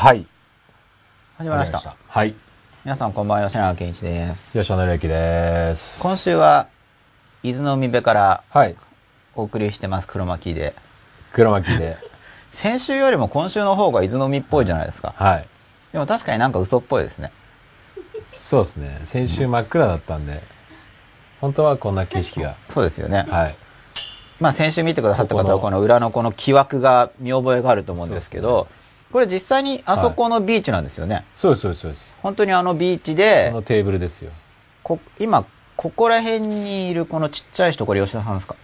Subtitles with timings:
[0.00, 0.26] はい。
[1.36, 1.94] 始まりました。
[2.08, 2.34] はい。
[2.86, 4.46] 皆さんこんばんは、吉永健一です。
[4.54, 6.00] 吉野紀之です。
[6.00, 6.68] 今週は、
[7.42, 8.76] 伊豆の海辺からはい。
[9.34, 10.74] お送りしてます、黒巻で。
[11.34, 11.98] 黒巻で。
[12.50, 15.12] 先週よりも今週の方が伊豆の海っぽいじゃないですか。
[15.18, 15.46] はい。
[15.92, 17.30] でも確かになんか嘘っぽいですね。
[18.24, 19.02] そうですね。
[19.04, 20.42] 先週真っ暗だったんで、
[21.42, 22.54] 本当はこんな景色が。
[22.70, 23.26] そうですよね。
[23.28, 23.56] はい。
[24.40, 28.66] まあ先週見てくださった方はここのこの裏のこの木枠が見覚えがあると思うんですけど、
[29.12, 31.24] これ実際にあそこのビーチなんですよね。
[31.34, 32.14] そうです、そうです、そうです。
[32.22, 34.30] 本当にあのビーチこでの、テーブルですよ。
[34.82, 35.44] こ今、
[35.76, 38.56] ここら辺にいるこのちっちゃい人、これ吉田さんですか？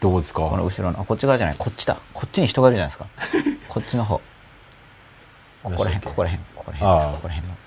[0.00, 0.40] どこですか？
[0.40, 1.96] この後ろの、あ、こっち側じゃない、こっちだ。
[2.12, 3.06] こっちに人がいるじゃないですか。
[3.68, 4.20] こっちの方。
[5.62, 7.54] ここら辺、ここら辺、ここら辺ここら辺の。
[7.54, 7.58] こ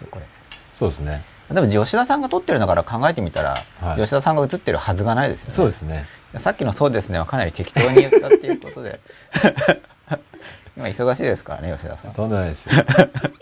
[0.00, 0.26] れ、これ。
[0.74, 1.22] そうですね。
[1.50, 5.54] でも吉田さんが撮ってるんだから考えてみたら、はい吉田さんが映ってるはずがないですよね。
[5.54, 6.06] そうですね。
[6.36, 9.00] さっきのそうですねはかなり適当に言ったっていうことで。
[10.78, 12.12] 今忙しいですからね、吉田さん。
[12.12, 12.72] とんでもないですよ。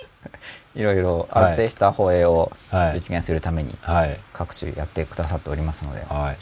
[0.75, 4.19] いろいろはい安定した放映をはい実現するためにはい。
[4.33, 6.03] 各種やってくださっておりますので。
[6.09, 6.37] はい。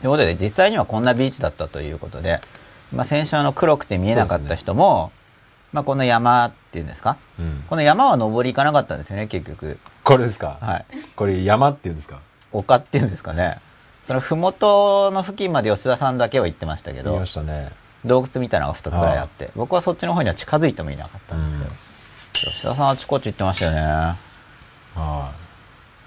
[0.00, 2.40] ということで、実際にはこんなビーチだったということで、
[2.92, 5.12] まあ、先週あの黒くて見えなかった人も、
[5.72, 7.16] まあ、この山っていうんですか？
[7.38, 7.64] うん。
[7.68, 9.78] この山は登り行かなかったんですよね、結局。
[10.04, 10.56] これですか？
[10.60, 10.84] はい。
[11.16, 12.18] これ山って言うんですか？
[12.52, 13.58] 丘っていうんですかね。
[14.02, 17.70] その麓の付近まで吉田さんだけは行ってましたけど言いま、したね。
[18.04, 21.76] 洞窟みたいなのが2つぐらいあって、僕はそっちの方には近づいてもいなかったんですけど、うん
[22.32, 23.80] 吉田さんあちこち行ってましたよね。
[24.94, 25.32] は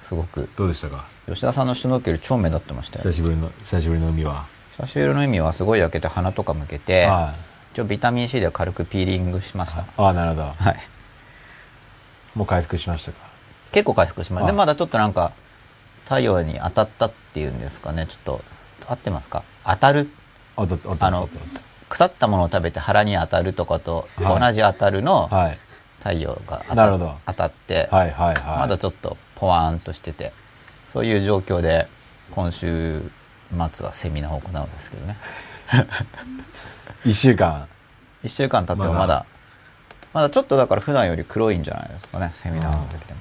[0.02, 0.42] すごく。
[0.42, 0.48] い。
[0.58, 1.06] どうでしたか？
[1.28, 3.12] 吉田さんのシュノーケル超目立ってましたよ久。
[3.12, 4.48] しぶりの、久しぶりの海は。
[4.72, 7.36] 久しぶりの海はすごい焼けて鼻とか向けて、は
[7.74, 9.82] 一応ビタミン C で軽くピーリングしました。
[9.82, 9.86] い。
[9.98, 10.44] ああ、なるほど。
[10.44, 10.78] はい。
[12.34, 13.18] もう回復しましたか？
[13.72, 14.48] 結構回復しました。
[14.48, 15.34] で、あまだちょっとなんか、
[16.06, 18.44] 太陽に当たったっていうんですかね、ちょっと、
[18.88, 19.44] 合ってますか？
[19.66, 20.10] 当たる、
[20.56, 20.66] あ
[21.12, 21.30] の、
[21.94, 25.60] 腐ったものを食べて腹に当たるとかとはい同じ当たるのはい。
[26.00, 28.60] 太陽が当た,、なるほど当たって、はいはいはい。
[28.60, 30.34] まだちょっとポワーンとしてて、
[30.92, 31.88] そういう状況で、
[32.32, 33.00] 今週
[33.72, 35.18] 末はセミナーを行うんですけどね。
[37.06, 37.68] 一週間。
[38.22, 39.26] 一週間経ってもまだ
[40.14, 43.20] まだ、ちょっとだから普段より黒いんじゃないですかね、セミナーの時でも。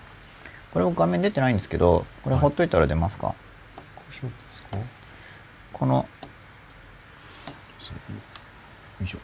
[0.72, 3.28] これ僕画面出てないんですけど、これほっといたら出ますか、
[3.94, 4.84] こうしまったんですかよ
[5.72, 6.08] この、
[9.04, 9.18] いしょ。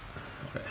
[0.54, 0.64] あれ。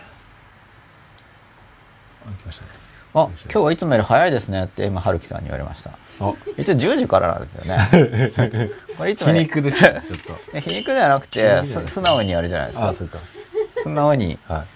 [2.28, 2.70] あ、来ましたね。
[3.14, 5.92] あ、今日はいつもより早いですねって M 春樹さんに言われました。
[5.92, 8.32] あ、一応10時からなんですよね。
[8.98, 10.34] これいつも皮肉ですね、ちょっと。
[10.60, 12.94] 皮肉ではなくて、素直にやるじゃないですか。
[13.84, 14.68] 素直にはい。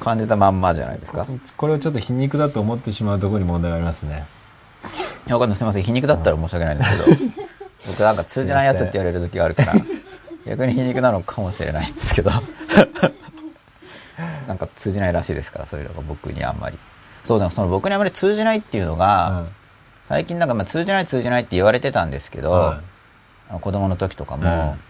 [0.00, 1.26] 感じたまんまじゃないですか。
[1.56, 4.26] これをちょっと皮肉だと思ってしまうところに問題がありますね。
[5.26, 5.58] いや、わかんない。
[5.58, 5.82] すみません。
[5.82, 7.32] 皮肉だったら申し訳ないんですけど、
[7.88, 9.74] 僕なんか通じないやつって言われる時があるから、
[10.46, 12.30] 逆に皮肉なのかもしれないんですけど、
[14.48, 16.78] なんか通じないらしいですから、そういうのが僕にあんまり。
[17.24, 19.44] そうでもその僕にあんまり通じないっていうのが、
[20.04, 22.80] 最近なんかまあ通じない通じないって言われてたんですけど、は
[23.48, 24.80] あの子供の時とかもうん、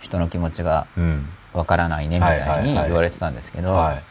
[0.00, 0.86] 人の気持ちが。
[1.52, 4.02] わからないねみたいに言われてたんですけど、はい。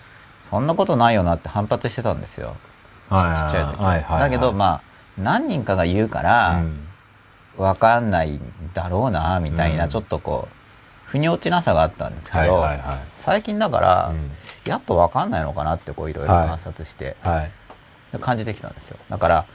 [0.49, 2.55] そんなことないよなって反発してたんですよ。
[3.09, 3.83] ちはいちっちゃい時。
[3.83, 4.81] はいはいだけど、まあ、
[5.17, 6.85] 何人かが言うから、うん
[7.57, 8.41] わかんないん
[8.73, 14.31] だろうな、みたいな、うんちょっとこう、腑に落ちなさがあったんですけど、はいはいはい最近だから、うん
[14.65, 17.51] やっぱわかんないのかなって、こういろいろはい観察して、はい。
[18.19, 18.97] 感じてきたんですよ。
[19.09, 19.45] だから、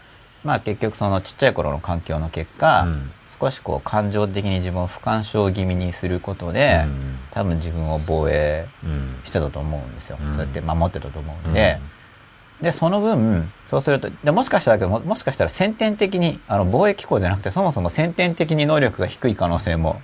[0.45, 3.11] まあ結局そのちっちゃい頃の環境の結果、うん
[3.41, 9.17] 少しこう感情的に自分を不干渉気味にすることで、うん多分自分を防衛うん。
[9.25, 10.19] してたと思うんですよ。
[10.21, 11.81] うんそうやって守ってたと思うんで、
[12.63, 20.01] で、その分、そうすると、でもしかしたらだけども、もしかしたら先天的に、あの、防衛機構じゃなくて、そもそも先天的に能力が低い可能性も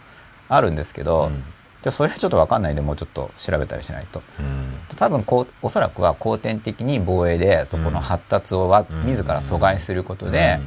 [0.49, 1.45] あるんですけど、うん
[1.83, 4.23] でそれはちょっとわかんないんで、もうちょっと調べたりしないと。
[4.39, 4.75] うん。
[4.97, 10.61] 多分こう、おそらくは後天的に防衛で、そこの発達をわ、うん自ら阻害することで、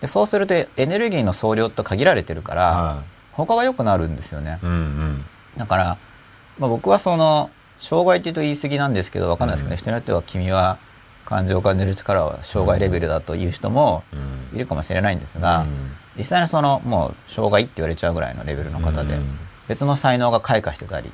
[0.00, 4.60] で、そうするとエネルギーの総量と限られてるから、は他が良くなるんですよね。
[4.62, 4.66] い。
[4.66, 5.24] うんうん。
[5.56, 5.98] だから、
[6.58, 10.78] まあ、僕はその、障害って言うと言い過ぎなんですけど、わかんないですけどね、うん人によっては君は
[11.24, 19.38] 感情を感じる力は障害レベルだという人もうんいるかもしれないんですが、うん実際にその、もう障害って言われちゃうぐらいのレベルの方で、うん
[19.68, 21.12] 別の才能が開花してたり、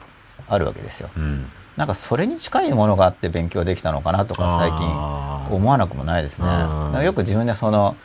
[0.48, 1.10] あるわけですよ。
[1.16, 1.50] うん。
[1.76, 6.46] なんかそれに近いものがあって勉強できたのかなとか最近思わなくもないですね。
[7.02, 7.96] よく自分でその、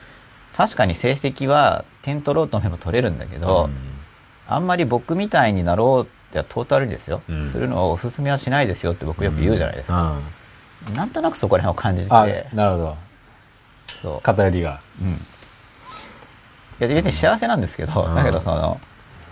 [0.56, 3.70] 確かに成績は点取ろうと思えば取れるんだけど、
[4.48, 10.12] あんまり僕みたいになろうってトータルにですよ、うんするのをおすすめはしないですよって僕よく言うじゃないですか。
[10.12, 10.38] うん
[10.96, 12.10] なんとなくそこら辺を感じて
[12.54, 12.98] なるほど
[13.88, 14.22] そう。
[14.22, 15.10] 偏りがうん。
[15.10, 15.14] い
[16.80, 18.80] や、別に幸せなんですけど、うんだけどその、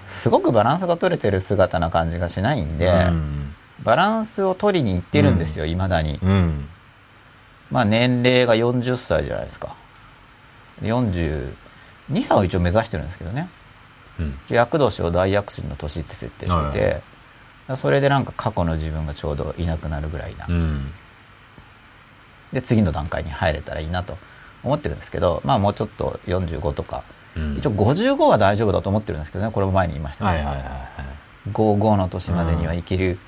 [0.08, 6.20] すごくバランスが取れてる姿な感じがしないんで、うんバランスを取りに行ってるんですよ、未だに。
[6.24, 6.70] うん
[7.70, 9.76] まあ年齢が40歳じゃないですか。
[10.82, 11.54] 42
[12.22, 13.50] 歳を一応目指してるんですけどね。
[14.20, 14.40] うん。
[14.50, 17.02] 厄年を大躍進の年って設定してて、
[17.68, 20.46] はそれでなんか過去の自分がちょうどいなくなるぐらいな。
[20.48, 20.92] うん。
[22.54, 24.18] で、次の段階に入れたらいいなと
[24.64, 27.25] 思ってるんですけど、まあもうちょっと45とか、うん
[27.58, 30.30] 一応55は大丈夫だと思ってるんですけどね、これも前に言いましたね。
[30.32, 31.50] はいはいはいはい。
[31.52, 33.20] 55の年までにはいける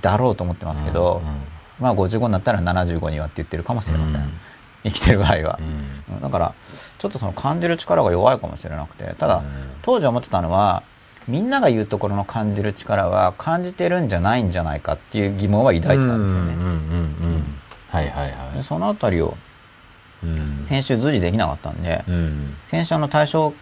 [0.00, 1.22] だろうと思ってますけど、
[1.80, 4.20] まあ55になったら75にはって言ってるかもしれません。
[4.20, 4.32] うん
[4.86, 5.58] 生きてる場合は
[6.10, 6.12] う。
[6.12, 6.54] んだから、
[6.98, 9.44] ちょっとその感じる力が弱いかもしれなくて、ただ、うん
[9.80, 10.82] 当時思ってたのは、
[11.26, 16.54] みんなが言うところの感じる力は感じてるんじゃないんじゃないかっていう疑問は抱いてたんですよね。
[17.88, 19.36] はいはいはでそのあたりを。
[20.64, 22.56] 先週随時できなかったんで、うん。
[22.66, 23.52] 先週の対象、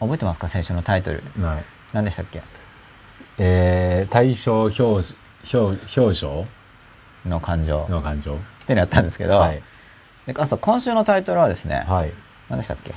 [0.00, 0.48] 覚えてますか？
[0.48, 1.22] 先週のタイトル。
[1.40, 1.64] はい。
[1.92, 2.42] 何でしたっけ？
[3.38, 5.14] えー、対象表、表、
[5.54, 6.46] 表彰？
[7.26, 7.86] の感情。
[7.88, 8.34] の感情。
[8.34, 9.62] ってのやったんですけど、はい。
[10.26, 12.12] であそう今週のタイトルはですね、はい。
[12.48, 12.94] 何でしたっけ？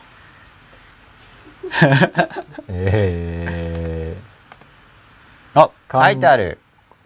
[2.67, 4.17] え
[5.53, 6.59] あかん書いてある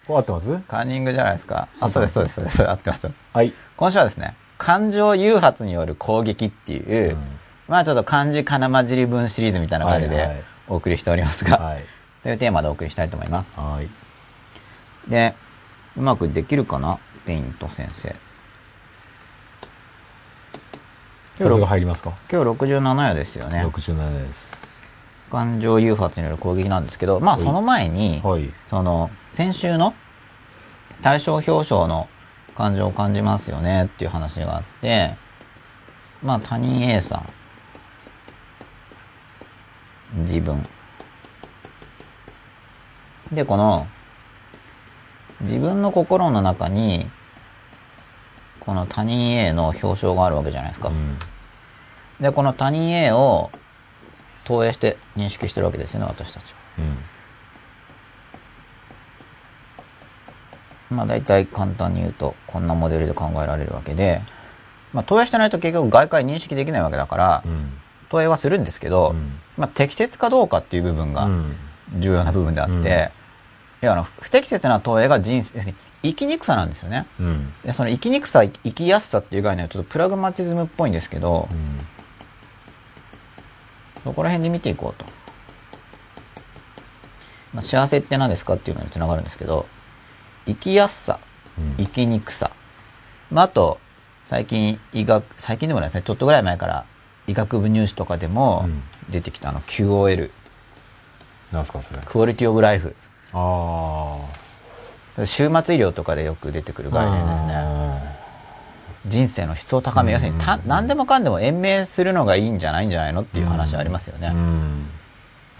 [0.05, 0.57] ー、こう合ってます？
[0.67, 1.67] カンニングじゃないですか。
[1.79, 2.69] あ、そうです、そうです、そうです。
[2.69, 3.53] 合ってますはい。
[3.77, 4.35] 今週はですね、
[4.65, 7.23] 感情誘発による攻撃っていう、うん
[7.67, 11.85] まあちょっと漢字かなまじり文シリーズみたいな感じはいはいでお送りしておりますが、はい。
[12.23, 13.51] というテーマでお送りしたいと思います。
[13.55, 13.89] はい。
[15.09, 15.35] で、
[15.95, 16.99] うまくできるかな？
[17.25, 18.15] ペイント先生。
[21.39, 22.13] 今日が入りますか？
[22.31, 23.65] 今日67夜ですよね。
[23.65, 24.57] ?67 です。
[25.31, 28.51] 感情誘発による攻撃なんですけど、まあその前に、はい。
[28.67, 29.95] その、先週の
[31.01, 32.07] 対象表彰の
[32.55, 35.15] 感情を感じますよねっていう話があって、
[36.23, 37.23] まあ他人 A さ
[40.15, 40.65] ん、自分。
[43.31, 43.87] で、この、
[45.41, 47.09] 自分の心の中に、
[48.61, 50.89] この他人 A の表彰があるわけじゃないですか。
[50.89, 51.17] うん。
[52.19, 53.51] で、この他人 A を
[54.45, 56.57] 投影して認識してるわけですよね、私たちは。
[56.79, 56.97] うん。
[60.89, 64.21] まあ大体簡単に言うとこんなモデルで考えられるわけで、
[64.93, 67.73] まあ投影してないと結局外界認識できないわけだから、うん。
[68.09, 71.55] 投影はするんですけど、うんまあ適切かどうかっていう部分がうん。
[71.97, 72.85] 重要な部分であって、うん
[73.83, 77.05] いやあの不適切な投影が人生、生きにくさなんですよね。
[77.19, 77.53] うん。
[77.63, 81.77] でその生きにくさ、生きやすさっていう概念はちょっとプラグマティズムっぽいんですけど、うん。
[84.01, 85.05] そこら辺で見ていこうと。
[87.53, 89.67] まあ、幸せって何ですかっていうのにつながるんですけど、
[90.45, 91.19] 生きやすさ、
[91.57, 92.51] うん生きにくさ。
[93.31, 93.79] まあ、あと、
[94.25, 96.85] 最近医学、最近でもないですね、ちょっとぐらい前から
[97.27, 100.31] 医学部入試とかでもうん出てきたあの QOL、
[101.51, 101.99] なんすかそれ。
[102.03, 102.95] クオリティオブライフ。
[103.33, 104.17] あ
[105.17, 106.95] 終末医療とかでよく出てくるあ。
[106.95, 108.15] 概念ですね。
[109.07, 114.29] 人生の質を高め、要するにた何でもかんでも延命するのがいいんじゃないんじゃないのっていう話ありますよね。
[114.33, 114.89] うん。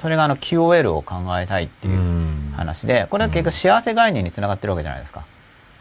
[0.05, 5.25] それがあの QOL を考えたいっていううん話で、これは結局幸せ概念につながってるわけじゃないですか。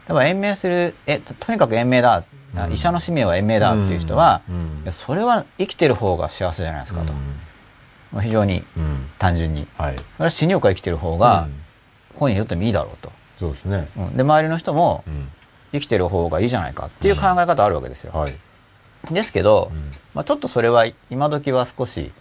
[0.07, 4.41] 多分延命する、え、ととにかく延命だ、うん医者の使命は延命だっていう人は、
[4.89, 7.13] それは生きてる方が幸せじゃないですかと。
[8.11, 9.09] まあ非常にうん。
[9.19, 9.67] 単純に。
[9.77, 9.95] はい。
[9.95, 11.61] それは死にようか生きてる方がうん
[12.15, 13.11] 本人にとってもいいだろうと。
[13.39, 13.89] そうですね。
[13.95, 15.29] うんで、周りの人もうん。
[15.71, 18.11] 生きてる方がいいじゃないかっていう考え方あるわけですよ。
[18.11, 18.35] はい。
[19.11, 22.11] ですけど、うんまあ、ちょっとそれは今時は少し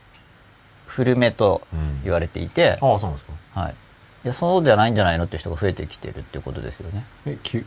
[0.94, 1.62] 古めと
[2.04, 3.60] 言われていて、ああ、そうなんですか。
[3.60, 3.72] はい。
[3.72, 7.04] いや、そうじゃないんじゃないのっていう人が増えてきてるっていうことですよね。
[7.26, 7.64] え、き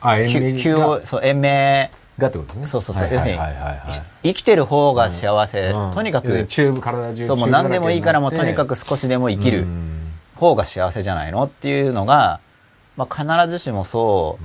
[0.00, 2.66] あ、延急命急を、そう、延命、がってことですね。
[2.66, 9.66] そうそうそうはい要するにはいはいはいし生きてる方が幸せ、うんとにかく、チューブ、体中そう、もう何でもいいからもうとにかく少しでも生きる
[10.34, 12.40] 方が幸せじゃないのっていうのが、
[12.96, 14.38] まあ、必ずしもそ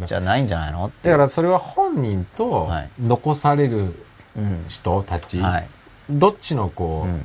[0.00, 1.10] うじゃないんじゃないのって。
[1.10, 3.94] だからそれは本人とはい残される
[4.36, 4.64] うん。
[4.68, 5.68] 人たち、はい。
[6.08, 7.22] どっちのこう、うん。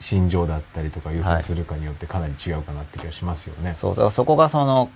[0.00, 3.72] 心情だったりとか優先するかによってかなり違うかなって気がしますよね。
[3.72, 4.90] そう、だからそこがその、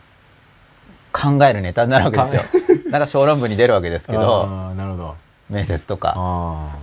[1.12, 2.42] 考えるネタになるわけですよ。
[2.90, 4.46] なんか小論文に出るわけですけど、
[4.76, 5.14] なるほど。
[5.50, 6.14] 面接とか。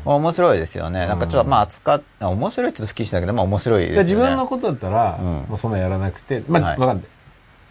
[0.06, 1.08] 面白いですよね。
[1.08, 4.04] なんかちょっと、まあ扱っ、面白いって言うと不謹慎だけど、まあ面白いですよね。
[4.04, 7.06] 自分のことだったら、うんもうそんなやらなくて、まあ、はいわかんない。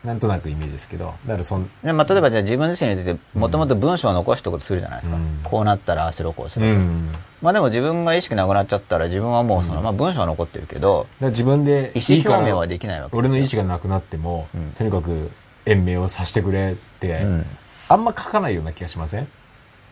[0.04, 7.14] なんとなくイメージですけど、だからそん、でまあ、例えばじゃあ自分自身についてもともと文章を残しておくとするじゃないですか、うんこうなったらああしろこうしろと、うん。
[7.42, 13.18] まあでも自分が意識なくなっちゃったら自分はもうその、まあ文章は残ってるけど自分で意思表明はできないわけですよ。
[13.18, 14.72] 俺の意思がなくなっても、うん。
[14.72, 15.30] とにかく
[15.64, 17.46] 延命をさせてくれって、うん。
[17.88, 19.28] あんま書かないような気がしません？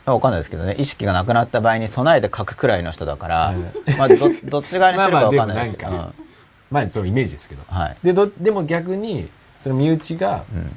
[0.05, 0.75] わかんないですけどね。
[0.79, 6.13] 意識がなくなった場合に備えて書くくらいの人だから、うまあどどっち側にするかわかんないですけど、まあまあ
[6.71, 7.63] まあそのイメージですけど。
[7.69, 10.77] うんはい、でどでも逆にその身内がうん。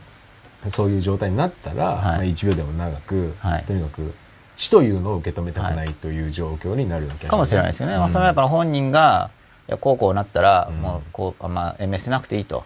[0.68, 2.04] そういう状態になってたら、はい。
[2.04, 3.64] まあ、1秒でも長く、はい。
[3.64, 4.14] とにかく
[4.56, 7.98] 死というのを受け止めたくないという状況になるわけかもしれないですよね。
[7.98, 9.32] まあ、その中から本人が、
[9.68, 12.64] いや、こうこうなったら、もう、こう、まあ、延命してなくていいと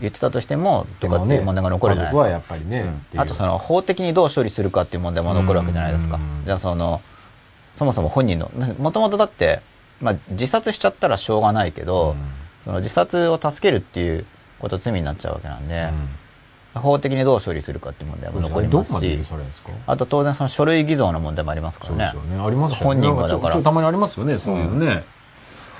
[0.00, 2.22] 言ってたとしても、とかっていう問題が残るじゃないですか。
[2.22, 6.18] はやっぱりね、うん、あとその、法的にどう処理するかっていう問題も残るわけじゃないですか。
[6.44, 7.00] じゃあその、
[7.74, 9.60] そもそも本人の、もともとだって、
[10.00, 12.16] まあ、自殺しちゃったらしょうがないけど、
[12.60, 14.26] その自殺を助けるっていう
[14.58, 15.88] ことは罪になっちゃうわけなんで、
[16.80, 19.18] 法的にどう処理するかっていう問題も残りますし、
[19.86, 22.12] あと当然その書類偽造の問題もありますからね。
[22.70, 23.62] 本人がだから。
[23.62, 25.04] たまにありますよね、そういうのね。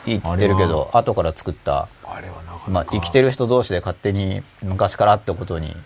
[0.06, 5.76] いいっつってるけど、後から作った、あれはなかなかまあ生きてる人同士で勝手に昔からってことに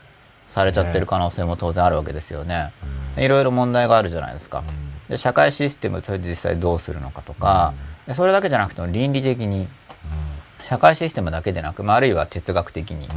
[0.47, 2.73] されちゃってる可能性も当然あるわけですよね。
[3.17, 4.63] いろいろ問題があるじゃないですか。
[5.09, 7.73] で社会システムそれ実際どうするのかとか、
[8.07, 9.69] でそれだけじゃなくても倫理的に、
[10.65, 13.09] 社会システムだけでなく、まあ、あるいは哲学的に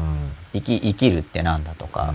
[0.53, 2.13] 生き生きるってなんだとか、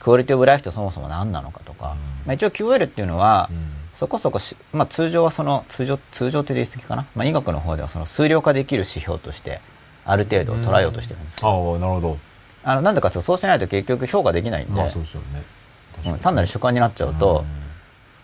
[0.00, 3.50] クオリティオブライフってそもそも何なのかとか、まあ、一応 QL っていうのは、
[3.92, 9.60] そこそこし、まあ、通常はその通常通常って言い過ぎかな、まあ、医学の方ではその数量化できる指標として
[10.04, 11.40] ある程度捉えようとしてるんです。
[11.42, 12.18] よ、ああなるほど。
[12.64, 15.42] あのなんでかというとそうしないと結局評価できないんで,、まあそうですよね。
[16.06, 17.44] うん単なる主観になっちゃうと、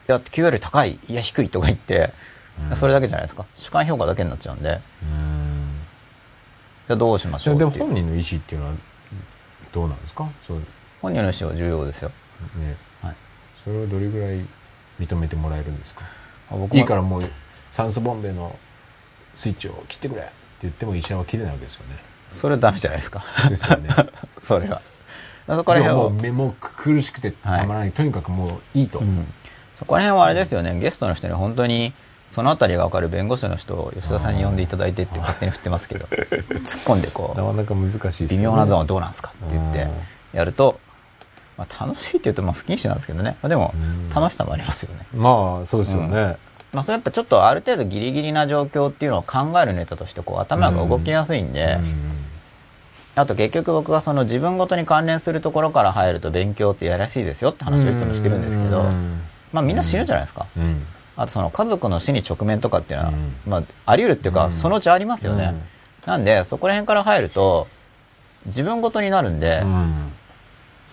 [0.09, 2.13] いや QL 高いいや低いとか言って、
[2.75, 3.47] それだけじゃないですか。
[3.55, 4.81] 主観評価だけになっちゃうんで。
[5.03, 5.40] うん
[6.91, 8.73] じゃあどうしましょうでも本人の意思っていうのは
[9.73, 10.29] どうなんですか？
[10.45, 10.63] そう。
[11.01, 12.11] 本人の意思は重要ですよ。
[12.57, 13.17] ね、はい、
[13.63, 14.45] それをどれぐらい
[14.99, 16.03] 認めてもらえるんですか？
[16.51, 17.23] 僕いいからもう
[17.71, 18.59] 酸素ボンベの
[19.37, 20.31] スイッチを切ってくれって
[20.63, 21.97] 言っても医者は切れないわけですよね。
[22.29, 23.25] それはダメじゃないですか。
[23.49, 23.89] ですよね。
[24.43, 24.83] それは。
[25.47, 26.09] そこら辺は。
[26.11, 29.33] もう目も苦しくてたまらない、とにかくもういいと、うん。
[29.79, 30.77] そこら辺はあれですよね。
[30.81, 31.93] ゲストの人に本当に
[32.31, 36.27] そのあたりが分かる弁護士の人を吉田さんに呼んでいただいてって勝手に振ってますけど突っ
[36.85, 38.27] 込んでこなかなか難しいね。
[38.27, 39.89] う微妙なゾーンはどうなんですかって言って
[40.33, 40.79] やると、
[41.59, 43.37] まあ、楽しいって言うとまあ不謹慎なんですけどね。
[43.43, 44.11] まあでもうん。
[44.11, 46.37] 楽しさもありますよね、まあそうですよね、
[46.73, 51.79] まあ、それやっぱちょっとある程度ギリギリな状況っていうのを考えるネタとしてこう頭が動きやすいんで、
[53.17, 59.21] あと結局僕がその自分ごとに関連するところから入ると勉強ってやらしいですよって話をいつもしてるんですけど、うん。
[59.53, 60.47] まあみんな死ぬじゃないですか。
[60.57, 60.87] うん
[61.21, 63.35] あとその家族の死に直面とかっていうのは、うん。
[63.45, 64.53] まああり得るっていうか、うん。
[64.53, 65.53] そのうちありますよね。
[65.53, 65.63] うん。
[66.07, 67.69] なんでそこら辺から入ると
[68.47, 70.13] 自分ごとになるんで、うん。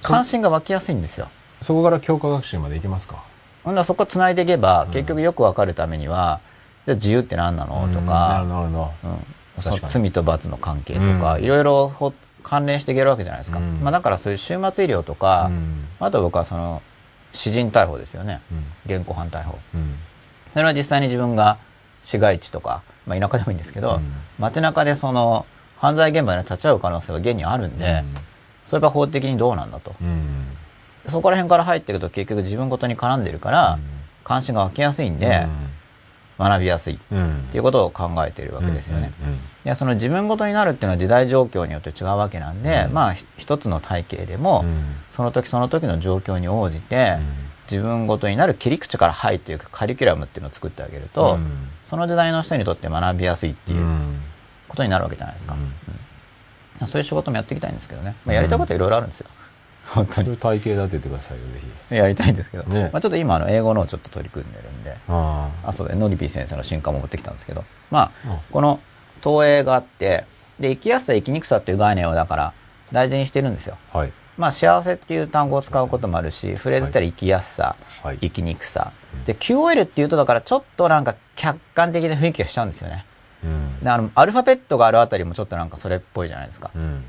[0.01, 1.29] 関心が湧きやすいんですよ。
[1.61, 3.23] そこから教科学習までいけますか？
[3.63, 4.91] ほんならそこ繋いでいけば、うん。
[4.91, 6.41] 結局よくわかるためには、
[6.85, 7.87] じゃあ自由って何なの？
[7.93, 8.05] とうん。
[8.05, 9.63] か、なるほどうん。
[9.63, 9.93] その確かに。
[10.03, 11.43] 罪と罰の関係とか、うん。
[11.43, 13.59] いろいろほ関連していけるわけじゃないですか。
[13.59, 13.79] うん。
[13.81, 15.87] まあだからそういう終末医療とか、うん。
[15.99, 16.81] あと僕はその、
[17.33, 18.41] 私人逮捕ですよね。
[18.51, 18.95] うん。
[18.97, 19.57] 現行犯逮捕。
[20.57, 21.59] うんそれは実際に自分が
[22.01, 24.11] 市街地とか、まあ田舎でもいいんですけど、うん。
[24.39, 25.45] 街中でその、
[25.77, 28.03] 犯罪現場に立ち会う可能性は現にあるんで、
[28.65, 29.95] それは法的にどうなんだと。
[30.01, 30.47] うん。
[31.07, 33.79] そこら辺から入っていくと結局自分ごとに絡んでるから、
[34.23, 35.47] 関心が湧きやすいんで、
[36.39, 39.13] 学びやすいっうんていうことを考えているわけですよね。
[39.21, 39.29] うん。
[39.29, 42.93] うんでその自分ごとになるっていうのは時代状況によって違うわけなんで、うん。
[42.93, 44.95] まあひ一つの体系でも、うん。
[45.11, 47.17] その時その時の状況に応じて、
[47.69, 51.69] 自分ごとになる切り口から入っていくカリキュラムっていうのを作ってあげると、うん。
[51.83, 54.21] その時代の人にとって学びやすいっていううん。
[54.67, 55.53] ことになるわけじゃないですか。
[55.53, 55.73] うん。
[56.81, 56.87] うん。
[56.87, 58.15] そういう仕事もやっていきたいんですけどね。
[58.25, 59.27] まあ、やりたいことはいろいろあるんですよ。
[59.87, 60.37] 本当に。
[60.37, 61.95] 体系立ててくださいよぜひ。
[61.95, 62.89] やりたいんですけど、ね。
[62.91, 68.39] まあ、ちょっと今あの英語のをちょっと取り組んでるんで、ああ、そうで、ノリピー先生の新刊も持ってきたんですけど、まあ、うん。
[68.51, 68.79] この
[69.21, 70.25] 投影があって、
[70.59, 72.53] で、生きやすさ、生きにくさっていう概念をだから
[72.91, 73.77] 大事にしてるんですよ。
[73.93, 78.91] あはいまあ、幸せっていう単語を使うこともあるし、フレーズったら生きやすさ、はい生きにくさ。
[79.25, 83.05] で、QOL っていうとだからちょっとなんか客観的な雰囲気がしちゃうんですよね。
[83.43, 86.71] うんであの、アルファベットがあるあたりもちょっとなんかそれっぽいじゃないですか。
[86.75, 87.03] うん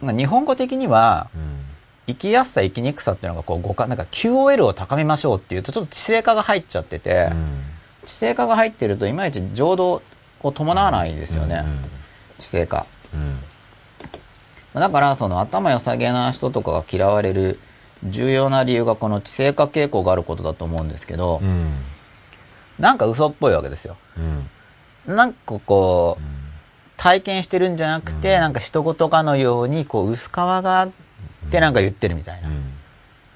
[0.00, 1.64] まあ日本語的には、うん
[2.08, 7.62] 生きやすさ、生きにくさっていうのがこう、語感、なんか QOL を高めましょうっていうと、ちょっと知性化が入っちゃってて、うん
[8.06, 10.00] 知性化が入ってるといまいち浄土
[10.40, 11.62] を伴わないですよね。
[12.38, 12.86] 知性化。
[14.78, 17.58] うんだから、その頭良さげな人とかが嫌われる
[18.04, 21.72] 重要な理由がこの知性化傾向があることだと思うんですけどう、ん。
[22.78, 23.96] なんか嘘っぽいわけですよ。
[25.06, 25.16] うん。
[25.16, 26.22] なんかこう、
[26.96, 30.90] 体験してるんじゃなくて、なんか人事かのように、こう、薄皮があっ
[31.50, 32.48] てなんか言ってるみたいな。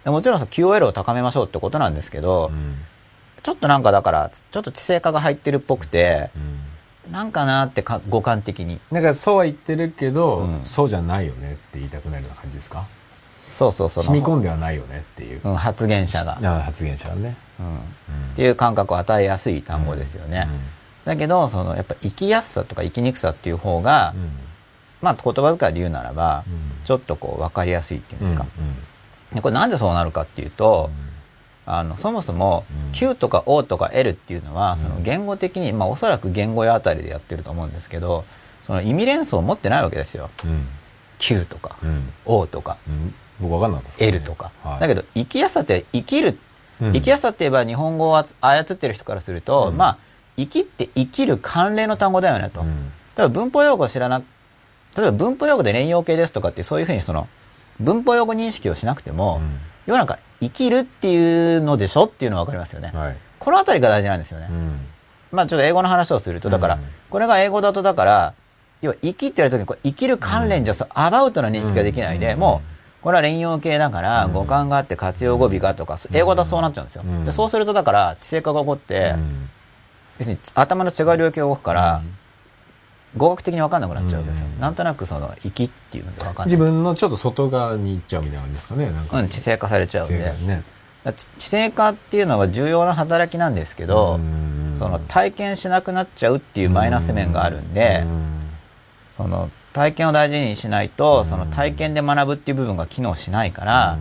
[0.04, 2.50] でもちろんその QOL を高めましょうってことなんですけど、
[3.42, 6.30] ちょっとなんかだから、ちょっと知性化が入ってるっぽくて、
[7.10, 8.80] なんかなってか五感的に。
[8.90, 10.64] なんかそうは言ってるけど、うん。
[10.64, 12.86] そうじゃないよねって言いたくなるような感じですか？
[13.48, 14.04] そうそうそう。
[14.04, 17.76] 染み込んではないよねっていう、うん、発言者が、あ発言者はね、うん。
[17.76, 17.78] っ
[18.36, 20.48] ていう感覚を与えやすい単語ですよね。
[21.04, 24.30] だけど、その、やっぱ生きやすさとか生きにくさっていう方が、うん。
[25.02, 26.84] まあ言葉遣いで言うならば、うん。
[26.84, 28.46] ちょっとこう分かりやすいっていうんですか。
[28.58, 28.74] うん
[29.34, 30.90] でこれなんでそうなるかっていうと、
[31.64, 32.92] あのそもそもうん。
[32.92, 34.76] Q とか O とか L っていうのは、うん。
[34.78, 38.24] その言語的に、まあ、おそらく言語やあたりでやってると思うんですけど
[38.64, 40.30] その意味連想を持ってないわけですよ。
[40.44, 40.68] うん。
[41.18, 42.12] Q とかうん。
[42.24, 43.14] O とかうん。
[43.40, 44.80] 僕わかんなね L とか、はい。
[44.80, 46.38] だけど生きやすさって生きる、
[46.80, 46.92] うん。
[46.92, 49.76] 生きやすさって言えば日本語を操ってる人からすると、うん。
[49.76, 49.98] まあ
[50.36, 52.92] 生きって生きる関連の単語だよねと、うん。
[53.16, 54.22] 例えば文法用語を知らな
[54.96, 57.28] 例えば文法用語で連用形ですとかってそういうふうにその
[57.80, 59.40] 文法用語認識をしなくても、
[59.86, 63.16] 要はなんか生きるっていうのでしょっていうのはわかりますよね、うんはい。
[63.38, 64.80] このあたりが大事なんですよね、うん。
[65.30, 66.80] まあちょっと英語の話をするとだから、うん。
[67.10, 68.34] これが英語だとだから
[68.80, 72.40] 要は生きって言われた時にこう生きる関連じゃそうアバウトな認識ができないで、うん。
[72.40, 72.62] も
[73.00, 74.32] うこれは連用形だからうん。
[74.32, 77.24] 語感があって活用語尾がとか英語だとそうなっちゃうんですよ、うん。
[77.24, 79.50] でそうするとだから知性化が起こって、うん。
[80.18, 82.18] 要するに頭の違う領域が動くから、うん
[83.16, 84.60] 語学的に分かんなくなっちゃうわけですよ、うん。
[84.60, 86.46] なんとなくその生きっていうので分かんない。
[86.46, 88.90] 自分のちょっと外側に行っちゃうみたいな感じですかね。
[88.90, 89.20] なんか。
[89.20, 90.62] うん、知性化されちゃうんで。
[91.38, 94.76] 知性化っていうのは重要な働きなんですけど、うん。
[94.78, 98.40] その体験しなくなっちゃうっていうマイナス面があるんで、うん。
[99.16, 101.24] その体験を大事にしないと、うん。
[101.26, 103.98] その体験で学ぶっていう部分が機能しないから、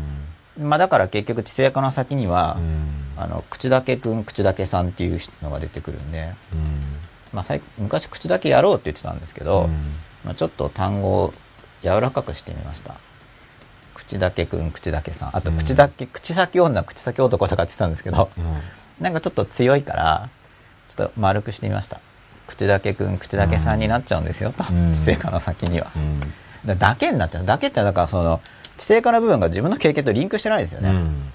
[0.60, 3.02] まあだから結局知性化の先には、うん。
[3.18, 7.02] あの口だけくん口だけさんっていうのが出てくるんで、うん
[7.34, 9.70] まあ、最昔口だけやろうって言ってたんですけど、うん。
[10.26, 11.34] まあ、ちょっと単語を
[11.82, 12.96] 柔らかくしてみました。
[13.94, 15.38] 口だけくん口だけさん。
[15.38, 15.58] あとうん。
[15.58, 18.44] 口だけ、口先女口先男とかって言ってたんですけどうん。
[19.00, 20.30] なんかちょっと強いから
[20.88, 22.00] ちょっと丸くしてみました。
[22.48, 24.94] 口だけくん口だけさんになっちゃうんですよと、うん。
[24.94, 26.20] 知性化の先には、うん。
[26.66, 27.46] だだけになっちゃう。
[27.46, 28.42] だけってだからその
[28.78, 31.32] 知性化の部分が自分の経験とリンクしてないですよね、うん。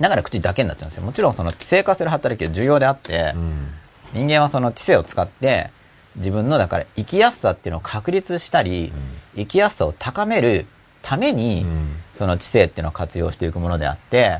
[0.00, 1.04] だから口だけになっちゃうんですよ。
[1.04, 3.68] もちろんその知性化する働きは重要であって、うん
[4.12, 5.70] 人間はその知性を使って
[6.16, 8.92] 自分のだから生きやすさっていうのを確立したり、
[9.36, 10.66] 生きやすさを高める
[11.02, 11.96] ために、うん。
[12.14, 14.38] その知性っていうのを活用していくものであって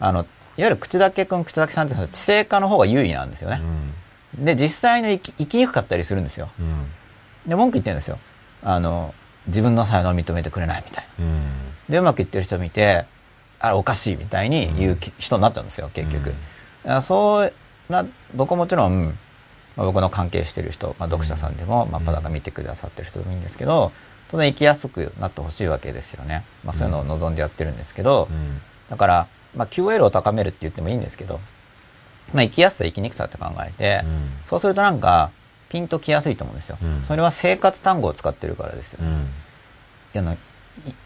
[0.00, 3.60] あのいわゆる口だけくん口だけさんっていうのは知性化の方が優位なんですよね、
[4.34, 6.48] で実際の生き生きにくかったりするんですよ。
[6.58, 6.86] うん。
[7.46, 8.18] で文句言ってるんですよ。
[8.62, 9.14] あの
[9.46, 11.24] 自分の才能を認めてくれないみたいな。
[11.26, 11.42] うん。
[11.90, 13.04] でうまくいってる人を見て
[13.60, 16.32] あれおかしいみたいに言うき人になっちゃうんですよ結局、
[17.02, 17.52] そう
[17.88, 19.06] な僕はもちろん、
[19.76, 23.92] まあ、僕の関係してる人、まあ、読者さんでも、まあ、パダカ見てくださってる人でもいいんですけど
[24.32, 28.62] 当然生きやすくなってほしいわけですよね、まあ、そういうのを望んでやってるんですけど、うん。
[28.88, 31.38] だから、まあ、QL を高めるって言ってもいいんですけど、
[32.32, 34.30] まあ、生きやすさ生きにくさって考えて、うん。
[34.46, 35.30] そうするとなんか
[35.68, 37.02] ピンときやすいと思うんですよ、うん。
[37.02, 39.28] それは生活単語を使ってるからですよ、うん。
[40.18, 40.38] あのい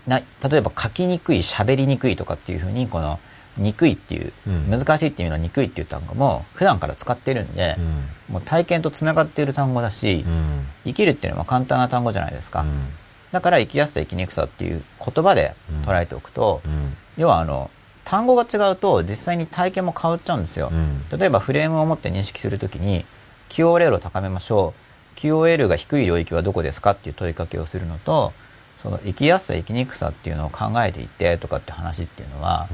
[0.07, 3.19] な例えば書きにくい喋りにくいとかっていうふうにこの
[3.59, 4.71] 憎いっていう、うん。
[4.71, 8.35] 難しいっていう意味の憎いっていう単語も普段から使ってるんでう、ん。
[8.35, 10.67] もう体験とつながっている単語だし、うん。
[10.85, 12.89] 生きるっていうのは簡単な単語じゃないですか、うん。
[13.33, 16.97] だから生きやすさ生きにくさっていう言葉で捉えておくと、うん。
[17.17, 17.71] 要はあの
[18.05, 21.05] 単語が違うと実際に体験も変わっちゃうんですよ、うん。
[21.19, 23.05] 例えばフレームを持って認識するときに
[23.49, 24.75] QOL を高めましょ
[25.17, 25.19] う。
[25.19, 28.35] QOL が低い領域はどこですかっていう問いかけをするのと
[28.83, 32.69] その生きやすさ生きにくさっていうのを考えていってとかって話っていうのは、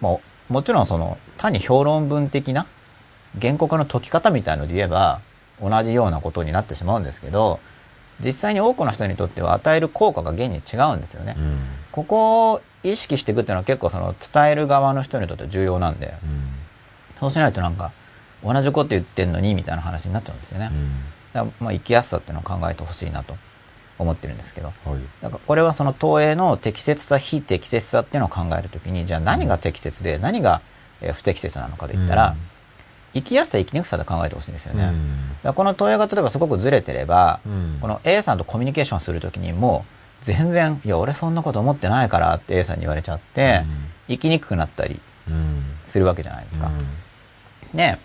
[0.00, 2.66] もうもちろんその単に評論文的な
[3.40, 5.20] 原告の解き方みたいので言えば
[5.60, 7.60] 同じようなことになってしまうんですけど
[8.24, 11.58] 実際に多くの人にとっては与える効果が現に違うんですよね、うん。
[11.92, 16.48] ここを意識していくっていうのは結構その伝える側の人にとって重要なんでうん。
[17.20, 17.92] そうしないとなんか
[18.44, 20.70] 同じこと言ってんのにみたいな話になっちゃうんですよね、
[21.32, 23.36] だからまあ生きやすさっていうのを考えてほしいなと
[23.98, 25.02] 思ってるんですけどうんはい。
[25.20, 30.60] だからこれはその投影の適切さ非適切さっていうのを考えるときにじゃあ何が適切で何が
[31.00, 32.34] えー不適切なのかといったら、
[33.14, 34.94] 生きやすさ生きにくさで考えてほしいんですよね、だか
[35.44, 37.78] らこの投影が例えばすごくずれてれば、うん。
[37.80, 39.84] この A さんとコミュニケーションするときにも
[40.22, 43.64] う全然「いや俺そんなこと思ってないから」って A さんに言われちゃって、
[44.08, 45.64] 生きにくくなったりうん。
[45.86, 46.66] するわけじゃないですか。
[46.66, 47.76] うん。
[47.76, 47.98] で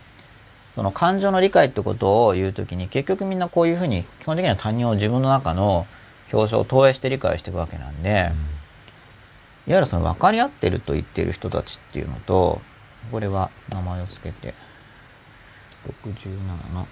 [0.74, 5.86] その感情の理解ってことを言うときに結局みんなこういうふうに基本的には他人を自分の中の
[6.32, 8.32] 表彰を投影して理解していくわけなんで、
[9.68, 12.60] いわゆるその分かり合ってると言っている人たちっていうのと
[13.12, 14.56] これは名前を付けて
[16.10, 16.88] 67の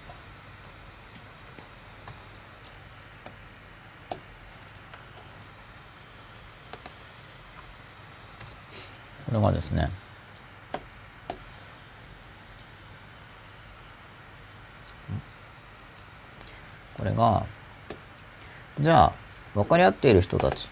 [9.26, 9.90] これがですね
[17.02, 17.44] これが
[18.78, 19.12] じゃあ
[19.56, 20.68] 分かり合っている人たち。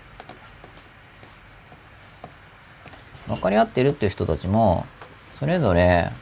[3.27, 4.87] 分かり合っているっていう人たちも
[5.41, 6.13] それぞれ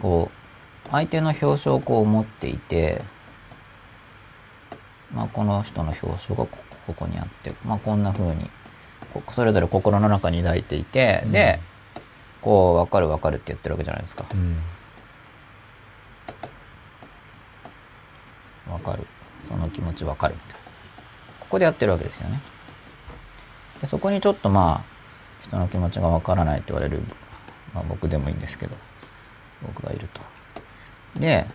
[0.00, 0.30] こ
[0.86, 3.02] う相手の表彰をこう持っていて
[5.14, 8.50] まあこの人の表彰がここにあってまあこんな風に
[9.12, 11.32] こそれぞれ心の中に抱いていて、うん。
[11.32, 11.60] で
[12.40, 14.24] こう分かる分かるって言ってるわけじゃないですか。
[14.32, 14.56] うん
[18.70, 19.06] 分かる。
[19.48, 20.66] その気持ち分かるみたいな。
[21.40, 22.40] ここでやってるわけですよね。
[23.80, 25.00] でそこにちょっとまあ
[25.42, 27.02] 人の気持ちが分からないと言われる、
[27.74, 28.76] まあ、僕でもいいんですけど
[29.66, 30.20] 僕がいると。
[31.18, 31.46] で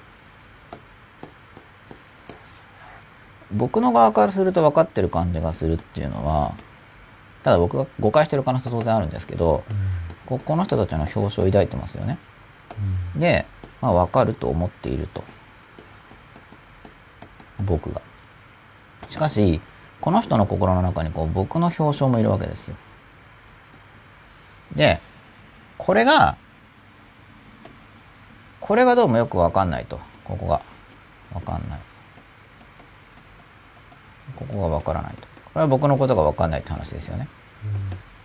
[3.51, 6.53] 僕の側からすると分かってる感じがするっていうのは
[7.43, 9.63] ただ僕が誤解してる可能性当然あるんですけど
[10.25, 12.17] ここの人たちの表彰を抱いてますよね。
[13.15, 13.45] で、
[13.81, 15.23] まあ、分かると思っていると
[17.63, 18.01] 僕が。
[19.07, 19.61] しかし
[20.01, 22.75] この人の心の中にこう僕の表彰もいるわけですよ。
[24.75, 24.99] で
[25.77, 26.37] これが
[28.59, 29.99] これがどうもよく分かんないと。
[30.23, 30.61] ここが。
[31.31, 31.79] 分かんない。
[34.35, 35.21] ここが分からないと。
[35.21, 37.27] これは僕のことが分かんないって話ですよね。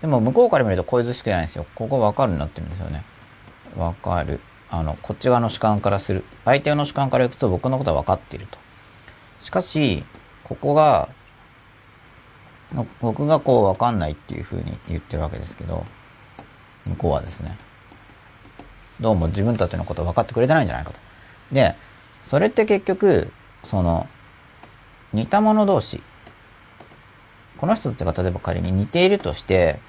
[0.00, 1.66] でも向こうから見るとこういう図しかないんですよ。
[1.74, 3.04] ここ分かるになってるんですよね。
[3.76, 4.40] 分かる。
[4.70, 6.24] あのこっち側の主観からする。
[6.44, 8.58] 相手の主観からいくと僕のことは分かっていると。
[9.40, 10.05] しかし
[10.44, 11.09] ここが
[13.00, 15.85] 僕がこう分かんないっていうふうに言ってるわけですけど
[16.87, 17.59] 向こうはですね。
[19.00, 20.98] どうも自分たちのこと分かってくれてないんじゃないかと。
[21.53, 21.74] で
[22.22, 23.33] それって結局
[23.64, 24.07] その
[25.12, 26.03] 似た者同士。
[27.59, 29.81] この人たちが例えば仮に似ているとして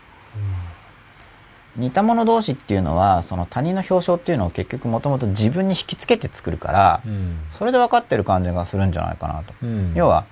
[1.77, 7.37] 似た者同士っていうのはその他人の表彰っていうのを結局もともと自分に引きつけて作るからうん。
[7.51, 9.93] それで分かってる感じがするんじゃないかなと、うん。
[9.95, 10.25] 要は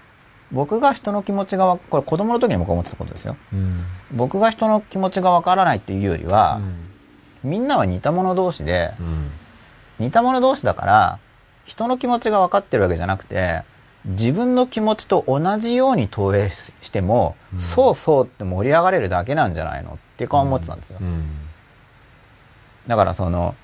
[0.52, 3.38] 僕が人の気持ちがわこれ子供の時に僕は思ってたことですよ。
[3.54, 3.80] うん。
[4.12, 6.60] 僕が人の気持ちが分からないっていうよりは
[7.43, 7.49] う、ん。
[7.52, 9.32] みんなは似た者同士でうん。
[9.99, 11.19] 似た者同士だから
[11.65, 13.62] 人の気持ちが分かってるわけじゃなくて
[14.06, 17.60] 自分の気持ちと同じように投影ししても、うん。
[17.60, 21.26] そうそうって盛り上がれるだけなんじゃないのっていう顔思ってたんですよ、うん。
[22.88, 23.56] だからその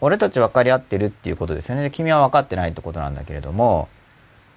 [0.00, 1.82] 俺たち分かり合ってるっていうことですよね。
[1.82, 3.88] で君は分かってないってことなんだけれども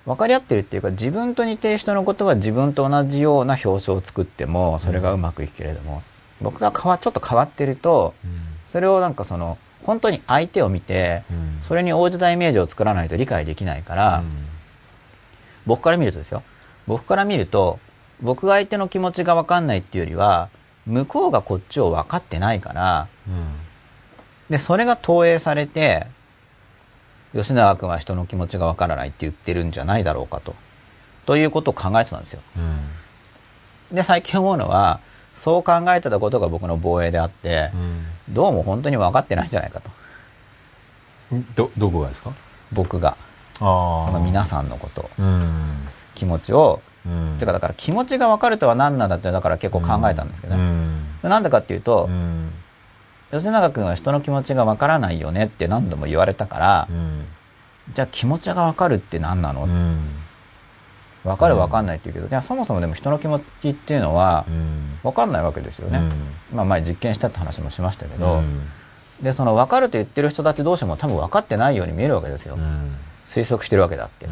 [0.05, 6.03] 分かり合ってるっていうか自分と似てる人のことは自分と同じような表彰を作ってもそれがうまくいくけれども、
[6.41, 8.13] 僕が変わちょっと変わってると
[8.65, 11.47] それをなんかその本当に相手を見てうん。
[11.63, 14.23] それに応じたイメージを作らないと理解できないから、
[15.65, 16.43] 僕から見るとですよ。
[16.85, 17.79] 僕から見ると
[18.21, 20.49] 僕が相手の気持ちが分かんないっていうよりは
[20.87, 23.45] 向こうがこっちを分かってないからうん。
[24.49, 26.07] でそれが投影されて
[27.33, 30.55] 吉永君は人の気持ちが分からないって言ってるんじゃないだろうかと。
[31.25, 32.41] ということを考えてたんですよ。
[32.57, 32.59] う
[33.91, 33.95] ん。
[33.95, 35.01] で最近思うのは
[35.35, 38.05] そう考えてたことが僕の防衛であってうん。
[38.33, 39.91] どうも本当に分かってないんじゃないかと。
[41.55, 42.31] どどこがですか？
[42.71, 43.17] 僕が。
[43.55, 45.09] あその皆さんのこと。
[45.19, 45.89] うん。
[46.15, 47.37] 気持ちをうん。
[47.39, 51.19] てかだから気持ちが分かるとは何なんだってだから結構考えたんですけどうね、ん。
[51.23, 52.51] なんでかっていうとう、ん。
[53.31, 57.25] 吉永君は人の気持ちが分からないよねって何度も言われたからう、ん。
[57.93, 59.99] じゃあ気持ちが分かるって何なの、うん。
[61.23, 64.99] 分かる分かんないって言うけど、じゃあそもそもでも人の気持ちっていうのはうん。
[65.03, 66.01] 分かんないわけですよね、
[66.53, 68.41] まあ前実験したって話もしましたけど、
[69.21, 72.95] でその分かると言ってる人たち同士も多分分かってないように見えるわけですよ、うん。
[73.25, 74.27] 推測してるわけだって、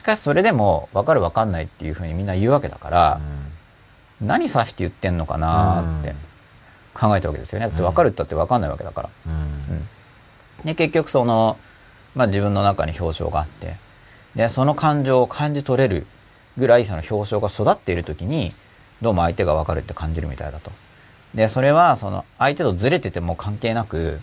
[0.00, 3.20] しかしそれでも分かる分かんないっていうふうにみんな言うわけだから、
[4.18, 6.14] 何指して言ってんのかなーって
[6.94, 7.66] 考えたわけですよね。
[7.66, 9.32] だって分かるったって分かんないわけだから、うん。
[9.32, 9.36] う
[10.62, 10.64] ん。
[10.64, 11.58] で結局その、
[12.14, 13.76] まあ、自分の中に表彰があって
[14.34, 16.06] でその感情を感じ取れる
[16.56, 18.54] ぐらいその表彰が育っている時に
[19.02, 20.72] どうも相手が分かるって感じるみたいだと。
[21.34, 24.20] でそれはその相手とずれてても関係なく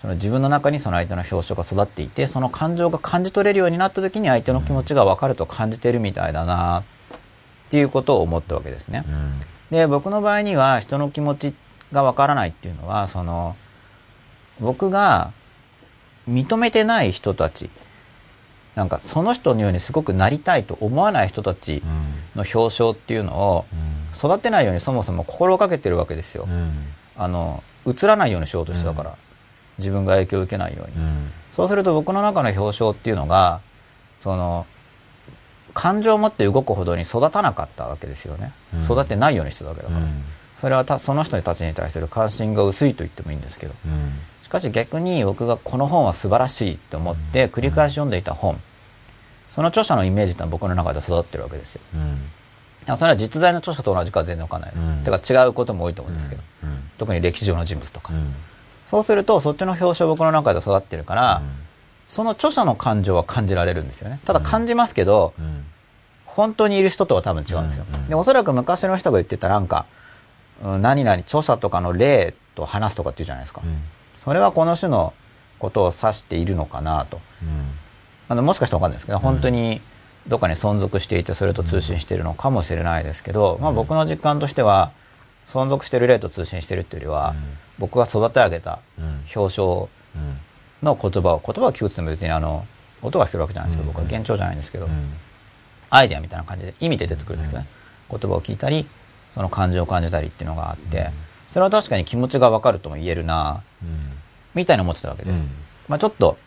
[0.00, 9.04] その自分の中にその相手の表彰が育っていてその感情が感じ取れるようになった時に相手の気持ちが分かると感じてるみたいだなっていうことを思ったわけですね。
[9.08, 9.40] うん。
[9.70, 11.54] で僕の場合には人の気持ち
[11.92, 13.56] がわからないっていうのはその
[14.60, 15.32] 僕が
[16.28, 17.70] 認めてない人たち
[18.74, 21.82] なんかその人のようにすごくなりたいと思わない人たち
[22.34, 23.64] の表彰っていうのを
[24.14, 26.46] 育てないようにそもそも心がけてるわけですよ。
[27.16, 29.16] あの映らないようにしようとしてたから、
[29.78, 31.06] 自分が影響を受けないように。
[31.52, 33.60] そうすると僕の中の表彰っていうのが
[34.18, 34.66] その
[35.74, 38.82] 感情を持って動くほどに育たなかったわけですよね、うん。
[38.82, 40.00] 育てないようにしてたわけだから、
[40.54, 43.74] それはたその人たちに対する関心が薄いと言ってもいいんですけど。
[44.42, 48.60] しかし逆に僕がこの本は素晴らしいと思って繰り返し読んでいた本。
[49.50, 51.80] その著者のイメージってのは僕の中で育ってるわけですよ。
[52.96, 55.02] それは実在の著者と同じかは全然わかんないです、うん。
[55.02, 56.42] てか違うことも多いと思うんですけど、
[56.98, 58.12] 特に歴史上の人物とか、
[58.86, 61.42] そうするとそっちの表彰僕の中で育ってるから、
[62.08, 64.20] その著者の感情は感じられるんですよね。
[64.24, 65.34] ただ感じますけど、
[66.24, 67.84] 本当にいる人とは多分違うんですよ。
[67.88, 69.86] うんうんで、おそらく昔の人が言ってたなんか、
[70.62, 73.62] うん何々、著者とかの例と話すとかっていうじゃないですか。
[73.64, 73.82] うん。
[74.22, 75.12] それはこの種の
[75.58, 77.20] ことを指しているのかなと。
[77.42, 77.70] うん。
[78.28, 79.80] あのもしかしたらわかんないですけど、本当に
[80.28, 84.92] どっかに存続していてそれと通信しているのかもしれないですけど、まあ僕の実感としては、
[85.48, 87.36] 存続している例と通信しているっていうよりは、うん。
[87.78, 89.24] 僕が育て上げたうん。
[89.34, 90.38] 表彰うん。
[90.82, 92.66] の言葉を、言葉を聞くっても別にあの、
[93.02, 93.92] 音が聞けるわけじゃないんですけど、うん。
[93.92, 95.12] 僕は幻聴じゃないんですけど、うん。
[95.90, 97.68] アイデアみたいな感じで意味で出てくるんですけどね、
[98.10, 98.86] 言葉を聞いたり、
[99.30, 101.10] その感情を感じたりっていうのがあって、
[101.48, 104.12] それは確かに気持ちがわかるとも言えるな、うん。
[104.54, 105.42] みたいな思ってたわけです。
[105.42, 105.50] うん。
[105.88, 106.38] まあちょっと、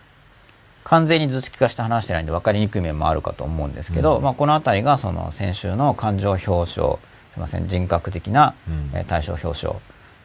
[0.83, 4.23] 完全に図式化して話してないんで分かりにくい面もあるかと思うんですけど、うん。
[4.23, 6.97] まあこのあたりがその先週の感情表彰、
[7.31, 8.91] すいません、人格的な、うん。
[8.93, 9.75] えー対象表彰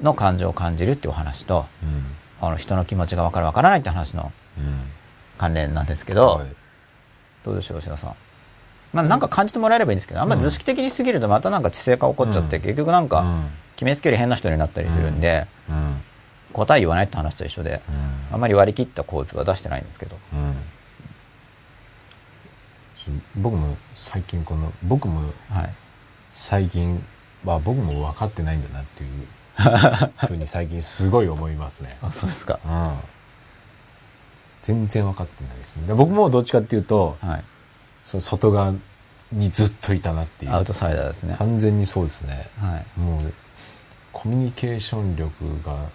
[0.03, 2.05] の感情を感じるっていうお話と、うん。
[2.41, 4.91] あの人の気持ちが分かる分からないって話のうん。
[5.39, 6.47] 関連なんですけど、はい。
[7.45, 8.15] どうでしょう、吉田さん。
[8.93, 12.63] まあなんか感じてもらえればいいんですけど、あんまり図式的に過ぎるとまたなんか知性化起こっちゃって、うん。
[12.63, 13.51] 結局なんかうん。
[13.77, 16.01] 決めつける変な人になったりするんで、うん。
[16.53, 17.83] 答え言わないって話と一緒で、
[18.33, 20.17] あんまり割り切った構図は出してないんですけど。
[23.37, 25.75] 僕も最近この僕もはい。
[26.35, 27.03] 最近
[27.45, 29.27] は僕も分かってないんだなっていう
[30.27, 31.97] ふうに最近すごい思いますね。
[32.03, 32.61] あ、そうですか。
[32.67, 32.99] うん
[34.63, 35.87] 全然分かってないですね。
[35.87, 37.45] で僕もどっちかっていうと、はい。
[38.03, 38.73] その外側
[39.31, 40.53] にずっといたなっていう。
[40.53, 41.37] アウトサイダーですね。
[41.39, 42.49] 完全にそうですね。
[42.59, 43.01] はい。
[43.01, 43.35] もう、
[44.15, 45.91] コミュニケーション力が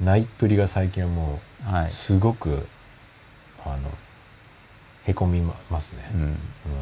[0.00, 1.90] ないっぷりが最近はもう、はい。
[1.90, 2.68] すごく、
[3.64, 3.90] あの、
[5.04, 6.10] へこみますね。
[6.14, 6.20] うん。
[6.20, 6.28] うん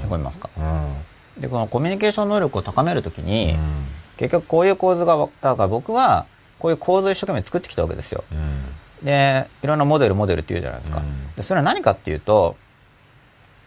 [0.04, 0.50] へこみますか。
[0.58, 0.94] うん。
[1.38, 3.86] で、このコミュニケーション能力を高めるときに、うん
[4.20, 6.26] 結局こういう構図がわ、だから僕は、
[6.58, 8.22] こういう構図を一生懸命作ってきたわけですよ。
[8.30, 8.60] うん
[9.02, 10.98] で、いろんなモデル、モデルって言うじゃないですか。
[10.98, 12.54] うんで、それは何かっていうと、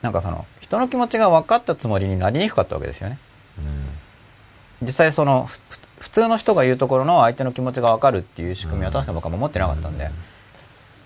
[0.04, 3.18] なんかその、人の気持ちが分かったつもりになりにくかったわけですよね。
[4.84, 5.50] 実際その、
[5.98, 10.12] 普通の人が言うところの相手の気持ちが分かるっていう仕組みは確かに僕は持ってなかったんで。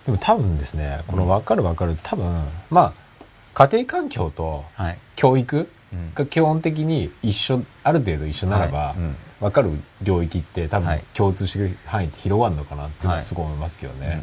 [0.06, 4.98] でも多分ですね、この分かる分かる、多分、まあ、家庭環境とはい。
[5.16, 5.68] 教育うん
[6.16, 8.96] が基本的に一緒、ある程度一緒ならば、
[9.40, 9.72] 分かる
[10.02, 14.22] 領域って多分はい共通してる範囲って広がるのかなっていうのはすごい思いますけどね。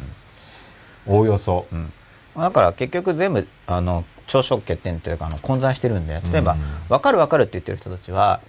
[1.07, 1.67] うんおおよそ。
[1.71, 1.91] うん
[2.35, 8.41] だから結局全部、あの、朝食欠点っていうか、あの、混在してるんで、例えばうん、分かる分かるって言ってる人たちは、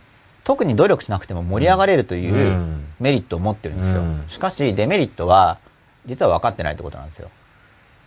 [0.42, 4.00] 特に努力しなくても盛り上がれるといううんメリットを持ってるんですよ。
[4.00, 5.58] うんしかし、デメリットは、
[6.04, 7.30] 実は分かってないってことなんですよ。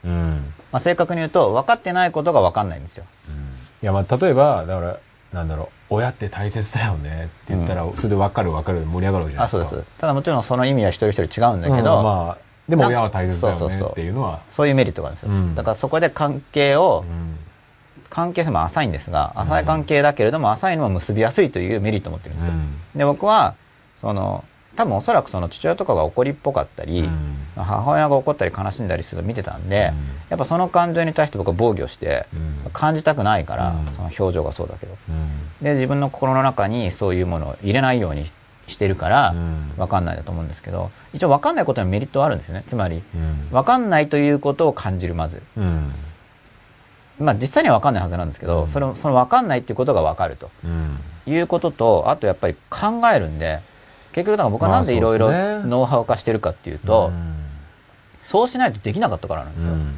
[0.04, 0.54] うん。
[0.74, 3.06] まあ、正確に言うと、分かってないことが分かんないんですよ。
[3.82, 5.00] いや、まあ、例えば、だから、
[5.34, 9.66] なんだろう、親って大切だよねって言ったら、それで分かる分かるで盛り上がるわけじゃないあ、ですか。
[9.66, 9.92] そうです。
[9.98, 12.38] ただもちろんその意味は一人一人違うんだけど、うんまあ、
[12.68, 15.32] でも親は大切だよねそうそうそうっていうのは、そういうメリットがあるんですよ。
[15.32, 17.38] うんだからそこで関係を、うん
[18.10, 22.54] 関係性も浅いんですが、浅い関係だけれども浅いのも結びやすいというメリットを持ってるんですよ。
[22.54, 23.54] うんで、僕は、
[24.02, 24.44] その、
[24.80, 27.36] 多分おそらくその父親とかが怒りっぽかったり、うん。
[27.58, 30.30] 母親が怒ったり悲しんだりするのを見てたんで、うん。
[30.30, 32.72] やっぱその感情に対して僕は防御して、うん。
[32.72, 33.94] 感じたくないから、うん。
[33.94, 34.96] その表情がそうだけど。
[35.10, 35.66] うん。
[35.66, 38.32] で、自分の心の中にそういうものを入れないように
[38.68, 42.64] してるからうん、わかんないだと思うんですけど、一応わかんないことにメリットはあるんですよね。
[42.66, 43.50] つまり、うん。
[43.52, 45.44] わかんないということを感じる、まず。
[45.58, 45.92] うん。
[47.20, 48.68] まあ実際にはわかんないはずなんですけど、うん。
[48.70, 51.00] それそのわかんないっていうことがわかるとうん。
[51.28, 53.60] いうことと、あとやっぱり考えるんで、
[54.12, 55.32] 結局だから僕はなんでいろいろ
[55.64, 57.36] ノウハウ化してるかっていうと、うん。
[58.26, 59.74] そうしないとできなかったからなんですよ。
[59.74, 59.98] うん。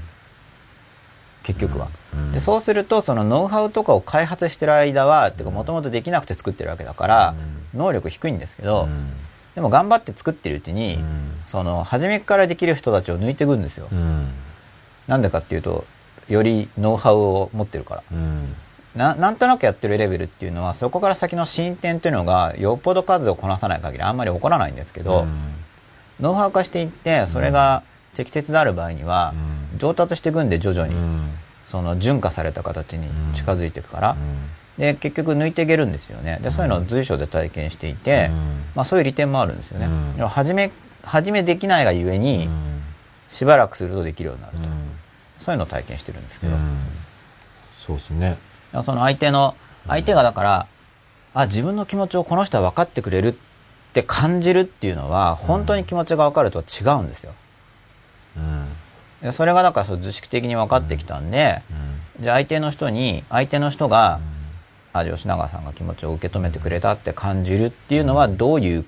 [1.43, 1.89] 結局は。
[2.13, 2.31] うん。
[2.31, 7.35] で、そうすると、そのノウハウとかを開発してる間は、っていうかもともとできなくて作ってるわけだから、
[7.73, 9.11] 能力低いんですけど、うん。
[9.55, 11.41] でも頑張って作ってるうちに、うん。
[11.47, 13.87] その、初めからできる人たちを抜いていくんですよ。
[13.91, 14.29] うん。
[15.07, 15.85] なんでかっていうと、
[16.29, 18.03] よりノウハウを持ってるから。
[18.95, 25.25] うんななんとなくやってるレベルっていうのは、そこから先の進展っていうのが、よっぽど数をこなさない限りあんまり起こらないんですけど、
[26.19, 27.83] ノウハウ化していって、それが
[28.15, 29.33] 適切である場合には、
[29.73, 29.79] うん。
[29.79, 31.29] 上達していくんで徐々に、うん。
[31.65, 34.17] その純化された形に近づいていくから、うん。
[34.77, 36.39] で、結局抜いていけるんですよね。
[36.41, 38.63] で、そういうのを随所で体験していて、うん。
[38.75, 39.85] まあそういう利点もあるんですよね。
[39.85, 40.17] うん。
[40.17, 40.71] でも初め、
[41.03, 42.81] 初めできないがゆえに、うん。
[43.29, 44.63] しばらくするとできるようになると。
[44.63, 44.91] うん。
[45.37, 46.77] そういうのを体験してるんですけど、うん。
[47.85, 48.37] そうですね
[48.83, 49.55] その相手の、
[49.87, 50.67] 相手がだから、
[51.33, 53.35] あ、自分の気持ちをこの人は分かってくれるっ
[53.93, 57.33] て感じるっていうのは、本当に気持ちが分かるとは違うんですよ。
[58.37, 58.67] うん。
[59.21, 61.61] でそれがだからそう図式的に分かってきたんで、
[62.19, 64.19] じゃあ相手の人に、相手の人が、
[64.93, 68.85] あ、吉永さんが気持ちを受け止めてくれたって感じるっていうのはどういう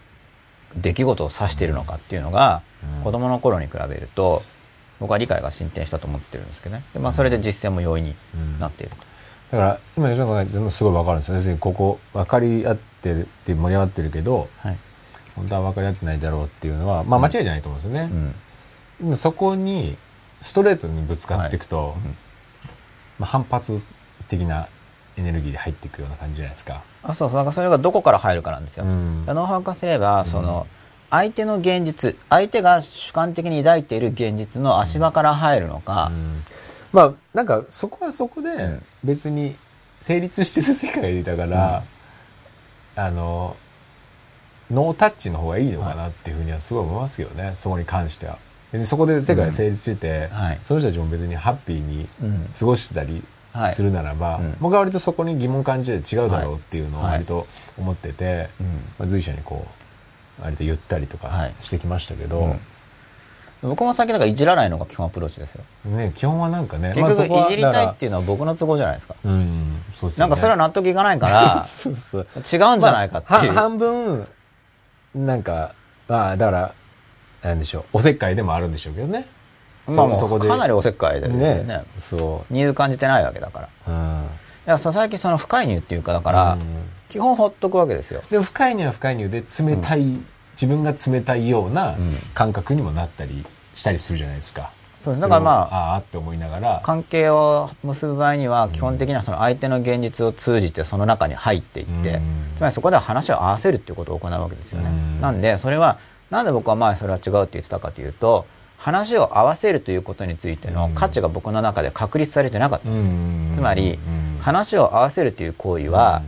[0.75, 2.61] 出来事を指しているのかっていうのが、
[2.97, 3.03] うん。
[3.03, 4.43] 子供の頃に比べると、
[4.99, 6.83] 僕は理解が進展したと思ってるんですけどね。
[6.93, 8.15] でまあそれで実践も容易に
[8.59, 9.12] なっていると。
[9.53, 14.77] だから今吉野さんが言っすごい分かるんですよ要するにここ分かり合ってるって盛り上がってるけどはい。
[15.35, 18.33] 本当は分かり合ってないだろうっていうのはまあ間違いじゃないと思うんですよね、
[19.01, 19.17] うん。
[19.17, 19.95] そこに
[20.41, 22.17] ストレートにぶつかっていくと、うん
[23.19, 23.81] まあ、反発
[24.27, 24.67] 的な
[25.17, 26.83] エネルギーで入っていくような感じじゃないですか。
[27.03, 28.85] あそうそう、だからそれがどこから入るかなんですよ。
[28.85, 30.67] うんノウハウ化すれば、その、
[31.09, 36.11] 相手の現実、相手が主観的に抱いている現実の足場から入るのか、
[36.93, 38.83] まあなんかそこはそこでん。
[39.03, 39.55] 別に
[39.99, 41.83] 成立してる世界だから、
[42.95, 43.57] あの
[44.69, 48.37] ノータッチの方がいいのかなっていうふうにはすごい思いますよね、そこに関しては。
[48.71, 50.59] 別にそこで世界が成立してて、はい。
[50.63, 52.49] その人たちも別にハッピーにうん。
[52.57, 53.73] 過ごしてたりはい。
[53.73, 54.57] するならば、うん。
[54.59, 58.67] 僕は割とそこに疑問感じて違うだろうっていうのを割と思ってて、うん。
[58.99, 59.67] まあ、随所にこ
[60.39, 61.53] う割と言ったりとかはい。
[61.61, 62.59] してきましたけど、うん
[63.63, 65.63] 僕も先だからいじらないのが基本アプローチですよ。
[65.85, 69.15] ね、基本はなんかね、結局、いじりたいっていうのは僕の都合じゃないですか。
[69.23, 70.29] うん、そうですよね。
[70.29, 72.21] なんかそれは納得いかないから、そうそう。
[72.21, 73.53] 違うんじゃないかっていう。
[73.53, 74.27] まあは半分、
[75.15, 75.73] なんか、
[76.07, 76.73] まあ、だから、
[77.41, 79.27] なんでしょう、おせっかいでもあるんでしょうけどね。
[79.87, 81.63] まあもそうこでかなりおせっかいですよね。
[81.63, 81.83] ね。
[81.99, 83.69] そニーズ感じてないわけだから。
[83.87, 83.91] う。
[83.91, 84.23] うん。
[84.65, 86.61] いや、最近その不介入っていうか、だから、うん
[87.09, 88.23] 基本ほっとくわけですよ。
[88.31, 90.17] でも、深いには深いにはで、冷たい、
[90.53, 93.45] 自分が冷たいようなうん感覚にもなったり
[93.75, 94.71] したりするじゃないですか。
[95.01, 95.21] そうです。
[95.21, 102.53] だからまあ、ああって思いながら、関係を結ぶ場合には基本的にはその相手の現実を通じてその中に入っていって、うん。
[102.55, 105.21] つまりそこでは話を合わせるっていうことを行うわけですよね、うん。
[105.21, 105.97] なんでそれは
[106.29, 108.45] なんで僕は前それは違うって言ってたかというと
[108.77, 113.51] 話を合わせるということについての価値が僕の中で確立されてなかったんですよ、うん。
[113.55, 114.39] つまりうん。
[114.41, 116.21] 話を合わせるという行為は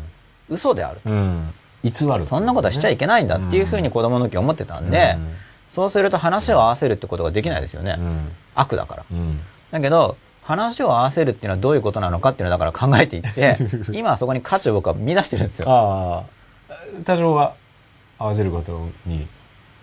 [0.50, 1.54] 嘘であると、うん、
[1.84, 2.26] 偽る。
[2.26, 5.18] そんなことはしちゃいけないんだっていうふうに子供の時思ってたんで、
[5.76, 9.42] そうすると話を合わせるってことができないですよね、うん、悪だからうん。
[9.72, 13.58] だけど、話を合わせるっていうのはどういうことなのかっていうのをだから考えていって、
[13.92, 15.66] 今はそこに価値を僕は見出してるんですよ。
[15.70, 17.54] ああ、多少は
[18.18, 19.28] 合わせることに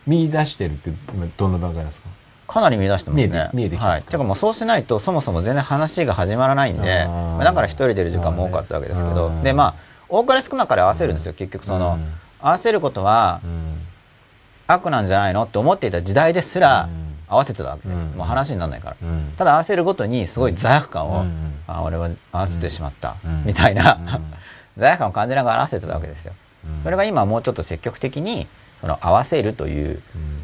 [0.07, 2.09] 見出してるって今どんな段階ですか？
[2.49, 3.27] かなり見出してますね。
[3.29, 3.97] 見えて見えてきてはい。
[3.97, 4.11] ますか？
[4.13, 7.07] てかもうそうしないとそもそも全然話が始まらないんで、
[7.43, 9.75] だから一人でいる時間も多かったわけですけど、うんで、まあ、
[10.09, 11.33] 多かれ少なかれ合わせるんですよ。
[11.35, 12.13] 結局その、うん
[12.45, 13.87] 合わせることはうん
[14.73, 17.03] 悪なんじゃないのって思っていた時代ですらうん。
[17.33, 18.07] 合わせてたわけです。
[18.07, 18.13] うん。
[18.19, 18.97] もう話にならないから。
[19.03, 19.33] うん。
[19.37, 21.55] ただ合わせるごとにすごい罪悪感を、うん。
[21.67, 23.45] あ、俺は合わせてしまった、うん。
[23.47, 24.35] みたいな、うん。
[24.77, 26.35] 罪悪感を感じながら合わせてたわけですよ。
[26.77, 26.83] うん。
[26.83, 28.47] それが今もうちょっと積極的に
[28.81, 30.03] その合わせるという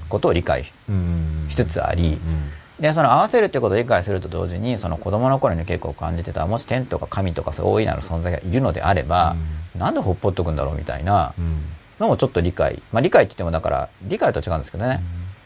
[0.09, 1.47] ことを理解うん。
[1.51, 2.51] しつつありうん。
[2.81, 9.35] でその合わせるということを理解すると同時にその子供の頃に結構感じてたもし天とか神とかそういう大いなる存在がいるのであれば、
[9.77, 11.63] なんでほっぽっとくんだろうみたいなうん
[11.99, 12.83] のもちょっと理解。
[12.93, 15.01] まあ理解って言ってもだから理解と違うんですけどね、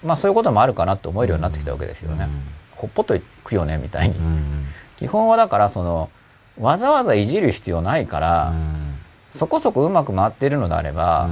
[0.04, 2.28] まあそういうこともあるかなと思えるようになってきたわけですよね、
[2.72, 4.66] ほっぽっとくよねみたいに、うん。
[4.96, 6.10] 基本はだからその
[6.58, 8.94] わざわざいじる必要ないから、うん。
[9.32, 11.28] そこそこうまく回っているのであれば、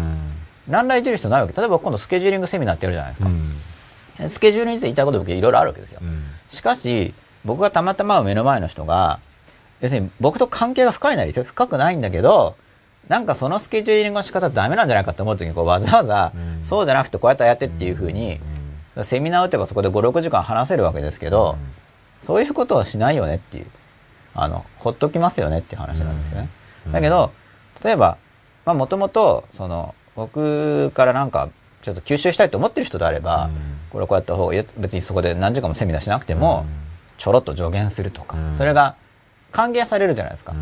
[0.67, 1.53] 何らいじる必要ないわけ。
[1.53, 6.01] 例えば今度スケジューリングセミナーってやるじゃないですか、スケジュールについて言いたいこと僕いろいろあるわけですよ、
[6.49, 9.21] しかし僕がたまたま目の前の人が
[9.81, 11.45] 要するに僕と関係が深いなりですよ。
[11.45, 12.55] 深くないんだけど
[13.09, 16.65] なんかそのスケジューリングの仕方ダメなんじゃないかと思う時にこうわざわざうん。
[16.65, 18.41] そうじゃなくてこうやってやってっていうふうに、
[19.03, 21.57] セミナーを打てばそこで56時間話せるわけですけど、
[22.21, 23.67] そういうことをしないよねっていう
[24.35, 26.51] あのほっときますよねっていう話なんですよね、
[26.87, 26.93] うん。
[26.93, 27.33] だけど
[27.83, 28.19] 例えば
[28.67, 31.49] もともとその僕からなんか
[31.83, 33.53] ちょっと吸収したいと思ってる人であれば、うん。
[33.91, 36.67] これこうやった方がいい別にそこで何時間もセミナーしなくても、
[37.17, 38.55] ちょろっと助言するとか、うん。
[38.55, 38.95] それが
[39.51, 40.55] 歓迎されるじゃないですか、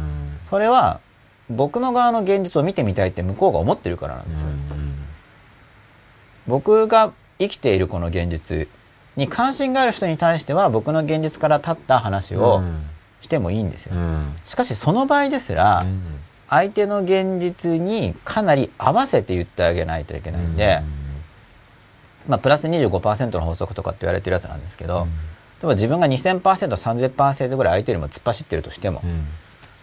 [0.44, 1.00] それは
[1.50, 4.48] 僕の側の現実を見てみたいって向こうが思ってるからなんですよ、
[6.46, 8.68] 僕が生きているこの現実
[9.16, 12.62] に関心がある人に対しては僕の現実から立った話を
[13.20, 13.94] してもいいんですよ、
[14.44, 15.86] しかしその場合ですら、
[16.48, 20.82] 相手の現実にかなり合わせて言ってあげないといけないんで、
[22.26, 25.06] まあ、プラス25%の法則とかって言われてるやつなんですけど、
[25.60, 29.02] 例えば自分が 2000%3000% ぐらい相手よりも突っ走ってるとしても、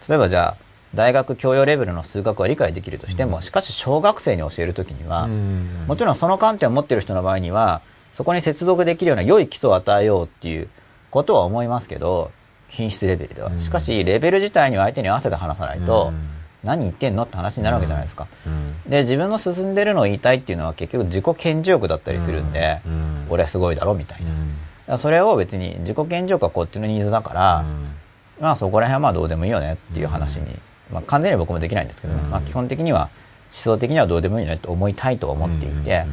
[0.08, 0.65] 例えばじゃあ
[0.96, 5.28] 大学教養レベルの数学は理解できるとしても、しかし小学生に教えるときには、
[5.88, 7.82] もちろんその観点を持っている人の場合には
[8.14, 10.70] そこに接続できるような良い基礎を与えようっていう
[11.12, 12.32] ことは思いますけど
[12.68, 16.14] 品質レベルでは、しかしレベル自体には相手に合わせて話さないと、
[16.64, 18.28] 何言ってんのって話になるわけじゃないですか、
[18.88, 22.82] で自分の進んでるのを言いたいっていうのは結局自己顕示欲だったりするんで、
[23.30, 24.22] 俺はすごいだろみたい
[24.88, 27.66] な、それを別に自己顕示欲はこっちのニーズだから、
[28.40, 30.58] まあそこら辺はまあどうでもいいよねっていう話に、
[30.92, 33.10] まあ完全に僕もできないんですけどね、まあ基本的には思
[33.52, 36.06] 想的にはどうでもいいよねと思いたいと思っていて、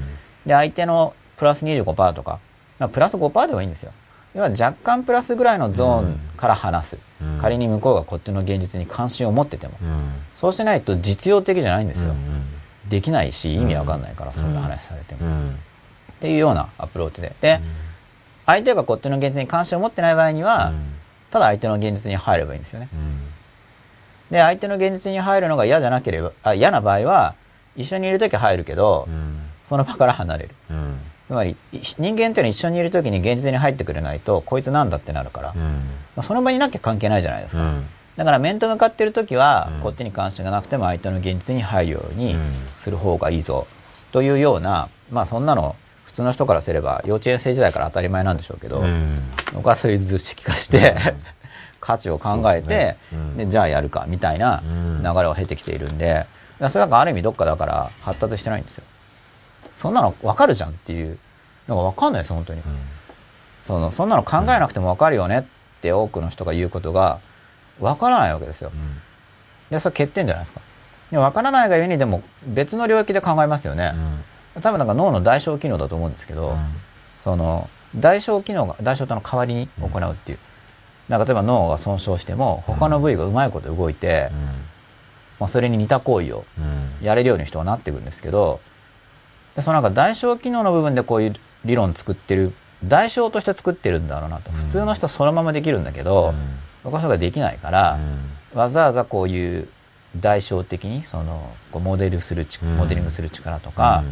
[0.46, 2.38] で相手のプラス25%とか、
[2.78, 3.92] まあ、プラス5%でもいいんですよ。
[4.34, 7.38] 要は若干プラスぐらいのゾーンから話す、うん。
[7.38, 10.12] 仮に向こうがこっちの現実に関心を持ってても、うん。
[10.36, 12.46] そうしないと実用的じゃないんですよ、うん
[12.88, 15.58] できないし意味わかんないから、そんな話されても、っうん。
[16.20, 17.34] ていうようなアプローチで。
[17.40, 17.60] で、
[18.44, 20.94] 相手がこっちの現実に関心を持ってない場合には、うん。
[21.30, 22.88] ただ相手の現実に入ればいいんですよね。
[22.92, 23.31] うん
[24.32, 27.34] で相手の現実に入るのが嫌じゃなければあ嫌な場合は
[27.76, 29.38] 一緒にいる時は入るけど、うん。
[29.62, 30.54] その場から離れる。
[30.70, 30.98] うん。
[31.26, 35.82] つまりい人間っていうのは一緒にいる時に現実に入ってくれないとこいつなんだってなるから、まうん。
[36.16, 37.86] あその場にいなきゃ関係ないじゃないですか、うん。
[38.16, 39.80] だから面と向かってる時は、うん。
[39.82, 42.40] こっちに関心がなくても相手の現実に入るようにうん。
[42.78, 43.66] する方がいいぞ。
[44.12, 49.20] というようなまあそんなの普通の人からすれば幼稚園生時代から当たり前なんでしょうけど、うん。
[49.54, 50.94] 僕はそういう図式化して、
[51.82, 53.46] 価値を考えてですね。
[53.46, 55.02] じゃあやるかみたいなうん。
[55.02, 56.28] 流れを経てきているんでだか
[56.60, 58.84] らそれなんかある意味どっかだから発達してないんですよ。
[59.74, 61.18] そんなの分かるじゃんっていう
[61.66, 62.62] のが分かんないです本当に。
[63.64, 65.44] そのそんなの考えなくても分かるよねっ
[65.80, 67.18] て多くの人が言うことが
[67.80, 68.70] 分からないわけですよ。
[68.72, 69.00] うん。
[69.70, 70.60] でそれ欠点じゃないですか。
[71.10, 73.92] で分からないがゆえにでも別の領域で考えますよね。
[74.60, 76.56] 多分なんか脳の代償機能だと思うんですけど、
[77.20, 80.38] その代償機能が代償との代わりに行うっていう、
[81.08, 84.30] なんか例えば脳が損傷しても他の部位がうまいこと動いて、
[85.38, 86.44] まあ、それに似た行為を
[87.00, 88.60] やれるように人はなっていくんですけど
[89.56, 91.34] でそのなんか代償機能の部分でこういう
[91.64, 94.56] 理論作ってる代償として作ってるんだろうなと、うん。
[94.56, 96.34] 普通の人はそのままできるんだけど、
[96.82, 98.00] 僕はそれができないから、
[98.54, 99.68] わざわざこういう
[100.16, 102.46] 代償的にそのこうモデルする
[102.76, 104.02] モデリングする力とか、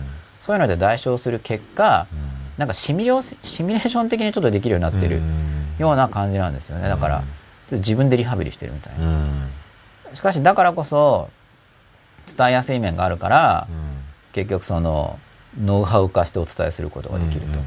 [0.41, 5.23] そういうので代償する結果、うんなんかシミュレーシシミュレーション的にちょっとできるようになってる
[5.79, 6.91] ような感じなんですよね。
[6.91, 7.25] だから、
[7.71, 9.07] 自分でリハビリしてるみたいな。
[9.07, 9.49] うん。
[10.13, 11.31] しかしだからこそ、
[12.37, 13.67] 伝えやすい面があるから、
[14.33, 15.19] 結局その、
[15.59, 17.59] ノウハウ化してお伝えすることができると。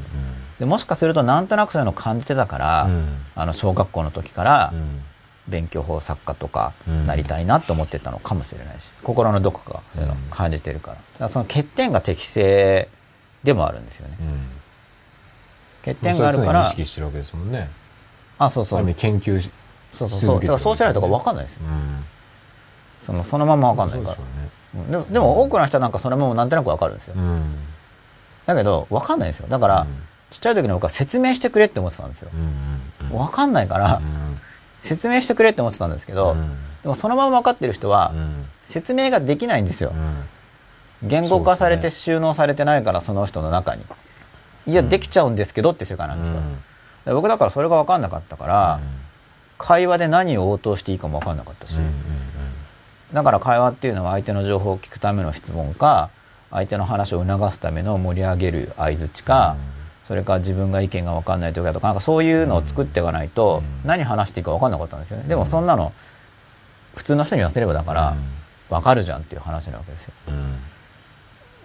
[0.60, 2.88] でもしかするとなんとなくそういうのを感じてたから、
[3.34, 4.72] あの小学校の時から
[5.48, 7.06] 勉強法作家とかうん。
[7.08, 10.98] なりたいなと思ってたのかもしれないし、心のどこかがそういうのを感じてるから。
[10.98, 12.88] だからその欠点が適正
[13.42, 14.16] でもあるんですよね。
[15.84, 17.68] 欠点があるか意ら、識してるわけですもんね
[18.38, 18.94] あ、そうそう。
[18.94, 19.50] 研究し
[19.92, 20.40] そうそうそう。
[20.40, 21.60] だからそうしないとか分かんないですよ。
[23.00, 24.18] そのそのまま分かんないから。
[24.18, 27.14] うんでもでも多くの人はなんかそのままなんとなく分かるんですよ。
[28.46, 29.46] だけど分かんないんですよ。
[29.48, 29.86] だから、
[30.30, 32.30] ちっちゃい時に僕は説明してくれって思ってたんですよ。
[33.12, 34.02] 分かんないから、
[34.80, 36.36] 説明してくれって思ってたんですけど、
[36.82, 38.12] でもそのまま分かってる人は、
[38.66, 39.92] 説明ができないんですよ。
[41.04, 43.86] 言語化されて収納されてないから、その人の中に。
[44.66, 46.40] いや、できちゃうんですけどって世界なんですよ。
[47.06, 48.80] で僕だからそれが分かんなかったから、
[49.58, 51.78] 会話で何を応答していいかも分かんなかったし、
[53.12, 56.10] だから会話っていうのは相手の情報を聞くための質問か、
[56.50, 59.56] 相手の話を促すための盛り上げる相づちか、
[60.04, 65.24] それから自分が意見が分かんない時だとか、なんかそういうのを作っていかないと、何話していいか分かんなかったんですよね。
[65.28, 65.92] でもそんなの、
[66.94, 68.16] 普通の人に言わせればだから、
[68.70, 70.12] 分かるじゃんっていう話なわけですよ。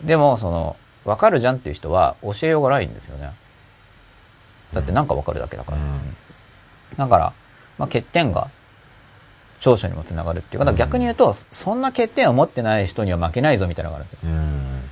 [0.04, 0.76] でも、その、
[1.10, 3.32] 分かるじゃんっていう人は教えようがないんですよね。
[4.74, 5.78] だってなんか分かるだけだから。
[6.97, 7.34] だから、
[7.78, 8.49] まあ、欠点が
[9.60, 14.30] 長所にもつながるっていうか、逆に言うと、そんな欠点を持ってない人には負けないぞみたいなのがあるんですよ。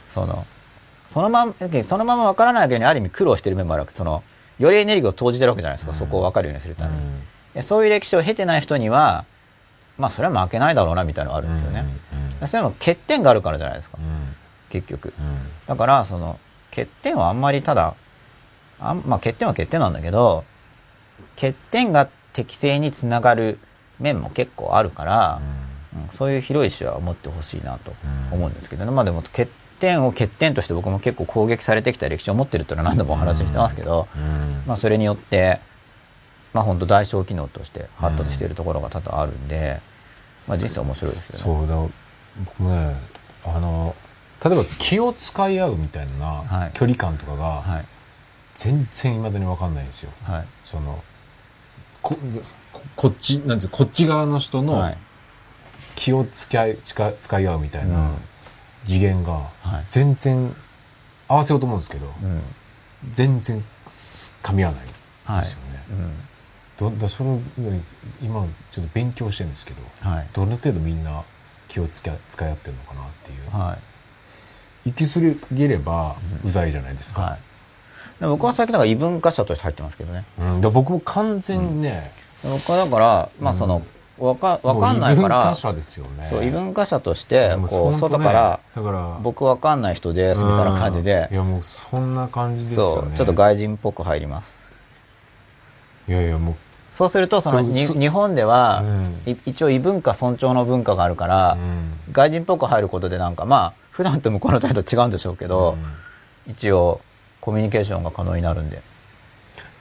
[0.09, 0.45] その、
[1.07, 1.53] そのまま、
[1.85, 3.93] そのまま分からないわけにある意味苦労してる面もあるわけ。
[3.93, 4.23] その、
[4.57, 7.01] よりエネルギーを投じてるわけじゃないですか、そこを分かるようにするために。
[7.53, 9.25] でそういう歴史を経てない人には、
[9.97, 11.85] まあそれは負けないだろうなみたいなのがあるんですよね。
[12.45, 13.97] そういうの欠点があるからじゃないですか、
[14.69, 15.13] 結局。
[15.65, 16.39] だから、その、
[16.71, 17.95] 欠点はあんまりただ、
[18.79, 20.43] あんまあ欠点は欠点なんだけど、
[21.35, 23.59] 欠点が適正につながる
[23.99, 25.67] 面も結構あるから、うん
[26.11, 27.91] そういう広い視野を持ってほしいなと
[28.31, 28.91] 思うんですけどね。
[28.91, 29.47] まあでも欠
[29.79, 34.07] 点を欠点として僕も結構攻撃されてきた歴史を持ってるっていうのは何度もお話ししてますけど、
[34.65, 35.59] まあそれによって、
[36.53, 39.81] まあ本当代償機能として発達しているところが多々あるんで、
[40.47, 41.43] まあ人生面白いですよね。
[41.43, 41.75] そうだ
[42.57, 42.95] 僕ね
[43.43, 43.95] あの
[44.43, 47.85] 例えば気を使い合うみたいなはい距離感とかがはい。
[48.55, 50.11] 全然いまだに分かんないんですよ。
[50.23, 50.47] はい。
[50.65, 51.03] その
[52.01, 52.17] こ
[52.73, 54.97] ここっちなんていうのこっち側の人のはい。
[55.95, 58.15] 気を使い使い使い合うみたいなうん
[58.85, 59.31] 次元が
[59.61, 60.55] はい全然
[61.27, 62.41] 合わせようと思うんですけど、うん。
[63.11, 64.85] 全然噛み合わない。
[65.41, 65.83] ですよね。
[65.89, 66.13] うん。
[66.77, 67.23] どだそ
[68.21, 70.27] 今ちょっと勉強してるんですけどはい。
[70.33, 71.23] どの程度みんな
[71.67, 73.96] 気を使い合ってるのかなっていうはい。
[74.87, 75.19] 行き過
[75.53, 76.15] ぎれば
[76.45, 77.39] うざいじゃないですか、はい。
[78.21, 80.23] で僕は最近だから異文化者として入ってますけどね。
[80.39, 82.11] うん、だから僕も完全にね、
[82.41, 83.81] 僕はだから、まあその、
[84.17, 86.27] わか、わかんないから異文化、者ですよね。
[86.29, 91.27] そう、異文化者として、こう、ね外から、だから僕わかんない人です、みたいな感じで。
[91.29, 91.35] うん。
[91.35, 93.01] い、やもうそんな感じですよね。
[93.09, 94.63] そう、ちょっと外人っぽく入ります。
[96.07, 96.55] いやいやもう
[96.93, 99.31] そうするとその日本では、うん。
[99.31, 101.93] い一応異文化尊重の文化があるから、うん。
[102.11, 105.75] 外人っぽく入ることでなんかまあ普段と向こうの態度違うんでしょうけど、
[106.45, 107.01] 一応
[107.41, 108.83] コミュニケーションが可能になるんで。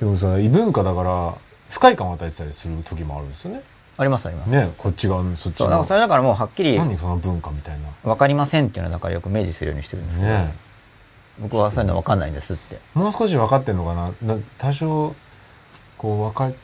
[0.00, 1.34] でもさ異文化だから
[1.68, 3.60] 不快感を与えてたりする時もあるんですよね。
[3.98, 7.88] ありますあります、ねこっち側のそっちそうだからのそれだからもうはっきり何その文化みたいな。
[8.02, 10.54] 分かりませんっていうのはだからよく明示するようにしてるんですけど、ね。
[11.38, 12.80] 僕はそういうの分かんないんですって。
[12.94, 14.36] もう少し分かってんのかな？
[14.36, 15.14] な多少
[15.98, 16.58] こう分か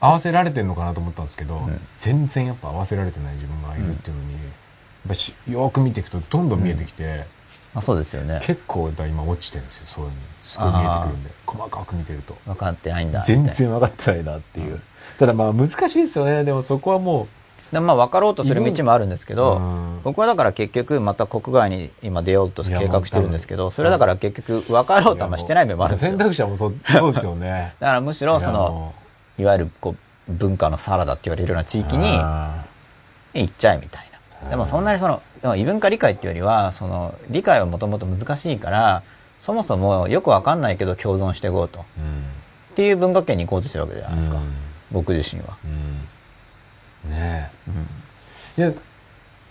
[0.00, 1.80] 合わせられてんのかなと思ったんですけど、ん。
[1.96, 4.42] 全然やっぱ合わせられてない自分がいるっていうのに、やっ
[5.08, 7.26] ぱしよーく見ていくとどんどん見えてきて、
[7.74, 8.40] まあそうですよね。
[8.44, 10.16] 結構やっぱ今落ちてるんですよそういうの。
[10.42, 11.30] すごい見えてくるんで。
[11.46, 12.36] 細かく見てると。
[12.46, 14.80] 分かってないんだ全然分かってないなっていう、
[15.18, 16.44] ただまあ難しいですよね。
[16.44, 17.28] でもそこはも
[17.72, 20.00] なでまあ分かろうとする道もあるんですけう、ど、うん。
[20.04, 26.10] 僕はだから結局また国外に今出ようと計画してるんですけどそれだから結局分かろうとあんましてない面もあるんですよ。
[26.10, 27.74] 選択肢はもうそそうですよね。
[27.80, 28.94] だからむしろそのも
[29.38, 29.96] いわゆるこ
[30.28, 32.64] う文化のサラダって言われるような地う域にあ
[33.34, 34.13] 行っちゃえみたいうんな
[34.50, 39.02] でもそんなにそのでも異文化理解っていうよりはその理解はもともと難しいから
[39.38, 41.80] そもそもよくわかんないけど共存していこうと。
[41.80, 42.24] ーうん
[42.74, 44.52] っていう文化圏に行こうとしてるわけじゃないですか、うん。
[44.90, 47.10] 僕自身は、うん。
[47.10, 47.52] ね
[48.58, 48.60] え。
[48.60, 48.80] いやだか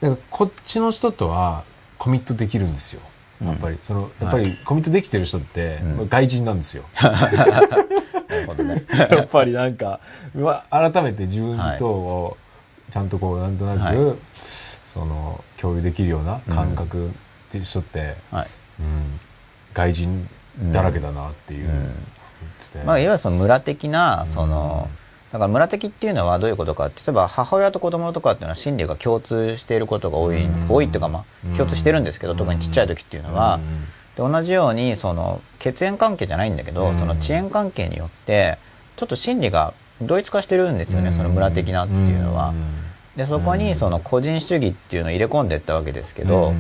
[0.02, 1.64] らこっちの人とは
[1.98, 3.02] コミットできるんですよ。
[3.42, 5.80] やっぱり、そのやっぱりコミットできてる人って、
[6.10, 6.84] 外人なんですよ。
[9.10, 10.00] やっぱりなんか
[10.70, 12.38] 改めて自分とを
[12.92, 14.16] ちゃんとこうなんとなく、は
[14.94, 17.12] その共有できるような感覚っ
[17.50, 18.48] ていう人って、はい、
[18.80, 19.20] うん。
[19.74, 20.30] 外人
[20.72, 21.70] だらけだなっていう、
[22.86, 24.88] まあ、いわゆるその村的なその、
[25.32, 30.70] だから村的っていうのはどういうことか例えば母親と子供とかっていうのは心理が共通していることが多い、うん。
[30.70, 31.54] 多いっていうかまうん。
[31.54, 33.60] あ共通してるんですけど、特にちっちゃい時っていうのは、
[34.16, 37.00] で同じようにその血縁関係じゃないんだけど、うん。
[37.00, 38.60] その遅延関係によって
[38.96, 39.74] ちょっと心理が
[40.04, 42.54] 同一化してるんですよね、その村的なっていうのは。
[43.16, 46.54] でそこにその個人主義っていうのを入れ込んでいったわけですけど、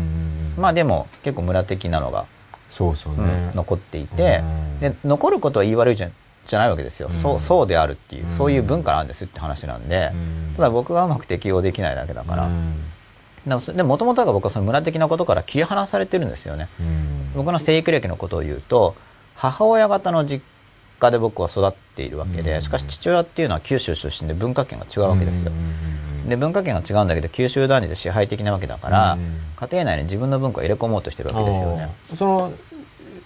[0.57, 2.25] まあでも結構村的なのが、
[2.69, 4.79] そうそうね、うん残っていて、うん。
[4.79, 6.09] で残ることは言い悪いじゃ
[6.45, 7.13] じゃないわけですよ、うん。
[7.13, 8.29] そうそうであるっていう、うん。
[8.29, 10.53] そういう文化なんですって話なんで、うん。
[10.55, 12.75] ただ僕がうまく適応できないだけだから、うん。
[13.45, 16.69] でもそでもともとが僕はその村的なことから切り離されてるんですよね。
[16.79, 17.31] うん。
[17.35, 18.95] 僕の生育歴のことを言うと
[19.35, 20.43] 母親方の実
[21.07, 22.61] 家で僕は育っているわけで、うん。
[22.61, 25.51] しかし父親っていうのは九州出身で文化圏が違うわけですよ、
[26.27, 29.39] で文化圏が違うんだけど九州男児で支配的なわけだから、うん。
[29.55, 31.93] 家庭内に自分の文化を入れ込もうとしてるわけですよね。
[32.15, 32.53] その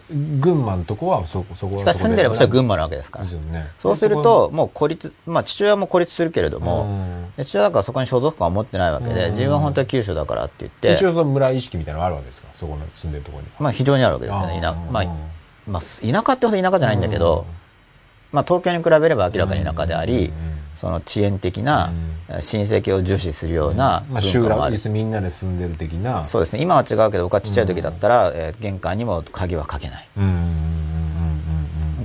[0.10, 3.26] 群馬のとこはそそこはしかし住んでる場所は群馬馬なわけですから。
[3.26, 3.68] ね。
[3.78, 7.26] そうするともう孤立まあ父親も孤立するけれども、うん。
[7.36, 9.32] で父親だからそこに所属感を持ってないわけで、うん。
[9.32, 12.48] 自分は本当は九州だからって言って一応その村意識みたいなのがあるわけですか？
[12.54, 13.50] そこの住んでるところに。
[13.60, 14.62] まあ非常にあるわけですよね。
[14.62, 15.06] 田,、まあ
[15.68, 17.46] まあ、田舎ってほど田舎じゃないんだけど、
[18.32, 20.32] まあ、東京に比べれば明らかに田舎であり、
[20.80, 21.92] その遅延的な
[22.40, 26.24] 親戚を重視するような文化もある、落要するにみんなで住んでる的な。
[26.26, 26.62] そうですね。
[26.62, 30.08] 今は違うけど僕はちっちゃい時だったら、えー玄関にも鍵はかけない。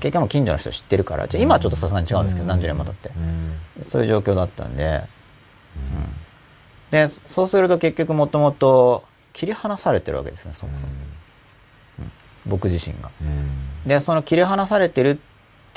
[0.00, 3.10] 結局もう近所の人知ってるからじゃあ今はちょっとさすがに違うんですけど、何十年も経って。
[3.10, 3.52] うん
[3.84, 5.02] そういう状況だったんで、
[5.76, 6.90] うん。
[6.90, 10.92] でそうすると結局もともと切り離されてるわけですねそもそも、
[12.46, 13.10] 僕自身が。
[13.20, 13.88] うん。
[13.88, 15.20] でその切り離されてるって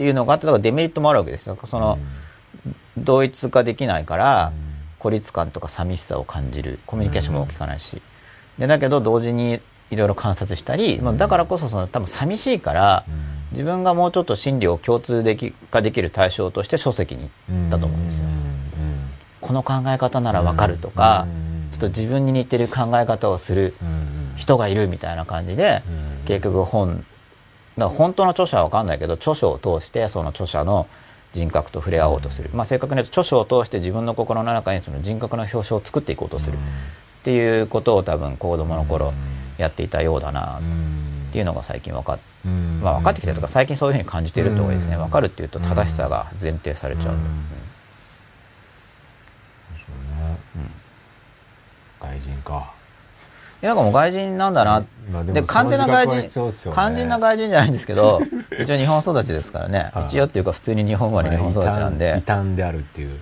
[0.04, 1.58] いうのがあってだからデメリットもあるわけですよ。
[1.66, 1.98] その、
[2.98, 4.52] 同一化できないから
[5.00, 6.80] 孤立感とか寂しさを感じる。
[6.86, 8.02] コミュニケーションも効かないし、
[8.58, 13.06] でだけど同時にいろいろ観察したり、まあだからこそその多分寂しいから、
[13.52, 18.26] 自分がもうちょっと心理を共通でき化できる対象として書籍に行ったと思うんですよ、
[19.41, 21.28] この考え方ならわかるとか、
[21.72, 23.74] ちょっと自分に似てる考え方をする
[24.36, 25.84] 人がいるみたいな感じで、
[26.26, 27.06] 結局本
[27.78, 30.88] だから本当の著者は分かんないけど著書を通してその著者の
[31.34, 36.57] 人格と触れ合おうとする、まあ、正確に言うと著書を通して自分の心の中にその人格の表彰を作っていこうとする。
[36.57, 39.11] っていうことを多分子供の頃
[39.57, 44.95] やっていたようだなっていうのが最近分かっ、まあ、分かってきたとか最近そういうふうに感じているってことがいいですね。
[44.97, 47.15] 分かるっていうと正しさが前提されちゃう。
[47.15, 47.19] うん。
[51.99, 52.74] 外人か
[53.66, 56.82] なんかもう外人なんだな、まあで完全な外人、必要っすよね。
[56.82, 58.22] 肝心な外人じゃないんですけど
[58.59, 59.91] 一応日本育ちですからね。
[59.93, 60.05] はい。
[60.05, 62.16] 一応っていうか普通に日本生まれ日本育ちなんで。
[62.20, 63.20] 異端であるっていう。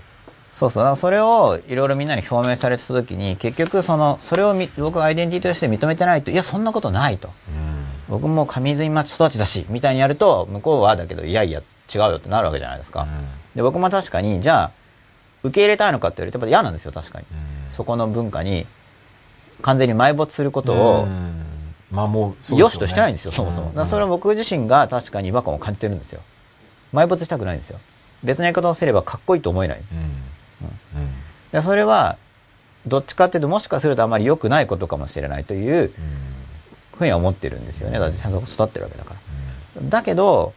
[0.51, 0.95] そうそう。
[0.95, 7.29] それをいろいろみんなに表明されてた時に結局そのそれをみ僕がアイデンティティとして認めてないといやそんなことないと。
[8.09, 11.61] 僕も上水町育ちだしみたいにやると向こうはだけどいやいや
[11.93, 13.07] 違うよってなるわけじゃないですか、
[13.55, 14.71] で僕も確かにじゃあ
[15.43, 17.25] 受け入れたいのかって言われてやっぱ嫌なんですよ確かに、
[17.69, 18.67] そこの文化に
[19.63, 21.07] 完全に埋没することを
[21.89, 23.67] まあもう良しとしてないんですよそもそも。
[23.69, 26.21] だからそれは僕自身が確かに違和感を感じてるんですよ。
[26.93, 27.79] 埋没したくないんですよ。
[28.23, 29.95] 別のやり方をすればかっこいいと思えないんです。
[31.51, 32.17] でそれは、
[32.87, 35.93] どっちかっていうと、もしかするとあまり良くないことかもしれないという
[36.97, 37.99] ふうには思ってるんですよね。
[37.99, 39.13] だってちゃんと育ってるわけだか
[39.75, 39.81] ら。
[39.83, 40.53] だけど、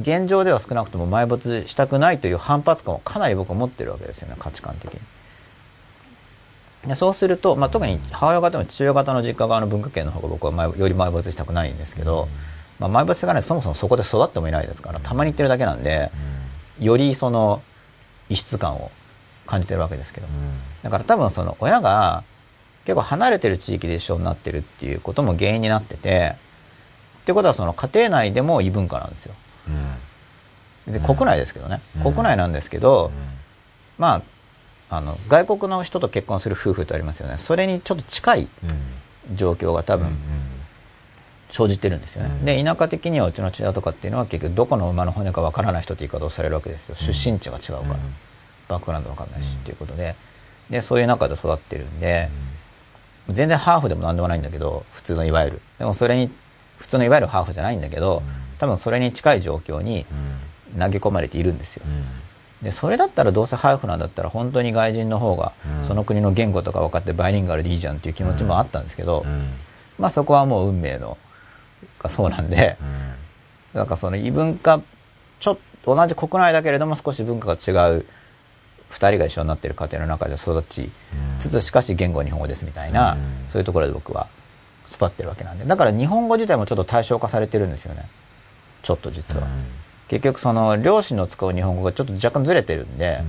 [0.00, 5.00] 現状では少なくとも埋没したくないという反発感をかなり僕は持ってるわけですよね、価値観的に。
[6.86, 12.28] でそうすると、まあ、特に母親方も父親方の実家側の文化圏の方が僕は埋より埋没したくないんですけど、
[12.78, 16.12] まあ、埋没していかないとそもそもそこで育ってもいないですから、たまに行ってるだけなんで、
[16.78, 17.62] よりその
[18.28, 18.90] 異質感を
[19.46, 20.28] 感じてるわけですけど。
[20.82, 22.22] だから多分その親が
[22.84, 26.36] 結構離れてる地域で一緒になってるっていうことも原因になってて、
[27.22, 29.34] ってことはその家庭内でも異文化なんですよ。
[30.86, 31.82] で、国内ですけどね。
[31.96, 33.10] うん国内なんですけど、
[33.98, 34.22] まあ、
[34.90, 37.38] あの、外国の人と結婚する夫婦ってありますよね。
[37.38, 38.48] それにちょっと近い
[39.34, 40.16] 状況が多分
[41.50, 42.30] 生じてるんですよね。
[42.30, 46.94] うんで、田舎的にはうちの父親とかっていうのは結局どこの馬の骨かわからない人って言い方をされるわけですよ。
[46.94, 47.98] 出身地が違うから。
[48.68, 50.14] バックグラウンドわかんないしっていうことで。
[50.70, 52.28] で、そういう中で育ってるんで、
[53.30, 55.60] 全然ハーフでも何でもないんだけど、普通のいわゆる。
[55.78, 56.30] でもそれに、
[56.76, 58.22] 普通のいわゆるハーフじゃないんだけど、
[58.58, 60.06] 多分それに近い状況に
[60.78, 61.84] 投げ込まれているんですよ。
[62.62, 65.86] で、それだったらどうせハーフなんだったら本当に外人の方がうん。
[65.86, 69.24] その国の言語とか分かってバイリンガルでいいじゃんっていう気持ちもあったんですけど、
[69.98, 71.16] まあそこはもう運命の
[72.00, 72.76] がそうなんで、
[73.74, 74.80] なんかその異文化、
[75.40, 78.06] ちょっと同じ国内だけれども少し文化が違う
[78.90, 80.90] 二人が一緒になっている家庭の中で育ち
[81.40, 83.20] つつしかし言語は日本語ですみたいな、うん。
[83.48, 84.28] そういうところで僕は
[84.90, 85.64] 育ってるわけなんで。
[85.64, 88.08] だから日本語自体もちょっと対象化されてるんですよね。
[88.82, 89.46] ちょっと実は、
[90.08, 93.22] 結局その両親の使う日本語がちょっと若干ずれてるんで、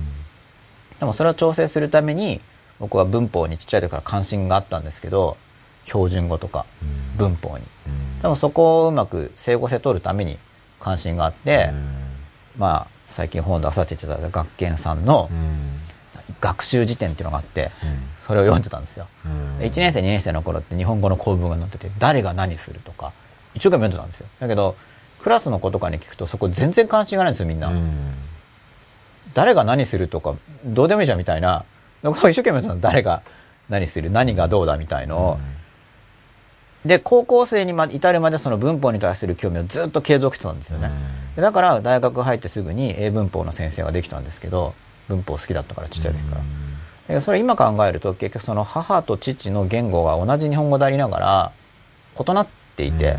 [0.98, 2.40] でもそれを調整するために
[2.78, 5.36] 僕は文法にちっちゃい時から関心があったんですけど
[5.84, 6.66] 標準語とか
[7.16, 7.64] 文法に。
[8.22, 10.38] でもそこをうまく整合性取るために
[10.78, 11.70] 関心があって、
[12.56, 15.28] まあ最近本出させていただいた学研さんの
[16.40, 17.70] 学習辞典っていうのがあって
[18.18, 19.06] それを読んでたんですよ。
[19.60, 23.12] 1年生2年生の頃って日本語の構文が載ってて誰が何するとか
[23.54, 24.26] 一生懸命読んでたんですよ。
[24.38, 24.76] だけど
[25.22, 27.72] クラスの子とかに聞くとそこ全然関心がないんですよみんな、
[29.34, 31.64] 誰が何するとかどうでもいいじゃんみたいな。
[32.02, 33.22] 一生懸命やってたの誰が
[33.68, 35.38] 何する何がどうだみたいのを、
[36.86, 40.90] で高校生にま至るまでその文法に対する興味をずっと継続してたんですよね、
[41.36, 44.72] でだから大学入ってすぐに英文法の先生ができたんですけど
[45.08, 46.36] 文法好きだったからちっちゃい時か
[47.08, 51.52] ら、でそれ今考えると結局その母と父の言語が同じ日本語でありながら
[52.18, 53.18] 異なっていて、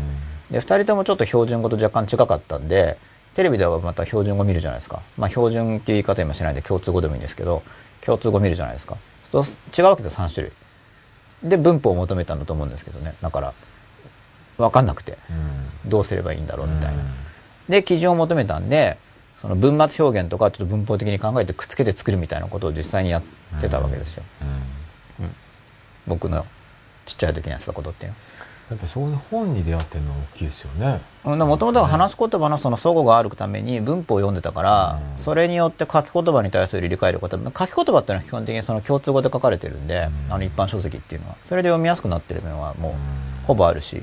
[0.52, 2.98] で2人ともちょっと標準語と若干違かったんで
[3.34, 5.02] テレビではまた標準語見るじゃないですか。
[5.16, 7.62] まあ標準っていう言い方今しないんで共通語でもいいんですけど
[8.02, 8.96] 共通語見るじゃないですか。
[9.30, 10.52] そうす違うわけですよ3種類。
[11.50, 13.14] で文法を求めたんだと思うんですけどね。
[13.20, 13.54] だから
[14.58, 15.16] 分かんなくて
[15.86, 17.02] どうすればいいんだろうみたいな、
[17.68, 18.98] で基準を求めたんで
[19.38, 23.22] その文末表現とかちょっと文法的に考えてくっつけて作るみたいなことを実際にやっ
[23.60, 24.24] てたわけですよ、
[26.06, 26.46] 僕の
[27.06, 28.16] ちっちゃい時にやってたことっていうの。
[28.16, 28.22] は
[28.72, 31.00] やっぱそういう本に出会ってるのは大きいですよね。
[31.24, 35.18] もともと話し言葉のその齟齬があるために文法を読んでたから、うん。
[35.18, 40.32] それによって書き言葉に対する理解力が書き言葉っていうのは基本的にその共通語で書かれてるんで、うん。
[40.32, 41.36] あの一般書籍っていうのは。
[41.44, 42.94] それで読みやすくなってる面はもうん。
[42.94, 42.98] う
[43.46, 44.02] ほぼあるし、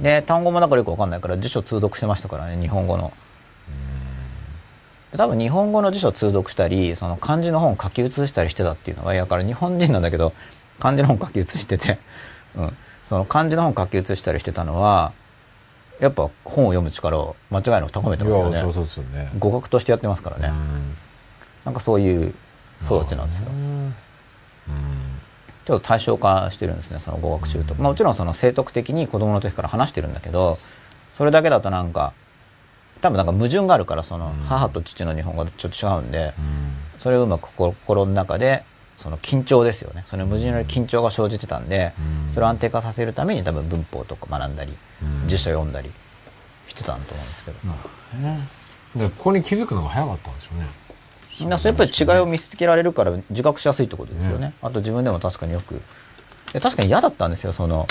[0.00, 3.12] で単語もだからよくわかんないから辞書通読してましたからね日本語の。
[5.16, 10.32] 多分日本語の辞書通読したりその漢字の本を書き写したりしてたっていうのはだから日本人なんだけど
[10.78, 11.98] 漢字の本書き写してて、
[12.56, 12.76] うん、
[13.12, 15.12] その漢字の本書き写したりしてたのは
[16.00, 18.58] やっぱ本を読む力を間違いなく高めてますよね。
[18.58, 19.30] そうそうですよね。
[19.38, 20.96] 語学としてやってますからね、うん。
[21.66, 22.34] なんかそういう
[22.82, 23.50] 育ちなんですよ。
[23.50, 23.94] うん。
[25.66, 30.58] ちょっと対象化してるんですねその語学習と、まあ、もちろんその正徳的に子供の時から話してるんだけど
[31.12, 32.14] それだけだとなんか
[33.02, 36.72] 多分なんか矛盾があるからそのうん母と父の日本語とちょっと違うんでうん。
[36.98, 38.64] それをうまく心心の中で
[38.96, 40.04] その緊張ですよね。
[40.08, 41.92] その矛盾による緊張が生じてたんで
[42.26, 42.32] うん。
[42.32, 45.28] それを安定化させるために多分文法とか学んだりうん。
[45.28, 45.90] 辞書読んだり
[46.68, 49.04] してたんだと思うんですけど。
[49.04, 50.66] でここに気づくのが早かったんでしょうね。
[51.40, 55.80] みんなそうやっぱり違いを見つけられるから自覚しやすいってことですよね、ねあと自分でも確かによく
[56.52, 57.86] で確かに嫌だったんですよその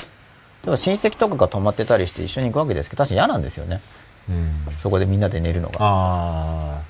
[0.64, 3.82] 例えば親戚とかが泊まってたりして一緒に行くわけですけど確かに嫌なんですよね。
[4.30, 4.54] うん。
[4.78, 5.78] そこでみんなで寝るのが。
[5.82, 6.82] あ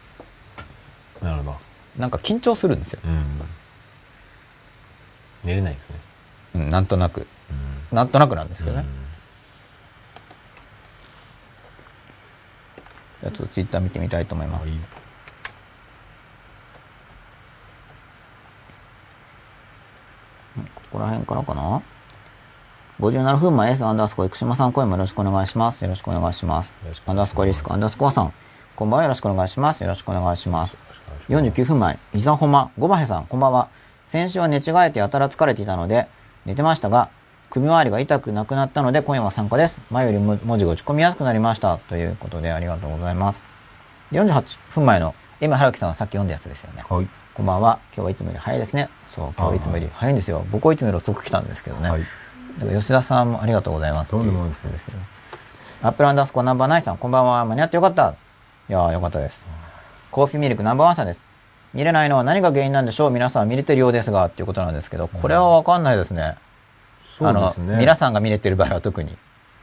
[1.21, 1.57] あなるほど。
[1.97, 3.41] なんか緊張するんですよ、うん
[5.43, 5.95] 寝れないですね
[6.53, 7.27] うん、なんとなく
[7.91, 8.85] うんなんとなくなんですけどね、
[13.21, 14.77] じゃあちょっとツイッター見てみたいと思います、はい
[20.91, 21.81] ここら辺からかな
[22.99, 25.81] ？57分前 S アンダースコア生島さん声もよろしくお願いします。
[25.81, 26.75] よろしくお願いします。
[27.05, 28.33] アンダースコアリスクアンダースコアさん。
[28.75, 29.81] こんばんはよろしくお願いします。
[29.81, 30.77] よろしくお願いします。
[31.29, 33.69] 49分前、伊沢ほま、ごばへさん、こんばんは。
[34.11, 36.05] 先週は寝違えてやたら疲れていたので、
[36.45, 37.09] 寝てましたが、
[37.49, 39.81] 首周りが痛くなくなったので、今夜は参加です。
[39.89, 41.77] 前よりも文字が打ち込みやすくなりました。
[41.77, 43.41] ということで、ありがとうございます。
[44.11, 46.83] 48分前の、今、春樹さんはさっき読んだやつですよね。
[46.89, 47.07] はい。
[47.33, 47.79] こんばんは。
[47.95, 48.89] 今日はいつもより早いですね。
[49.15, 50.45] そう、今日はいつもより早いんですよ。
[50.51, 51.89] 僕はいつもより遅く来たんですけどね。
[51.89, 52.01] はい。
[52.01, 54.11] だから吉田さんもありがとうございます。
[54.11, 55.05] とんでもですですよね。
[55.83, 57.45] アップルアンダースコアナンバーナインさん、こんばんは。
[57.45, 58.09] 間に合ってよかった。
[58.09, 59.45] いやー、よかったです。
[60.11, 61.30] コーヒーミルクナンバーワンさんです。
[61.73, 63.11] 見れないのは何が原因なんでしょう？
[63.11, 66.35] 皆さん見れてるようですが、っていうことなんですけど、これはわかんないですね。
[67.03, 67.77] そうですね。
[67.77, 69.17] 皆さんが見れてる場合は特に。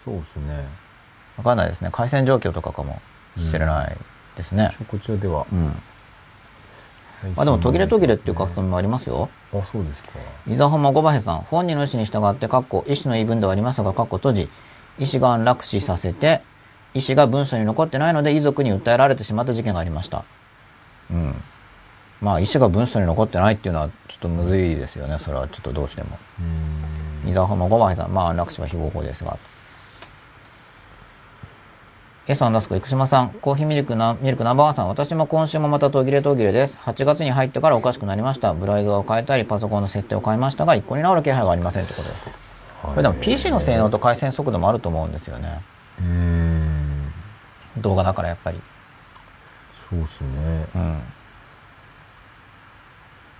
[0.05, 0.67] そうですね。
[1.37, 1.91] わかんないですね。
[1.93, 3.01] 回線状況とかかも
[3.37, 3.97] しれない
[4.37, 4.71] ですね。
[4.73, 5.47] 一応こちらでは。
[5.53, 5.83] うん。
[7.35, 9.29] まあでも途切れ途切れっていう書き込みもありますよ。
[9.53, 10.11] あ、そうですか。
[10.47, 14.49] 伊沢浜五馬兵さん、本人の意思に従って、かっこ、意思の言い分ではありますが、かっこ閉じ、
[14.99, 16.43] 意思が安楽死させて、
[16.95, 20.25] 意思が文書に残ってないので、遺族に訴えられてしまった事件がありました。
[21.11, 21.43] うん。
[22.21, 25.19] まあ、意思が文書に残ってないっていうのは、ちょっとむずいですよね。
[25.19, 26.19] それはちょっとどうしても。
[27.27, 29.39] 伊沢浜五馬兵さん、まあ、安楽死は非合法ですが。
[32.27, 36.77] S アンダースコ、生島さん、コーヒーミルクな、ミルクナンバーワンさん、私も今週もまた途切れ途切れです。
[36.83, 38.53] 8月に入ってからおかしくなりました。
[38.53, 42.39] ブラウザを変えたり、パソコンの設定を変えましたが、一向に治る気配がありませんってことです。
[42.83, 45.63] これでも PC の性能と回線速度もあると思うんですよね。
[46.01, 47.13] うーん。
[47.79, 48.61] 動画だからやっぱり。
[49.89, 50.67] そうですね。
[50.75, 51.03] うん。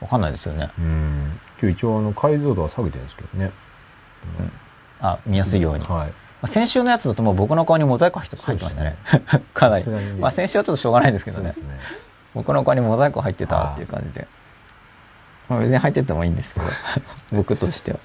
[0.01, 0.71] わかんないですよね。
[0.79, 1.41] うん。
[1.61, 3.51] 今日一応あの解像度は下げてるんですけどね。
[5.01, 5.85] あ、見やすいように。
[5.87, 6.13] まはい。
[6.41, 8.97] あ先週のやつだともう僕の顔にモザイク入ってましたね。
[9.55, 9.85] かなり
[10.21, 11.51] まあ先週はちょっとしょうがないですけどね。
[11.51, 11.55] ね。
[12.35, 14.29] 僕の顔にモザイク入ってたっていう感じで。
[15.49, 16.67] まあ別に入ってってもいいんですけど、
[17.33, 17.99] 僕としては。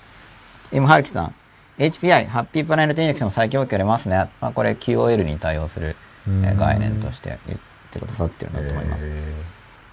[0.71, 1.35] 今、はるきさん。
[1.77, 4.29] HPI、ハッピープラネットインデックスの再起動器ありますね。
[4.41, 5.95] まあこれ QOL に対応する
[6.27, 7.59] 概念として言っ
[7.91, 9.05] てくださってるんだと思います。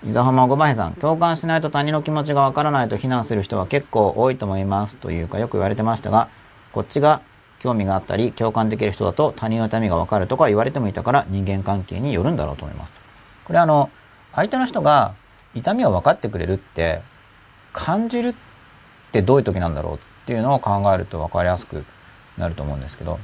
[0.02, 6.30] 伊沢浜五番さん、共感しないと他人の気持ちがわからないと非難する人は結構多いと思いますというかよく言われてましたが、
[6.72, 7.20] こっちが
[7.58, 13.00] 興味があったり共感できる人だと他人の痛みがわかるとか言われてもいたから人間関係によるんだろうと思いますと。
[13.44, 13.90] これあの、
[14.32, 15.14] 相手の人が
[15.54, 17.02] 痛みを分かってくれるって
[17.74, 18.34] 感じるっ
[19.12, 21.84] てどういう時なんだろうっていうのを考えると分かりやすく
[22.38, 23.20] なると思うんですけど、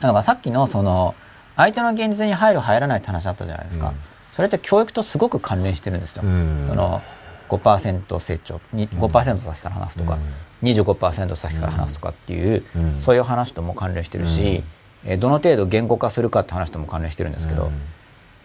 [0.00, 1.14] だかさっきのその
[1.54, 3.90] 相手の現実に入る入らないって話あったじゃないですか。
[3.90, 6.22] うんそれって教育とすごく関連してるんですよ。
[6.24, 6.64] うん。
[6.66, 7.02] その
[7.48, 10.18] 5%成長、に5%先から話すとか、
[10.62, 13.00] 25%先から話すとかっていう、うん。
[13.00, 14.64] そういう話とも関連してるし、
[15.04, 17.72] えーどの程度言語化するかって話とも関連してるんですけど、うん。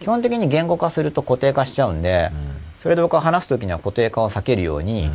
[0.00, 2.30] 基本的に言語化すると固定化しちゃうんで、
[2.78, 5.10] それで僕は話す時には固定化を避けるように、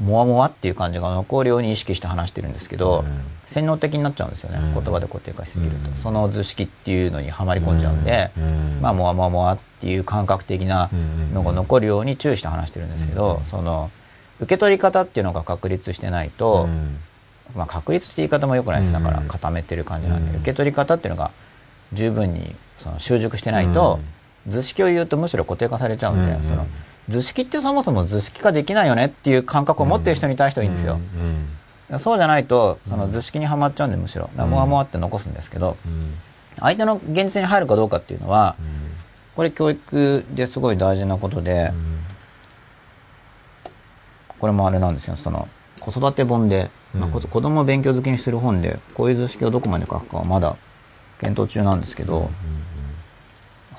[0.00, 3.20] もわもわっていう感じが残るように意識して話してるんですけど、うん。
[3.46, 4.74] 洗脳的になっちゃうんですよね、うん。
[4.74, 5.96] 言葉で固定化しすぎると、うん。
[5.96, 8.78] その図式っていうのにはまり込んじゃうんで、うん。
[8.80, 10.88] まあもわもわもわっていう感覚的な
[11.34, 13.90] のが残るように注意して話してるんですけど、うんその
[14.40, 16.96] 受け取り方っていうのが確立してないと、うん。
[17.54, 18.92] まあ、確立って言い方も良くないです。
[18.92, 20.36] だからうん固めてる感じなんで、うん。
[20.36, 21.30] 受け取り方っていうのが
[21.92, 24.00] 十分にその習熟してないと、
[24.48, 26.42] 図式を言うとむしろ固定化されちゃうんで、うん。
[26.48, 26.66] その
[27.08, 31.48] 図式ってそもそも図式化できないよねっていう感覚を持ってる人に対してはいいんですよ、うん
[31.98, 34.30] そうじゃないとその図式にはまっちゃうんでむしろ。
[34.34, 36.14] もわもわって残すんですけどうん。
[36.58, 38.56] 相手の現実に入るかどうかっていうのは
[39.34, 41.72] これ教育ですごい大事なことで、
[44.38, 45.16] これもあれなんですよ。
[45.16, 45.48] その
[45.80, 50.56] 子育て本で、まあ、子供を勉強好きにする本でこういう図式をどこまで書くかはまだ
[51.20, 52.30] 検討中なんですけど、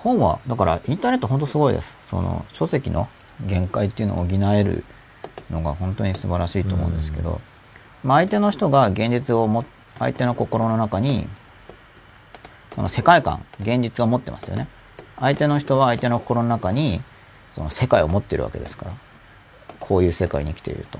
[0.03, 1.97] 本はだからインターネット本当すごいです。
[2.03, 3.07] その書籍の
[3.47, 4.83] 限界っていうのを補える
[5.49, 7.41] のが本当に素晴らしいと思うんですけど、
[8.03, 9.63] まあ、相手の人が現実をも
[9.97, 11.27] 相手の心の中に
[12.75, 14.67] その世界観現実を持ってますよね。
[15.17, 17.01] 相手の人は相手の心の中に
[17.55, 18.93] その世界を持ってるわけですから。
[19.83, 20.99] こういう世界に生きていると。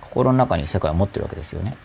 [0.00, 1.76] 心の中に世界を持ってるわけですよね。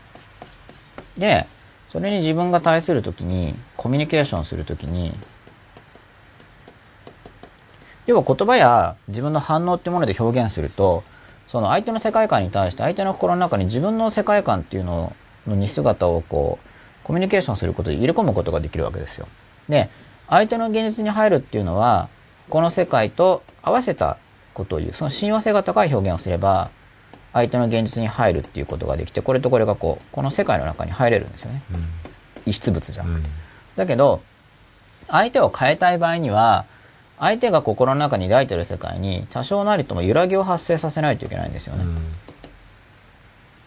[1.17, 1.47] で
[1.89, 5.13] それに自分が対するときにコミュニケーションするときに
[8.05, 11.03] 要は言葉や自分の反応ってもので表現すると
[11.47, 15.15] その相手の世界観に対して相手の心の中に自分の世界観っていうの
[15.45, 16.67] の似姿をこう
[17.05, 19.27] コミュニケーションすることで入れ込むことができるわけですよ。
[19.69, 19.89] で
[20.29, 22.09] 相手の現実に入るっていうのは
[22.49, 24.17] この世界と合わせた
[24.53, 26.69] ことを言うその親和性が高い表現をすれば
[27.33, 31.61] 相手の現実に入るっていうことができてこれとこれがこうこの世界の中に入れるんですよね。
[32.45, 33.29] 異質物じゃなくて。
[33.75, 34.21] だけど
[35.07, 36.65] 相手を変えたい場合には
[37.19, 41.85] 相手が心の中に抱いている世界に多少なりとも揺らぎを発生させないといけないんですよね。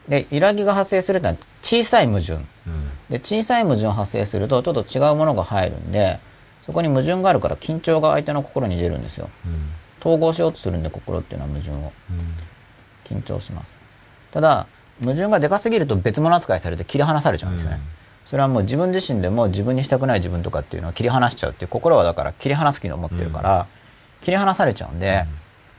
[0.08, 2.38] で揺らぎが発生するというのは小さい矛盾。
[3.08, 6.18] で小さい矛盾が発生するとちょっと違うものが入るんで
[6.62, 9.28] そそこに矛盾があるから緊張が相手の心に出るんですよ。
[9.44, 9.70] うん。
[9.98, 11.74] 統合しようとするんで心っていうのは矛盾を。
[11.74, 11.90] うん
[13.10, 13.74] 緊張します。
[14.30, 14.66] ただ
[15.00, 17.80] 矛盾がでかすぎると別物扱いされて切り離されちゃうんですよね、
[18.26, 23.66] それはもう自分自身でも自分にしたくない自分とかっていうのは切り離しちゃうっていう心はだから切り離す機能を持ってるから、
[24.22, 25.24] 切り離されちゃうんで、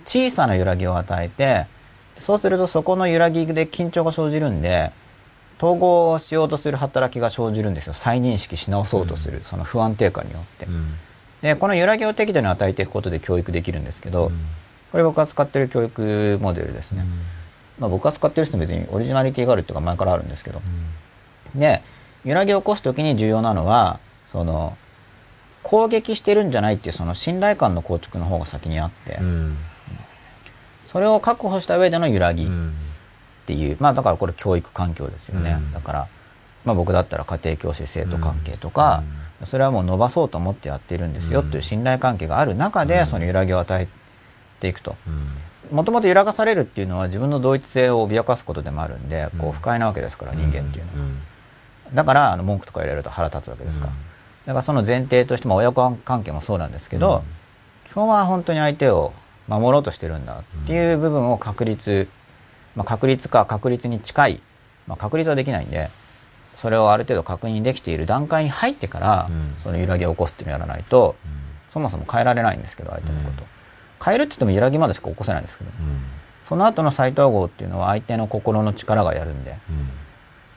[0.05, 1.67] 小さな揺らぎを与えて
[2.17, 4.91] そうするとそこの揺らぎで緊張が生じるんで
[5.59, 7.93] 統合をしようとする働きが生じるんですよ。
[7.93, 10.93] 再認識し直そうとする、その不安定感によって、うん。
[11.43, 14.31] でこの揺らぎを適度に与えていくことで教育できるんですけど、
[14.91, 17.05] これ僕が使ってる教育モデルですね、
[17.79, 20.61] まあ、僕が使ってる人別にオリジナリティがあるっていうか前からあるんですけど、
[21.55, 21.81] で
[22.25, 24.77] 揺らぎを起こす時に重要なのはその
[25.63, 29.57] 攻撃してるんじゃないっていうその信頼感の構築の方が先にあって、うん。
[30.85, 32.73] それを確保した上での揺らぎっうん
[33.45, 35.71] ていう、まあだからこれ教育環境ですよね、うん。
[35.71, 36.07] だから、
[36.65, 39.03] まあ、僕だったら家庭教師生徒関係とか、
[39.45, 43.87] それはもう伸ばそうと思ってやってるんですよっていう信頼関係がある中でその揺らぎを与え
[44.61, 44.95] ていくと。
[45.07, 45.75] うん。
[45.75, 51.09] もともと揺らがされるっていうのは自分の同一性を脅かすことでもあるんで、こう不快なわけですから人間っていうのは。
[51.93, 53.91] だからあの文句とか入れると腹立つわけですから。
[54.47, 57.23] だからその前提としても親子関係もそうなんですけど、
[57.87, 59.13] 基本は本当に相手を
[59.47, 62.07] 守ろうとしてるんだっていう部分を確率、
[62.75, 64.41] まあ、確率か確率に近い、
[64.87, 65.89] まあ、確率はできないんで
[66.55, 69.55] それをある程度確認できている段階に入ってから、うん。
[69.61, 71.15] その揺らぎを起こすっていうのをやらないと、
[71.73, 73.43] そもそも変えられないんですけど相手のこと、
[74.03, 75.69] 変えるって言っても揺らぎまでしか起こせないんですけど、
[76.43, 79.55] その後の再統合っていうのは相手の心の力がやるんで。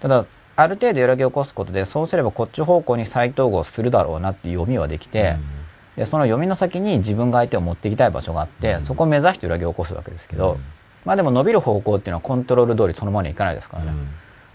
[0.00, 0.26] ただ
[0.56, 5.36] ある程度揺らぎを起こすことでそうすればこっち方向に再統合するだろうなっていう読みはできて、
[5.96, 10.58] でその読みの先に自分が相手を持っていきたい場所があって、そこを目指して揺らぎを起こすわけですけど、
[11.04, 13.92] まあでも伸びる方向っていうのはコントロール通りそのままにはいかないですからね、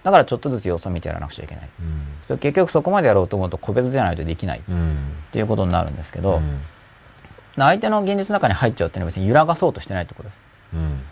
[0.04, 1.70] だからちょっとずつ様子を見てやらなくちゃいけない、
[2.38, 4.62] 結局そこまでやろうと思うと個別じゃないとできないっ
[5.32, 6.42] ていうことになるんですけど、
[7.56, 10.42] 相手の現実の中に入っちゃうっていうのは別に揺らがそうとしてないってことです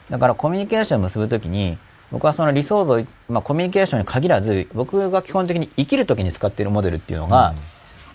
[0.10, 1.78] だからコミュニケーションを結ぶときに
[2.12, 7.54] 僕はその理想像、まあ、コミュニケーションに限らず僕が基本的に生きるときに使っているモデルっていうのが、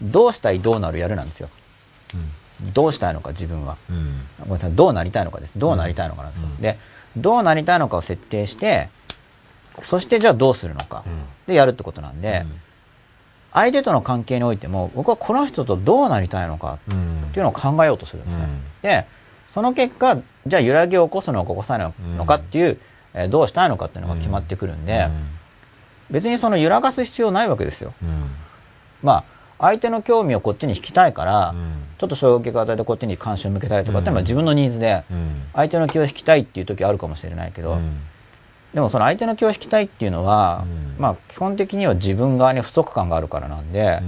[0.00, 1.50] どうしたいどうなるやるなんですよ。
[2.72, 3.76] どうしたいのか自分は。
[4.40, 4.72] ごめんなさい。
[4.72, 5.58] どうなりたいのかです。
[5.58, 6.78] どうなりたいのかなんですよ、で
[7.16, 8.88] どうなりたいのかを設定して
[9.82, 11.04] そしてじゃあどうするのか
[11.46, 12.46] でやるってことなんで、
[13.52, 18.48] 相手との関係においても僕はこの人とどうなりたいのかっていうのを考えようとするんですね、
[18.82, 19.06] で
[19.48, 22.78] その結果じゃあ揺らぎを起こすのか起こさないのかっていう、
[23.14, 25.08] えーどうしたいのかっていうのが決まってくるんで、
[26.10, 27.92] 別にその揺らがす必要ないわけですよ。
[29.02, 29.24] まあ
[29.58, 31.54] 相手の興味をこっちに引きたいから、
[31.98, 35.04] ちょっと衝撃を与えてこっちに関心を向けたいとかっていう自分のニーズで
[35.52, 37.78] 相手の気を引きたいっていう時あるかもしれないけど、
[38.74, 40.64] でもその相手の気を引きたいっていうのは、
[40.98, 44.00] まあ基本的には自分側に不足感があるからなんで、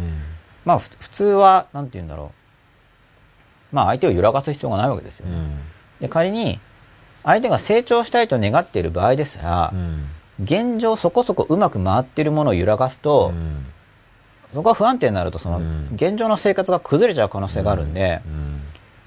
[0.65, 2.33] まあふ普通はなんて言うんだろ
[3.73, 3.75] う。
[3.77, 5.33] まあ相手を揺らがす必要がないわけですよね、
[6.01, 6.61] で仮に
[7.25, 9.73] 相手が成長したいと願っている場合ですら、
[10.43, 13.33] 現状そこそこうまく回っているものを揺らがすと、
[14.53, 15.89] そこが不安定になるとそのうん。
[15.95, 18.23] 現状の生活が崩れちゃう可能性があるんで、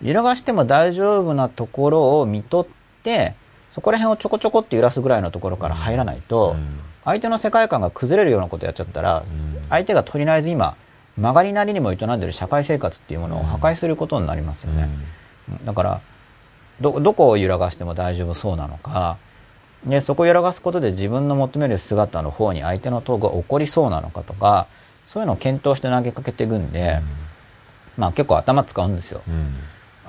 [0.01, 2.68] 揺らがしても大丈夫なところを見とっ
[3.03, 3.36] て
[3.78, 6.55] そこら辺をちょこちょこって揺らすぐらいのところから入らないと、
[7.05, 9.23] 相手の世界観が崩れるようなことやっちゃったら、
[9.69, 10.75] 相手がとりあえず今
[11.15, 14.89] 曲がりなりにも営んでる社会生活っていうものを破壊することになりますよね、
[15.63, 16.01] だから
[16.82, 19.19] どどこを揺らがしても大丈夫そうなのか
[19.86, 24.65] でそこを揺らがすことで自分の求める姿の方に相手の投稿が起こりそうなのかとか
[25.05, 26.99] そういうのを検討して投げかけていくんで、
[27.95, 29.21] まあ結構頭使うんですよ。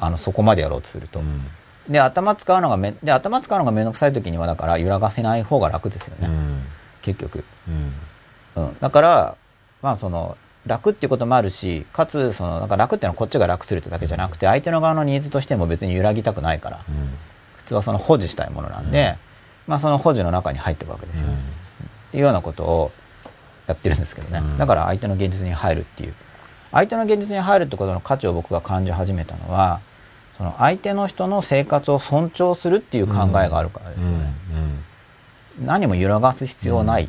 [0.00, 1.20] あのそこまでやろうとすると、
[1.88, 6.28] で頭使うのがめで頭使うのが面倒くさい時にはだから揺らがせない方が楽ですよね、
[7.02, 7.44] 結局、
[8.56, 9.36] うん、だから
[9.80, 10.36] まあその
[10.66, 16.84] 楽っていうこともあるしかつそのなんか楽っていうのはこっちが楽するってだけじゃなくて相手の側のニーズとしても別に揺らぎたくないから。
[17.56, 19.18] 普通はその保持したいものなんで、
[19.66, 22.90] まあその保持の中に入っていくわけですよ、っていうようなことを
[23.66, 26.14] やってるんですけどね、だから相手の現実に入るっていう。
[26.72, 29.80] 相手の現実に入るってことの価値を僕が感じ始めたのは
[30.38, 34.32] その相手の人の生活を尊重するっていう考えがあるからですよね、
[35.60, 37.08] 何も揺らがす必要ない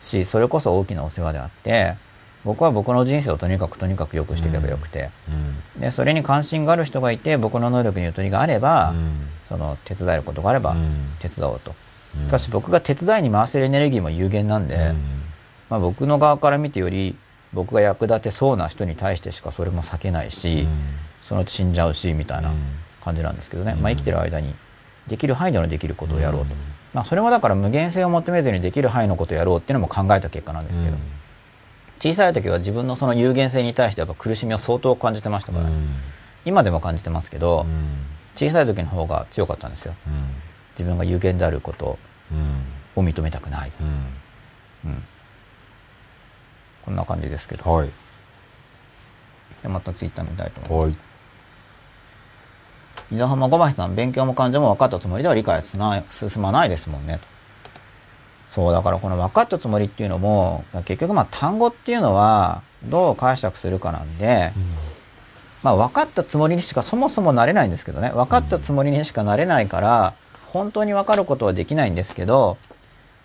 [0.00, 1.96] し、それこそ大きなお世話であって
[2.44, 5.10] 僕は僕の人生をとにかくとにかく良くしていけばよくて、
[5.78, 8.94] でそれに関心がある人がいて僕の能力にゆとりがあれば、
[9.48, 10.76] その手伝えることがあれば
[11.18, 11.74] 手伝おうと、
[12.26, 14.94] しかし僕が手伝いに回せるエネルギーも有限なんで、
[15.68, 17.16] まあ、僕の側から見てより
[17.52, 20.66] 僕が役立てそうな人に対してしかそれも避けないし、
[21.22, 22.52] そのうち死んじゃうしみたいな
[23.02, 24.54] 感じなんですけどね、まあ、生きてる間に
[25.06, 26.54] できる範囲でのできることをやろうと、
[26.92, 30.96] まあ、それもだから無限性を求めずにできる範囲のことをやろうっていうのも考えた結果なんですけど、
[32.00, 35.68] 小さい時は自分のその有限性に対してやっぱ苦しみを相当感じてましたから、
[36.44, 37.66] 今でも感じてますけど、
[38.34, 39.94] 小さい時の方が強かったんですよ。
[40.74, 41.98] 自分が有限であること
[42.96, 43.72] を認めたくない。
[44.84, 45.02] うん。
[46.84, 47.70] こんな感じですけど。
[47.70, 47.90] はい。
[49.62, 50.98] でまたツイッター見たいと思います。
[50.98, 51.11] はい。
[53.12, 57.20] 伊沢浜小橋さん、勉強も感情も分かったつもりでは理解しない進まないですもんね、と。
[58.48, 64.52] そう、だからこの分かったつもりっていうのも、結局まあ単語っていうのは、どう解釈するかなんで、
[65.62, 68.10] まあ分かったつもりにしかそもそもなれないんですけどね。
[68.14, 70.14] 分かったつもりにしかなれないから、
[70.52, 72.56] 本当に分かることはできないんですけど、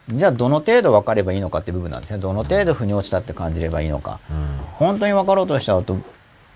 [0.09, 2.17] じゃあどの程度分かればいいのかって部分なんですね。
[2.17, 4.19] どの程度腑に落ちたって感じればいいのか。
[4.73, 5.97] 本当に分かろうとしちゃうと、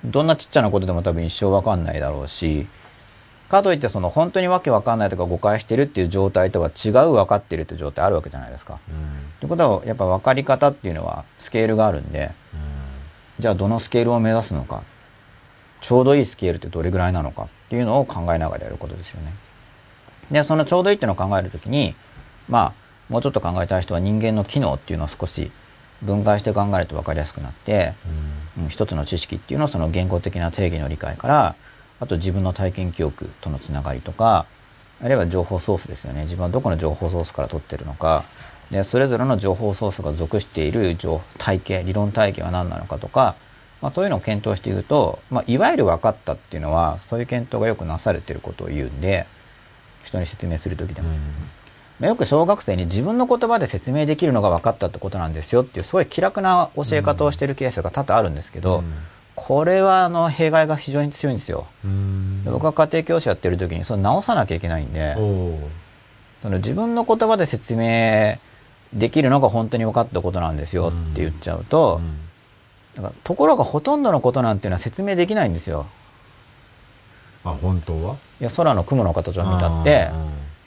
[0.04, 2.68] どんなちっちゃなことでも多分一生分かんないだろうし、
[3.52, 8.80] かといってその本当にわけ分かんないとか誤解してるっていう状態とは違う分かってるっていう状態あるわけじゃないですか。
[9.40, 12.32] ということはやっぱ分かり方っていうのはスケールがあるんで、
[13.40, 14.84] じゃあどのスケールを目指すのか、
[15.82, 19.34] ちょうどいいスケールってどれぐらいなのかっていうのを考えながらやることですよね。
[20.32, 21.96] で、そのちょうどいいっていうのを考えるときに、
[22.48, 22.74] まあ、
[23.10, 25.52] もうちょっと考えたい人は人間の機能っていうのを少し
[26.02, 31.56] 分解して考えると分かりやすくなって、うん一つの知識っていうのをその言語的な定義の理解から、
[32.02, 34.48] あと自分の体験記憶とのつながりとか、
[35.02, 36.24] あるいは情報ソースですよね。
[36.24, 38.24] 自分はどこの情報ソースから取ってるのか、
[38.72, 43.36] で、それぞれの情報ソースが属している情体系、理論体系は何なのかとか、
[43.82, 49.28] まあそういうのを検討していくと、まあいわゆる分かったっていうのは、そういう検討がよくなされていることを言うんで、
[50.04, 51.10] 人に説明するときでも。
[52.00, 58.84] まあよく小学生に自分の言葉で説明できるのが分かったってことなんですよっていうすごい気楽な教え方をしているケースが多々あるんですけど、
[59.44, 61.66] これはあの弊害が非常に強いんですよ。
[62.46, 65.16] で僕が家庭教師やってる時にそれ直さなきゃいけないんで、
[66.42, 68.38] その自分の言葉で説明
[68.94, 72.02] できるのが本当に分かったことなんですよって言っちゃうと、
[72.94, 75.88] だからところがほとんどのことなんていうのは説明できないんですよ。
[77.44, 78.18] あ、本当は？
[78.40, 80.12] いや空の雲の形を見たって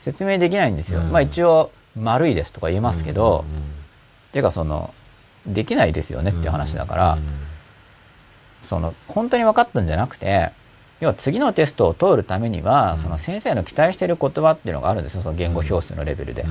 [0.01, 0.99] 説明できないんですよ。
[1.01, 1.13] うん。
[1.13, 3.45] まあ一応丸いですとか言えますけど、
[4.31, 4.93] っていうかその
[5.47, 7.19] できないですよねっていう話だから、
[8.65, 10.51] その本当に分かったんじゃなくて
[11.01, 12.99] 要は次のテストを通るためには、うん。
[12.99, 16.47] その先生の期待している言葉っていうのがあるんですよその言語表数のレベルで,、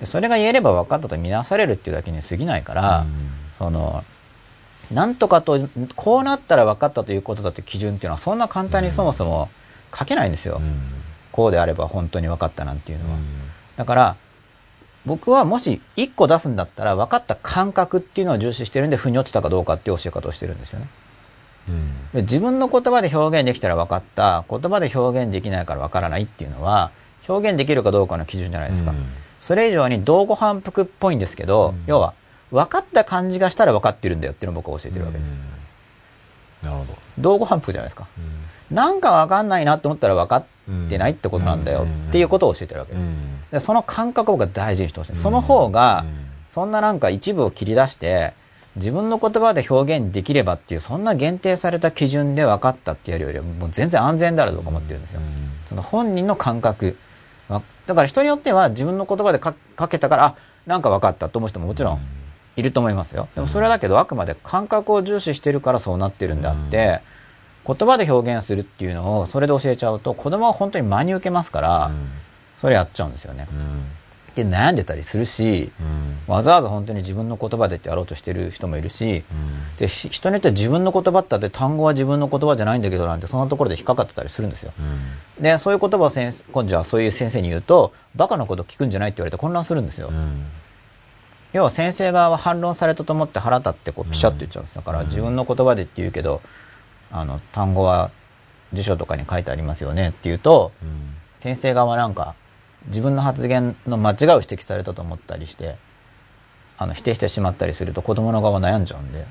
[0.00, 3.06] でそれが言えれば分かったと見なされるっていうだけに過ぎないから、
[3.58, 4.04] その
[4.90, 5.58] なんとかと
[5.96, 9.50] こうなったら分かったということだって基準っていうのはそんな簡単にそもそも
[9.94, 10.60] 書けないんですよ、
[11.32, 13.18] こうであれば本当に分かったなんていうのは、
[13.76, 14.16] だから
[15.04, 20.88] 僕はもし1個出すんだったら分かった感覚っていうのを重視してるんで腑に落ちたかどうかっていう教え方をしてるんですよね
[22.14, 24.44] で自分の言葉で表現できたら分かった。
[24.48, 26.90] 言葉で表現できないから分からないっていうのは
[27.28, 28.94] 表現できるかどうかの基準じゃないですか、
[29.40, 31.84] それ以上に道後反復っぽいんですけど、うん。
[31.86, 32.14] 要は
[32.50, 35.34] 分かった感じがしたら分かってるんだよっていうのを僕は教えてるわけです、
[36.62, 36.98] なるほど。
[37.18, 38.06] 道後反復じゃないですか。
[38.70, 40.44] なんか分かんないなと思ったら分かっ
[40.88, 43.06] てないってことなんだよっていうことを教えてるわけです、
[43.52, 46.04] でその感覚を僕は大事にしてほしい、その方が、
[46.46, 48.32] そんななんか一部を切り出して
[48.78, 55.20] 自分の言葉で表現できればっていうそんな限定された基準で分かったってやるよりはもう全然安全だろうと思ってるんですよ、
[55.66, 56.96] その本人の感覚
[57.48, 62.00] だから人によっては自分の言葉で書書けたからあなんか分かったと思う人ももちろん
[62.56, 63.28] いると思いますよ。
[63.34, 67.00] でもそれはだけどあくまで感覚を重視してるからそうなってるんであって、
[67.66, 71.90] 言葉で表現するっていうのをそれで教えちゃうと子供は本当に真に受けますから、
[72.60, 73.48] それやっちゃうんですよね、
[74.44, 75.70] で悩んでたりするし
[76.26, 79.24] わざわざ本当に自分の言葉でってやろうとしてる人もいるし、
[79.78, 84.72] でひ人によっては自分の言葉ってあって単語は自分の言葉じゃないんだけどなんてそんなところで引っかかってたりするんですよ。
[85.40, 90.10] でそういう言葉を先生今度はそういう先生に言うとバカなこと聞くんじゃないって言われて混乱するんですよ、
[91.52, 96.42] 要は先生側は反論されたと思って腹立ってこうピシャッと言っちゃうんですだから自分の言葉でって言うけど
[97.10, 98.10] あの単語は
[98.72, 100.72] 辞書とかに書いてありますよねって言うと
[101.38, 102.34] 先生側はなんか
[102.86, 105.76] 自分の発言の間違いを指摘されたと思ったりして
[106.78, 109.26] あの否定してしまったりすると子供の側は悩んじゃうんで、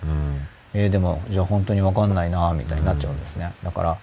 [0.74, 3.98] えーでもじゃあ本当に分かんないなみたいになっちゃうんですね、だから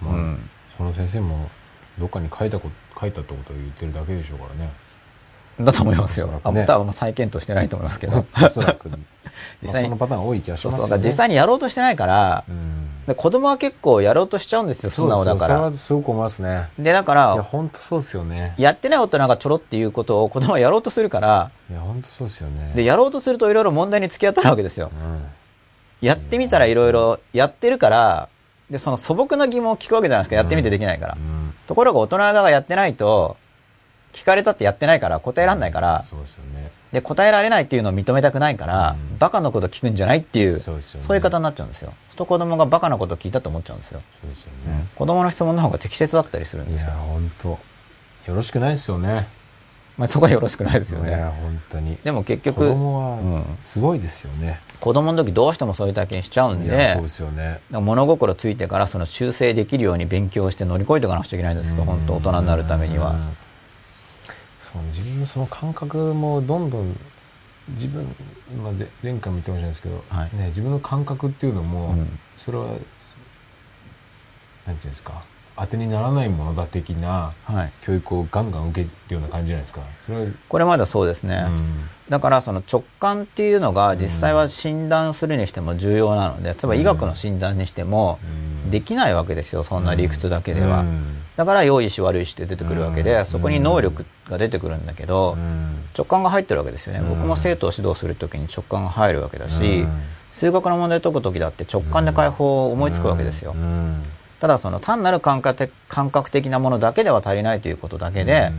[0.00, 0.50] まあうん。
[0.76, 1.50] その先生も
[1.98, 4.70] どっかに書いたこと書いたってことを言ってるだけでしょうからね。
[5.60, 6.40] だと思いますよ、ね。
[6.42, 8.24] 多分再検討してないと思いますけど。
[8.42, 8.90] おそらく
[9.62, 10.88] 実際にまあそのパターン多い気がしそうますよね。
[10.90, 12.90] そうだから実際にやろうとしてないから、うん。
[13.06, 16.68] で子供は結構やろうとしちゃうんですよ素直だかそうそうそれらはすごく思いますね。
[16.78, 18.54] でだかいやら本当そうですよね。
[18.56, 22.72] やってない大人がちょろっていうことを 子供はやろうとするからいや本当そうですよね。
[22.74, 24.90] でやろうとするといろいろ問題に突き当たるわけですよ。
[24.92, 25.22] うん。
[26.00, 28.28] やってみたらいろいろやってるから
[28.70, 30.36] でその素朴な疑問を聞くわけじゃないですか。
[30.36, 31.54] やってみてできないから、うん。
[31.66, 33.36] ところが大人側がやってないと
[34.12, 36.70] 聞かれたってやってないから答えられないから、そうですよね。
[36.92, 40.82] で、答えられないっていうのを認めたくないから、うんバカのこと聞くんじゃないっていう、そうね
[41.14, 41.92] いう方になっちゃうんですよ。
[42.16, 44.00] と子供がバカなこと聞いたと思っちゃうんですよ。
[44.22, 44.86] そうですよね。
[44.96, 46.92] 子供の質問の方が適切だったりするんいや、ですよ。
[46.92, 47.58] 本当よ
[48.28, 49.28] ろしくないですよね。
[49.98, 51.24] まあ、そこはよろしくないですよいや、ね。
[51.42, 51.98] 本当に。
[52.02, 54.58] でも結子局、供うんは、すごいですよね。
[54.80, 57.60] 子供の時どうしてもそういう体験しちゃうんで、いや、そうですよね。
[57.70, 63.14] 物心ついてからその修正できるように勉強して乗り越えていかなくちゃいけないんですけど、本当大人になるためには。
[64.74, 66.96] うんそう自分のその感覚もどんどん
[67.70, 68.04] 自分、
[68.62, 70.36] まあ、ぜ前回も言ってましたですけど、はい。
[70.36, 72.18] ね、自分の感覚っていうのも、うん。
[72.36, 72.66] それは
[74.66, 75.24] なんていうんですか
[75.56, 77.72] 当てにならないものだ的なはい。
[77.82, 79.82] 教育をガンガン受けるような感じじゃないですか。
[80.04, 81.44] それは、これまだそうですね。
[81.46, 81.88] うん。
[82.08, 88.18] だからその直感っていうのが実際は診断するにしても重要なので、例えば医学の診断にしても
[88.64, 88.70] うん。
[88.70, 90.80] できないわけですよ、そんな理屈だけでは。
[90.80, 96.98] うんだから良い意志悪い意志って出てくるわけで、うんそこに能力が出てくるんだけど、うん直感が入ってるわけですよね。
[96.98, 103.52] うん僕も生徒を指導するときに直感が入るわけだし、うん数学の問題解くときだって直感で解放を思いつくわけですよ。
[103.52, 104.02] うん
[104.38, 108.52] ただその単なる感覚的感覚的なものだけでは足りないということだけで、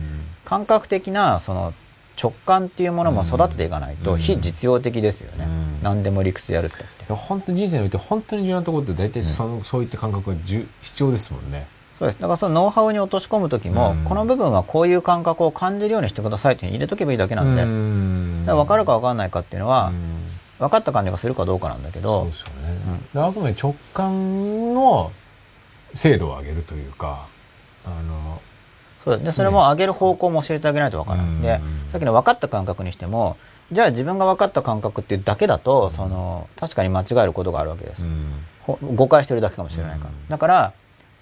[0.44, 1.72] 感覚的なその
[2.20, 5.44] 直感っていうものも育てていかないとうん非実用的ですよね。
[5.44, 7.12] うん何でも理屈やるってって。
[7.12, 11.66] 本当に人生において本当に重要なところって大体その、そういった感覚がじゅ必要ですもんね。
[12.02, 12.20] そうです。
[12.20, 14.04] だからそのノウハウに落とし込むときも、うん。
[14.04, 18.44] この部分はこういう感覚を感じるようにしてくださいって入れとけばいいだけなんで、ん。
[18.44, 20.22] だから分かるか分かんないかっていうのは、うん。
[20.58, 22.24] 分かった感じがするかどうかなんだけど。
[22.24, 22.32] ね。
[23.14, 25.12] であくまで直感の
[25.94, 27.28] 精度を上げるというか、
[27.84, 28.42] あの、
[29.04, 31.40] そうでそれも上げる方向も教えてあげないと分からない。
[31.40, 33.36] でうん、さっきの分かった感覚にしても、
[33.70, 38.04] じゃあ自分が分かった感覚っていうだけだと、その、確かに間違えることがあるわけです。
[38.94, 40.10] 誤解してるだけかもしれないから。
[40.10, 40.28] うん。
[40.28, 40.72] だから、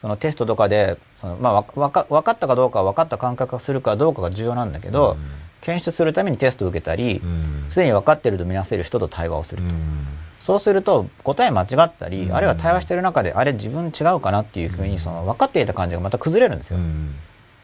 [0.00, 5.18] そのテストとかで、その、まあ、わわか、分かったかどうか分かった感覚がするかどうかが重要なんだけど、
[5.60, 7.66] 検出するためにテストを受けたりう、ん。
[7.68, 9.68] すでに分かってるとみなせる人と対話をすると。
[9.68, 10.06] うん。
[10.40, 12.34] そうすると、答え間違ったり、うん。
[12.34, 16.78] あるいは対話してる中で、あれ自分違うかなっていうふうに、その分かっていた感じがまた崩れるんですよ。
[16.78, 17.14] うん。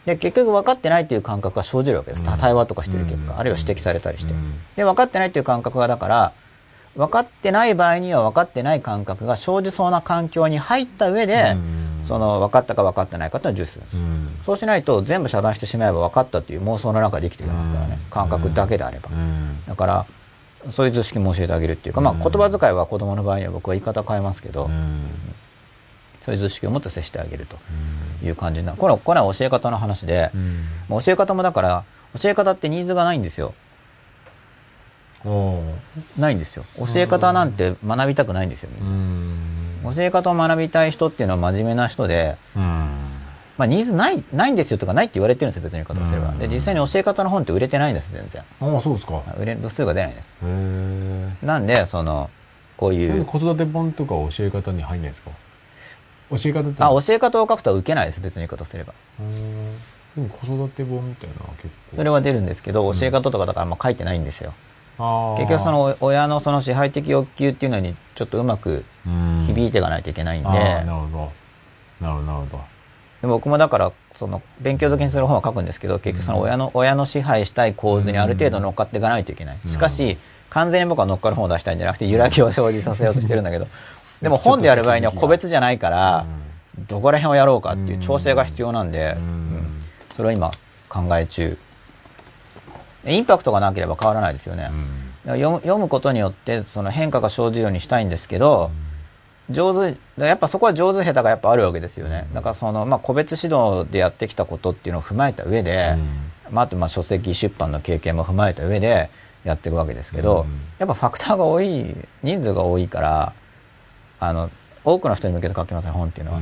[0.05, 2.21] で、結局分かってないっていう感覚が生じるわけです。
[2.23, 2.37] うん。
[2.37, 3.39] 対話とかしてる結果、うん。
[3.39, 4.33] あるいは指摘されたりして。
[4.33, 4.61] うん。
[4.77, 6.33] で、分かってないっていう感覚がだから、
[6.97, 13.97] 分かってない場合には分かってない感覚が生じそうな環境に入った上で、うんその分かったか分かってないかっていうのを重視するんです。
[13.99, 17.99] うんそうしないと全部遮断してしまえば分かったっていう妄想の中で生きてきますからね。
[18.03, 19.11] うん感覚だけであれば。
[19.11, 20.07] うんだから、
[20.71, 25.03] そういう図式も教えてあげるっていうか、まあうん言葉遣いは子供の場合には僕は言い方変えますけど、うん
[26.25, 27.57] そういう図式を持って接してあげると
[28.21, 28.73] いう感じな。
[28.73, 31.85] これは、これは教え方の話で、うんもう教え方もだから、
[32.21, 33.55] 教え方ってニーズがないんですよ。
[36.17, 36.65] ないんですよ。
[36.79, 38.71] 教え方なんて学びたくないんですよ。
[38.81, 42.63] うん教え方を学びたい人っていうのは真面目な人で、うん
[43.59, 46.29] まあニーズない、ないんですよとかないって言われてるんですよ、別に言い方をすれば。
[46.29, 48.43] うんで、実際に教え方の本って売れてないんです、全然。
[48.61, 50.29] ああそうですかへ売れ、部数が出ないんです。
[50.45, 52.29] えなんで、その、
[52.77, 55.31] こういう、子育て本とか教え方に入んないですか？
[56.31, 58.93] 教え方ってあ、教え方を書くとは受けないです、別に言い方すれば。
[59.21, 59.77] うん
[60.17, 64.53] でも子育て本みたいなのは結構それは出るんですけど、教え方とかだからまあ書いてないんですよ。
[64.99, 69.45] 結局そのお親のその支配的欲求っていうのにちょっとうまくうん。
[69.47, 71.33] 響いていかないといけないんで、なるほど。
[72.01, 72.65] なるほどなるほど。
[73.23, 79.71] で僕もだからその勉強好きにする本は書くんですけど結局その親の親の支配したい構図にある程度乗っかっていかないといけない、うん。
[79.71, 80.19] しかし
[80.51, 83.69] 完全に僕は乗っかる本を出したいんじゃなくて揺らぎを生じさせようとしてるんだけど
[84.21, 86.27] でも本でやる場合には個別じゃないから
[86.89, 89.83] どこら辺をやろうかっていう調整が必要なんで、ん。
[90.15, 90.51] それを今
[90.89, 91.59] 考え中
[93.07, 94.73] インパクトがなければ変わらないですよね、だか
[95.25, 98.71] ら読む読むことによってその変化が生じるようにしたいんですけど、
[99.51, 105.97] 上手だからやっぱそこは上手下手がやっぱあるわけですよね、だからその、まあ、個別指導でやってきたことっていうのを踏まえた上で、
[106.51, 109.11] まあ、あとまあ書籍出版の経験も踏まえた上で
[109.45, 110.61] やっていくわけですけど、うん。
[110.79, 113.33] やっぱファクターが多い人数が多いから
[114.19, 114.51] あの
[114.85, 116.41] 多くの人に向けて書きますね本っていうのは、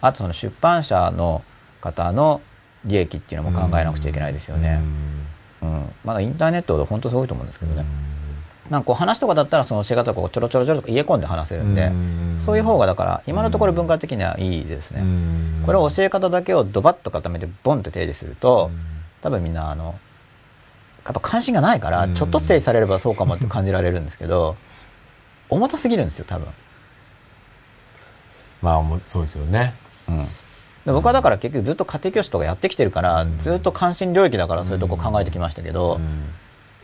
[0.00, 1.42] あとその出版社の
[1.80, 2.40] 方の
[2.84, 5.27] 利益っていうのも考えなくちゃいけないですよね、うん
[6.04, 7.84] まだインターネットで本当すごいと思うんですけどね、
[8.70, 12.40] なんかこう話とかだったらその教え方とかをちょろちょろちょろとか入れ込んで話せるんで、うん。
[12.44, 15.02] そういう方がだから今のところ文化的にはいいですね、
[15.66, 18.70] これを教え方だけをドバッと固めてボンって提示すると、
[19.20, 19.98] 多分みんなあの
[21.04, 22.14] やっぱ関心がないからうん。
[22.14, 24.56] ちょっと提示されればそうかもって感じられるんですけど
[25.48, 26.48] 重たすぎるんですよ多分、
[28.60, 29.72] まあそうですよね。
[30.08, 30.26] うん、
[30.88, 33.38] で僕はだから結局ずっと家庭教師とかやってきてるから、うん。
[33.38, 36.00] ずっと関心領域だからそういうとこ考えてきましたけど、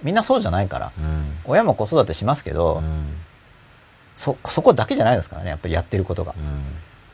[0.02, 1.38] みんなそうじゃないからうん。
[1.46, 3.16] 親も子育てしますけど、うん。
[4.12, 6.34] そそこだけじゃないですからねやっぱりやってることが、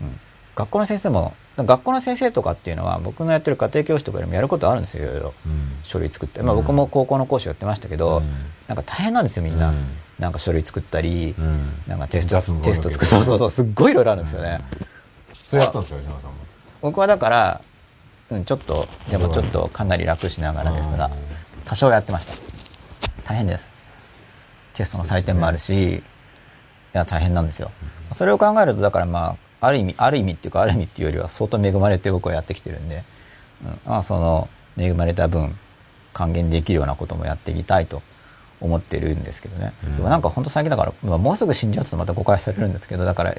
[0.01, 0.19] うん。
[0.57, 5.35] 学校の先生も学校の先生とかっていうのは僕のやってる家庭教師とかよりもやることあるんですよいろいろ。
[5.47, 5.79] うん。
[5.85, 8.25] 書類作って、まあ、僕も高校の講師やってましたけど、うん。
[8.67, 9.87] なんか大変なんですよみんな、うん。
[10.19, 11.71] なんか書類作ったり、うん。
[11.87, 13.07] なんかテストテスト作る。
[13.07, 14.61] そうそうそうすっごいいろいろあるんですよね、
[15.47, 16.40] それやってたんですか吉永さんも
[16.83, 17.61] 僕はだから、
[18.31, 21.11] うん、ちょっとでもちょっとかなり楽しながらですが
[21.65, 22.33] 多少やってました。
[23.25, 23.69] 大変です。
[24.75, 26.03] テストの採点もあるし、い
[26.93, 27.71] や大変なんですよ。
[28.13, 33.05] それを考えるとだからまあある意味ある意味っていうかある意味っていうよりは相当恵まれて僕はやってきてるんで、
[33.65, 34.49] うんまあ、その
[34.79, 35.57] 恵まれた分
[36.13, 38.03] 還元できるようなこともやっていきたいと
[38.61, 39.97] 思ってるんですけどね、うん。
[39.97, 43.35] でもなんか本当最近だから、まあ、もうすぐ死んじゃうとまた誤解されるんですけどだから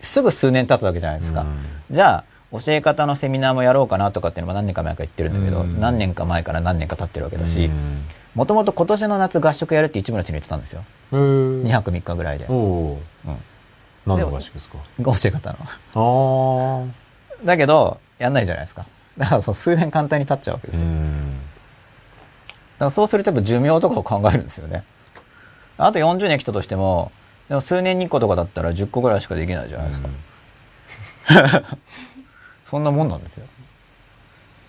[0.00, 1.58] すぐ数年経つわけじゃないですか、うん。
[1.90, 5.80] じゃあ教え方のセミナーもやろうかなとかっていうのも何年か前から言ってるんだけど、うん。
[5.80, 8.04] 何年か前から何年か経ってるわけだしうん。
[8.34, 10.84] もともと今年の夏合宿やるって一部の人に言ってたんですよ。
[11.12, 11.62] へー。
[11.62, 12.52] 2泊3日ぐらいで、う。
[12.52, 12.98] ん、
[14.06, 14.78] 何の合宿ですか？
[15.04, 15.56] 教え方
[15.94, 16.84] の。
[16.84, 18.86] ああだけどやんないじゃないですか。
[19.18, 24.84] だからその数年簡単に経っちゃうわけですよ、だからそうするとやっぱ寿命とかを考えるんですよね。
[25.76, 27.10] あと40年来たとしても
[27.48, 31.78] でも数年に1個とかだったら10個ぐらいしかできないじゃないですか、
[32.68, 33.46] そんなもんなんですよ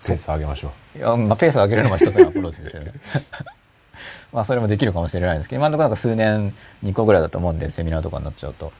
[0.06, 2.92] ペース上げましょいや、まあ、ペースを上げるのが一つの アプローチですよね。
[4.32, 8.72] まあ、それもできるかもしれないんですけど、今のところなんか数年、2個ぐらいだと思うんで、セミナーとかになっちゃうと。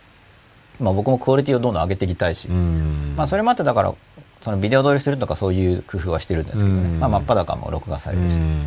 [0.79, 3.93] まあ、僕もクオリティをどんどん上げていきたいし、まあ、それもあってだから、
[4.41, 6.75] そのビデオ撮りするとかそういう工夫はしてるんですけどね。
[6.75, 8.37] うんまあ、真っ裸も録画されるし。
[8.37, 8.65] うん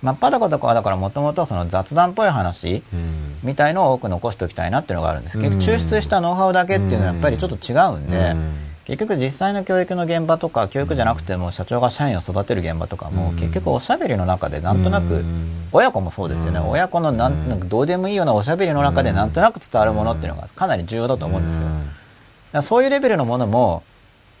[0.00, 5.38] 真っ裸とかはだからもともとその雑談っぽい話うんみたいのを多く残しておきたいなっていうのがあるんです。
[5.38, 13.36] 結うん局抽出したノウハウだけっていうのはやっぱりちょっと違うんで、うん結局実際の教育の現場とか教育じゃなくても社長が社員を育てる現場とかもうん。
[13.36, 15.68] 結局おしゃべりの中でなんとなくうん。
[15.72, 16.58] 親子もそうですよね。
[16.58, 16.68] うん。
[16.70, 17.34] 親子のなうん。
[17.34, 22.62] んなんかどうでもいいようなおしゃべりの中でなんとなく伝わるものっていうのがかなり重要だと思うんですよ。
[22.62, 23.82] そういうレベルのものも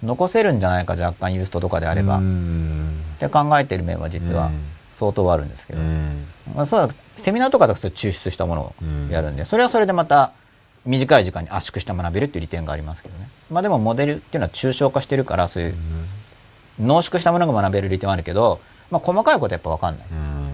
[0.02, 2.16] 残せるんじゃないか若干ユーストとかであれば。
[2.16, 4.60] うっんて考えてる面は実はうん。
[4.94, 5.78] 相当あるんですけど。
[5.78, 6.26] うん。
[6.54, 8.74] まあ、そうだセミナーとかだと抽出したものを
[9.12, 10.32] やるんで、それはそれでまた
[10.88, 13.28] 短い時間に圧縮して学べるっていう利点がありますけどね。
[13.50, 15.76] まあでもモデルっていうのは抽象化してるから、そういう
[16.80, 18.60] 濃縮したものが学べる利点はあるけど、
[18.90, 20.06] まあ細かいことはやっぱ分かんない。
[20.10, 20.48] うん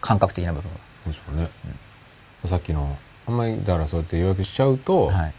[0.00, 0.70] 感覚的な部分
[1.04, 1.50] そうですよね
[2.46, 2.96] さっきの
[3.26, 5.12] あんまりだからそうやって要約しちゃうとは。
[5.12, 5.34] はい。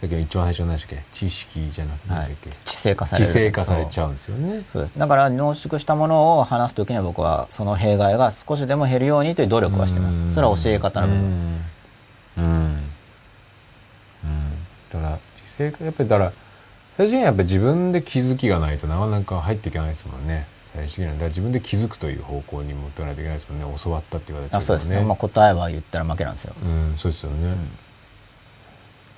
[0.00, 1.04] さっきの一番最初の何でしたっけ？
[1.12, 3.28] 知識じゃなくて何はい知性化される。
[3.28, 4.94] 知性化されちゃうんですよねそうです。
[4.98, 10.34] だから濃縮したものを話すときには僕はその弊害が少しでも減るようにという努力はしてます。
[10.34, 11.22] それは教え方の部分。
[11.22, 11.64] うん
[12.38, 12.78] うん、
[14.24, 16.32] うん、だから知性化やっぱりだから
[16.96, 20.46] 最終的にはやっぱり自分で気づきがないとなかなか入っていけないですもんね。
[20.74, 21.12] 最終的には。
[21.12, 23.78] だから自分で気づくという方向に持っていかないといけないですもんね。
[23.82, 25.00] 教わったっていう形あそうですね。
[25.00, 26.54] まあ答えは言ったら負けなんですよ。
[26.62, 27.56] うんそうですよね、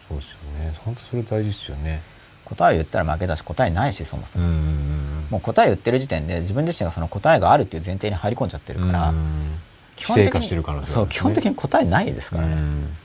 [0.08, 0.74] そうですよね。
[0.84, 2.02] 本当それ大事ですよね。
[2.44, 4.44] 答えを言ったら負けだし答えないしそもそも。
[4.44, 9.58] うんうんもう答え言ってる時点で自分自身がその答えがあるっていう前提に入り込んじゃってるから、うん
[9.96, 12.96] 基本的に規制化してる可能性がそう基本的に答えないですからね、うん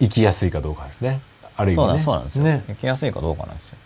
[0.00, 1.20] 生きやすいかどうかですね。
[1.56, 1.84] ある意味ね。
[1.84, 2.64] そうなんそうなんですよ、ね。
[2.68, 3.78] 生きやすいかどうかなんですよ。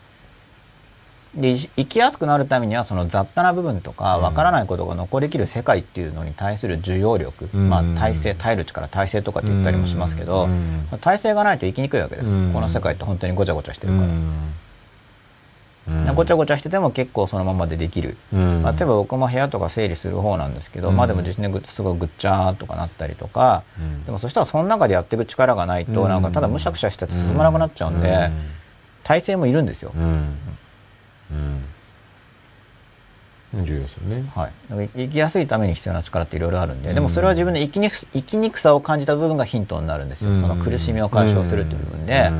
[1.35, 4.23] でい生きやすくなるためにはその雑多な部分とかうん。
[4.23, 7.69] わからないことが残りきる世界っていうのに対する受容力、うん。
[7.69, 10.86] まあ、体制耐える力体制とかって言ったりもしますけど、うん。
[11.01, 12.53] 体制がないと生きにくいわけですよ、うん。
[12.53, 14.09] この世界って本当にごちゃごちゃしてるから、
[15.89, 16.15] うん。
[16.15, 18.62] ごちゃごちゃしてても結構そのままでできる、うん。
[18.62, 20.97] まあ、例えば僕も部屋とか整理する方なんですけど、うん。
[20.97, 24.05] まあでも実際にすごいぐっちゃーとかなったりとか、うん。
[24.05, 26.09] でもそしたらその中でやっていく力がないと、うん。
[26.09, 28.31] なんかただむしゃくしゃしてて進まなくなっちゃうんで、
[29.02, 29.93] 体制もいるんですよ。
[29.94, 30.36] うん。
[31.31, 31.35] う
[33.61, 33.65] ん。
[33.65, 34.24] 重要ですよね。
[34.35, 34.52] はい。
[34.97, 40.35] 生きやすいために必要な力っていろいろあるんで、でもそれは自分で生きにく生きにくさを感じた部分がヒントになるんですよ。
[40.35, 42.32] その苦しみを解消するっていう部分で、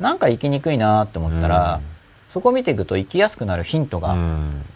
[0.00, 1.93] なんか生きにくいなって思ったら、うん
[2.34, 4.16] そこを見ていくと生きやすくなるヒントが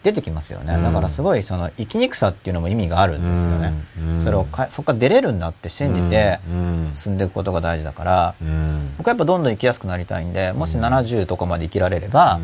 [0.01, 0.75] 出てきますよね。
[0.75, 0.83] うん。
[0.83, 3.73] だからすごいその生きにくさっていうのも意味があるんですよね。
[3.97, 4.21] うん。
[4.21, 6.91] それをかそこから出れるんだって信じてうん。
[6.93, 7.17] 進ん。
[7.17, 8.93] でいくことが大事だから、うん。
[8.97, 12.39] 僕はやっぱどんどん生きやすくなりたいんで、もし70とかまで生きられれば、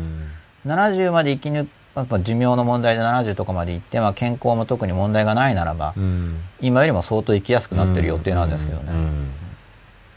[0.66, 1.66] 70まで生き抜
[1.96, 6.40] やっぱ寿命の問題で70とかまでいって、まあ、健康も特に問題がないならば、うん。
[6.60, 8.92] 今よりも相当生きやすくなってる予定なんですけどね。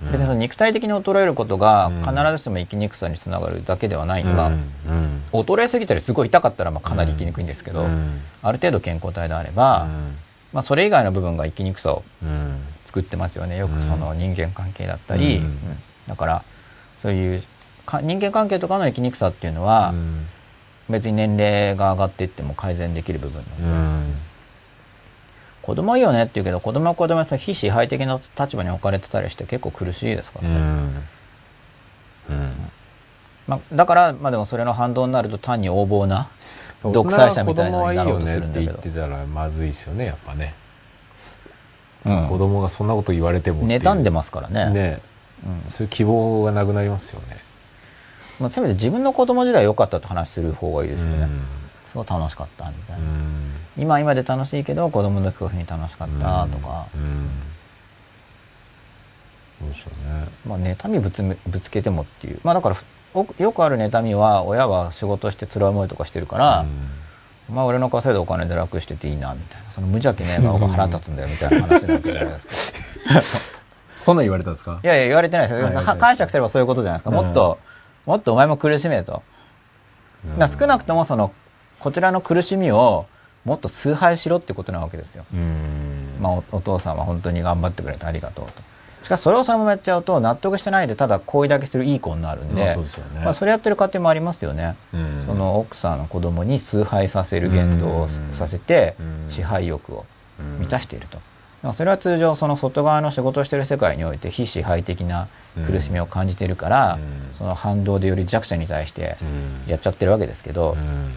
[0.02, 2.02] 別にその肉体的に衰えることがうん。
[2.02, 5.22] 必ずしも生きにくさにつながるだけではないのは、うん。
[5.32, 8.22] 衰えすぎたりすごい痛かったらまあかなり生きにくいんですけど、うん。
[8.42, 9.88] ある程度健康体であれば、
[10.54, 12.62] まあ、それ以外の部分が生きにくさをうん。
[12.86, 13.58] 作ってますよね。
[13.58, 15.42] よくその人間関係だったり、
[16.08, 16.44] だから
[16.98, 17.44] そういう
[17.86, 20.28] か人間関係とかの生きにくさっていうのは、うん。
[20.90, 24.28] 別に年齢が上がっていっても改善できる部分なんで、うん
[25.70, 30.64] 子供いいよねって言うけど子供は子供で非支配的な立場に置かれてたりして結構苦しいですからね、うん。
[32.30, 32.72] うん。
[33.48, 36.32] まあ、だから、まあでもそれの反動になると単に横暴な
[36.82, 38.72] 独裁者みたいなのになろうとするんだけど。
[38.72, 40.56] 言ってたらまずいですよねやっぱね、
[42.04, 42.28] うん。
[42.30, 44.72] 子供がそんなこと言われても妬んでますからね。
[44.72, 45.02] ね。
[45.46, 45.70] うん。
[45.70, 47.38] そういう希望がなくなりますよね。
[48.40, 51.18] まあ、せめて自分の子供時代良かったと話する方がいいですよね。
[51.18, 51.41] うん。
[51.86, 53.06] すごい楽しかったみたいうな。
[53.06, 57.30] ん今は今で楽しいけど子供の時こういうふうに楽しかったとか、うん。
[59.60, 60.27] そうですよね。
[60.45, 62.39] まあ、妬みぶつめぶつけてもっていう。
[62.43, 62.76] まあだから
[63.39, 66.65] よくある妬みは親は仕事して辛い思いとかしてるから、
[67.49, 69.72] お前俺の稼いだお金で楽してていいなみたいな。
[69.72, 72.53] その無邪気な笑顔が腹立つんだよみたいな話なわけじゃないですか。
[73.91, 74.80] そんなん言われたんですか？
[74.84, 77.60] いやいや言われてないですよ、はい解釈すればそういうことじゃないですか、もっと
[78.06, 79.23] もっとお前も苦しめと、
[80.38, 81.34] だから少なくともその
[81.80, 83.07] こちらの苦しみを
[83.50, 86.18] もっと崇拝しろってことなわけですよ、うん。
[86.22, 88.52] まあ、おお父さんは本当に頑張ってくれてありがとうと。
[89.02, 92.86] しかしそれをそのままやっちゃうと納得してないでただ行為だけするいい子になるんで,、まあね。
[93.24, 95.24] まあ、それやってる家庭もありますよね、うん。
[95.26, 98.34] その奥さんの子供に崇拝させる言動をうん。
[98.34, 99.28] させてうん。
[99.28, 100.06] 支配欲を
[100.40, 100.60] うん。
[100.60, 101.08] 満たしている
[101.64, 105.28] と、それは通常その外側の仕事をしている世界において非支配的な
[105.66, 107.34] 苦しみを感じているから、うん。
[107.34, 109.72] その反動でより弱者に対してうん。
[109.72, 111.16] やっちゃってるわけですけど、うん。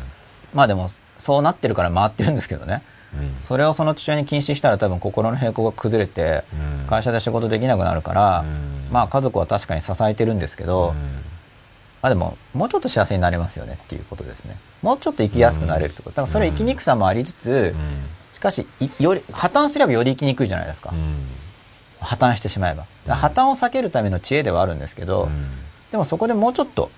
[0.54, 0.88] まあでも
[1.22, 2.82] そうなってるから回ってるんですけどね。
[3.14, 3.36] うん。
[3.40, 6.42] それをその父親に禁止したら多分心の平衡が崩れて
[6.82, 6.86] うん。
[6.88, 8.88] 会社で仕事できなくなるから、うん。
[8.90, 10.94] まあ家族は確かに支えてるんですけど、うん。
[12.02, 14.58] まあでももうちょっと幸せになれますよねっていうことですね。
[14.82, 16.10] もうちょっと生きやすくなれるってこと。
[16.10, 17.72] だからそれは生きにくさもありつつ、
[18.34, 21.28] しかしいより破綻すればより生きにくいじゃないですか、うん。
[22.00, 22.86] 破綻してしまえば。
[23.14, 25.58] 破綻を避けるための知恵ではあるんですけど、うん。
[25.92, 26.90] でもそこでもうちょっと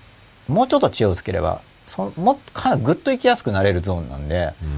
[0.47, 4.69] もうちょっと知恵をつければそもっかなりぐっと生きやすくなれるゾーンなんでうん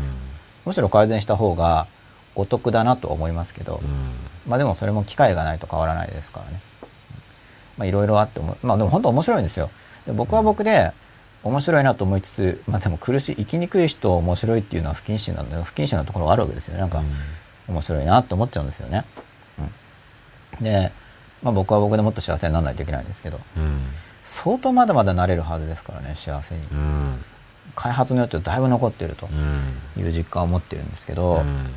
[0.65, 1.87] むしろ改善した方が
[2.35, 4.13] お得だなと思いますけど、うん
[4.47, 6.61] まあでもそれも機会がないと変わらないですからね。
[7.77, 9.69] まあいろいろあっても、まあでも本当面白いんですよ。
[10.05, 10.93] で僕は僕で
[11.43, 15.63] 面白いなと思いつつ、まあでも苦しい、生きにくい人面白いっていうのは不謹慎なんだよ。
[15.63, 16.79] 不謹慎なところがあるわけですよね。
[16.79, 17.03] なんか
[17.67, 19.03] 面白いなと思っちゃうんですよね。
[20.59, 20.91] うん、で、
[21.43, 23.81] まあ僕は僕でもっと幸せにならないといけないんですけど、うん
[24.27, 26.61] 相当まだまだなれるはずですからね、幸せに。
[26.71, 27.23] うん
[27.75, 31.75] 開発の余地はだいぶ残っているとうんいう実感を持ってるんですけど、うん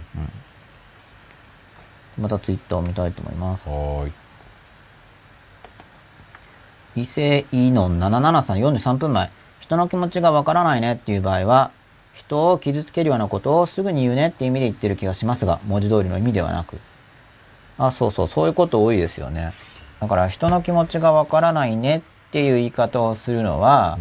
[2.19, 3.69] またツイッターを見たいと思います。
[3.69, 4.13] はーい
[6.97, 9.31] 異性イノン77さん43分前。
[9.61, 11.71] 人の気持ちがわからないねっていう場合は、
[12.15, 16.79] 人を傷つけるようなことをすぐに言うねって意味で言ってる気がしますが、文字通りの意味ではなく。
[17.79, 19.53] あ、そうそう、そういうこと多いですよね。
[20.01, 23.99] だから人の気持ちがわからないねっていう言い方をするのは、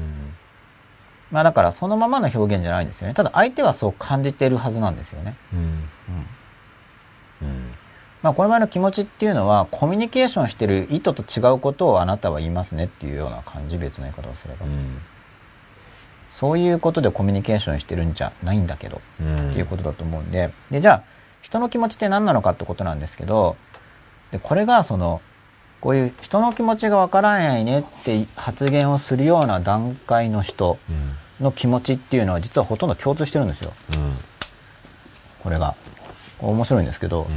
[1.31, 3.13] まあだからそのままの表現じゃないんですよね。
[3.13, 5.35] ただ相手はそう感じてるはずなんですよね。
[5.53, 5.65] うんうん。
[7.41, 7.71] うん
[8.21, 14.65] まあこの場合の気持ちっていうのは、コミュニケーションしてる意図と違うことをあなたは言いますねっていうような感じ、別の言い方をすれば。
[14.65, 15.01] うん
[16.29, 21.03] そういうことでコミュニケーションしてるんじゃないんだけど、うんっていうことだと思うんで、で、じゃあ、
[21.41, 23.57] 人の気持ちって何なのかってことなんですけど、
[24.31, 25.21] で、これがその、
[25.81, 33.71] こういう人の気持ちがわからないねって発言をするような段階の人うんの気持ちっていうのは実はほとんど共通してるんですよ。
[33.95, 34.17] うん
[35.41, 35.75] これが。
[36.41, 37.29] 面白いんですけど、うん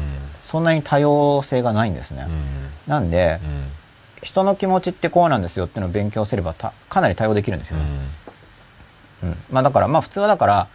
[0.45, 2.27] そんなに多様性がないんですね。
[2.29, 3.69] うんなんで、うん
[4.23, 7.85] 人の気持ちってこうなんですよっていうのを勉強すればたかなり対応できるんですよね。
[9.25, 10.69] うんまあだからまあ普通はだから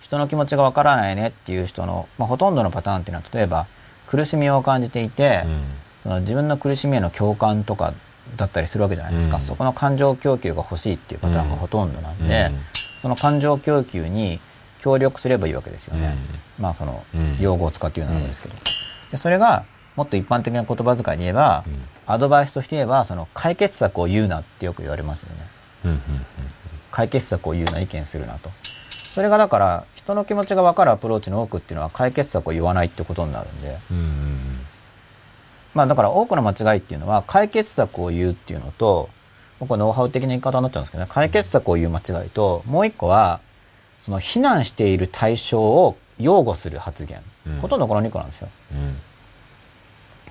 [0.00, 3.66] 人の気持ちがわからないねっていう人の、まあ、ほとんどのパターンっていうのは例えば
[4.06, 5.64] 苦しみを感じていて、うん
[6.02, 7.94] その自分の苦しみへの共感とか
[8.36, 9.42] だったりするわけじゃないですか、うん。
[9.42, 12.60] そこの感情供給が欲しいっていうパターンがほとんどなんで、うん。
[13.02, 14.40] その感情供給に
[14.80, 16.16] 協力すればいいわけですよね、
[16.58, 17.36] まあそのうん。
[17.40, 18.54] 用語を使って言うならばですけど、
[19.10, 19.64] でそれが
[19.96, 21.82] もっと一般的な言葉遣いで言えば、うん。
[22.06, 25.36] アドバイスとして言えばその解決策を言うなってよく言われますよね。
[25.84, 26.00] うんうん
[26.90, 28.50] 解決策を言うな意見するなと。
[29.14, 33.78] それがだから人の気持ちが分かるアプローチの多くっていうのは解決策を言わないってことになるんで。
[33.90, 34.66] うんうん
[35.74, 39.08] まあだから多くの間違いっていうのは解決策を言うっていうのと
[39.58, 41.10] 僕はノウハウ的な言い方になっちゃうんですけどね。
[41.12, 43.40] 解決策を言う間違いともう一個は
[44.02, 47.56] その非難している対象を擁護する発言、うん。
[47.60, 48.48] ほとんどこの2個なんですよ。
[48.72, 48.96] うん。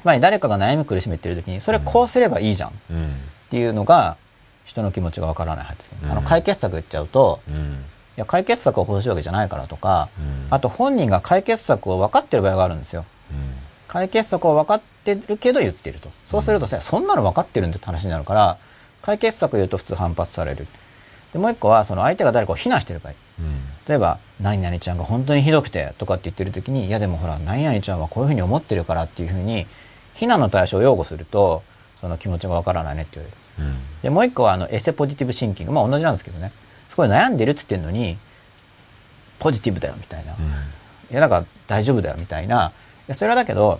[0.02, 2.70] つまり誰かが悩み苦しめてる時にそれこうすればいいじゃん。
[2.70, 3.16] っうん
[3.50, 4.18] ていうのが
[4.66, 7.86] 人の気持ちがわからない発言、あのうん解決策言っちゃうとうん。
[8.18, 10.48] いや解決策を欲しいわけじゃないからとか、うん。
[10.50, 13.06] あと本人が解決策を分かってる場合があるんですよ
[13.90, 16.10] 解決策を分かってるけど言ってると。
[16.26, 18.58] そうするとさ、そんなの分かってるんだって話になるから
[19.02, 20.68] 解決策言うと普通反発される。
[21.34, 23.14] でもう一個はその相手が誰かを非難してる場合。
[23.40, 23.62] うん。
[23.88, 29.68] 例えば「何々ちゃんが本当にひどくて」とかって言ってる時に「いやでもほら何々ちゃんはこういうふうに思ってるから」っていうふうに
[30.14, 31.64] 非難の対象を擁護すると
[32.00, 33.72] その気持ちが分からないねって言われる。
[33.72, 33.82] うん。
[34.04, 35.72] でもう一個はあのエセポジティブシンキング。
[35.72, 36.52] まあ同じなんですけどね。
[36.88, 38.18] すごい悩んでるっつってんのに
[39.38, 40.36] ポジティブだよみたいな、い
[41.12, 42.74] やなんか大丈夫だよみたいな
[43.14, 43.80] それはだけど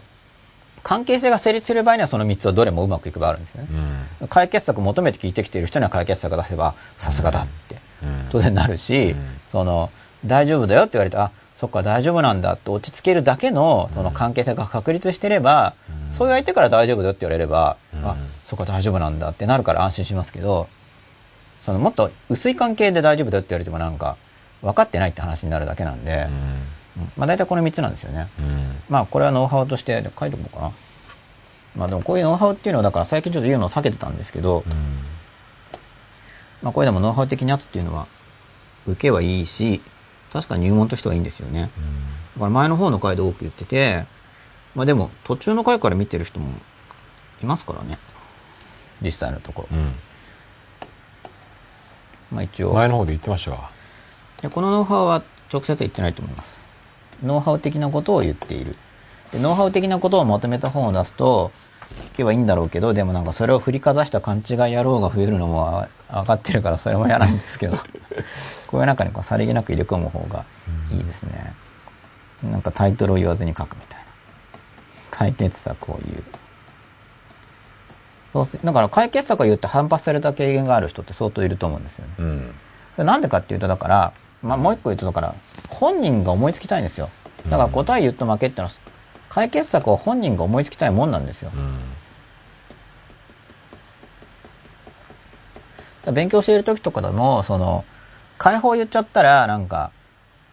[0.82, 3.68] 関係性が成立する場合にはその3つはどれもうまくいく場合あるんですよね、
[4.22, 4.28] うん。
[4.28, 8.28] 解決策求めて聞いてきている人には解決策出せばさすがだってうん。
[8.32, 9.40] 当然なるし、うん。
[9.48, 9.92] その
[10.26, 15.74] 大丈夫だよって言われてあそっか大丈夫なんだって落ち着けるだけのその関係性が確立してれば、
[16.10, 16.14] うん。
[16.14, 18.06] そういう相手から大丈夫だよって言われれば、うん。
[18.06, 18.16] あ
[18.46, 20.70] そっか大丈夫なんだってなるから安心しますけど
[21.60, 24.16] そのもっと薄い関係で大丈夫だよって言われてもなんか
[24.62, 26.62] 分かってないって話になるだけなんで、うん
[27.18, 28.30] まあ大体この3つなんですよね。
[28.40, 30.72] うんまあこれはノウハウとして書いておこうかな。
[31.76, 34.64] まあでもこういうノウハウっていうのはだから最近ちょっと言うのを避けてたんですけど、
[36.62, 38.08] まあこれでもノウハウ的なやつっていうのは
[38.88, 39.82] 受けはいいし、
[40.32, 41.70] 確かに入門としてはいいんですよね。
[42.36, 44.06] だから前の方の回で多く言ってて、
[44.76, 46.52] まあでも途中の回から見てる人も
[47.42, 47.98] いますからね。
[49.02, 49.78] 実際のところ。
[49.78, 49.92] うん
[52.32, 52.74] まあ一応。
[52.74, 53.70] 前の方で言ってましたが
[54.42, 56.59] でこのノウハウは直接は言ってないと思います。
[57.24, 58.76] ノウハウ的なことを言っている。
[59.32, 61.52] でノウハウ的なことをまとめた本を出すと、
[62.14, 67.78] いけばいいんだろうけど、でもなんかそれを振りかざした勘違い野郎が増えるのも分かってるからそれも嫌なんですけど、
[68.68, 70.46] こういう中にこうさりげなく入れ込む方が
[70.92, 71.54] いいですね。
[72.44, 74.06] なんかタイトルを言わずに書くみたいな。
[75.12, 76.24] 解決策を言う。
[78.32, 82.14] そうす、だから解決策を言って反発された経験がある人って相当いると思うんですよね。
[82.20, 82.56] うん
[82.96, 85.36] それなんでかっていうとだから、まあ、もう一個言うとだから
[85.68, 87.10] 本人が思いつきたいんですよ。
[87.50, 88.74] だから答え言うと負けってのは
[89.30, 91.52] 解決策を本人が思いつきたいもんなんですよ。
[91.56, 91.80] うん。
[96.06, 97.86] ら勉強している時とかでもその
[98.38, 99.92] 解放言っちゃったらなんか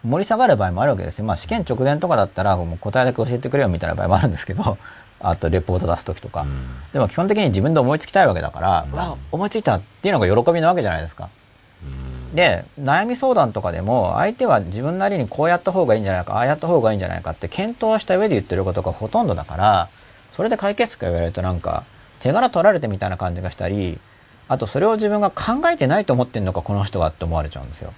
[0.03, 1.25] 盛り下がる場合もあるわけですよ。
[1.25, 4.77] まあ試験直前とかだったらもう答えだけ教えてくれよみたいな場合もあるんですけど
[5.19, 6.67] あとレポート出す時とか、うん。
[6.93, 8.93] でも基本的に自分で思いつきたいわけだから、うん。
[8.93, 11.25] うわ思いついたっていうのが喜びなわけじゃないですか。
[11.25, 11.36] うん
[12.33, 19.89] で悩み相談とかでも相手は自分なりにこうやった方がいいんじゃないかああやった方がいいんじゃないかって検討した上で言ってることがほとんどだから
[20.33, 21.83] それで解決策言われるとなんか
[22.19, 23.99] 手柄取られてみたいな感じがしたり
[24.47, 27.93] あとそれを自分が考えてないと思ってんのかこの人はって思われちゃうんですよ。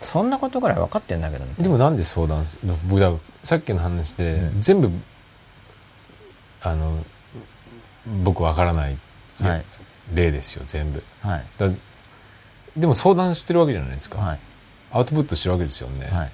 [0.00, 2.76] そんなことぐらい分かってんだけどでもなんで相談するの？
[2.88, 4.62] 僕さっきの話でうん。
[4.62, 4.90] 全部
[6.62, 7.04] あの
[8.22, 8.96] 僕わからない
[9.40, 9.64] はい。
[10.14, 11.02] 例ですよ全部。
[11.20, 11.46] はい。
[11.58, 11.68] だ
[12.78, 14.38] でも相談してるわけじゃないですか、はい。
[14.92, 16.32] アウトプットしてるわけですよね、はい。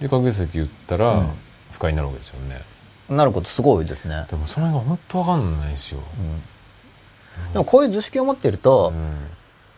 [0.00, 1.30] で解決策って言ったら、うん。
[1.70, 2.62] 不快になるわけですよね。
[3.08, 9.28] なることすごいですね、でもそれが本当わかんないですよ、うん、でもこういう図式を持ってると、うん。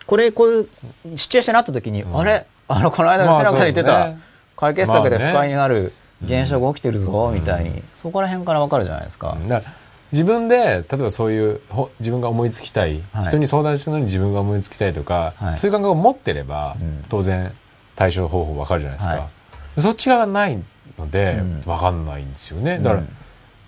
[0.07, 0.69] これこう
[1.07, 2.19] いうシチュエーションになった時に、うん。
[2.19, 2.47] あれ？
[2.69, 4.23] あのこの間まあ吉永さん言ってた、そうですね。
[4.57, 5.93] 解決策で不快になる
[6.25, 7.35] 現象が起きてるぞ、うん。
[7.35, 7.83] みたいに。
[7.93, 9.73] そこら辺からわかるじゃないですか、だから
[10.17, 13.25] 自分で例えばそういうほ自分が思いつきたい、はい。
[13.27, 15.59] 人に相談したのに自分が思いつきたいとか、はい。
[15.59, 17.05] そういう感覚を持ってれば、うん。
[17.11, 17.53] 当然
[17.97, 19.29] 対処方法わかるじゃないですか、は
[19.77, 20.59] そっち側がない
[20.97, 21.63] のでうん。
[21.67, 22.79] わかんないんですよね。
[22.79, 23.09] だから、うん。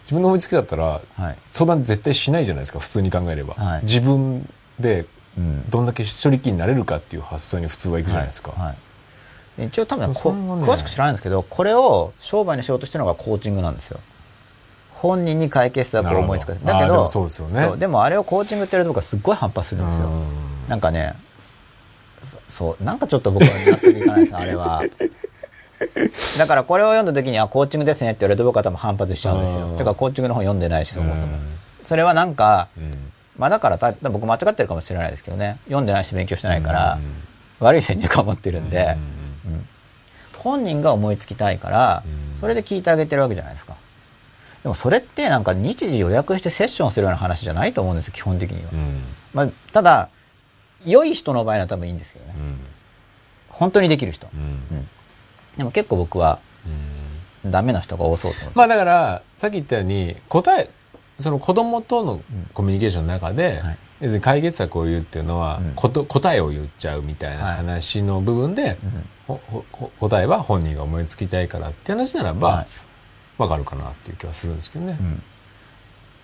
[0.04, 1.36] 自分の思いつきだったらはい。
[1.50, 3.82] 相談絶対しないじゃないですか普通に考えれば、はい。
[3.82, 4.50] 自分
[4.80, 5.04] で
[5.36, 5.68] うん。
[5.68, 8.74] どんだけ一人きりになれるかっていう発想に普通はいくじゃないですか、
[9.58, 10.14] 一応多分ね。
[10.14, 14.00] 詳しく知らないんですけどこれを商売にしようとしてるのがコーチングなんですよ
[15.00, 17.76] 本人に解決策を思いつかせだけどそうですよね。
[17.76, 20.08] でもあれをコーチングってやると僕はすっごい反発するんですよ。
[20.08, 20.24] うん
[20.68, 21.14] なんかね
[22.22, 24.82] そそうなんかちょっと僕は納得いかないですあれは。
[26.38, 29.68] だからこれを読んだ時に「あコーチングですね」って言われると僕は多分反発しちゃうんですよ。
[29.68, 29.76] うん。
[29.76, 31.26] てかコーチングの本読んでないしそもそも。
[31.28, 32.90] うんそれはなんかうん。
[33.38, 35.58] まあだからた僕間違ってるかもしれないですけどね。
[35.66, 37.66] 読んでないし勉強してないからうん。
[37.66, 38.96] 悪い先入観を持ってるんで、
[39.46, 39.52] うん。
[39.52, 39.68] うん。
[40.36, 42.02] 本人が思いつきたいから
[42.32, 42.38] うん。
[42.38, 43.74] それで聞いてあげてるわけじゃないですか
[44.68, 49.02] でもそれってなんか日時予約してセッションするような話じゃないと思うんですよ基本的には、うん。
[49.32, 50.10] まあ、ただ
[50.84, 52.34] 良い人の場合は多分いいんですけどね。
[52.36, 52.58] うん。
[53.48, 54.40] 本当にできる人、うん。
[54.40, 54.44] う
[54.80, 54.88] ん。
[55.56, 57.50] でも結構僕はうん。
[57.50, 60.68] ダメな人が多そうと思って、まあだからさっき言ったように答え
[61.18, 62.20] その子供との
[62.52, 63.78] コミュニケーションの中で、はい。
[64.02, 65.72] 要するに解決策を言うっていうのは、うん。
[65.76, 69.08] こと答えを言っちゃうみたいなはい話の部分で、うん。
[69.26, 72.66] ほほほ答えは本人が思いつきたいからって話ならば、はい
[73.38, 74.98] わかるかなっていう気はするんですけどね。
[75.00, 75.02] う。
[75.02, 75.22] ん。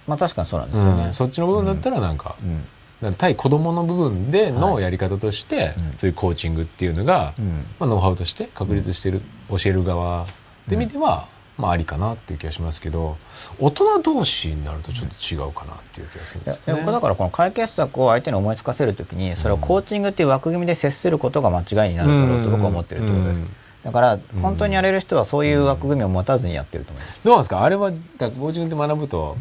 [0.07, 0.87] まあ確かにそうなんですうん。
[0.87, 3.15] よね、そっちの部分だったらなんか、うん。
[3.15, 5.99] 対子供の部分でのやり方として、うん。
[5.99, 7.65] そういうコーチングっていうのが、うん。
[7.79, 10.27] まあ、ノウハウとして確立してる、教える側
[10.69, 13.17] で見ては、まあありかなっていう気がしますけど
[13.61, 16.81] 大人同士になるとちょっと違うかなっていう気がするんですよね。
[16.81, 23.51] で僕だからこの解決策を相手に思いつかせるときにそれをコーチングっていう枠組みで接することが間違いになるだろうと僕は思ってるってことです、うん
[23.85, 27.63] だから本当にやれる人はそういう枠組みを持たずにやってると思います、どうなんですか？
[27.63, 29.37] あれはだからコーチングって学ぶと、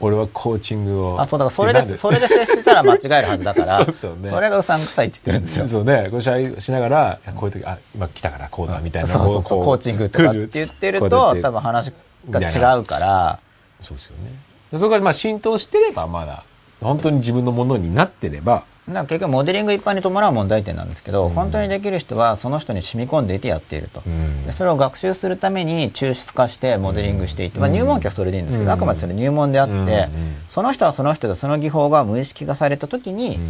[0.00, 4.28] 俺はコーチングをあそうだからそれでそれで接してたら間違えるはずだから そうですよね。
[4.28, 5.66] それがうさんくさいって言ってるんですよ。
[5.66, 6.08] そうね。
[6.10, 11.92] こう試合しながらこういう時あ今来たからこうだみたいなそうそうそうこコーチングとかって言ってると多分話
[12.30, 13.38] が違うから。
[13.80, 14.38] そうですよね。
[14.70, 16.44] でそこがまあ浸透してればまだ
[16.80, 24.44] 本当に自分のものになってればだから結局モデリング一般に伴う問題点なんですけど、本当にできる人はその人に染み込んでいてやっていると、ん。
[24.44, 33.40] でそれを学習するために抽出化してモデリングしていって、まあ、入門期はそれでいいんですけど、あくまでそれ入門であって、うんその人はその人でその技法が無意識化された時に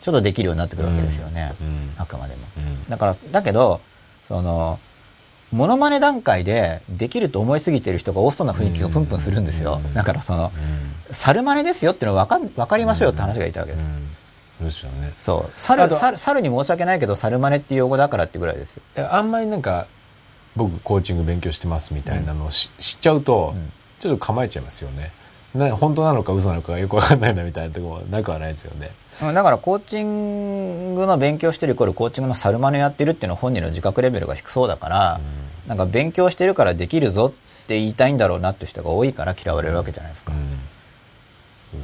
[0.00, 1.94] ちょっとできるようになってくるわけですよね、うん。
[1.98, 2.88] あくまでも、うん。
[2.88, 3.80] だからだけど
[4.26, 4.78] その
[5.52, 10.52] モノマネ段階でできると思いすぎてる人が多そうな雰囲気がプンプンするんですよ、だからその、
[11.10, 13.84] 猿真似ですよっていうのは分か分かりましょうよって話がいたわけです、
[14.64, 15.12] ですよね。
[15.18, 15.52] そう。
[15.56, 18.82] 猿猿猿に申し訳ないけど猿真似っていう用語だからってぐらいですよ。
[19.10, 19.86] あんまりなんか
[20.56, 23.72] 僕コーチング勉強してますみたいなのをし知っちゃうと、ん。
[24.00, 25.12] ちょっと構えちゃいますよね。
[25.54, 28.92] な本当なのか嘘なのかがよくわかんないなみたいなところもなくはないですよね。
[29.22, 35.20] うんだからコーチングの勉強してるイコールコーチングの猿真似やってるっていうのは本人の自覚レベルが低そうだから、
[35.66, 37.30] なんか勉強してるからできるぞっ
[37.66, 40.46] て言いたいんだろうなって人が多いから嫌われるわけじゃないですか、そうで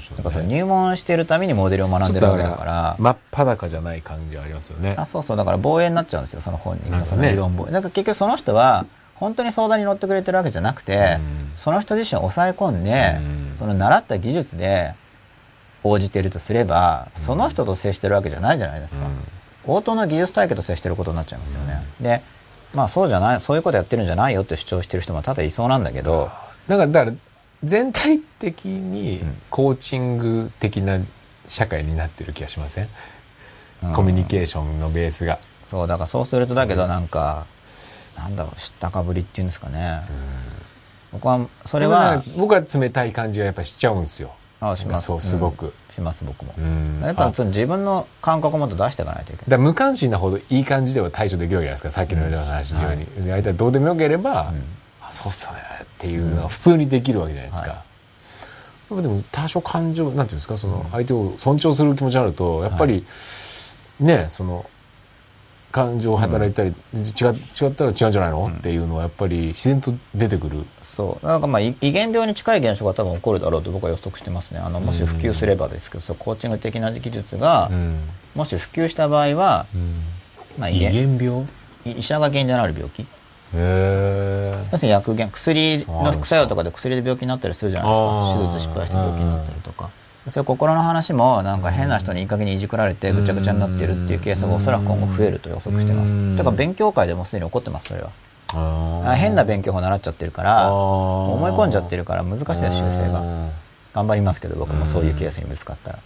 [0.00, 2.96] すよねだからその入門してるためにモデルを学んでるわけだから。
[2.98, 4.94] 真っ裸じゃない感じはありますよね。
[4.98, 5.36] あそうそう。
[5.36, 11.52] だから防衛になっちゃうんですよその本人なんかねのその理論防衛だから結局その人は本当に相談に乗ってくれてるわけじゃなくて、うん。
[11.56, 13.54] その人自身を抑え込んで、うん。
[13.58, 14.94] その習った技術で
[15.84, 19.06] 応じてるとすればその人と接してるわけじゃないじゃないですか、
[19.66, 22.22] 応答の技術体系と接してることになっちゃいますよね、で
[22.74, 26.28] まあそうじゃないそういうことやってるんじゃないよって主張してる人も多々いそうなんだけど、
[26.66, 27.12] だから
[27.64, 29.36] 全体的にうん。
[29.50, 30.98] コーチング的な
[31.46, 32.88] 社会になってる気がしません、
[33.84, 33.92] うん。
[33.94, 35.38] コミュニケーションのベースが。
[35.64, 37.46] そうだからそうするとだけどなんか
[38.16, 40.00] なんだろう知ったかぶりっていうんですかね、
[41.12, 44.34] 僕はそそれは僕は冷たい感じがやっぱりしちゃうんですよ。
[44.60, 45.06] あします。
[45.06, 47.00] そうすごく、うんします僕も、うん。
[47.02, 49.50] やっぱその自分の感覚をもっと出していかないといけない。
[49.50, 51.90] だ無関心なほどいい感じでは対処できるわけじゃないですか。
[51.90, 54.52] さっきのような話のように、要するに相手はどうでもよければ、あ
[55.16, 55.58] そうっすよね。
[55.82, 63.04] っていうのが普通にできるわけじゃないですか、はやっぱでも多少感情なんていうんですかその相手を尊重する気持ちがあるとやっぱり、
[63.98, 64.68] ねその
[65.72, 67.02] 感情働いたり、違
[67.64, 70.64] 違ったら違うんじゃないの、っていうのはやっぱり自然と出てくる。
[70.82, 71.26] そう。
[71.26, 74.60] なんかまあい遺伝病に近い現象が多分起こるだろうと僕は予測してますね。
[74.60, 78.08] あのもし普及すればですけど、そうコーチング的な技術が、うん。
[78.34, 79.66] もし普及した場合は、
[80.56, 81.44] まあ、遺伝病？
[81.84, 83.02] へ医者が原因じゃなる病気？
[83.02, 83.06] え
[83.54, 88.48] 要するに薬原薬の副作用とかで薬で病気になったりするじゃないですか。
[88.50, 89.90] 手術失敗して病気になったりとか。
[90.28, 96.14] そういう心の話もなんか変な人にいい加減にいじくられてぐちゃぐちゃになってるっていうケースがおそらく今後増えると予測してます。
[96.14, 96.36] うん。
[96.36, 98.10] だから勉強会でもすでに起こってますそれは。
[99.14, 103.22] 変な勉強法習っちゃってるから思思い込んじゃってるから難しいです修正が。
[103.94, 105.98] 頑張りますけど僕もそういうケースにぶつかったら。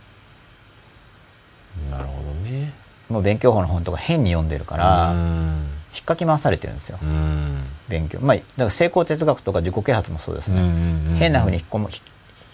[1.91, 2.75] なるほどね。
[3.09, 6.99] もう勉強法の本とか変に読んでるからうん引っかき回されてるんですよ。
[7.03, 7.65] うん。
[7.89, 8.21] 勉強。
[8.21, 12.03] まあだから成功哲学とか自己啓発もそうですね、変な風に引っ込むひ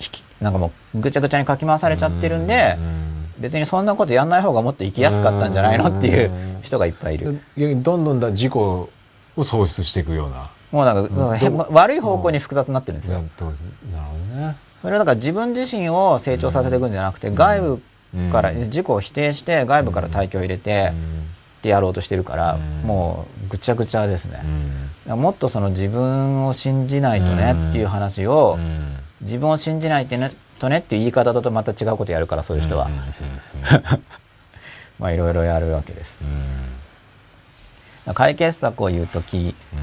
[0.01, 2.77] 引きなんかもうぐちゃぐちゃに書き回されちゃってるんで、
[3.39, 6.31] 別にそんなことやんない方がもっと生きやすかったんじゃないのっていう
[6.63, 7.41] 人がいっぱいいる。
[7.83, 8.89] どんどんだ自己を
[9.37, 10.51] 喪失していくような。
[10.73, 13.19] もうなんか、へ悪い方向に複雑になってるんですよ。
[13.19, 14.57] なるほどね。
[14.83, 17.83] それはだから自分自身を成長させていくんじゃなくて、外部
[18.31, 20.93] から、うん自己を否定して外部から対響を入れて、
[21.59, 22.87] ってやろうとしてるから、うん。
[22.87, 24.43] もうぐちゃぐちゃですね。
[25.07, 28.97] もっとその自分を信じないとねっていう話を、うん。
[29.21, 32.89] 自分を信じないとねとねっていう言い方だとまた違うことやるからそういう人は、
[34.99, 36.19] まあいろいろやるわけです。
[38.15, 39.21] 解決策を言うと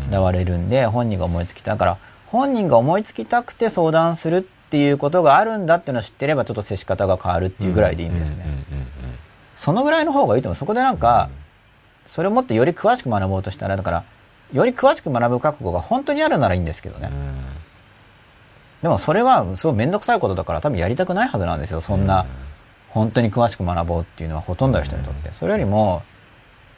[0.09, 1.97] 嫌われるんで、本人が思いつきただから
[2.27, 8.45] 本人が思いつきたくて相談するっていうことがあるんだっていうのを知ってればちょっと接し方が変わるっていうぐらいでいいんですね、
[9.55, 10.55] そのぐらいの方がいいと思う。
[10.55, 11.29] そこでなんか、
[12.13, 14.03] それをもっとより詳しく学ぼうとしたらだから
[14.53, 17.09] より詳しく学ぶ覚悟が本当にあるならいいんですけどね、
[18.83, 21.81] でもそれはすごい面倒くさいことだから多分やりたくないはずなんですよ。
[21.81, 22.27] そんな
[22.89, 25.31] 本当に詳しく学ぼうっていうのはほとんどの人にとって。
[25.31, 26.03] それよりも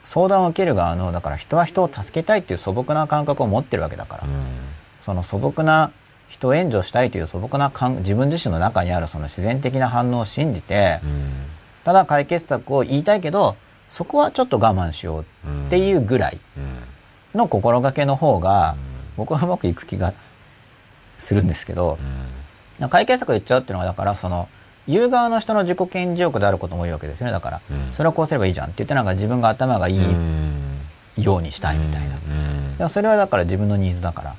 [0.06, 4.22] 相談を受ける側のだから人は人を助けたいっていう素朴な感覚を持ってるわけだから、
[5.02, 5.90] その素朴な
[6.30, 11.00] 人を援助したいという素朴な感自分自身の中にあるその自然的な反応を信じて、
[11.84, 13.54] ただ解決策を言いたいけど
[13.88, 15.24] そこはちょっと我慢しようっ
[15.70, 16.38] ていうぐらい
[17.34, 18.76] の心がけの方が
[19.16, 20.12] 僕はうまくいく気が
[21.18, 21.98] するんですけど、
[22.90, 24.48] 解決策を言っちゃうっていうのはだからその
[24.86, 27.32] 言う側の人の自己顕示欲であることも多いわけですよね。
[27.32, 27.60] だから、
[27.92, 30.00] それをこうすればいいじゃんって言ってなんか自分が頭がいい
[31.16, 32.16] ようにしたいみたいな、
[32.78, 34.34] でもそれはだから自分のニーズだから、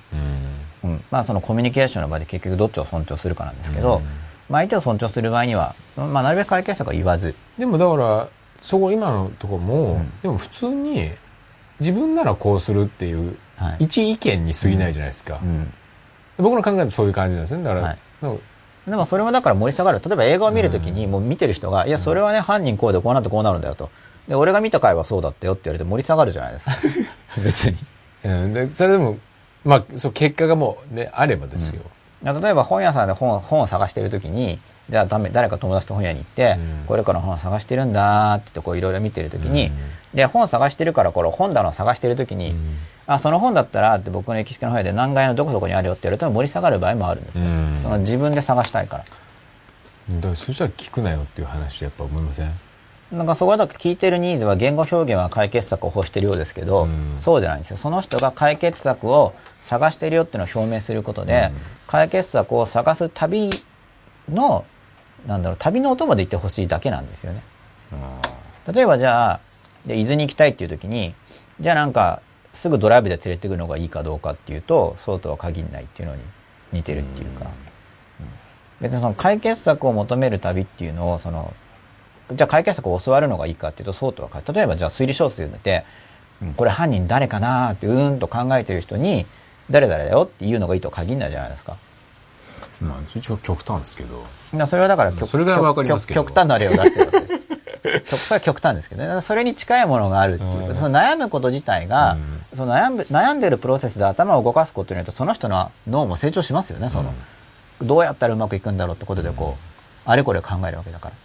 [0.83, 1.03] うん。
[1.11, 4.01] まあそのコミュニケーションの場で結局どっちを尊重するかなんですけど、
[4.49, 7.35] まあ、相手を尊重する場合には、まあ、なるべく解決策は言わず。
[7.57, 8.29] でもだから
[8.61, 11.11] そこ今のところも、うんでも普通に
[11.79, 13.85] 自分ならこうするっていうはい。
[13.85, 15.73] 一意見に過ぎないじゃないですか、うん。
[16.37, 18.39] 僕の考えってそういう感じなんですよねだから、はい
[18.87, 19.99] でもそれもだから盛り下がる。
[19.99, 23.89] 例えば映画を見るときに、もう見てる人が、いや、それはね、犯人こうでこうなってこうなるんだよと。
[24.29, 26.75] で、俺が見た回はそうだったよって言われて盛り下がるじゃないですか。
[27.43, 27.77] 別に。
[28.23, 29.17] うん、でそれでも
[29.65, 31.81] まあそう結果がもうねあればですよ、
[32.23, 34.59] 例えば本屋さんで本本を探してるときに、
[34.89, 36.85] じゃあダメ誰か友達と本屋に行って、うん。
[36.87, 39.73] これから本を探してるんだってこういろいろ見てるときに、うん。
[40.13, 42.77] で、本を探してるからこれ本棚を探してるときに、うん。
[43.05, 47.45] あ、その本だったらって僕の行きつけの本屋で何階のどこそこにあるよって言われると盛り下がる場合もあるんですよ。
[47.45, 47.79] うん。
[47.79, 49.03] その自分で探したいから。
[49.03, 52.51] だからそしたら聞くなよっていう話やっぱ思いません？
[53.11, 57.13] なんかそこはだ聞いてるニーズは言語表現は解決策を欲してるようですけど、うん。
[57.17, 57.77] そうじゃないんですよ。
[57.77, 61.57] その人が解決策を探してるよっていうのを表明することで、うん。
[61.87, 63.49] 解決策を探す旅
[64.29, 64.65] の、
[65.27, 67.43] なんだろう、旅のお供で言ってほしいだけなんですよね。
[68.73, 69.39] 例えばじゃあ、
[69.85, 71.13] で伊豆に行きたいっていう時に、
[71.59, 72.21] じゃあなんか、
[72.53, 76.21] すぐドライブで連れてくるのがいいかどうかっていうと、そうとは限らないっていうのに
[76.71, 77.49] 似てるっていうか、うん
[78.79, 81.51] 別にその解決策を求める旅っていうのを、その、
[82.31, 85.83] じゃあ解決策を教わるのがいいかっていうと、そうとは限らない例えばじゃあ推理小説で、
[86.43, 89.25] うんこれ犯人誰かなーってうーんと考えてる人に、
[89.71, 91.77] 誰々だよっていうのがいいとは限らないじゃないですか。
[92.79, 94.23] まあ一応極端ですけど
[94.67, 95.51] それはだから極それか
[95.83, 97.37] ります極極端な例を出してるわけです。
[97.87, 99.21] 極それは極端ですけどね。
[99.21, 100.69] それに近いものがあるっていう。
[100.69, 106.89] うんその悩むこと自体が、うんその悩む悩んでるプロセスで頭を動かすことによってその人の脳も成長しますよね。
[106.89, 107.13] その、
[107.81, 111.15] どうやったらうまくいくんだろうってことでこう、あれこれ考えるわけだから。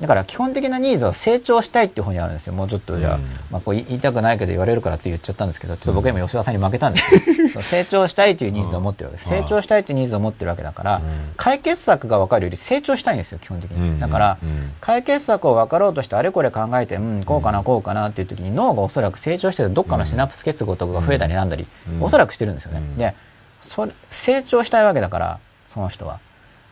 [0.00, 2.54] だから基本的なニーズは成長したいっていう方にあるんですよ。
[2.54, 3.22] もうちょっとじゃあ、うん。
[3.50, 7.00] まあこう言いたくないけど言われるからつい言っちゃったんですけど、ちょっと僕は今吉田さんに負けたんで。
[7.00, 9.34] すけど、その成長したいというニーズを持ってるわけです。
[9.34, 11.02] うん成長したいというニーズを持ってるわけだから、うん。
[11.36, 13.90] 解決策が分かるより成長したいんですよ、基本的に。
[13.90, 14.00] うん。
[14.00, 14.72] だから、うん。
[14.80, 22.02] 解決策を分かろうとしてあれこれ考えて、うん、こうかな、こうかなっていう時に脳がおそらく成長しててどっかのシナプス結合とかが増えたりなんだり、うん。
[22.02, 22.78] おそらくしてるんですよね。
[22.78, 22.96] うん。
[22.96, 23.14] で、
[23.62, 26.18] それ、成長したいわけだから、その人は。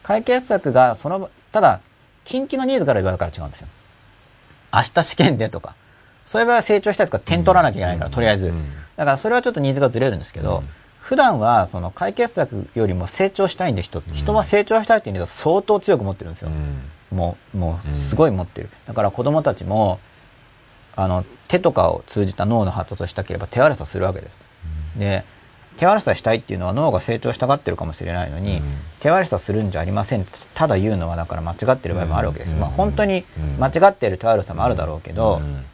[0.03, 1.81] 解決策がその、ただ、
[2.29, 3.69] 近畿のニーズから言われたから違うんですよ。
[4.73, 5.75] 明日試験でとか。
[6.27, 8.49] そういう場合は成長したいとか点取らなきゃいけないから、うんとりあえず。
[8.49, 10.69] うんだからそれはちょっとニーズがずれるんですけど、うん
[11.01, 16.51] 普段はその解決策よりも成長したいんで人人は成長したいっていうニーズは相当強く持ってるんですよ。
[17.11, 18.69] もう、もう、すごい持ってる。
[18.85, 20.01] だから子供たちも、
[20.97, 24.37] あの、手とかを通じた脳の発達をしたければ手荒さするわけです。
[24.99, 25.25] で、
[25.79, 28.63] 手荒さしたいっていうのは脳が成長したがってるかもしれないのに、うん。
[28.99, 32.55] 手荒さするんじゃありませんただ言うのはだから間違ってる場合もあるわけです。
[32.55, 32.61] うん。
[32.61, 33.63] まあ本当にうん。
[33.63, 35.65] 間違ってる手荒さもあるだろうけど、うん。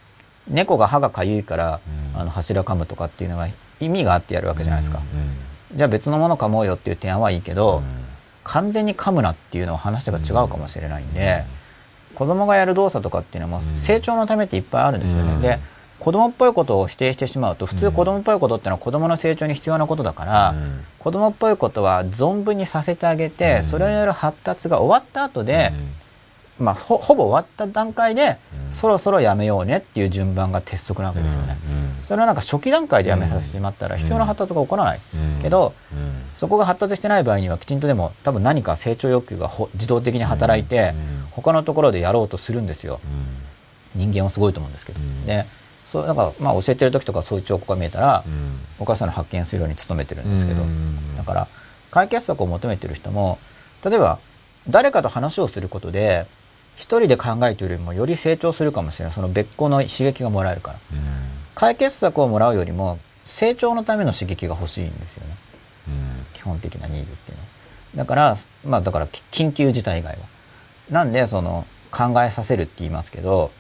[0.47, 1.81] 猫が歯がかゆいから、
[2.14, 2.20] うん。
[2.20, 3.48] あの柱噛むとかっていうのは
[3.81, 4.98] 意味があってやるわけじゃないですか。
[4.98, 5.76] うん。
[5.76, 8.05] じゃあ別のもの噛もうよっていう提案はいいけど、うん。
[8.44, 11.47] 完全に噛むなっていうのは話が違うかもしれないんで、
[12.14, 13.76] 子供がやる動作とかっていうのもうん。
[13.76, 15.32] 成長のためっていっぱいあるんですよね。
[15.32, 15.40] うん。
[15.40, 15.59] で、
[16.05, 17.93] 子供っぽいことを否定してしまうと、普通うん。
[17.93, 20.85] 子供っぽいことってのは子供の成長に必要なことだから、うん。
[20.98, 23.68] 子供っぽいことは存分にさせてあげて、うん。
[23.68, 25.72] それによる発達が終わった後で、
[26.59, 28.36] まあほほぼ終わった段階で、
[28.68, 28.72] うん。
[28.72, 31.56] そろそろやめようねっていう順番が鉄則なわけですよね。
[32.02, 35.01] それはなんか初期段階でやめさせてしまったら必要な発達が起こらない。
[35.14, 35.40] うん。
[35.40, 36.12] けど、うん。
[36.36, 41.28] そこが発達してない場合にはきちんとでも多分何か成長欲求がほ自動的に働いて、うん。
[41.31, 43.01] 他のところでやろうとするんですよ。
[43.97, 44.01] うん。
[44.01, 45.01] 人間はすごいと思うんですけど。
[45.01, 45.24] うん。
[45.24, 45.47] で、
[45.95, 51.49] そう、なんかまあ教えてる時とかそういう兆候が見えたら、うんお母さんの発見するように努めてるんですけど、うんだから
[51.93, 53.39] 解決策を求めてる人も、
[53.85, 54.19] 例えば
[54.69, 56.27] 誰かと話をすることで、
[56.77, 59.15] 一人で考えているよりもより成長するかもしれない。
[59.15, 60.79] その別個の刺激がもらえるから。
[60.93, 61.01] うん
[61.55, 65.37] 解決策をもらうよりも成長のための刺激が欲しいんですよね。
[65.87, 67.49] うん基本的なニーズっていうのは。
[67.95, 70.19] だから、まあだからき緊急事態以外は。
[70.91, 73.53] なんでその考えさせるって言いますけど、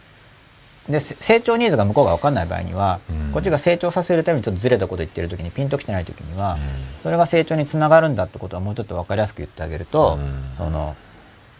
[0.88, 6.60] で、せ成長ニーズが向こうが分かんない場合には、うんこっちが成長させるためにちょっとずれたこと言ってる時にピンときてない時には、うん
[7.02, 10.96] それが成長につながるんだってことはもうちょっと分かりやすく言ってあげると、うんその、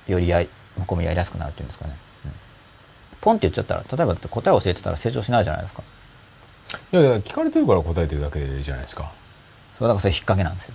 [0.06, 0.48] よりやい、
[0.78, 1.96] 向こうもやりやすくなるっていうんですかね。
[2.26, 2.32] うん
[3.20, 5.82] ポンって言っちゃったら、例えば答えを教えてたら成長しないじゃないですか。
[6.92, 9.12] いやいや聞かれてるから答えてるだけでいいじゃないですか
[9.78, 10.74] そうだからそれ引っ掛けなんですよ。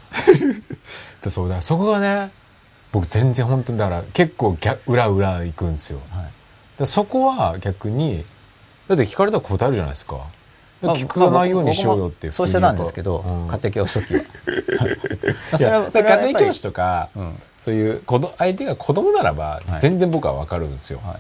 [1.24, 2.32] でそうだそこがね
[2.92, 6.32] 僕全然本当にだから結構逆裏裏行くんですよはい。
[6.78, 8.26] でそこは逆に
[8.90, 10.26] だって聞かれたら答えるじゃないですか。
[10.82, 13.48] でまあ聞かないようにしようよって僕もそうしてたんですけど、うん。
[13.48, 14.24] 家庭教師時は。
[15.52, 17.42] まあいやそれは家庭教師とか、うん。
[17.60, 19.80] そういう子ど相手が子供ならばはい。
[19.80, 21.20] 全然僕は分かるんですよ、はい。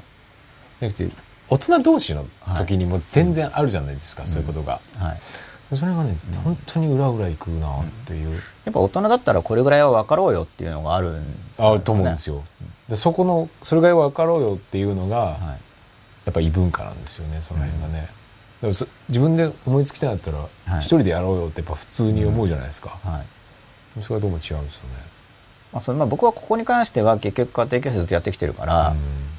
[0.79, 1.09] じゃなくて
[1.47, 2.25] 大人同士の
[2.57, 5.75] 時にも全然あるじゃないですか、そういうことが、はい。
[5.75, 8.33] それがね、本当に裏裏行くなっていう、
[8.65, 11.35] やっぱ大人だったらこれぐらいは分かろうよっていうのがあるんね。
[11.57, 12.43] あると思うんですよ、
[12.87, 15.68] でそこのそれが分かろうよっていうのが、はい
[16.29, 18.09] やっぱ異文化なんですよねその辺がね、
[18.61, 20.47] でもそ自分で思いつきたいんだったらは
[20.77, 20.79] い。
[20.79, 23.23] 一人でやろうよってやっぱ普通に思うじゃないですか、は
[23.97, 24.03] い。
[24.03, 24.95] それがどうも違うんですよね。
[25.71, 28.95] まあそれまあ、僕はここに関しては結局家庭教師ずっとやってきてるから、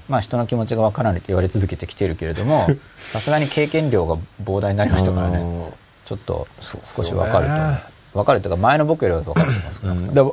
[0.08, 5.42] まあ、人の気持ちが分からないって言われ続けてきてるけれども さすがに経験量が膨大になりましたからね。
[5.42, 5.72] ね
[6.06, 7.78] ちょっと少し分かると思う。
[8.12, 10.24] 分かるというか前の僕よりは分かると思います、うん、だ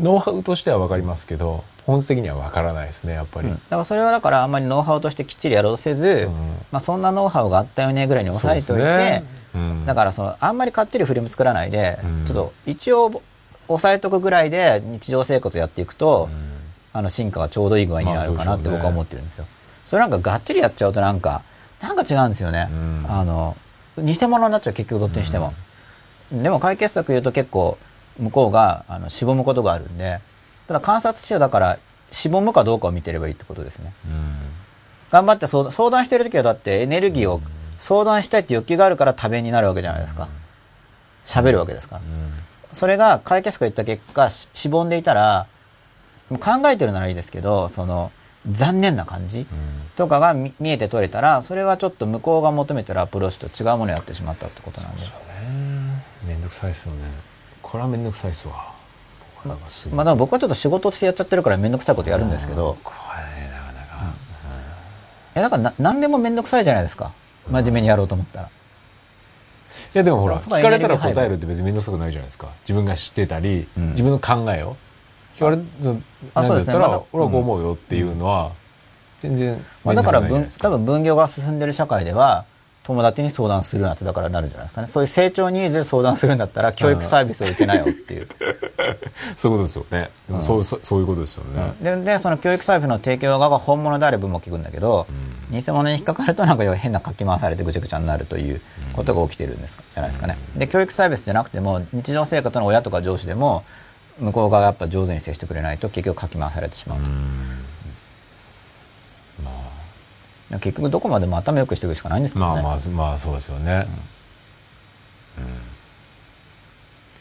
[0.00, 3.54] ノウハウとしては分かりますけど本質的には分からないですねやっぱり、うん。
[3.54, 6.32] だからそれはだからあんまりノウハウとしてきっちりやろうとせず、うん。
[6.72, 9.24] まあ、そんなノウハウがあったよねぐらいに抑えておいて、ね。
[9.54, 9.86] うん。
[9.86, 12.24] だからそのあんまりかっちりフィルム作らないで、うん。
[12.26, 13.22] ちょっと一応
[13.68, 16.28] 抑えとくぐらいで日常生活をやっていくと、
[16.92, 19.46] あの進化がちょうどいい具合になるかなって僕は思ってるんですよ。
[19.86, 21.42] それなんかがっちりやっちゃうとなんか、
[21.82, 22.68] なんか違うんですよね。
[22.70, 23.06] うん。
[23.08, 23.56] あの、
[23.98, 25.54] 偽物になっちゃう結局どっちにしても。
[26.32, 27.78] でも解決策言うと結構
[28.18, 30.20] 向こうがあのしぼむことがあるんで、
[30.66, 31.78] ただ観察としてはだから
[32.10, 33.92] しぼむかどうかを見てればいいってことですね。
[34.06, 34.34] うん
[35.10, 37.40] 頑張って相談相談してる時はだってエネルギーを
[37.78, 40.28] 相談したいって欲求があるから多弁になるわけじゃないですか。
[41.26, 42.02] 喋るわけですから。
[42.72, 45.46] それが解決策言った結果、ししぼんでいたら、
[46.30, 48.10] 考えてるならいいですけど、その、
[48.50, 49.46] 残念な感じ
[49.96, 55.02] とかが見見えて取れたら、それはちょっと向こうが求めてるアプローチと違うものをやってしまったってことなんで。
[56.26, 57.00] めんどくさいですよね
[57.74, 58.72] これはめんどくさいっすわ。
[59.44, 64.14] なんかすまあでも僕はちょっと仕事としてやっちゃってるからめんどくさいことやるんですけど、これねなかなか、
[65.34, 67.12] え、だからな何でもめんどくさいじゃないですか？
[67.50, 68.46] 真面目にやろうと思ったら。
[68.46, 68.48] い
[69.92, 72.52] やでもほら聞かれたら答えるって別に面倒くさくないじゃないですか。
[72.60, 73.90] 自分が知ってたり、うん。
[73.90, 74.76] 自分の考えを。
[75.34, 76.02] 聞かれその
[76.32, 78.52] あなんだったら、そうですねまだ俺はこう思うよっていうのは、
[79.18, 82.44] 全然まあ、だから分多分分業が進んでる社会では
[82.84, 84.86] 友達に相談するなってだからなるんじゃないですかね。
[84.86, 88.28] そういう成長ニーズで相談するんだったら教育サービスを受けなよっていう、
[89.36, 90.10] そういうことですよね。
[90.28, 95.06] でもそうそういうことですよね、ででその教育サービスの提供側が本物であればも聞くんだけど、
[95.50, 98.60] 偽物に引っかかるとなんか変なかき回されてぐちゃぐちゃになるという
[98.92, 100.36] ことが起きてるんですかじゃないですかね。
[100.54, 103.64] で教育サービスじゃなくても日常生活の親とか上司でも
[104.18, 107.06] 向こう側がやっぱ上手に接してくれないと結局かき回されてしまうと、
[110.60, 113.86] 結局どこまでも頭良くしていくしかないんですけどね、まあまあまあそうですよね、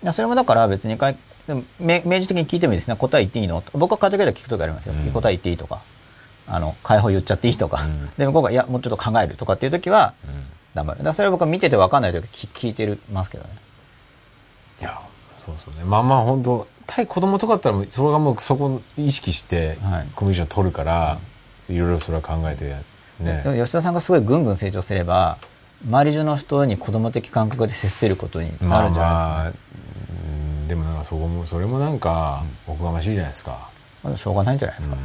[0.04, 2.96] いやそれもだから別にかいでも明明示的に聞いてもいいですね。
[2.96, 3.62] 答え言っていいの？
[3.62, 5.12] と僕は家庭教で聞くときありますよ、うん。
[5.12, 5.82] 答え言っていいとか。
[6.46, 8.10] あの解放言っちゃっていいとか、うん。
[8.18, 10.46] で向こうがいやもうちょっと考えるとかっていう時はうん。
[10.74, 11.04] 黙る。
[11.04, 13.50] だそれは僕は見てて分かんない時聞聞いてるますけどね。
[14.82, 15.02] いや
[15.46, 15.84] そうそうね。
[15.84, 20.08] まあまあ本当対子供とかだったらもうそれがもうそこ意識してはい。
[20.16, 21.20] コミュニケーション取るから、
[21.70, 22.76] いろいろそれは考えて
[23.24, 23.42] ね。
[23.44, 25.38] でも吉田さんがすごいぐんぐん成長すれば
[25.86, 29.74] 周り中の人に子供的感覚で接することになるんじゃないですか、あ
[30.60, 33.70] うんでもなんかそこもそれもなんかおこがましいじゃないですか、
[34.04, 34.98] まあしょうがないんじゃないですか、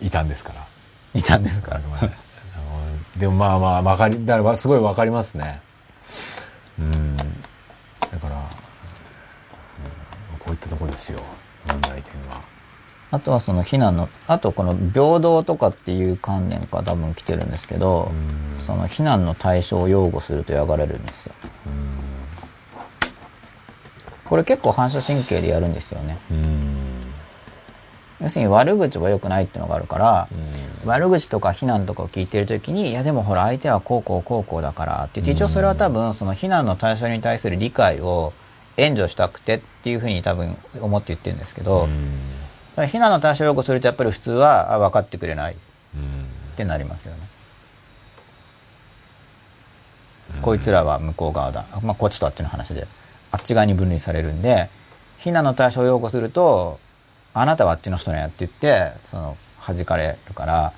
[0.00, 0.66] いたんですから。
[1.14, 1.80] いたんですから。
[3.16, 5.60] でもまあまあわかりだからすごいわかりますね。
[6.78, 7.16] うん。
[7.16, 7.24] だ
[8.20, 8.42] から、うん
[10.38, 11.18] こういったところですよ。
[11.66, 12.40] 問題点は
[13.16, 18.62] あとはその非難のあとこの平等とかっていう観念から多分来てるんですけど、うん。
[18.62, 21.32] その非難の対象を擁護すると嫌がられるんですよ。
[24.26, 26.18] これ結構反射神経でやるんですよね。
[26.30, 27.00] うん。
[28.20, 30.28] 要するに悪口は良くないっていうのがあるから、
[30.84, 38.32] 悪口とか非難とかを聞いてる時にいやでもほら相手はこうこうこうこうだからって言って一応それは多分その非難の対象に対する理解を
[38.76, 41.88] 援助したくてっていうふうに多分思って言ってるんですけど、
[42.76, 45.56] うんただ非難の対象を擁護するとやっぱり普通はあ分かってくれないっ
[45.94, 46.26] うん。
[46.56, 47.20] てなりますよね、
[50.42, 52.86] こいつらは向こう側だ、まあ、こっちとあっちの話で
[53.30, 54.70] あっち側に分類されるんで
[55.18, 56.78] 非難の対象を擁護すると
[57.34, 59.36] あなたはあっちの人なんやって言ってその
[59.66, 60.72] 弾かれるから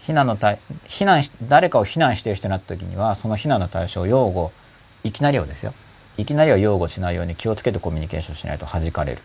[0.00, 4.52] 非難の対非難し誰かを非難している人になった時にはその非難の対象を擁護。
[5.04, 5.74] いきなりをですよ。
[6.16, 9.22] いきなりは擁護しないように気をつけてコミュニケーションしないと弾かれる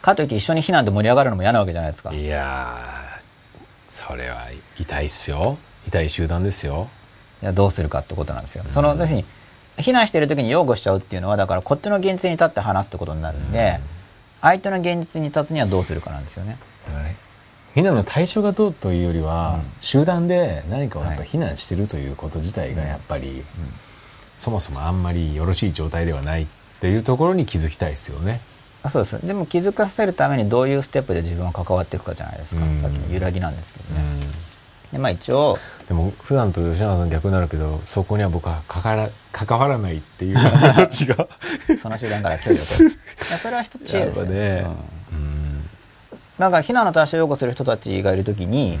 [0.00, 2.12] かといって一緒に非難で盛り上がるのも嫌なわけじゃないですか。
[2.12, 4.48] いやーそれは
[4.78, 5.58] 痛いっすよ。
[5.86, 6.88] 痛い集団ですよ。
[7.42, 8.64] いやどうするかってことなんですよ。
[8.68, 9.24] その要するに
[9.78, 13.80] 避難してる時に擁護しちゃうっていうのはだからこっちの現実に立って話すってことになるんで、
[14.40, 16.58] 相手の現実に立つにはどうするかなんですよね。
[16.86, 17.16] だからね
[17.74, 23.44] 避難の対象がどうというよりは、集団で何かをやっぱはい避難してるということ自体がやっぱり、
[24.38, 26.46] そもそもあんまりよろしい状態ではないっ
[26.80, 28.40] ていうところに気づきたいですよね。
[28.86, 29.26] あそうです。
[29.26, 32.64] でも気づかせるためにどういうステップで自分は関わっていくかじゃないですか。
[32.64, 34.00] うんさっきの揺らぎなんですけどね。
[34.92, 35.58] でまあ一応
[35.88, 40.36] でも普段と吉永さん逆になるけどそこには僕は関わら関わらないっていう
[40.88, 41.28] 気持
[41.82, 43.00] その集団から距離を取る。
[43.18, 44.24] それは一つ知恵ですよ。
[44.26, 44.66] ね
[45.12, 45.46] うん
[46.38, 48.78] だから避難の対象を擁護する人たちがいるときに、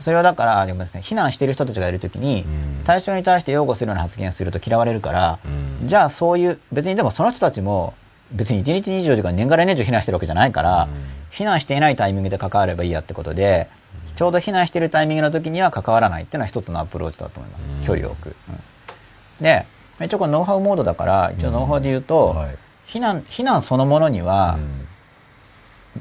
[0.00, 2.44] それはだから、でもですね、避難している人たちがいるときに、
[2.84, 5.38] 対象に対して擁護するような発言をすると嫌われるから、
[5.84, 7.94] じゃあそういう、別にでもその人たちも、
[8.32, 10.88] 別に1日24時間年がら年中避難してるわけじゃないから、
[11.30, 13.68] 避難していないタイミングで関わればいいやってことで、
[14.16, 17.86] ちょうど避難しているタイミングの時には関わらないっていうのは一つのアプローチだと思います。
[17.86, 18.36] 距離を置く。
[18.48, 19.44] うん。
[19.44, 19.64] で、
[20.02, 22.56] 一応これノウハウモードだから、一応ノウハウで言うと、はい。
[22.86, 24.58] 避難、避難そのものには、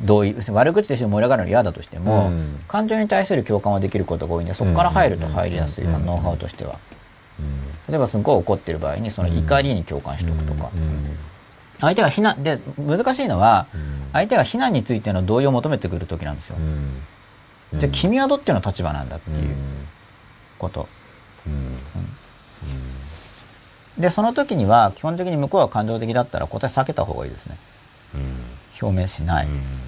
[0.03, 2.59] 同意、悪口でして盛り上がるの嫌だとしても、うん。
[2.67, 6.77] 感情に対する共感はできることが多いんで、そこから入ると入りやすい、ノウハウとしては。
[7.87, 10.69] 例えばすごい怒ってる場合に、その怒りに共感しておくとか。
[11.79, 13.67] 相手が非難、で、難しいのは、
[14.13, 16.57] 相手が非難についての同意を求めてくるときなんですよ。
[17.75, 19.55] じゃあ君はどっちの立場なんだっていう
[20.57, 20.87] こと。
[23.97, 27.57] で、その時には、基本的に向こうが感情的だったら答え避けた方がいいですね。
[28.81, 29.47] 表明しない。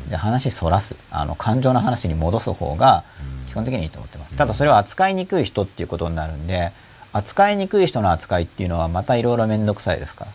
[0.10, 0.96] で、話そらす。
[1.10, 3.04] あの、感情の話に戻す方が、
[3.48, 4.34] 基本的にいいと思ってます。
[4.36, 6.74] ただそれは扱いにくい人っていうことになるんで、
[7.14, 10.32] 扱いにくい人の扱いっていうのはまたいろいろめんどくさいですから。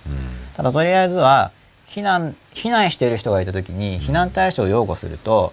[0.57, 1.53] ただとりあえずは、
[1.87, 5.53] 避難、避難している人がいた時に、避難対象を擁護すると、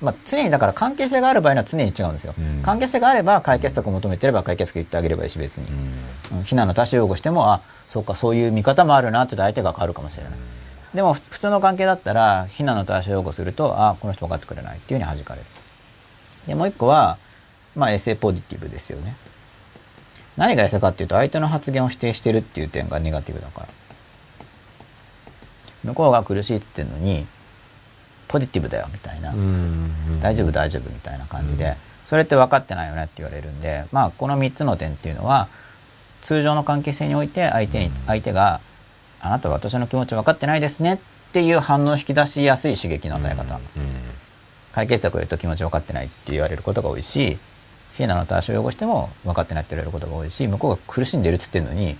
[0.00, 2.34] まあ、常にだから関係性がある場合には常に違うんですよ。
[2.38, 5.66] うん関係性があれば解決策を求めてれば解決策言ってあげればいいし別に。
[5.66, 10.32] うん避難の対象を擁護しても、あ、そうか、そういう見方もあるなって相手が変わるかもしれない。
[10.94, 15.46] でもふ普通の関係だったら、避難の対象を擁護すると、あ、この人分かってくれないっていうふうに弾かれる。
[16.46, 17.18] で、もう一個は、
[17.74, 19.16] まあ、エセポジティブですよね。
[20.38, 23.68] 何がエセかっていうと、相手の発言を否定してるっていう点がネガティブだから。
[25.84, 27.26] 向こうが苦しいって言ってるのに、
[28.28, 29.34] ポジティブだよみたいな。
[30.20, 35.48] 大丈夫大丈夫みたいな感じで、それって分かってないよねって言われるんで、まあ、この3つの点っていうのは、
[36.22, 38.60] 通常の関係性において相手に、相手が、
[39.20, 40.98] あなたは私の気持ち分かってないですねっ
[41.32, 43.58] ていう反応を引き出しやすい刺激の与え方。
[44.72, 47.38] 解決策を言うと気持ち分かってないって言われることが多いし、
[47.98, 51.96] フィナの対象を擁護しても分かってないって言われることが多いし、向こうが苦しんでるって言ってるのに、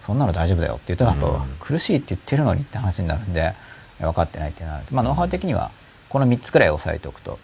[0.00, 3.54] そんなの大丈夫だよって言うと、やっぱ、うん苦しいって言ってるのにって話になるんで、
[4.00, 4.84] 分かってないってなる。
[4.90, 5.70] まあ、ノウハウ的には、
[6.08, 7.38] この3つくらい押さえておくと、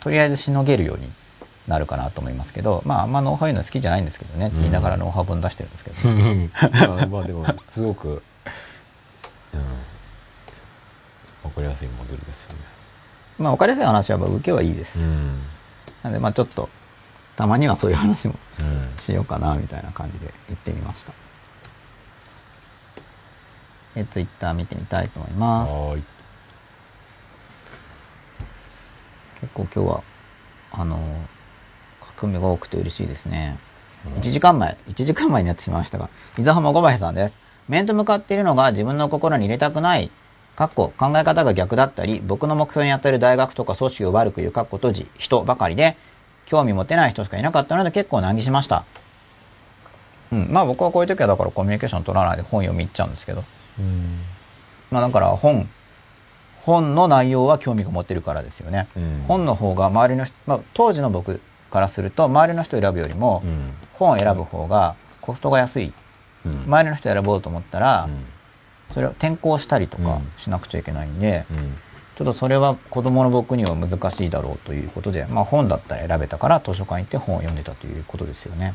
[0.00, 1.10] とりあえずしのげるように
[1.66, 8.22] なるかなと思いますけど、まあ、あんまノウハウ言うの好きじゃないんですけどねって言いながらノウハウ本出してるんですけど、 まあまあでもすごく、
[9.54, 9.60] うん、
[11.44, 12.58] 分かりやすいモデルですよね。
[13.38, 15.06] まあ、分かりやすい話は、受けはいいです。
[15.06, 15.40] ん
[16.02, 16.68] なんで、まあ、ちょっと、
[17.36, 21.12] たまにはそういう話もうんしようかな、みたいな感じで言ってみました。
[23.94, 25.72] え、ツイッター見てみたいと思います。
[29.40, 30.02] 結構今日は、
[30.72, 30.98] あの、
[32.00, 33.58] 書き込みが多くて嬉しいですね。
[34.18, 36.08] 1時間前、1時間前になってしまいましたが、
[36.38, 37.38] 伊沢浜小林さんです。
[37.68, 40.10] 面と向かっているのが自分の心に入れたくない、
[40.54, 45.96] かっこ考え方が逆だったり、僕の目標に当たる大学とか組織を悪く言うかっこ閉じ、人ばかりで、
[46.46, 48.84] 興味持てない人しかいなかったので結構難儀しました。
[50.32, 50.48] うん。
[50.50, 53.44] まあ僕はこういう時はだからコミュニケーション取らないで本読み入っちゃうんですけど。
[53.78, 54.20] うん
[54.90, 55.68] まあだから本、
[56.62, 58.88] 本の内容は興味が持てるからですよね。
[58.96, 61.40] うん本の方が周りの人、まあ当時の僕
[61.70, 65.92] からすると周りの人を選ぶよりもうん本を選ぶ方がコストが安い。
[66.44, 68.24] うん周りの人を選ぼうと思ったらう、ん
[68.90, 71.76] それを転校したりとかうんしなくちゃいけないんで、うん
[72.16, 78.74] ちょっとそれは子供の僕には難しいだろうということで、まあ本だったら選べたから図書館行って本を読んでたということですよね。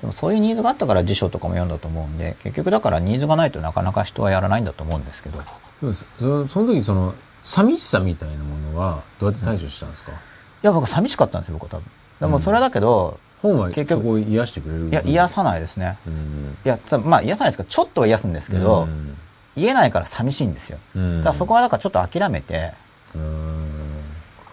[0.00, 5.38] でもそういうニーズがあったから辞書とかも読んだと思うんで、結局だからニーズがないとなかなか人はやらないんだと思うんですけど。
[5.80, 7.14] そうですそその時その
[7.44, 10.14] 寂しさみたいなものはどうやって対処したんですか、い
[10.62, 11.84] や、僕寂しかったんですよ、僕は多分。
[12.20, 14.88] でもそれだけど、本は結局そこを癒してくれる？
[14.88, 15.98] いや、癒さないですね。
[16.06, 19.16] うんいや、つまあ癒さないですけど、ちょっとは癒すんですけど、うん
[19.56, 20.78] 言えないから寂しいんですよ。
[20.94, 21.18] うん。
[21.18, 22.72] だからそこはだからちょっと諦めて、
[23.14, 24.02] うん。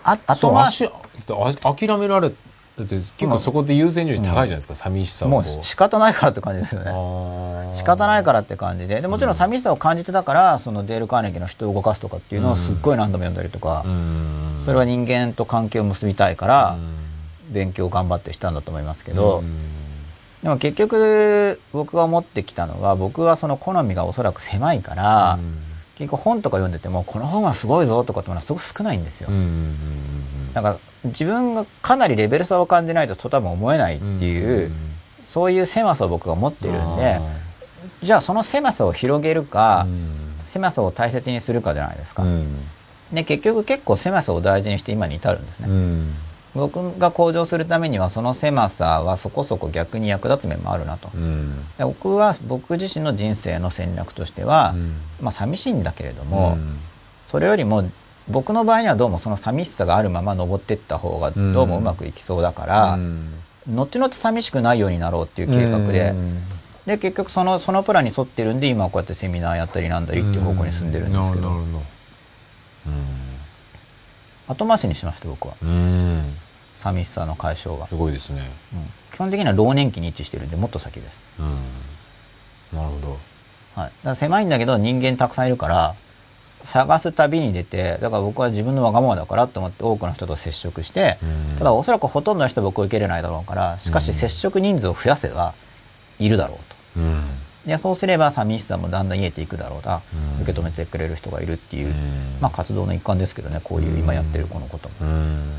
[0.03, 2.35] あ後そう回足あ諦められて
[2.77, 6.91] 結構そこで優先順位高いじゃないですか、寂しさをもう仕方ないからって感じですよね。
[7.73, 9.01] 仕方ないからって感じで。
[9.01, 14.61] で、もちろん寂しさを感じてたから、そのデール・カーネギーの人を動かすとかっていうのをすっごい何度も読んだりとかう、ん。
[14.63, 17.53] それは人間と関係を結びたいからう、ん。
[17.53, 19.78] 勉強を頑張ってしたんだと思いますけどう、ん
[20.43, 25.39] でも結局僕が思ってきたのは、僕はその好みがおそらく狭いから、
[25.95, 29.27] 結構本とか読んでても、この本はすごいぞとかってものはすごく少ないんですよ。
[29.29, 29.39] うんう。
[29.39, 34.71] んなんか自分がかなりレベル差を感じないとと多分思えないっていう、
[35.25, 37.19] そういう狭さを僕が持ってるんで、
[38.01, 39.87] じゃあその狭さを広げるか、
[40.47, 42.23] 狭さを大切にするかじゃないですか。
[43.11, 45.67] で、結局結構狭さを大事にして今に至るんですね。
[46.55, 51.09] 僕が向上するためにはその狭さはそこそこ逆に役立つ面もあるなと。
[51.77, 54.75] で僕は僕自身の人生の戦略としては、
[55.21, 56.57] まあ寂しいんだけれども、
[57.25, 57.89] それよりも
[58.27, 63.33] 僕の場合にはどうもその寂しさがあるまま登っていった方がどうもうまくいきそうだから、うん。
[63.67, 66.41] 後々寂しくないようになろうっていう計画で、うん。
[66.85, 71.83] で結局そのそのプランに沿ってるんで今はこうやってセミナーやったりなんだりっていう方向に進んでるんですけど、なるほど
[74.49, 75.53] 後回しにしました僕は。
[76.73, 78.51] 寂しさの解消は、すごいですね。
[78.73, 78.91] うん。
[79.13, 82.77] 基本的には老年期に位置してるんでもっと先です、うん。
[82.77, 83.17] なるほど。
[83.75, 85.95] はい、だから狭いんだけど人間たくさんいるから
[86.65, 91.55] 探す旅に出てだから僕は自分のわがままだからと思って多くの人と接触して、うん。
[91.57, 94.13] ただおそらくほとんどの人は僕を受け入れないだろうからしかしうん。
[94.13, 95.53] 接触人数を増やせば
[96.17, 96.75] いるだろうと。
[96.97, 97.27] うん
[97.65, 100.41] でそうすれば寂しさもだんだん癒えていくだろうな、うん。
[100.43, 102.37] 受け止めてくれる人がいるっていう、うん。
[102.39, 103.59] まあ、活動の一環ですけどね。
[103.63, 105.53] こういう今やってるこのことも、うん。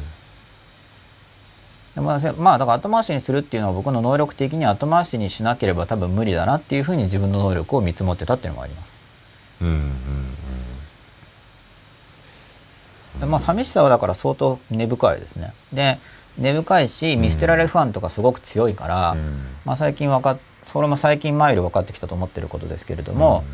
[1.94, 8.94] でまあせまあだから後回しにするっていうのは僕の能力的に後回しにしなければ多分無理だなっていうふうに自分の能力を見積もってたっていうのもあります。
[9.60, 9.86] うんうん
[13.18, 15.52] でまあ寂しさはだから相当根深いですね。
[15.72, 15.98] で
[16.38, 19.46] 根深いし見捨てられるファンとかすごく強いから、うん。
[19.64, 23.44] まあ、最近わかっそれも最近マイル分かってきたと思ってることですけれども、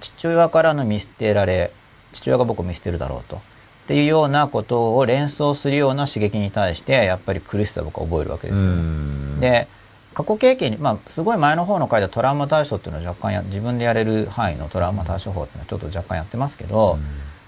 [0.00, 1.72] 父親からの見捨てられ
[2.12, 3.36] 父親が僕を見捨てるだろうと。
[3.36, 3.40] っ
[3.86, 9.40] ていうようなことを連想するような刺激に対してやっぱり苦しさを僕は覚えるわけでうすよ、ん。
[9.40, 9.66] で
[10.14, 16.98] 過去経験に、まあ、すごい前の方の回でトラウマ対処っていうのを若干や自分でやれる範囲のトラウマ対処法っていうのはちょっと若干やってますけど、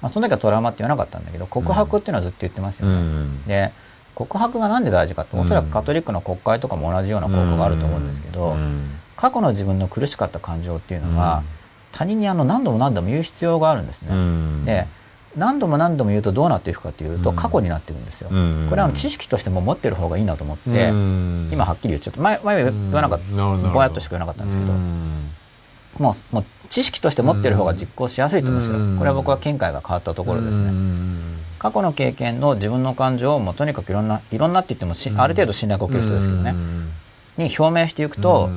[0.00, 3.44] まあ、その時はトラウマって言わなかったんだけど告白っていうのはずっと言ってますようね、ん。
[3.44, 3.72] で
[4.14, 8.90] 告白がなんで大事かっておそらくカトリックの国会とかも同じような効果があると思うんですけど、うん
[9.22, 11.44] 過去の自分の苦しかった感情っていうのは、
[11.92, 14.64] 他人にあの何度も何度も言う必要があるんですね、うん。
[14.64, 14.88] で
[15.36, 17.36] 何度も何度も言うとどうなっていくかというとうん。
[17.36, 18.66] 過去になっていくんですよ、うん。
[18.68, 21.50] これは知識としても持ってる方がいいなと思って、うん。
[21.52, 25.30] 今はっきり言っちゃった前前は言わなかったぼやっとしか言わなかったんですけど、うん。
[25.98, 28.98] もうもう知識として持ってる方が実行しやすいと思うんですよ、うん。
[28.98, 31.38] これは僕は見解が変わったところですね、うん。
[31.60, 36.54] 過去の経験の自分の感情をもうとにかくいろんないろんなって言ってもし、ある程度信頼が起きる人ですけどね、
[37.36, 38.50] に表明していくと、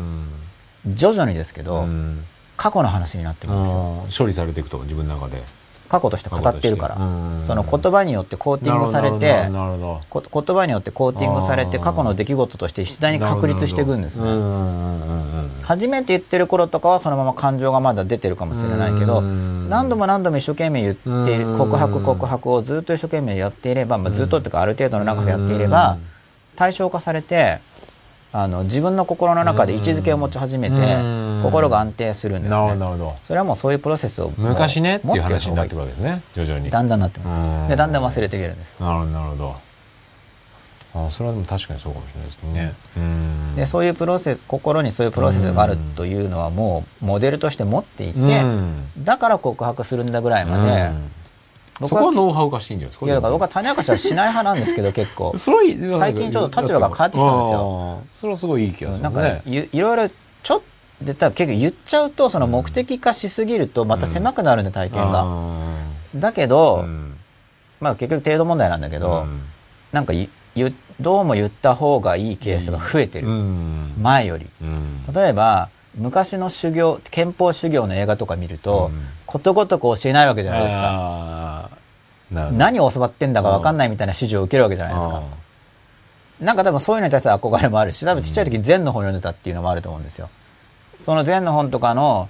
[0.87, 2.23] 徐々にですけど、うん。
[2.57, 4.07] 過去の話になってくるんですよ。
[4.17, 5.43] 処理されていくと自分の中で。
[5.87, 6.99] 過去として語ってるから、う
[7.41, 14.25] んその言葉によってコーティングされて言葉によってコーティングされて過去の出来事として次第に確立していくんですね、
[15.61, 25.99] 初めて言ってる頃とかはそのまま感情がまだ出てるかもしれないけどうん何度も何度も一生懸命言って告白告白をずっと一生懸命やっていれば、まあ、ずっとっていうかある程度の長さやっていれば
[26.55, 27.59] 対象化されて
[28.37, 31.39] あの自分の心の中で位置づけを持ち始めてうん。
[31.41, 32.57] 心が安定するんですね。
[32.57, 36.65] なるほどそれはもうそういうプロセスを昔ねっていう話になってく持るわけですね徐々に。
[36.65, 37.25] るだんだんなってうん。
[37.27, 38.75] ますでだんだん忘れていけるんです。
[38.77, 39.55] なるほどなるほど。
[40.95, 42.73] あそれはでも確かにそうかもしれないですね。
[42.97, 43.55] うん。
[43.55, 48.89] でそういうプロセス心にそういうプロセスがあるというのはもうモデルとして持っていて、うん。
[48.97, 51.11] だから告白するんだぐらいまで、うん
[51.81, 53.05] そこはノウハウ化していいんじゃないですか？
[53.05, 58.01] いやだから僕は種明かしはしない派なんですけど 結構最近ちょっと立場が変わってきたんですよ。
[58.07, 60.09] それはすごいいい気がするなんかねいいろいろ
[60.43, 60.63] ちょっと
[61.01, 65.67] でただ結構言っちゃうとその目的化しすぎるとまた狭くなるんで体験が、あ
[66.15, 67.17] だけーど、うん。
[67.81, 69.41] まあ結局程度問題なんだけど、うん。
[69.91, 70.13] なんか
[71.01, 73.93] どうも言った方がいいケースが増えてる、うん。
[74.01, 74.49] 前より。
[74.61, 75.03] うん。
[75.13, 79.05] 例えば昔の修行憲法修行の映画とか見ると、うん
[79.35, 81.69] ことごとく教えないわけじゃないですか。
[82.31, 85.23] 何を教わってんだか分かんないみたいな指示を受けるわけじゃないですか。
[86.39, 90.29] なんか多分そういうのに対する憧れもあるし多分ちっちゃい時禅の本読んでたっていうのもあると思うんですよ。
[91.03, 92.29] その禅の本とかの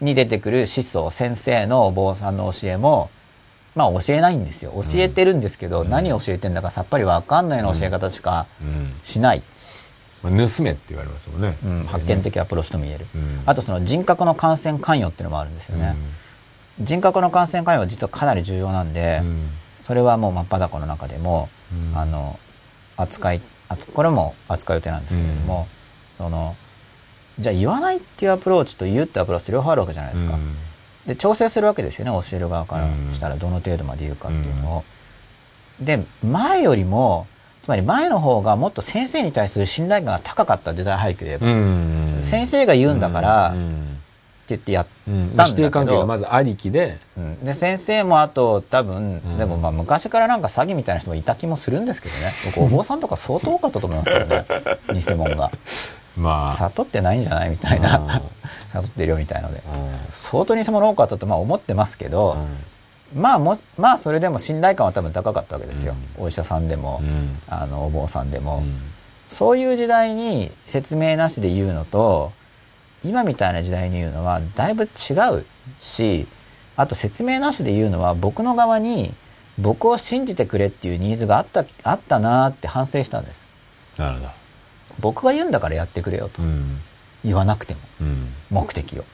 [0.00, 3.10] に出てくる思想先生のお坊さんの教えも
[3.74, 4.70] まあ教えないんですよ。
[4.76, 8.94] 教えてるんですけど、何を教えてんだかさっぱり分かんないような教え方しかうん。
[9.02, 9.42] しない、
[10.22, 11.56] まあ盗めって言われますもんね。
[11.64, 11.84] うん。
[11.84, 13.42] 発見的アプローチとも言える、うん。
[13.44, 15.96] あとその人格の感染関与っていうのもあるんですよね、
[16.80, 19.50] 人格の感染関与は実はかなり重要なんで、うん。
[19.82, 21.98] それはもう真っ裸の中でも、うん。
[21.98, 22.38] あの
[22.96, 23.40] 扱い
[23.94, 25.68] これも扱う予定なんですけれども、
[26.16, 26.56] その
[27.38, 30.56] じゃあ言わないっていうアプローチと言うってアプローチ両方あるわけじゃないですか、うん。
[31.06, 34.84] で調整するわけですよね教える側からしたらどの程度まで言うかっていうのを、
[35.80, 37.26] で前よりも
[37.62, 42.18] つまり前の方がもっと先生に対する信頼感が高かった時代背景で言えば、うん。
[42.22, 43.54] 先生が言うんだから
[44.54, 46.98] ってうん言ってやっうんたんだけどまあ師弟関係がまずありきで。
[47.16, 47.44] うん。
[47.44, 49.38] で先生もあと多分、うん。
[49.38, 52.32] でもまあ昔からなんか詐欺みたいな人もいた気もするんですけどね。
[52.56, 54.46] 僕お坊さんとか相当多かったと思いますけどね。
[54.92, 55.50] 偽物が。
[56.16, 56.52] まあ。
[56.52, 57.98] 悟ってないんじゃないみたいな。
[57.98, 58.08] うん。
[58.72, 59.62] 悟ってるよみたいので。
[59.66, 59.98] うん。
[60.10, 62.36] 相当偽物多かったとまあ思ってますけど、
[63.14, 67.38] まあもまあそれでも信頼感は多分高かったわけですよ、お医者さんでも、うん。
[67.48, 68.80] あのお坊さんでも、うん。
[69.28, 72.32] そういう時代に説明なしで言うのと
[73.04, 74.86] 今みたいな時代に言うのはだいぶ違
[75.32, 75.44] う
[75.80, 76.26] し
[76.76, 79.14] あと説明なしで言うのは僕の側に
[79.58, 83.40] 僕を信じてくれっていうニーズがあった、あったなーって反省したんです。
[83.96, 84.30] なるほど。
[85.00, 86.80] 僕が言うんだからやってくれよとうん。
[87.24, 88.32] 言わなくても、うん。
[88.50, 89.02] 目的を。
[89.02, 89.04] っ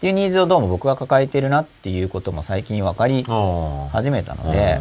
[0.00, 3.24] ていうニーズをどうも僕が抱えてるなっていうことも最近分かり。
[3.92, 4.80] 始めたので、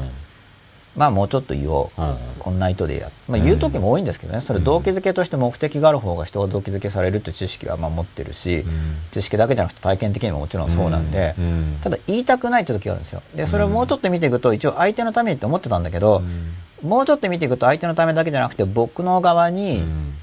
[0.95, 2.01] まあもうちょっと言おう。
[2.01, 2.17] うん。
[2.39, 8.97] こんな意図でやまあ言う時も多いんですけどね、それ動機づけとして目的がある方が人が動機づけされるって知識はまあ持ってるし、うん。
[9.11, 11.77] 知識だけじゃなくて体験的にももちろんそうなんで、うん。
[11.81, 13.23] ただ言いたくないって時があるんですよ。
[13.35, 16.21] で、それをもうちょっと見ていくと、一応相手のためにって思ってたんだけど、
[16.81, 20.13] もうちょっと見ていくと相手のためだけじゃなくて僕の側うにん。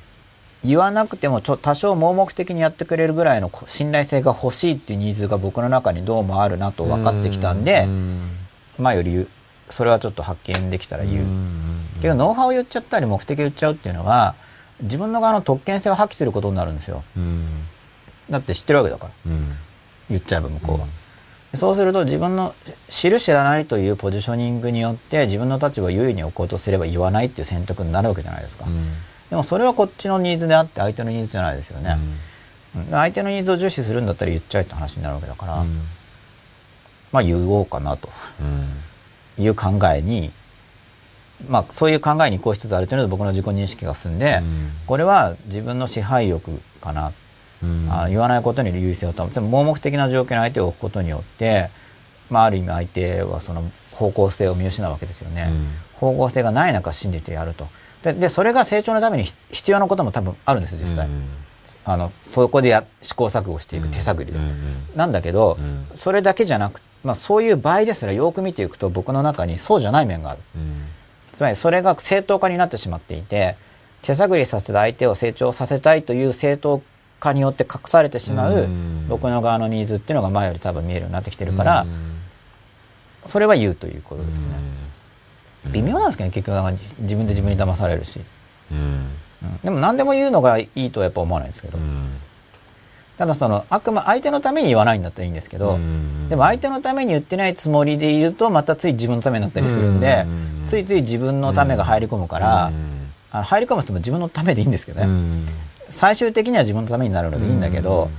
[0.63, 8.31] 言わなくてもちょ多少盲目的にやってくれるぐらいの信頼性が欲しいっていうニーズが僕の中にどうもあるなと分かってきたんで、うん。
[8.79, 9.29] まあより言う
[9.71, 11.25] それはちょっと発見できたら言う。
[11.25, 11.71] ん
[12.01, 14.35] けどノウハウを言っちゃったり目的を言っちゃうっていうのは
[14.83, 17.05] 自分の側の特権性を発揮することになるんですよ。
[17.17, 17.47] うん。
[18.31, 19.13] だって知ってるわけだから。
[19.27, 19.53] うん。
[20.09, 20.87] 言っちゃえば向こうは。
[21.55, 22.55] そうすると自分の
[22.89, 28.67] 知る知らないというポジショニングによって自分の立場を優位に置こうとすれば言わないっていう選択になるわけじゃないですか。
[28.67, 28.93] うん。
[29.31, 31.99] でもそれはこっちのニーズであって相手のニーズじゃないですよね。
[32.77, 32.91] うん。
[32.91, 35.83] 相手のニーズを重視するんだったら言っちゃえって話になるわけだから、うん。
[37.13, 38.09] まあ言おうかなと。
[38.41, 38.83] うん
[39.39, 40.33] いう考えに、
[41.49, 47.13] まあそういう考えに移行しつつあるというので僕の自己認識が進んで、うんこれは自分の支配欲かな、
[47.63, 51.71] うんあ言わないことに優位性を保つ盲目的な状況に相手を置くことによって、
[52.29, 55.49] まあある意味相手はその方向性を見失うわけですよね。
[55.51, 55.69] うん
[56.01, 57.69] 方向性がない中信じてやると。
[58.03, 61.07] で、でそれが成長のために必必要なことも多分あるんです実際。
[61.07, 61.29] うん
[61.85, 64.39] あの、そこでや試行錯誤していく手探りで。
[64.95, 70.41] なんだけど、うんそれだけじゃなく、まあそういう場合ですらよく見ていくと僕の中にそうじゃない面がある。
[70.57, 70.85] うん
[71.35, 73.57] つまりそれが正当化になってしまっていて、
[74.03, 76.83] 手探りさせた相手を成長させたいという正当
[77.19, 82.17] 化によって隠されてしまううん僕の側のニーズっていうのが前より多分見えるようになってきてるから、うん
[83.27, 84.47] それは言うということですね。
[85.67, 88.21] うん微妙なんですけどね、結局自分で自分に騙されるし。
[88.71, 88.79] うん
[89.43, 91.79] うんでも何でも言うのがいいとはやっぱ思わないですけど。
[91.79, 92.11] うん
[93.21, 100.25] ただその、あくま相手のために言わないんだったらいいんですけど、うんでも相手のために言ってないつもりでいると、またつい自分のためになったりするんで
[100.63, 105.07] うん、ついつい自分のためが入り込むからう、んあの入り込む人も自分のためでいいんですけどね。
[105.07, 105.47] うん
[105.91, 108.11] 最終的には自分のためになるのでいいんだけど、うん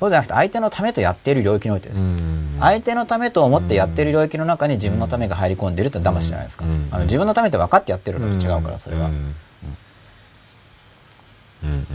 [0.00, 2.00] そうじゃなくて相手のためとやっている領域においてです。
[2.00, 6.64] うん相手のためと思ってやっている領域の中に自分のためが入り込んでいるって騙しじゃないですか？
[6.64, 9.06] うんあの自分のためって分かってやってるのと違うから、それは。
[9.06, 9.34] うん
[11.64, 11.86] うん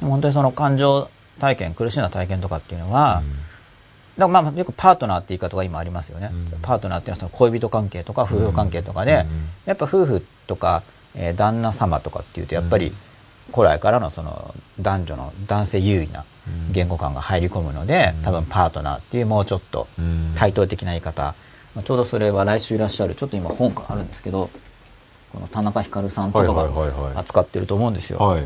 [0.00, 3.32] 本当にその感情体験、苦しいな体験とかっていうのは、うん。
[4.18, 6.30] だからまあよくパートナーって言い方が今ありますよね。
[6.32, 6.58] うん。
[6.60, 10.82] パートナーっていうのはその恋人関係とか夫婦関係とかで、うんやっぱ夫婦とか、
[11.14, 12.92] えー旦那様とかっていうとやっぱり
[13.54, 16.24] 古来からのその男女の男性優位な
[16.72, 20.32] 言語感が入り込むので、多分パートナーっていうもうちょっとうん。
[20.36, 21.34] 対等的な言い方、
[21.74, 24.50] まあちょうどそれは来週いらっしゃるちょっと今本があるんですけど
[25.32, 27.14] この田中ひかるさんとかはいはいはいはい。
[27.14, 28.18] が扱ってると思うんですよ。
[28.18, 28.44] はい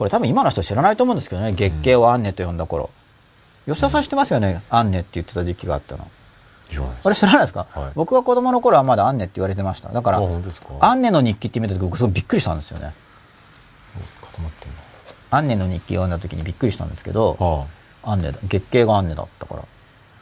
[0.00, 1.52] これ多分今の人知らないと思うんですけどね。
[1.52, 2.88] 月経をアンネと呼んだ頃、
[3.66, 6.08] 吉田さん知ってますよね、アンネって言ってた時期があったの。
[7.04, 7.92] あれ知らないですか、はい。
[7.94, 9.90] 僕が子供の頃はまだアンネって言われてました。
[9.90, 10.22] だから
[10.80, 12.94] アンネの日記って見た時僕すごいびっくりしたんですよね。
[14.22, 14.72] 固まってん
[15.32, 17.66] アンネの日記を読んだ時にびっくりしたんですけどなは
[18.04, 18.38] アンネだ。
[18.42, 19.60] 月経がアンネだったから。
[19.60, 19.66] あ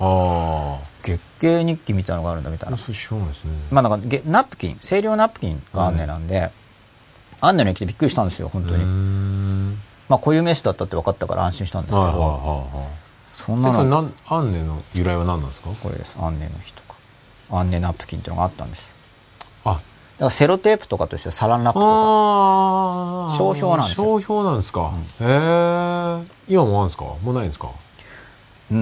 [0.00, 0.78] あ。
[1.04, 2.74] 月経日記みたいなのがあるんだみたいな。
[2.74, 3.52] あそう知らないですね。
[3.70, 6.50] まあなんかゲナプキン清涼ナプキンがアンネなんで、
[7.40, 8.84] アンネの日記でびっくりしたんですよ本当に、
[10.08, 12.28] まあ固有名詞だったって分かったから安心したんですけど、はいはいはい
[12.76, 12.98] はい
[13.34, 15.70] そんなそれなんアンネの由来は何なんですか？
[15.80, 16.16] これです。
[16.18, 16.96] アンネの日とか。
[17.50, 18.96] アンネナプキンっていうのがあったんです。
[19.64, 19.74] あ。
[19.74, 19.84] だか
[20.18, 21.86] らセロテープとかと一緒でサランラップとか。
[21.86, 24.04] ああ商標なんですよ。
[24.04, 27.04] 商標なんですか、へえ今もあるんですか？
[27.04, 27.70] もうないんですか？
[28.72, 28.76] うー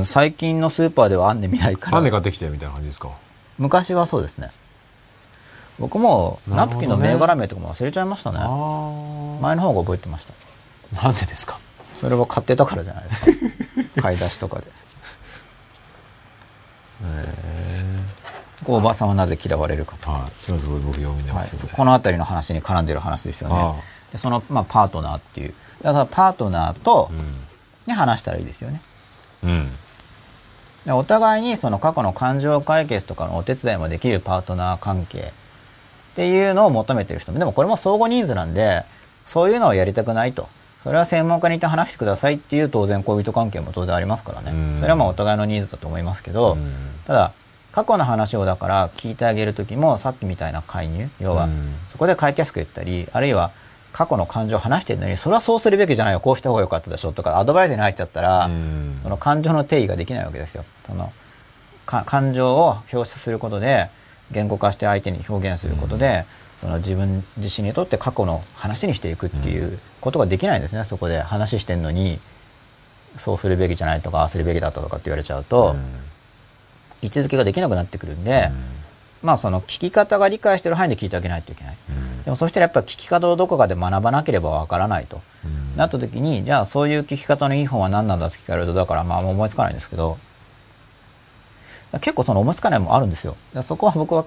[0.00, 1.98] ん最近のスーパーではアンネ見ないから。
[1.98, 3.10] アンネ買ってきてみたいな感じですか？
[3.58, 4.50] 昔はそうですね
[5.80, 8.38] 僕もナプキンの銘柄名とかも忘れちゃいましたね。
[8.40, 8.46] ああ
[9.42, 10.34] 前の方が覚えてました。
[11.02, 11.58] なんでですか？
[12.00, 13.26] それは買ってたからじゃないですか。
[14.02, 14.66] 買い出しとかで。
[18.64, 20.20] こうおばさんはなぜ嫌われるかとはい。
[20.48, 21.38] 今すごい僕読みではい。
[21.38, 23.82] ますよね、この辺りの話に絡んでる話ですよあね
[24.12, 25.54] でその、まあ、パートナーっていう。
[25.82, 28.82] だからパートナーとうに話したらいいですよね。
[29.44, 29.76] んうん。
[30.84, 35.32] でお互いにその過去の感情解決とかのお手伝いもできるパートナー関係
[36.20, 37.32] っていうのを求めてる人。
[37.32, 38.84] もでもこれも相互ニーズなんで
[39.24, 40.50] そういうのをやりたくないと。
[40.82, 44.52] それは専門家にいて話してくださいっていう当然恋人関係も当然ありますからね。
[44.52, 44.76] うん。
[44.78, 46.74] それはまあお互いのニーズだと思いますけどうん。
[47.06, 47.32] ただ
[47.72, 51.74] 過去の話をだから聞いてあげる時もさっきみたいな介入要はうん。
[51.88, 53.52] そこで解決策言ったりあるいは
[53.92, 56.20] 過去の感情を話してるのにそれはそうするべきじゃないよ。
[56.20, 58.98] こうした方が良かったでしょとかアドバイスに入っちゃったら、うん。
[59.02, 60.66] その感情の定義ができないわけですよ。
[60.86, 61.12] その
[61.86, 63.90] か感情を表出することで
[64.30, 66.24] 言語化して相手に表現することで、
[66.56, 72.20] その自分自身にとって過去の話にしていくっていうことができないんですね、そこで話してんのに
[73.16, 75.76] そうするべきじゃないとかああするべきだったとかって言われちゃうと、
[77.02, 78.50] 位置づけができなくなってくるんで、
[79.22, 81.76] まあその聞き方が理解してる範囲で聞いてあげないといけない。
[82.24, 85.20] でもそしたらやっぱ聞き方をどこかで学ばなければわからないと。
[85.76, 90.18] なった時に、じゃあそういう聞き方のいい本は何なんだって聞かれると、だからまあ思いつかないんですけど、
[91.98, 93.36] 結構その思いつかないもあるんですよ。
[93.62, 94.24] そこは僕は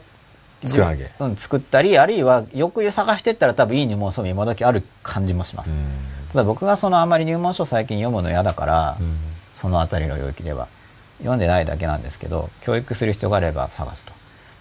[0.65, 5.75] 作らなきゃうん、作ったり、あるいはよく探してったら多分いい入門書も今時ある感じもします。
[6.31, 8.97] ただ僕がそのあんまり入門書最近読むの嫌だから、
[9.53, 10.67] そのあたりの領域では
[11.19, 14.05] 読んでないだけなんですけど教育する必要があれば探す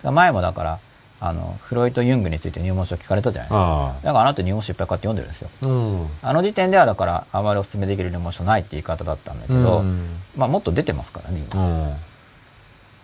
[0.02, 0.12] と。
[0.12, 0.78] 前もだから
[1.20, 3.94] あのフロイト・ユングについて入門書聞かれたじゃないですか。
[4.02, 10.20] だからあなた入門書いっぱい買って読んでるんですよ、うん、あの時点ではだからあまりお勧めできる入門書ないって言い方だったんだけど、うん。
[10.36, 11.96] まあもっと出てますからね今、うん、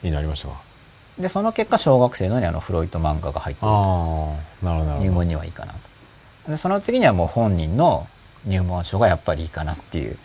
[0.02, 0.60] になりましたか？
[1.18, 3.72] でその結果小学生のにあのフロイト漫画が入ってる
[5.00, 6.50] 入門にはいいかなと。
[6.52, 8.06] でその次にはもう本人の
[8.46, 10.16] 入門書がやっぱりいいかなっていう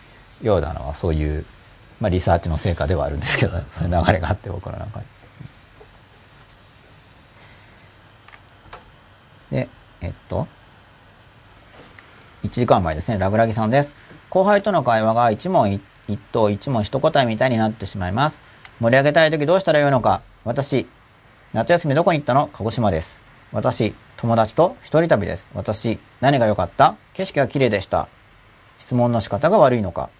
[0.42, 1.44] ようなのはそういう、
[2.00, 5.06] まあ、リサーチの成果ではあるんですけど、 そういう流れがあって僕の中に。
[9.50, 9.68] で
[10.00, 10.46] えっと
[12.44, 13.18] 1時間前ですね。
[13.18, 13.94] ラグラギさんです。
[14.30, 18.38] 後輩との会話が一問一一答一問一答えみたいになってしまいます
[18.80, 20.22] 盛り上げたい時どうしたらよいのか。
[20.44, 20.86] 私
[21.52, 22.48] 夏休みどこに行ったの？
[22.52, 23.20] 鹿児島です。
[23.52, 25.48] 私友達と一人旅です。
[25.54, 26.96] 私何が良かった？
[27.12, 28.08] 景色が綺麗でした。
[28.80, 30.10] 質問の仕方が悪いのか。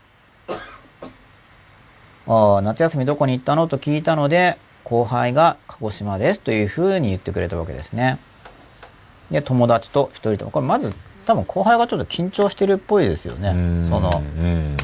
[2.27, 3.67] ああ夏休みどこに行ったの？
[3.67, 6.41] と聞いたので後輩が鹿児島です。
[6.41, 8.19] というふうに言ってくれたわけですね。
[9.31, 10.51] で友達と一人旅。
[10.51, 10.95] これまず
[11.27, 13.49] 多分後輩がちょっと緊張してるっぽいですよね。
[13.49, 13.89] うん。
[13.89, 14.77] そのうん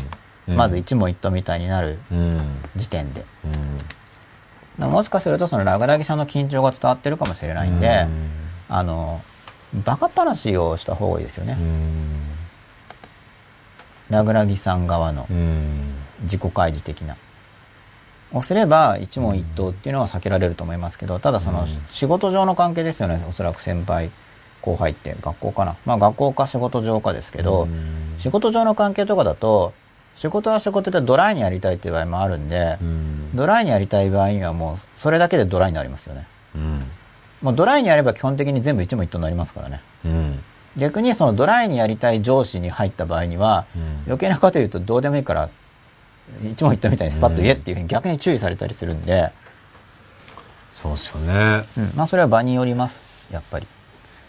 [0.57, 2.41] まず一問一答みたいになるうん。
[2.77, 3.25] 時点で。
[4.79, 4.91] うん。
[4.91, 8.31] もしかするとそのラグラギさんの緊張が伝わってるかもしれないんで、うん。
[8.69, 9.23] あの
[9.85, 12.23] バカ話をした方がいいですよね、うん。
[14.09, 15.95] ラグラギさん側のうん。
[16.23, 17.17] 自己開示的な。
[18.33, 23.25] をすれば一問一答っていうのは避けられると思いますけどただその仕事上の関係ですよね。
[23.29, 24.11] おそらく先輩
[24.63, 25.77] 後輩って学校かな。
[25.85, 28.15] まあ学校か仕事上かですけど、うん。
[28.19, 29.73] 仕事上の関係とかだと
[30.21, 33.35] 仕事は仕事でドライにやりたいっていう場合もあるんで、うん。
[33.35, 36.27] ドライにやりたい場合にはもうそれだけでドライになりますよね。
[36.55, 36.83] うん。
[37.41, 39.81] もうドライにやれば基本的に全部一問一答になりますからね。
[40.05, 40.45] うん。
[40.77, 44.03] 逆にそのドライにやりたい上司に入った場合には、うん。
[44.05, 45.49] 余計なこと言うとどうでもいいから
[46.45, 49.31] 一問一答みたいにスパッと言えっていうふうに逆に注意されたりするんで、
[50.71, 51.65] そうっすよね。
[51.79, 51.93] うん。
[51.97, 53.67] まあそれは場によりますやっぱり。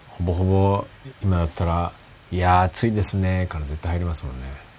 [0.07, 0.87] ほぼほぼ
[1.21, 1.91] 今だったら
[2.31, 4.70] 「いやー暑いですね」から絶対入りますもんね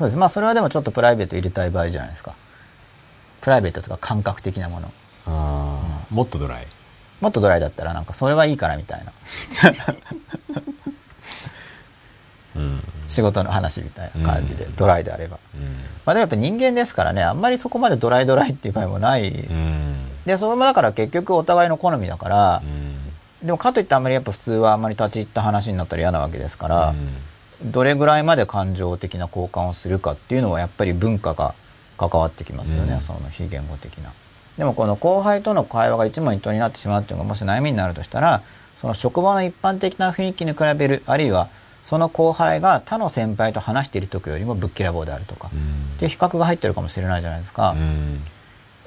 [0.00, 0.16] そうです。
[0.16, 2.34] まあそれはでもちょっとプライベート入れたい場合じゃないですか。
[3.42, 4.90] プライベートとか感覚的なもの。
[5.26, 6.66] ああもっとドライ？
[7.20, 9.12] もっとドライだったらなんかそれはいいからみたいな。
[12.56, 12.82] うん。
[13.08, 14.76] 仕事の話みたいな感じで、うん。
[14.76, 15.38] ドライであれば。
[15.54, 15.62] うん。
[16.06, 19.98] まあでもやっぱ人間ですからねあんまりそこまでドライドライっていう場合もない、うん。
[20.24, 23.46] でそれもだから結局お互いの好みだからう、ん。
[23.46, 26.94] でもかといってあんまりやっぱ普通はあんまり立ち入った話になったら嫌なわけですから、
[27.62, 31.54] どれぐらいまで感情的な交換をするかっていうのはやっぱり文化が
[31.98, 34.12] 関わってきますよね、うんその非言語的な。
[34.56, 38.42] でもこの後輩との会話が一問一答になってしまうっていうのがもし悩みになるとしたら
[38.76, 41.48] その職場の一般的な雰囲気に比べるあるいは
[41.82, 45.60] その後輩が他の先輩と話している時よりもぶっきらぼうであるとか、うん
[45.96, 47.70] っていう比較が入ってるかもしれないじゃないですか。
[47.70, 48.22] うん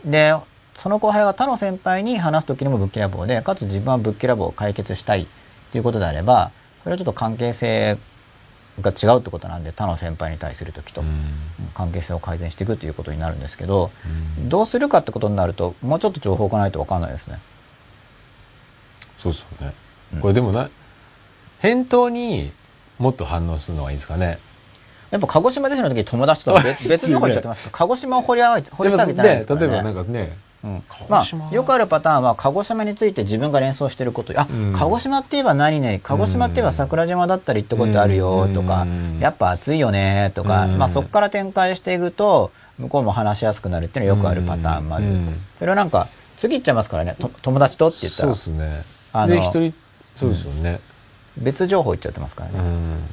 [0.06, 0.36] で
[0.76, 5.28] その後輩が他の先輩に話す時にもぶっきらぼうでかつ自分はぶっきらぼうを解決したいっ
[5.72, 6.52] ていうことであれば
[6.84, 8.00] それはちょっと関係性
[8.82, 11.34] が違うってことなんで他の先輩に対する時と、うん。
[11.74, 13.92] 関係性を改善していくということになるんですけど、
[14.38, 14.50] うん。
[14.50, 17.40] どうするかってことになるともうちょっと情報がないと分かんないですね。
[19.18, 19.74] そうですよね。
[20.14, 20.20] うん。
[20.22, 20.70] これでもな
[21.60, 22.52] 返答に
[22.98, 24.40] もっと反応するのがいいんですかね。
[25.12, 27.78] やっぱ鹿児島ですの時友達とは別 別の方行っちゃってますか？
[27.78, 29.68] 鹿児島を掘り上げ掘り下げてないですからね。
[29.68, 34.34] 例えばなんかねうんまあ、よくあるパターンは鹿児島について自分が連想してること。
[34.40, 34.74] あ、うん。
[34.74, 36.00] 鹿児島って言えば何ね？
[36.02, 40.78] 鹿児島って言えば桜島だったり行ったことあるよとか、うんやっぱ暑いよねとか、うん。
[40.78, 45.36] まあ、そこから展開していくと向こうも話しやすくなるっていうのはよくあるパターンまず、うん。
[45.60, 46.08] それはなんか
[46.38, 47.18] 次行っちゃいますからね。
[47.20, 48.84] と友達とって言ったそうらですね。
[49.12, 49.74] あので一人
[50.16, 50.80] そうですよね。
[51.38, 53.08] 別情報言っちゃってますからね、うん。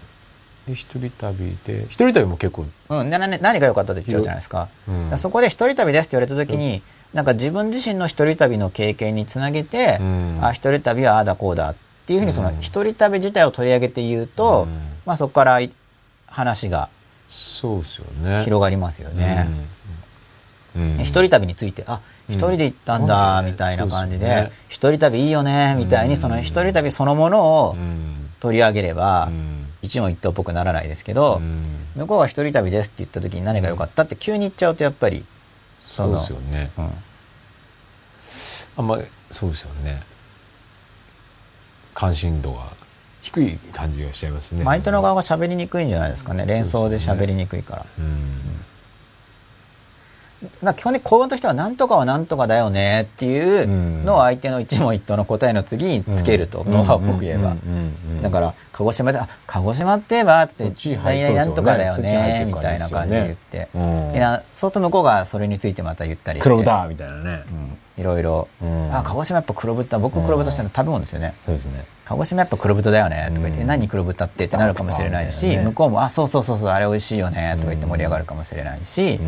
[0.66, 4.68] で一人旅で一人旅も結構うん、何が良かったって言っちゃうじゃないですか。
[4.86, 4.94] うん。
[4.94, 6.82] だからそこで一人旅ですって言われた時に、
[7.15, 10.39] なんか自分自身の一人旅の経験につなげて、うん。
[10.43, 11.74] あ、一人旅はああだこうだっ
[12.07, 12.61] ていうふうにそのうん。
[12.61, 14.78] 一人旅自体を取り上げて言うと、うん。
[15.07, 15.73] まあそこからい
[16.27, 16.89] 話が
[17.28, 18.45] そうですよね。
[18.45, 19.49] 広がりますよね。
[20.77, 20.99] うん。
[20.99, 28.31] 一人旅について、あ、一人で行ったんだ、みたいな感じでね、一人旅いいよね、みたいに、その一人旅そのものをうん。
[28.41, 29.66] 取り上げればう、ん。
[29.82, 31.87] 一問一答っぽくならないですけどう、ん。
[31.97, 35.24] 向こうが一人旅ですって言った時に何が良かったって急に言っちゃうとやっぱり、
[35.90, 36.70] そうですよね。
[36.78, 36.90] うん。
[38.76, 38.98] あんま
[39.30, 40.02] そうですよね。
[41.94, 42.72] 関心度が
[43.20, 44.64] 低い感じがしちゃいますね。
[44.64, 46.46] 相手の側が喋りにくいんじゃないですかね。
[46.46, 47.86] 連想で喋りにくいから。
[47.98, 48.38] うん。
[48.38, 48.69] だか
[50.62, 57.56] ら基本的に構文としては何とかは何とかだよねっていうのを相手の一問一答の答えの次につけると、ノウハウっぽく言えば。
[58.22, 63.68] だから、鹿児島で、あ、鹿児島って言えば、つって何々なんとかだよねね、みたいな感じで言って。
[63.72, 66.48] そうすると向こうがそれについてまた言ったりして。
[66.48, 67.42] 黒豚みたいなね。
[67.96, 68.02] うん。
[68.02, 68.48] いろいろ。
[68.62, 68.94] うん。
[68.94, 71.34] あ、鹿児島やっぱ黒豚、僕黒豚してるの食べ物ですよね。
[71.44, 71.84] そうですね。
[72.06, 73.66] 鹿児島やっぱ黒豚だよねとか言って、うん。
[73.66, 79.20] 何黒豚ってってなるかもしれないし、向こうも、あ、そうそうそうそう、あれ美味しいよねとか言って盛り上がるかもしれないし、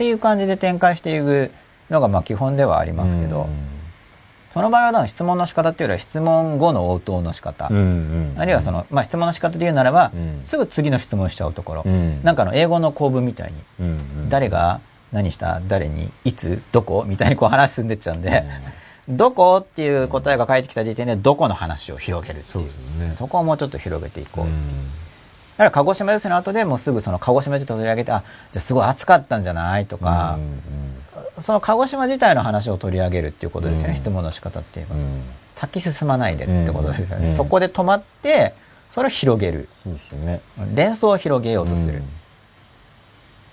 [0.00, 1.50] っうんていう感じで展開していく
[1.90, 3.48] のがまあ基本ではありますけど、
[4.52, 10.42] その場合は質問の仕方っていうよりは質問後の応答の仕方、うんうんあるいはその、まあ、質問の仕方で言うならば、うん。
[10.42, 12.22] すぐ次の質問しちゃうところ、うん。
[12.24, 13.90] なんかあの英語の構文みたいに、うんう
[14.26, 14.80] ん誰が
[15.12, 18.44] 何した誰にいつどこみたいにこう話進んでっちゃうんで、
[19.08, 22.64] どこっていう答えが返ってきた時点でどこの話を広げるっていう。
[23.08, 23.14] ね。
[23.16, 24.44] そこをもうちょっと広げていこう。
[24.44, 24.48] う。
[24.48, 24.52] ん。
[24.52, 24.54] だ
[25.60, 29.86] から鹿児島ですの後でもうすぐその鹿児島ちょっと取り上げて、あ、じゃあすごい暑かったんじゃない？
[29.86, 30.38] とか、
[31.38, 33.96] その鹿児島自体の話を取り上げるっていうことですよね、うん。
[33.96, 34.94] 質問の仕方っていうか。
[34.94, 35.22] うん。
[35.52, 37.30] 先進まないでってことですよね。
[37.30, 38.54] うんそこで止まって、
[38.88, 39.68] それを広げる。
[39.84, 40.40] そうですよね。
[40.74, 42.02] 連想を広げようとする。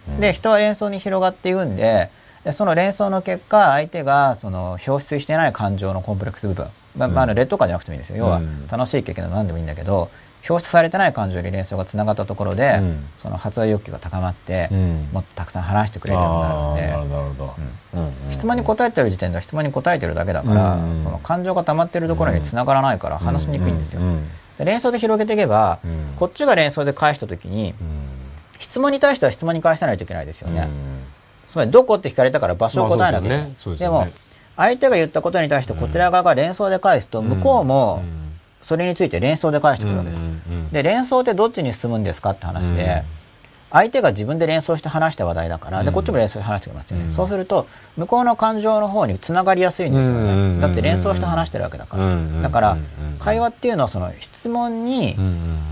[0.08, 0.20] うん。
[0.22, 2.10] で、人は連想に広がっていくんで、
[2.46, 8.18] でその連想の結果、相手がその表出してない感情のコンプレックス部分、まあ、まああの劣等感じゃなくてもいいんですよ。
[8.18, 8.68] 要はうん。
[8.68, 10.10] 楽しい経験でも何でもいいんだけど、
[10.48, 13.06] 表出されてない感情に連想がつながったところで、うん。
[13.18, 15.10] その発話欲求が高まって、うん。
[15.12, 17.36] もっとたくさん話してくれるようになるん
[18.28, 24.02] で、質問に答えてる時点では質問に答えてるだけだから、うんその感情が溜まってるところにつながらないから話しにくいんですよ。
[24.60, 26.14] 連想で広げていけば、うん。
[26.16, 27.74] こっちが連想で返した時に、
[28.60, 30.68] 質問に対しては質問に返さないといけないですよね。
[31.50, 33.78] つまり、どこって聞かれたから場所を答えなきゃいけない。
[33.78, 34.08] でも
[34.56, 38.02] 相手が言ったことに対してこちら側が連想で返すと、向こうも
[38.62, 40.22] それについて連想で返してくるわけです。
[40.74, 43.04] で、連想ってどっちに進むんですかって話で、
[43.70, 45.94] 相手が自分で連想して話した話題だから、で、うん。
[45.94, 47.06] こっちも連想して話してくれますよね。
[47.06, 47.14] うん。
[47.14, 47.68] そうすると、
[47.98, 50.62] 向こうの感情の方に繋がりやすいんですようんね。
[50.62, 52.04] だって連想して話してるわけだから。
[52.04, 55.18] うんだからうん、会話っていうのはその質問に、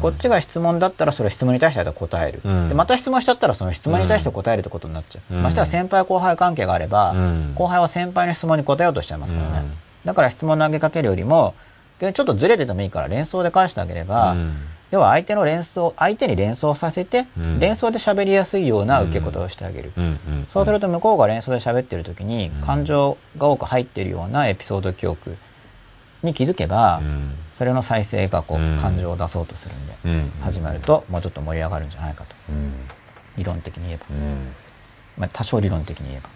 [0.02, 2.68] こっちが質問だったらそれ質問に対して答える、うん。
[2.68, 5.44] でまた質問しちゃったらその質問に対して答えるってことになっちゃう、うん。
[5.44, 7.52] ましては先輩後輩関係があれば、うん。
[7.56, 9.74] 後輩は先輩の質問に答えようとしちゃいますからね、うん。
[10.04, 11.65] だから質問投げかけるよりもで
[12.00, 14.36] ちょっとずれててもいいから連想で返してあげれば、
[14.92, 17.60] 要は相手の連想相手に連想させて、うん。
[17.60, 19.92] 連想で喋りやすいような受け答えをしてあげる、
[20.50, 25.38] そうすると向こうが連想で喋ってる時に感情が多く入っているようなエピソード記憶
[26.22, 27.02] に気づけば、
[27.54, 28.78] それの再生がこううん。
[28.78, 29.94] 感情を出そうとするんで、
[30.42, 32.36] 始まるともうちょっと盛り上がるんじゃないかと。
[33.38, 34.06] 理論的に言えば、
[35.18, 36.30] まあ、多少理論的に言えば。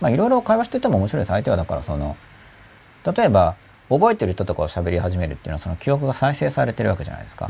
[0.00, 1.28] まあいろいろ会話してても面白いです。
[1.30, 2.16] 相手はだからその
[3.04, 3.56] 例えば
[3.88, 7.48] 覚えてる人とかを喋り始めるっていうのはその記憶が再生されてるわけじゃないですか、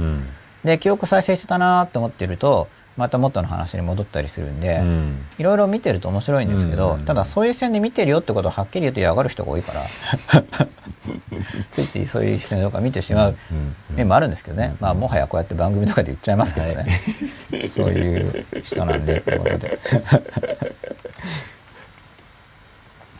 [0.65, 4.83] で記憶再生してたなって思ってるとまた元の話に戻ったりするんで、
[5.39, 7.05] いろいろ見てると面白いんですけど、うん。
[7.05, 9.85] ただそういう視線で見てるよってことをはっきり言うと嫌がる人が多いから
[11.71, 13.37] ついついそういう視線とか見てしまう
[13.95, 17.01] 面もあるんですけどね、まあもはやこうやって番組とかで言っちゃいますけどね、
[17.69, 19.79] そういう人なんでってことで。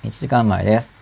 [0.03, 0.93] 1時間前です。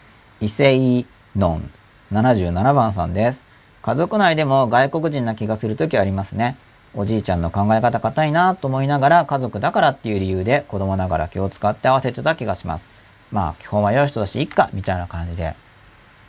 [0.40, 1.70] 伊勢のん
[2.12, 3.42] 77番さんです
[3.82, 6.56] 家族内でも外国人な気がするときありますね
[6.98, 12.88] おじいちゃんの考え方硬いなと思いながら家族だからっていう理由で子供ながら気を使って合わせてた気がします。
[13.30, 15.54] まあ基本は良い人だしいっかみたいな感じで。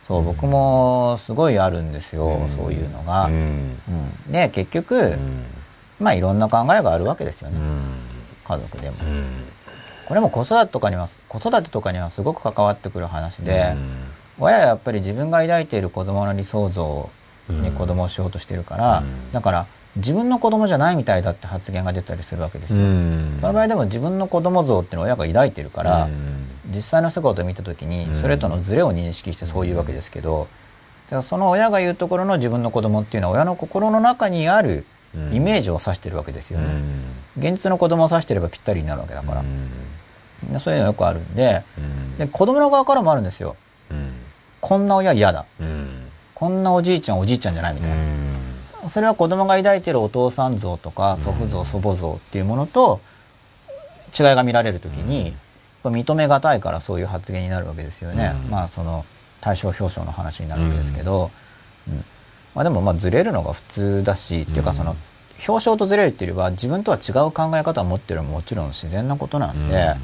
[0.06, 3.26] そう、僕もすごいあるんですよ、そういうのが。
[3.26, 3.78] うん
[4.30, 5.18] で、結局、
[5.98, 7.58] まあいろんな考えがあるわけですよね。
[8.44, 8.96] 家族でも。
[10.06, 13.74] これも子育てとかには、子育てとかにはすごく関わってくる話で、
[14.38, 17.10] 親はやっぱり自分が抱いている子供の理想像
[17.48, 19.02] に子供をしようとしてるから、
[19.32, 19.66] だから
[19.96, 22.78] 自分の子供じゃないみたいだって発言が出たりするわけですよ。
[23.40, 26.08] その場合でも自分の子供像っていうのを親が抱いてるから、
[26.74, 30.46] 実際の姿を見た時にそれとのズレを認識してそういうわけですけど、
[31.06, 34.84] だからその親が言うところの自分の子供っていうのは親の心の中にある
[35.32, 36.66] イメージを指してるわけですよね。
[37.38, 39.44] 現実の子供を指してればぴったりになるわけだから。
[40.52, 41.64] でそういうのよくあるんで
[42.18, 43.56] で子供の側からもあるんですよ。
[44.60, 45.46] こんな親嫌だ。
[46.34, 48.88] こんなおじいちゃんおじいちゃんじゃないみたいな。
[48.88, 53.00] それは子供が抱いてるお父さん像とか祖父像、祖母像っていうものと
[54.18, 55.34] 違いが見られるときに、
[55.84, 58.32] 認めがたいからそういう発言になるわけですよね。
[58.44, 58.50] うん。
[58.50, 59.04] まあその
[59.40, 61.30] 対象表彰の話になるわけですけど、
[61.88, 62.04] うん。
[62.54, 64.96] まあ、でもまあずれるのが普通だし、っていうかその
[65.46, 69.94] 表彰とずれるっていうよりは自分とは違う考え方を持ってるのももちろん自然なことなんで、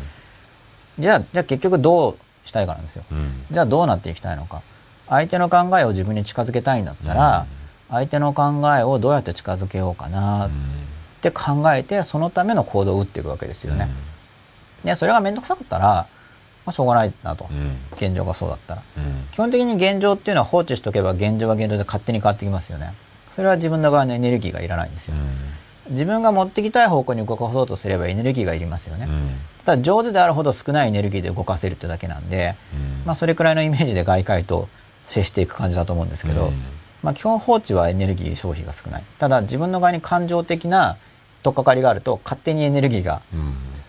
[0.99, 3.05] じゃあじゃあ結局どうしたいかなんですよ。
[3.11, 4.63] うんじゃあどうなっていきたいのか。
[5.09, 7.47] 相手の考えを自分に近づけたいんだったら、
[7.91, 10.51] 相手の考えをどうやって近づけようかなっ
[11.21, 13.89] て考えて、そのための行動を打っていくわけですよね。
[14.83, 16.07] で、それがめんどくさかったら、
[16.65, 17.47] まあしょうがないなと。
[17.51, 18.83] うん現状がそうだったら。
[18.97, 22.95] うん基本的に現状っていうのは放置しとけば現状は現状で勝手に変わってきますよね。
[23.33, 25.15] それは自分の側のエネルギーがいらないんですよ。
[25.91, 29.07] 自分が持ってきたい方向に動かそうとすればエネルギーがいりますよね。
[29.65, 32.55] ただ上手であるほど少ないエネルギーで動かせるってだけなんで、
[33.05, 34.69] まあそれくらいのイメージで外界と
[35.07, 36.53] 接していく感じだと思うんですけど、
[37.03, 39.05] まあ基本放置はエネルギー消費が少ない。
[39.19, 40.97] ただ自分の側に感情的な
[41.43, 43.23] 取っかかりがあると勝手にエネルギーが、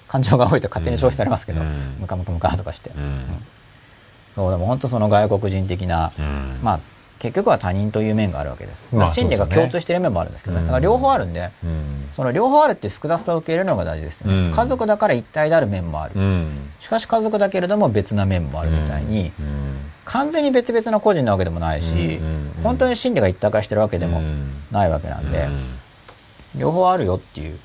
[0.07, 1.97] 感情が多いと勝手に消費されますけど、うん。
[1.99, 2.91] ムカムカムカとかして。
[4.35, 6.11] そうでも本当その外国人的な、
[6.61, 6.79] まあ
[7.25, 8.83] 結局は他人という面があるわけです。
[8.91, 10.61] まあまあ心理が共通している面もあるんですけどね。
[10.61, 11.49] うんだから両方あるんで、
[12.11, 14.43] その両方あるっていう複雑さを受け入れるのが大事ですよね。
[14.43, 16.13] うん家族だから一体である面もある。
[16.79, 19.31] しかし家族だけれども別な面もあるみたいに、
[20.05, 24.21] 完全に別々の個人なわけでもないし、うんうんうん本当に心理が一体化してるわけでも
[24.71, 25.47] ないわけなんで、
[26.55, 27.59] 両方あるよっていう。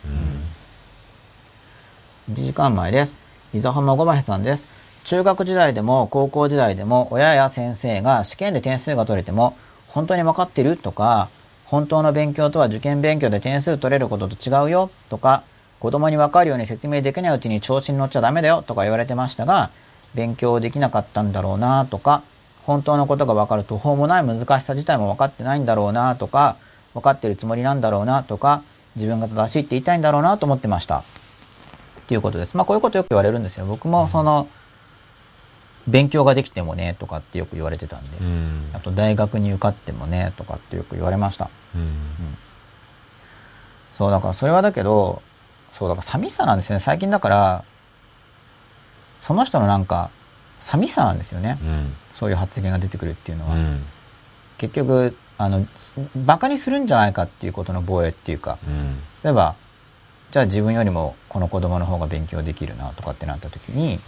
[2.32, 3.16] 1時間前です。
[3.53, 4.66] 伊沢浜ごまへさんです。
[5.11, 9.57] 中学時代でも高校時代でも親や先生が試験で点数が取れても
[9.89, 11.31] 本当に分かってるとか
[11.65, 15.43] 本当の勉強とは受験勉強で点数取れることと違うよとか
[15.81, 19.73] 子供に分かるように説明できないうちに調子に乗っちゃダメだよとか言われてましたが
[20.15, 22.23] 勉強できなかったんだろうなとか
[22.62, 26.57] 本当のことが分かる途方もない難しさ自体も分かってないんだろうなとか
[26.95, 28.62] 分かってるつもりなんだろうなとか
[28.95, 30.99] 自分が正しいって言いたいんだろうなと思ってました。
[31.01, 31.03] っ
[32.07, 32.57] ていうことです。
[32.57, 33.66] まあこういうことよく言われるんですよ。
[33.66, 34.49] 僕もその、
[35.89, 38.19] 勉強ができてもねとかってよく言われてたんで、
[38.74, 41.51] あと大学に受かってもねとかってよく言われました。
[43.94, 45.23] そう、だからそれはだけど、
[45.73, 46.81] そう、だから寂しさなんですよね。
[46.81, 47.65] 最近だから、
[49.20, 50.11] その人のなんか、
[50.59, 51.59] 寂しさなんですよね。
[52.12, 53.57] そういう発言が出てくるっていうのは。
[54.59, 55.66] 結局、あの、
[56.15, 58.59] 馬鹿にするんじゃないかっていうことの防衛っていうか、
[59.24, 59.55] 例えば、
[60.31, 64.01] じゃあ自分よりもこの子供の方が勉強できるなとかってなった時に、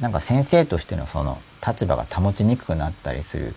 [0.00, 3.54] なんか先生としてのその立場が保ちにくくなったりする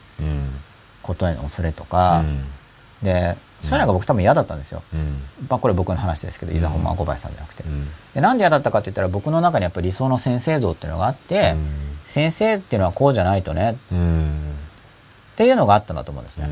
[1.01, 2.23] ことへの恐れとか、
[3.01, 4.83] で、そういうのが僕多分嫌だったんですよ。
[5.49, 7.63] まあこれ僕の話ですけど、伊沢本間小林さんじゃなくて。
[8.13, 11.55] で、なんで嫌だったかって言ったら僕の中にやっぱり理想の先生像っていうのがあって、
[12.05, 13.75] 先生っていうのはこうじゃないとね、っ
[15.35, 16.49] ていうのがあったんだと思うんですね。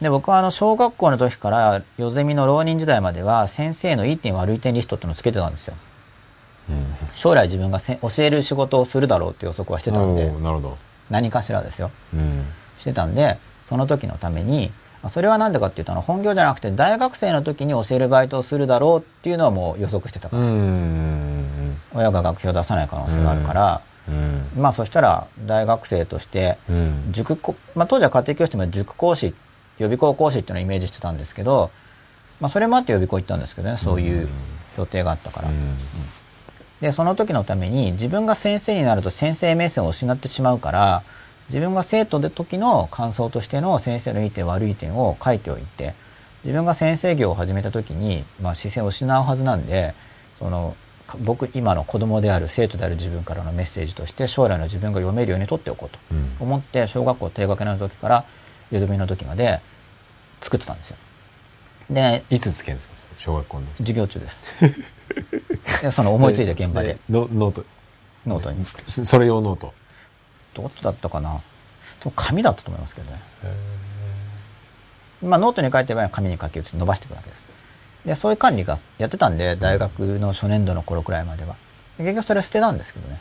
[0.00, 5.74] で、僕はあの、小学校の時から、夜ゼミの浪人時代までは、先生のいい点悪い点リストっていうのをつけてたんですよ。
[7.14, 10.30] 将来自分がせ教える仕事をするだろうって予測はしてたんで。
[11.10, 11.90] 何かしらですよ。
[12.78, 14.72] してたんで、その時のために、
[15.10, 20.42] それは何でかっていうと、本業じゃなくて、大学生の時に教えるバイトをするだろうっていうのはもう予測してたから。
[21.94, 23.80] 親が学費を出さない可能性があるから、
[24.56, 26.58] まあそしたら大学生として
[27.10, 29.34] 塾こ、まあ、当時は家庭教師でも塾講師
[29.78, 31.70] 予備校講師っていうのをイメージしてたんですけど、
[32.40, 34.28] まあ、それもあって予備校行ったんですけどねそういう
[34.76, 35.48] 予定があったから、
[36.80, 41.02] でその時のために自分が先生になると先生目線を失ってしまうから
[41.48, 45.94] 自分が生徒で時の感想としての先生のいい点悪い点を書いておいて
[46.44, 49.94] 自分が先生業を始めた時に、まあ、視線を失うはずなんで
[50.38, 50.76] その
[51.20, 55.98] 僕今の子供である生徒である自分からのメッセージとして将来の自分が読めるように取っておこうと
[56.38, 58.24] 思って小学校低学年の時から
[58.70, 59.60] 代ゼミの時まで
[60.40, 60.96] 作ってたんですよ。
[61.90, 64.42] で、いつつけんですか小学校の授業中です。
[65.82, 66.98] でその思いついた現場で。
[67.08, 67.64] ノノート。
[68.26, 68.64] ノートに。
[69.06, 69.72] それ用ノート。
[70.54, 71.40] どっちだったかな？
[72.16, 73.20] 紙だったと思いますけどね。
[75.22, 77.44] まあノートに書いてれば紙に書き写し伸ばしていくわけです。
[78.04, 81.56] で、そういう管理がやってたんで、大学の初年度の頃くらいまでは。
[81.98, 83.20] 結局それは捨てたんですけどね。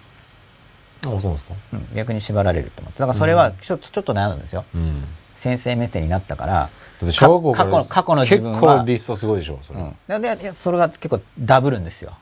[1.03, 2.99] あ、そうですか、うん、逆に縛られると思って。
[2.99, 4.65] だからそれはちょっと、ちょっと悩んだんですよ。
[4.73, 5.03] うん。
[5.35, 6.69] 先生目線になったから、
[7.11, 9.79] 小学校から過去過去の自分は結構リストすごいでしょ、それ。
[9.79, 12.13] うん、ででそれが結構ダブるんですよ。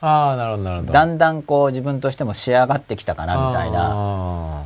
[0.00, 0.92] ああ、なるほど、なるほど。
[0.92, 3.88] だんだんこう自分としても仕上がってきたかなみたいな。
[3.88, 4.64] な。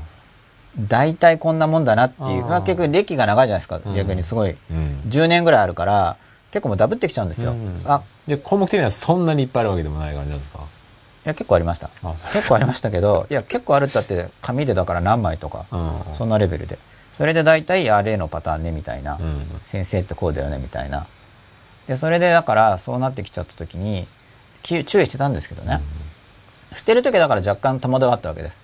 [0.79, 2.45] 大体こんなもんだなっていう。
[2.45, 3.81] まあ結局歴が長いじゃないですか。
[3.85, 4.51] うん逆にすごい。
[4.51, 5.03] うん。
[5.09, 6.17] 10年ぐらいあるから、
[6.51, 7.53] 結構もうダブってきちゃうんですよ。
[7.53, 10.59] うんあ、で、項目的にはそんなにいっぱいあるわけでもない感じなんですか？
[10.59, 11.91] いや結構ありました。
[12.33, 16.15] 結構ありましたけど、いや結構あるったって紙でだから何枚とか、うん。
[16.15, 16.79] そんなレベルで。
[17.17, 19.19] それで大体、あ、例のパターンね、みたいな。
[19.21, 19.61] うん。
[19.65, 21.07] 先生ってこうだよね、みたいな。
[21.87, 24.09] で、それでだからそうなってきちゃった時に、
[24.63, 25.81] き注意してたんですけどね。
[26.75, 28.61] 捨てる時だから若干戸惑いはあったわけです。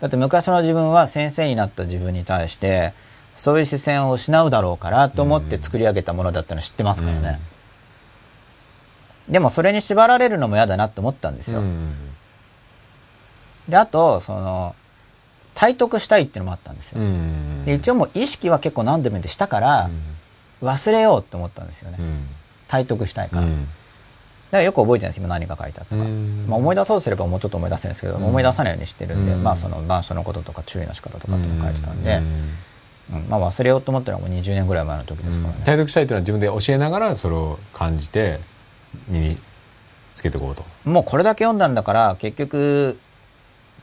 [0.00, 2.92] だって昔の自分は先生になった自分に対して、
[3.36, 7.40] そういう視線を失うだろうからと思って作り上げたものだったの知ってますからね。
[9.28, 11.60] でもそれに縛られるのも嫌だなって思ったんですよ。
[11.60, 12.12] うん
[13.68, 14.74] で、あと、その、
[15.54, 17.00] 体得したいっていうのもあったんですよ。
[17.00, 17.64] うん。
[17.64, 19.90] で一応もう意識は結構何度も言ってしたから、
[20.62, 21.96] 忘れようって思ったんですよね。
[22.00, 22.28] うん。
[22.68, 23.42] 体得したいから。
[23.42, 23.64] うん。
[23.64, 23.70] だか
[24.58, 26.02] らよく覚えてないです、今何が書いてあったか。
[26.02, 26.46] うん。
[26.48, 29.42] まあ、思い出そうとすればもうちょっと思い出せるんですけど、思い出さないようにしてるんで、うん。
[29.42, 32.24] まあその難所のこととか注意の仕方とかっていうのを書いてたんで、うん。
[32.24, 35.60] うんまあ忘れようと思ったのはもう20年ぐらい前の時ですからね。
[35.64, 38.40] 体得したいというのは自分で教えながらそれを感じて
[39.08, 39.38] 身に
[40.14, 40.64] つけていこうと。
[40.84, 42.98] もうこれだけ読んだんだから、結局、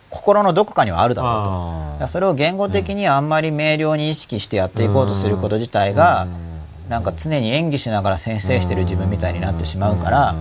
[0.09, 2.07] 心のどこかにはあるだろうと。
[2.07, 6.27] それを言語的にあんまり明瞭に意識してやっていこうとすること自体が、
[6.89, 10.35] なんか常に演技しながら先生してる自分みたいになってしまうから、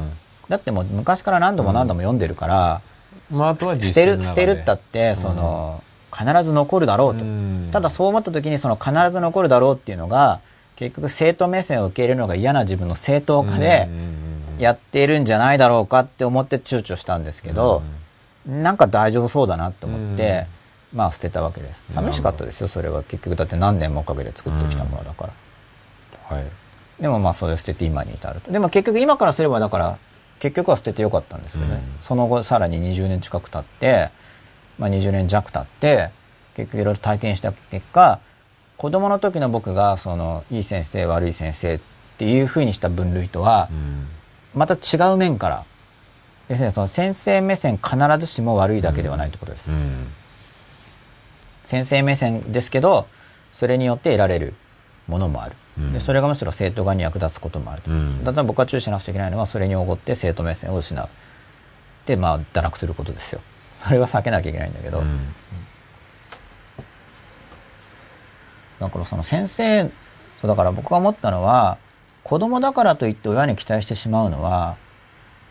[0.49, 2.81] だってもう昔から何度も何度も読んでるから、
[3.31, 5.83] まあ、あとは捨てる、捨てるったって、その、
[6.17, 7.25] 必ず残るだろうと。
[7.25, 7.69] うん。
[7.71, 10.41] ただそう思った時にその必ず残るだろうっていうのが、
[10.77, 13.89] 結局生徒目線を受け入れるのが嫌な自分の正当化で
[14.59, 17.83] やっているんじゃないだろうかって思って躊躇したんですけど、
[18.49, 20.47] なんか大丈夫そうだなと思って、
[20.95, 21.83] まあ捨てたわけです。
[21.91, 23.03] 寂しかったですよ、それは。
[23.03, 25.29] 結局だって何年もかけて作ってきたものだか
[26.31, 26.37] ら。
[26.37, 26.47] はい
[27.01, 28.51] でもまあそれを捨てて今に至ると。
[28.51, 29.99] でも結局今からすればだから、
[30.41, 31.77] 結局は捨ててよかったんですけどね。
[31.77, 34.11] うんその後さらに20年近く経って、
[34.79, 36.11] まあ20年弱経って、
[36.55, 38.19] 結局いろいろ体験した結果、
[38.77, 41.81] 子供の時の僕がその、いい先生、悪い先生っ
[42.17, 44.09] ていう風にした分類とはう、ん
[44.55, 45.65] また違う面から、
[46.49, 49.71] 要するにその先生目線必ずしも悪いだけではないということです。
[49.71, 50.07] うん
[51.65, 53.07] 先生目線ですけど、
[53.53, 54.55] それによって得られる
[55.07, 55.57] ものもある。
[55.77, 57.91] うんでそれがむしろ生徒側に役立つこともあると。
[57.91, 61.09] うんだから僕は注意しなくちゃいけないのは、それにおごって生徒目線を失う。
[62.07, 63.43] で、まあ、堕落することですよ。
[63.77, 65.35] それは避けなきゃいけないんだけど、うん
[68.81, 69.91] だからその先生、
[70.41, 71.79] そうだから僕が思ったのは、
[72.23, 74.77] 子供だからといって親に期待してしまうのは、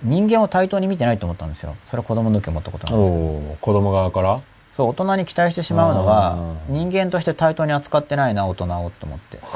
[0.03, 1.75] 人間を対等に見てないと思ったんですよ。
[1.87, 3.57] それは子供の時思ったことなんですけど。
[3.61, 4.41] 子供側から？
[4.71, 9.39] そう、大人に期待してしまうのは人間として対等に扱ってないな、大人をと思って。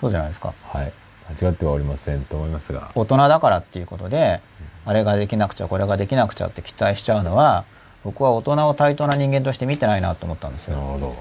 [0.00, 0.52] そうじゃないですか。
[0.64, 0.92] はい
[1.30, 4.40] 間違ってはおりませんと思いますが大人だからっていうことで、
[4.84, 7.64] あれができなくちゃ、これができなくちゃって期待しちゃうのは、
[8.04, 10.76] 僕は大人を対等な人間として見てないなと思ったんですよ。
[10.76, 11.16] なるほど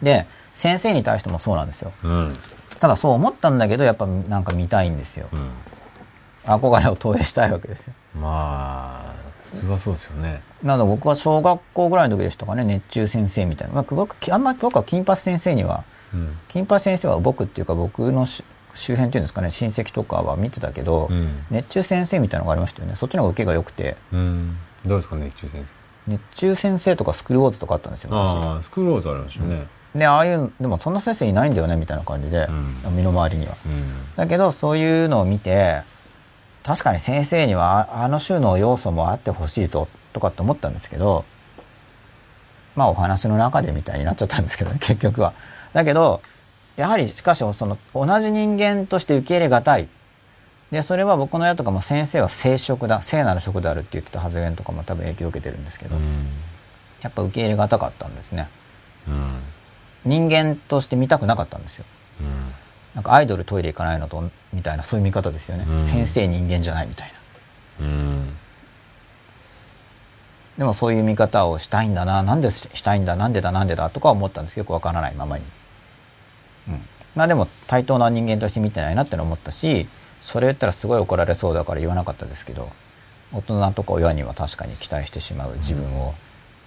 [0.00, 1.92] で、先生に対してもそうなんですよ。
[2.04, 2.38] うん
[2.80, 5.28] ただそう思ったんだけど、やっぱなんか見たいんですよ。
[5.32, 5.50] うん。
[6.44, 7.94] 憧れを投影したいわけですよ。
[8.18, 10.42] まあ普通はそうですよね。
[10.62, 13.74] なので僕は小学校ぐらいの時でしたかね、熱中先生みたいな。
[13.74, 15.84] まあ、僕、あんまり僕は金髪先生には、
[16.14, 16.38] うん。
[16.48, 18.42] 金髪先生は僕っていうか僕のし
[18.74, 21.44] 周辺っていうんですかね、親戚とかは見てたけど、うん。
[21.50, 22.96] 熱中先生みたいなのがありましたよね。
[22.96, 24.56] そっちの方が受けが良くて、うん。
[24.86, 25.64] どうですかね中先
[26.06, 33.54] 熱中先生とかスクールウォーズとかあったんですよ、生ああスクールウォーズありましたよねで、ああいう、でもそんな先生いないんだよね、みたいな感じで、うん身の回りには。
[33.66, 35.82] うんだけど、そういうのを見て、
[36.62, 41.24] 確かに先生にはああの種の要素もあってほしいぞ、とかって思ったんですけど、
[42.76, 45.32] まあお話の中でみたいになっちゃったんですけどね、 結局は。
[45.72, 46.20] だけど、
[46.76, 49.88] やはりしかしその同じ人間として受け入れがたい。
[50.70, 56.28] で、それは僕の親とかも先生は聖職だ、聖なる職であるって言ってた発言とかも多分影響を受けてるんですけど、うん
[57.02, 58.48] やっぱ受け入れがたかったんですね。
[59.08, 59.40] うん
[60.04, 61.84] 人間として見たくなかったんですよ。
[62.20, 62.54] うん
[62.94, 65.64] なんかアイドルトイレ行かないのと、みたいなそういう見方ですよね。
[65.68, 67.12] うん先生人間じゃないみたい
[67.80, 67.86] な。
[67.86, 68.36] うん
[70.58, 75.44] でもそういう見方をしたいんだな、なんでしたいんだ、なんでだ、なんでだとか思ったんですけど、よくわからないままに。
[76.68, 76.82] うん。
[77.14, 79.88] まあでも対等な人間として見てないなっての思ったし、
[80.20, 82.68] それ言ったらすごい怒られそうだから言わなかったですけど、
[83.32, 86.14] 大人とか親には確かに期待してしまう自分を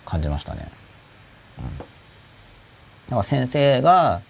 [0.06, 0.72] 感じましたね。
[1.60, 1.86] うん。
[3.14, 4.22] だから先生が、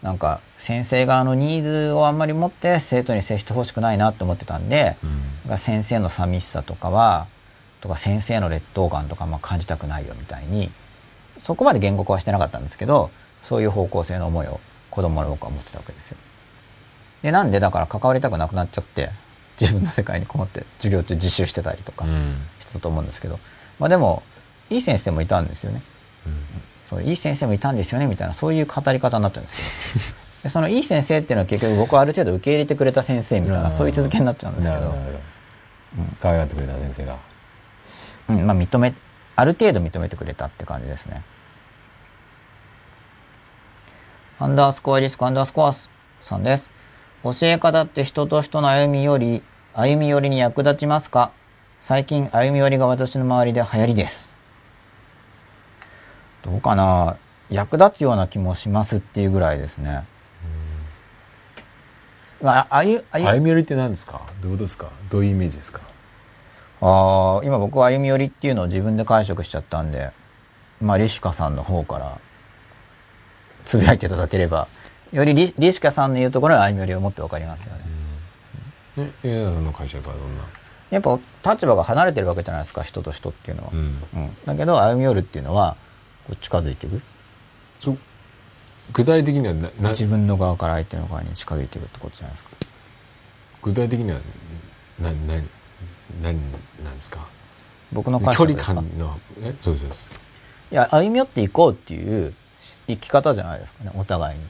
[0.00, 7.26] なんか先生側のニーズをあんまり持って生徒に接してほしくないなって思ってたんで、うん先生の寂しさとかは
[7.80, 10.70] とか先生の劣等感とかも感じたくないよみたいに
[11.38, 13.10] そこまで言語化はしてなかったんですけど
[13.42, 14.60] そういう方向性の思いを
[14.90, 16.16] 子供の僕は持ってたわけですよ。
[17.22, 19.10] でなんでだから関わりたくなくなっちゃって
[19.60, 23.40] 自分の世界にこもって授業中自習してたりとかうんしてたと思うんですけど、
[23.80, 24.22] まあでも
[24.70, 25.82] いい先生もいたんですよね。
[26.90, 29.62] そういい先生もいたんですよねみたいなそういう語り方になっちゃうんですけ
[30.00, 30.04] ど。
[30.42, 34.80] でそのいい先生っていうのは結局僕はある程度受け入れてくれた先生みたいなそういう続けになっちゃうんですけど。
[34.80, 34.94] ど。
[36.20, 37.16] 可愛がってくれた先生が。
[38.28, 38.94] うん、まあ認め、
[39.36, 41.22] ある程度認めてくれたって感じですね。
[44.40, 45.74] アンダースコアリスクアンダースコア
[46.22, 46.70] さんです。
[47.22, 49.42] 教え方って人と人の歩みより
[49.74, 51.30] 歩み寄りに役立ちますか？
[51.78, 54.34] 最近歩み寄りが私の周りで流行りです。
[56.42, 57.16] どうかな。
[57.50, 60.04] 役立つような気もしますっていうぐらいですね。
[62.42, 64.22] ああゆ、あゆ、歩み寄りって何ですか？
[64.40, 64.88] どうですか？
[65.10, 65.80] どういうイメージですか？
[66.80, 70.12] ああ、今僕は歩み寄りっていうのを自分で解釈しちゃったんで、
[70.80, 72.18] まあ、リシュカさんの方から、
[73.66, 74.68] つぶやいていただければ、
[75.12, 77.74] よりリリシュカさんの言うところの歩み寄りをもっとわかりますよ
[78.96, 79.04] ね。
[79.04, 80.44] ね江田さんの解釈はどんな？
[80.90, 81.18] やっぱ
[81.52, 83.70] 立場が離れてるわけじゃないですか、人と人っていうのは。
[83.74, 84.02] うん。
[84.14, 84.36] うん。
[84.46, 85.76] だけど、歩み寄るっていうのは、
[86.36, 87.00] 近づいていく？
[87.78, 87.98] そう
[88.92, 92.50] 具体的にはなな自分の側から相手の側に近づいていくってことじゃないですか。
[93.62, 94.18] 具体的には
[94.98, 95.42] なな
[96.22, 96.40] 何
[96.84, 97.26] なんですか？
[97.92, 98.74] 僕のですか？
[98.74, 99.54] 感のえ？
[99.58, 100.10] そうですそうです
[100.72, 102.34] いや、歩み寄っていこうっていう
[102.86, 104.44] 生き方じゃないですかね、お互いに。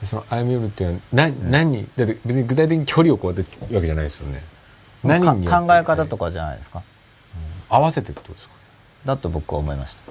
[0.00, 4.42] でその歩み寄るっていうのは何,、何だって別に具体的に距離をこうやっていうわけじゃないですよね
[5.04, 6.82] 何によってか考え方とかじゃないですか？
[7.68, 8.54] 合わせていくってことですか？
[9.04, 10.02] だと僕は思いました。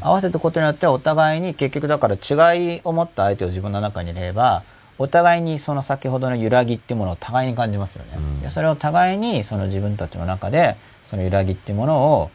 [0.00, 4.62] 合わせてことによってお互いに結局だから違いを持った相手を自分の中に入れれば
[4.98, 8.12] お互いにその先ほどの揺らぎっていうものを互いに感じますよね。
[8.16, 12.30] うんでそれを互いにその自分たちの中でその揺らぎっていうものを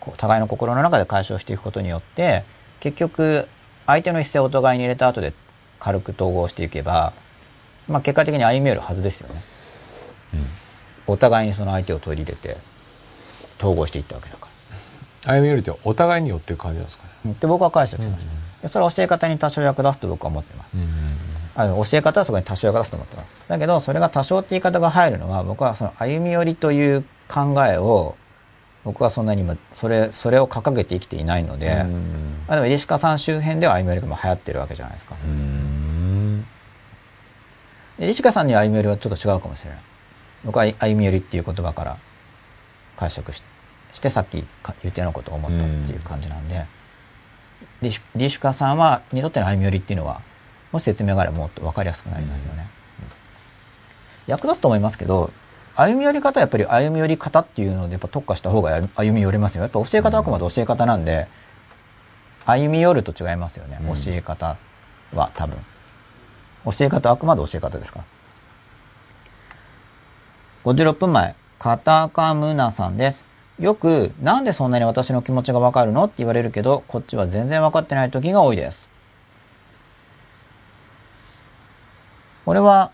[0.00, 2.44] こう互いの心の中で解消していくことによって
[2.80, 3.48] 結局
[3.86, 5.32] 相手の一斉をお互いに入れた後で
[5.80, 7.12] 軽く統合していけば、
[7.88, 9.42] まあ、結果的に歩み寄るはずですよね。
[11.06, 12.56] お互いにその相手を取り入れて
[13.58, 14.45] 統合していったわけだから。
[15.26, 17.32] 歩み寄りってお互いによっていう感じなんですかね。
[17.32, 20.70] って僕は解釈しました、でそれは教え方に多少役立つと僕は思ってます。
[21.58, 23.30] あの教え方はそこに多少役立つと思ってます。
[23.48, 28.14] だけどそれが多少って言い方が入るのは僕はその歩み寄りという考えを
[28.84, 31.84] 僕はそんなに今それそれを掲げて生きていないので、
[32.46, 35.16] あ、でも入鹿さん周辺では歩み寄りがもう流行ってるわけじゃないですか。
[35.24, 36.46] うん
[37.98, 39.80] で入鹿さんには歩み寄りはちょっと違うかもしれない。
[40.44, 41.96] 僕は歩み寄りっていう言葉から
[42.96, 43.42] 解釈し
[43.96, 46.66] してさっきか言ったようなことを思ったっていう感じなんで、
[47.82, 50.20] リシュリシュカさんはにとっての歩み寄りっていうのは
[50.70, 52.68] もし説明があればもっと分かりやすくなりますよね、
[54.26, 55.30] 役立つと思いますけど
[55.74, 59.62] 歩み寄り方はやっぱり歩み寄り方っていうのでやっぱ特化した方が歩歩み寄れますよ。
[59.62, 61.28] やっぱ教え方はあくまで教え方なんで
[62.46, 63.94] 歩み寄ると違いますよね、うん。
[63.94, 64.56] 教え方
[65.14, 65.58] は多分。
[66.64, 68.04] 教え方はあくまで教え方ですか。
[70.64, 73.25] ら56分前、カタカムナさんです。
[73.58, 78.88] よく、なんでそんなに私の気持ちがわかるのって言われるけど、こっちは全然わかってない時が多いです。
[82.44, 82.92] これは、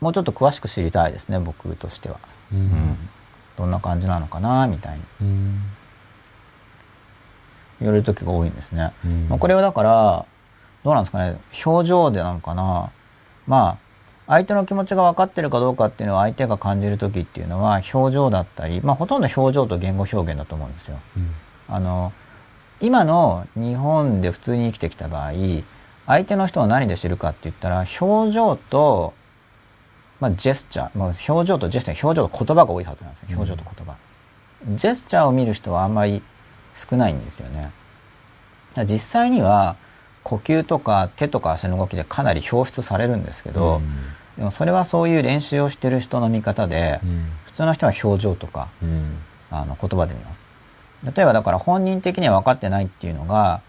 [0.00, 2.18] もうちょっと詳しく知りたいですね、僕としては。
[2.52, 2.96] うん
[3.56, 5.62] どんな感じなのかな、みたいにうん
[7.80, 8.92] 言われる時が多いんですね。
[9.04, 10.26] うんまあ、これはだから、
[10.84, 12.90] どうなんですかね、表情でなのかな。
[13.46, 13.87] まあ、
[14.28, 20.98] 相手の気持ちが分かってるかどうかっていうのは相手が感じる時っていうのは表情だったり、まあほとんど表情と言語表現だと思うんですよ。
[21.16, 21.34] うん
[21.70, 22.12] あの、
[22.80, 25.32] 今の日本で普通に生きてきた場合、
[26.06, 29.12] 相手の人を何で知るかって言ったら、表情と、
[30.18, 33.28] まあジェスチャー、まあ表情とジェスチャー、表情と言葉が多いはずなんですよ。
[33.32, 33.96] 表情と言葉。
[34.74, 36.22] ジェスチャーを見る人はあんまり
[36.74, 37.70] 少ないんですよね。
[38.86, 39.76] 実際には
[40.22, 43.82] 呼吸とか手とか足の動きでかなり表出されるんですけど、
[44.38, 47.26] でもそれはそういう練習をしてる人の見方で、うん。
[47.44, 49.18] 普通の人は表情とかうん。
[49.50, 50.40] あの言葉で見ます。
[51.04, 53.60] 例えばだから本人的には分かってないっていうのが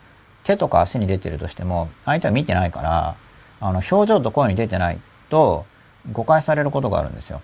[0.44, 3.16] 手とか足に出てるとしても相手は見てないから
[3.62, 5.00] あの表情と声に出てない
[5.30, 5.66] と
[6.12, 7.42] 誤解されることがあるんですよ。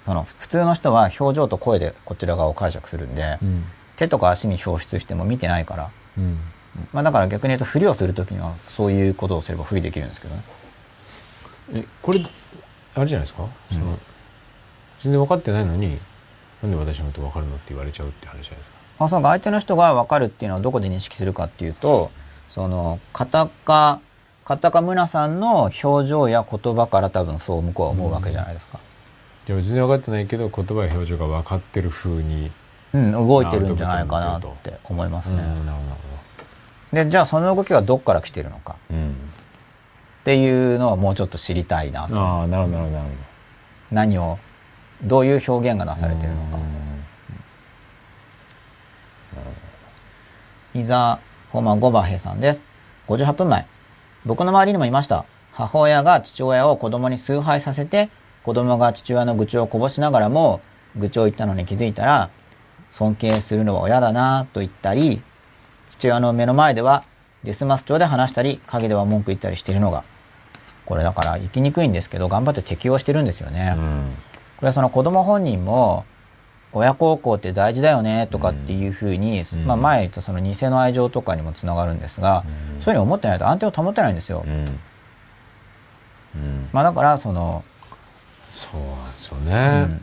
[0.00, 3.64] その普通の人は表情と声でこちら側を解釈するんで、うん。
[3.96, 6.38] 手とか足に表出しても見てないから、うん
[6.92, 10.42] まあ、だから逆に言うとふりをするときにはそういうことをすればふりできるんですけどね。
[11.74, 12.20] えこれ
[12.94, 13.98] あれじゃないですか、その
[15.00, 15.98] 全然分かってないのに
[16.62, 18.76] なんで私のこと分かるのって言われちゃうって話じゃないですか？
[18.98, 22.10] まあ、その相手の人が分かるっていうのはどこで認識するかっていうと、
[22.50, 24.00] その、カタカ、
[24.44, 28.80] カタカムナさんの表情や言葉から多分そう向こうは思うわけじゃないですか。
[29.46, 32.50] でも全然分かってないけど言葉や表情が分かってる風に
[32.94, 35.36] うん、動いてるんじゃないかなって思いますね。
[35.36, 35.84] うんなるほ
[36.92, 39.14] で、じゃあその動きがどっから来てるのかどうんっ
[40.24, 42.20] ていうのはもうちょっと知りたいなと。
[42.20, 43.14] ああなるほどなるほどなるほ
[43.90, 44.38] 何を、
[45.02, 46.58] どういう表現がなされてるのか。
[50.74, 51.18] 伊沢
[51.50, 52.62] ホマゴバヘさんです。
[53.06, 53.66] 58分前。
[54.26, 55.24] 僕の周りにもいました。
[55.52, 58.10] 母親が父親を子供に崇拝させて、
[58.44, 60.60] 子供が父親の愚痴をこぼしながらも、
[60.96, 62.28] 愚痴を言ったのに気づいたら、
[62.90, 65.22] 尊敬するのは親だなと言ったり、
[65.90, 67.04] 父親の目の前では
[67.44, 70.04] デスマス調で話したり、陰では文句言ったりしているのが、
[70.86, 73.74] これだから生きにくいんですけど頑張って適応してるんですよね。
[73.76, 74.14] うん。
[74.56, 76.04] これはその子供本人も
[76.72, 79.66] 親孝行って大事だよねとかっていうふうに、うん。
[79.66, 82.44] まあ、前言ったその偽の愛情とかにもつながるんですが、
[82.74, 82.80] うん。
[82.80, 84.44] そういうふうに思ってないと安定を保てないんですよ。
[86.72, 87.64] まあ、だからその、
[88.50, 90.00] そうなんですようね、ん。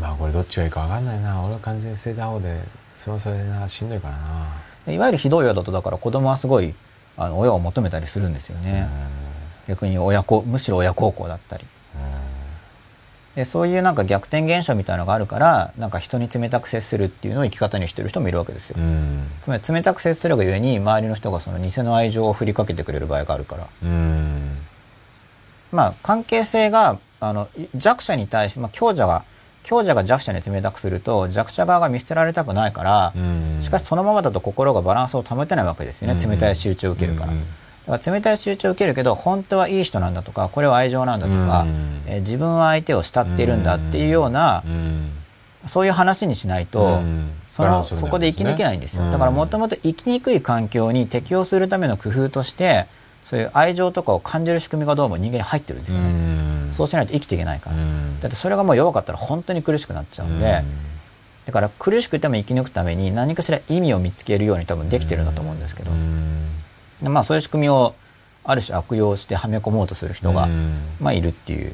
[0.00, 1.42] まあこれどっちがいいか分かんないな。
[1.42, 2.60] 俺は完全に捨てた方で
[2.94, 4.46] それはそれでなしんどいからな
[4.86, 6.74] いわゆるひどい親だとだから子供はすごい
[7.16, 8.88] あの親を求めたりするんですよね。
[9.68, 11.64] 逆に親子むしろ親孝行だったり。
[13.34, 18.76] でそういうなんか逆転現象みたいなのがあるからなんか人に冷たく接するっていうのを生き方にしてる人もいるわけですよ。
[19.42, 23.66] つまり冷たく接するがゆえに周りの人がその偽の愛情を振りかけてくれる場合があるから。
[23.82, 24.58] うん。
[25.72, 29.24] まあ関係性があの弱者に対して、まあ、強者が
[29.64, 33.58] 強者が弱者に冷たくすると弱者側が見捨てられたくないから、うん。
[33.62, 36.30] しかしそのままだと心がバランスを保てないわけですよね、うん。
[36.30, 37.44] 冷たい集中を受けるから、うん
[37.86, 42.02] だから冷たい集中を受けるけど本当はいい人なんだとかこれは愛情なんだとか、うん。
[42.06, 45.10] えー自分は相手を慕っているんだっていうような、うん。
[45.66, 47.30] そういう話にしないと、うん。
[47.48, 49.12] そのそこで生き抜けないんですよ、うん。
[49.12, 52.86] だからもともと生きにくい環境に適応するための工夫として
[53.24, 56.10] そういう愛情とかを感じる仕組みがどうも人間に入ってるんですよね、う
[56.70, 56.70] ん。
[56.72, 58.20] そうしないと生きていけないから、うん。
[58.20, 60.62] だってそれがもう弱かったら本当に苦しくなっちゃうんで、
[61.46, 66.48] だから苦しくても生き抜くために何かしら意味を見つけるように多分できてるんだと思うんですけど、うん。
[67.02, 67.94] でまあそういう仕組みを
[68.44, 70.80] ある種悪用してはめ込もうとする人が、うん。
[71.00, 71.72] まあいるっていう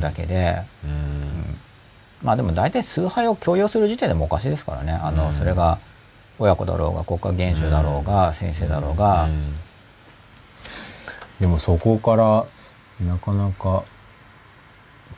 [0.00, 1.58] だけで、うん。
[2.22, 4.92] まあでも大体崇拝を強要する時点でもおかしいですからね。
[4.92, 5.32] あの、うん。
[5.32, 5.78] それが
[6.38, 9.54] 親子だろうが国家元首だろうが、先生だろうが、うん
[11.42, 12.46] でもそこから
[13.04, 13.82] なかなか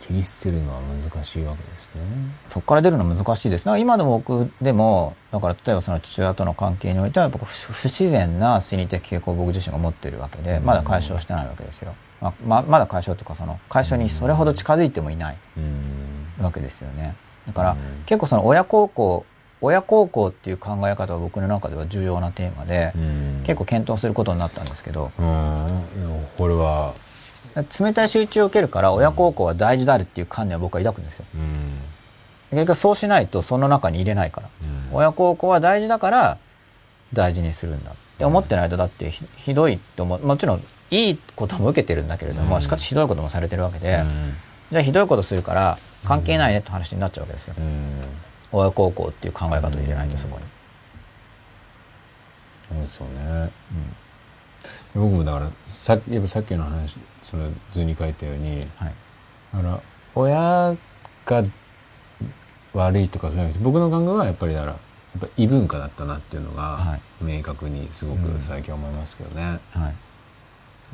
[0.00, 2.00] 切り捨てるのは難しいわけですね。
[2.48, 3.68] そこから出るの難しいです。
[3.78, 11.94] 今でも僕でも、だから例えばその父親との関係においては、僕不不自然な心理的傾向を僕自身が持っているわけで、まだ解消してないわけですよ。
[12.22, 17.16] まあままだ解消というか、その解消にそれほど近づいてもいないうんわけですよね。
[17.46, 19.26] だから、うん結構その親孝行、
[19.64, 23.40] 親孝行っていう考え方は僕の中では重要なテーマで、うん。
[23.44, 25.10] 結構検討することになったんですけど、
[26.36, 26.94] これは、
[27.80, 31.24] 冷たい集中を受けるから親孝行は大事であるっていう観念は僕は抱くんですよ。
[31.34, 31.80] うん。
[32.50, 34.48] 結局そうしないとその中に入れないから。
[34.90, 34.96] うん。
[34.96, 36.38] 親孝行は大事だから
[37.12, 37.92] 大事にするんだ。
[37.92, 40.26] って思ってないとだってひひどいって思う。
[40.26, 42.62] もちろんいいことも受けてるんだけれども、うん。
[42.62, 44.34] しかしひどいこともされてるわけで、うん。
[44.70, 48.00] じゃあひどいことするから関係ないねって話になっちゃうわけですよ、うん
[48.56, 50.44] 親孝行っていう考え方を入れないとそこに、
[52.68, 53.50] そうですよね。
[54.94, 58.92] 僕もだからさやっぱさっきの話その図に書いたようにはい。
[59.52, 59.80] だから
[60.14, 60.76] 親
[61.26, 61.44] が
[62.72, 64.78] 悪いとかそうじゃなくて僕の考えはやっぱりだからや
[65.18, 67.00] っぱ異文化だったなっていうのはがい。
[67.36, 69.42] 明確にすごく最近思いますけどね、
[69.72, 69.94] はい。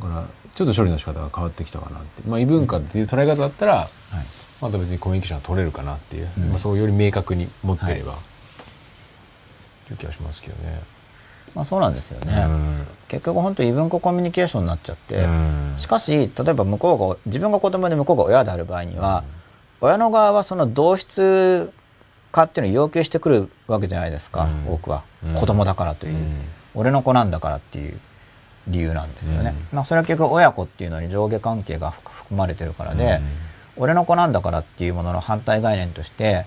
[0.00, 2.22] だからちょっと処理の仕方が変わってきたかなって。
[2.26, 3.89] まあ異文化っていう捉え方だったらはい
[4.60, 6.48] また別にコミュニケーションが取れるかなっていう、うん。
[6.50, 8.16] まあ、そうより明確に持ってれば、っ
[9.86, 10.80] ていう気がしますけどね。
[11.55, 12.86] まあそうなんですよね、うん。
[13.08, 15.74] 結局本当異文化コミュニケーションになっちゃって、うん。
[15.76, 19.24] しかし例えば向こうが自分が子供で向こうが親である場合には、
[19.80, 21.72] 親の側はその同質
[22.30, 24.74] 化っていうのを要求してくるわけじゃないですか、うん。
[24.74, 25.34] 多くは、うん。
[25.34, 26.44] 子供だからという、うん。
[26.74, 27.98] 俺の子なんだからっていう
[28.68, 33.20] 理由なんですよね、まあそれは結局親子っていうのに上下関係が含含まれてるからで、
[33.81, 36.47] 俺の子なんだからっていうものの反対概念として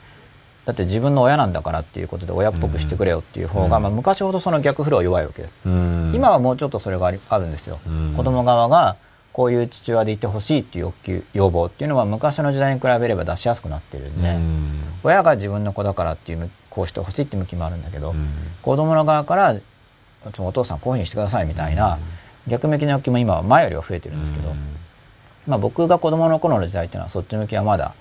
[0.65, 3.83] だって自分の親なんだからっていうことで親っぽくしてくれよっていう方が、うん。
[3.83, 6.13] まあ、昔ほどその逆フロー弱いわけです、うん。
[6.15, 8.13] 今はもうちょっとそれがありあるんですよ、うん。
[8.15, 8.95] 子供側が
[9.33, 14.83] こういう父親でいてほしいっていう欲求要望っていうのは昔の時代に比べれば出しやすくなってるんで、うん。
[15.03, 18.29] 親が自分の子だからっていうこうしてほしいって向きもあるんだけど、うん。
[18.61, 19.55] 子供の側から
[20.37, 21.99] お父さんこういうふうにしてくださいみたいな、
[22.47, 24.55] 逆向きの欲求も今は前よりは増えてるんですけど、
[25.47, 27.95] まあ、僕が子供の頃の時代っていうのはそっち向きはまだ、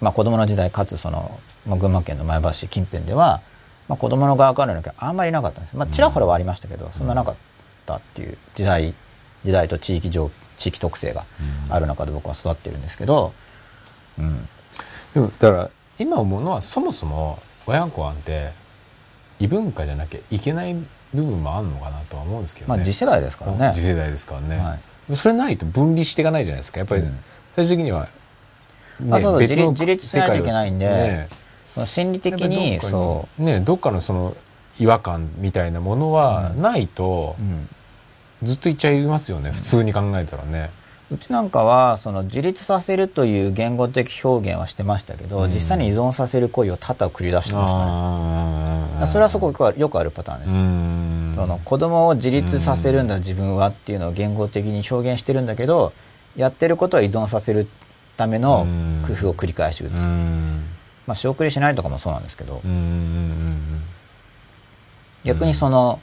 [0.00, 3.42] まあ、子供の時代かつその、まあ、群馬県の前橋市近辺では、
[3.88, 7.36] まあ、子供の側からの欲求はあんまりなかったんですまあ、ちらほらはありましたけど、そんななかっ
[7.86, 8.94] たっていう時代
[9.44, 11.24] 時代と地域上地域特性が
[11.68, 13.34] ある中で僕は育ってるんですけど、
[14.18, 14.48] うん、
[15.12, 18.52] でもだから今思うのはそもそも親子なんて
[19.38, 20.74] 異文化じゃなきゃいけない
[21.12, 22.76] 部分もあるのかなとは思うんですけどね。
[22.78, 23.72] まあ次世代ですからね。
[23.74, 24.80] 次世代ですからね、はい
[25.12, 26.78] それないと分離していかないじゃないですか。
[26.78, 27.18] やっぱりうん。
[27.54, 28.08] 最終的には、
[29.10, 30.86] あそうそう別の自立しないといけないんで。
[30.86, 31.28] ね。
[31.84, 33.42] 心理的にそう。
[33.42, 34.36] ねどっかのその
[34.78, 37.36] 違和感みたいなものはないと
[38.42, 39.50] ずっと言っちゃいますよね。
[39.50, 40.70] 普通に考えたらね。
[41.10, 45.50] うちなんかはその自立させるという言語的表現はしてましたけど、うん。
[45.52, 49.06] 実際に依存させる行為を多々繰り出してましたね。
[49.06, 55.92] それはそこよくよくあるパターンです、うんその子供を自立させるんだ自分はっていうのを言語的に表現してるんだけど
[56.36, 57.68] やってることは依存させる
[58.16, 59.04] ためのうん。
[59.06, 60.64] 工夫を繰り返し打つ、うん。
[61.06, 62.62] まあ仕送りしないとかもそうなんですけど、
[65.24, 66.00] 逆にその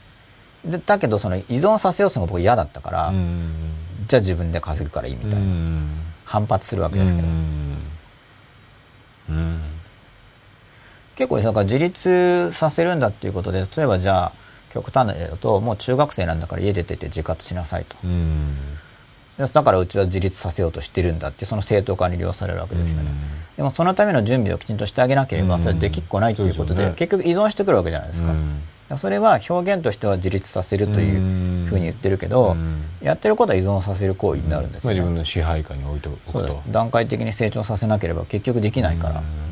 [0.65, 3.13] でだけどその依存させようとのが僕嫌だったから、
[4.07, 7.27] じゃあ自分で稼ぐからいいみたいな、うん反発するわけですけど、
[11.15, 14.33] 結構だから自立させるんだっていうことで例えばじゃあ
[14.73, 17.97] 極端な例だともう中学生なんだから家出てって自活しなさいと。
[18.03, 18.55] うん。
[19.37, 23.09] でだからうちは自立させようとしてるんだってその正当化に利用されるわけですよね、
[23.57, 25.63] でもそのための準備をきちんとしてあげなければうん。
[25.63, 26.95] それできっこないっていうことで,、でね。
[26.95, 28.97] 結局依存してくるわけじゃないですか,、うん。
[28.97, 32.83] それは表現としては自立させるというふうに言ってるけど、うん。
[33.01, 34.99] やってることは依存させる行為になるんですよ、ね。
[34.99, 36.61] まあ自分の支配下に置いておくと。
[36.69, 39.50] 段階的に成長させなければ結局できないから、うん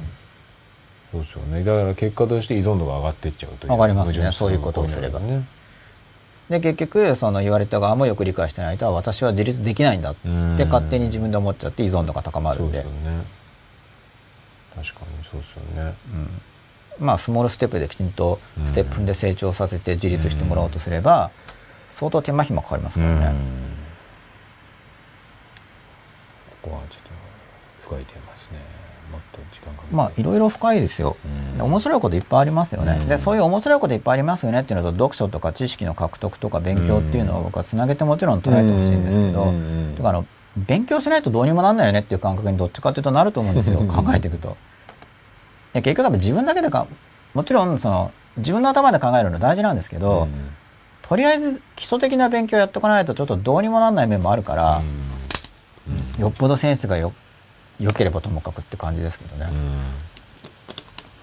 [1.11, 1.63] そうですよね。
[1.63, 3.71] だから結果として依存度が上がっていっちゃうという。
[3.71, 4.31] 上がりますね。
[4.31, 5.19] そういうことをすれば。
[5.19, 5.47] ね。
[6.49, 13.23] で結局その言われた側もよく理解してないと私は自立できないんだって勝手に自分で思っちゃって依存度が高まるんでそうですよね
[14.75, 15.95] 確かにそうですよね。
[16.99, 17.05] うん。
[17.05, 21.29] まあスモールステップできちんとステップ踏んで成長させて自立してもらおうとすれば
[21.87, 23.35] 相当手間暇かかりますからね、
[26.63, 27.09] ここはちょっと
[27.95, 28.13] 深いテ
[29.91, 31.57] まあいろいろ深いですよ、うん。
[31.57, 33.07] で面白いこといっぱいありますよね、うん。
[33.07, 39.53] でそういう面白いこといっぱいありますよねっていうのと読書とか知識の獲得とか勉強っていうのを僕はつなげてもちろん捉えてほしいんですけど、
[39.97, 40.25] だからあの
[40.57, 43.79] 勉強しないとどうにもなんないよねっていう感覚にどっちかっていうとなると思うんですよ。
[43.79, 44.57] 考えていくと。
[45.73, 46.87] で結局多分自分だけでか
[47.33, 50.27] もちろんその自分の頭で考えるの大事なんですけど、
[51.01, 54.81] とりあえず基礎的な勉強やっとかないとちょっとどうにもなんない面もあるから、
[56.17, 57.13] よっぽどセンスがよ
[57.79, 59.51] 良ければともかくって感じですけどね。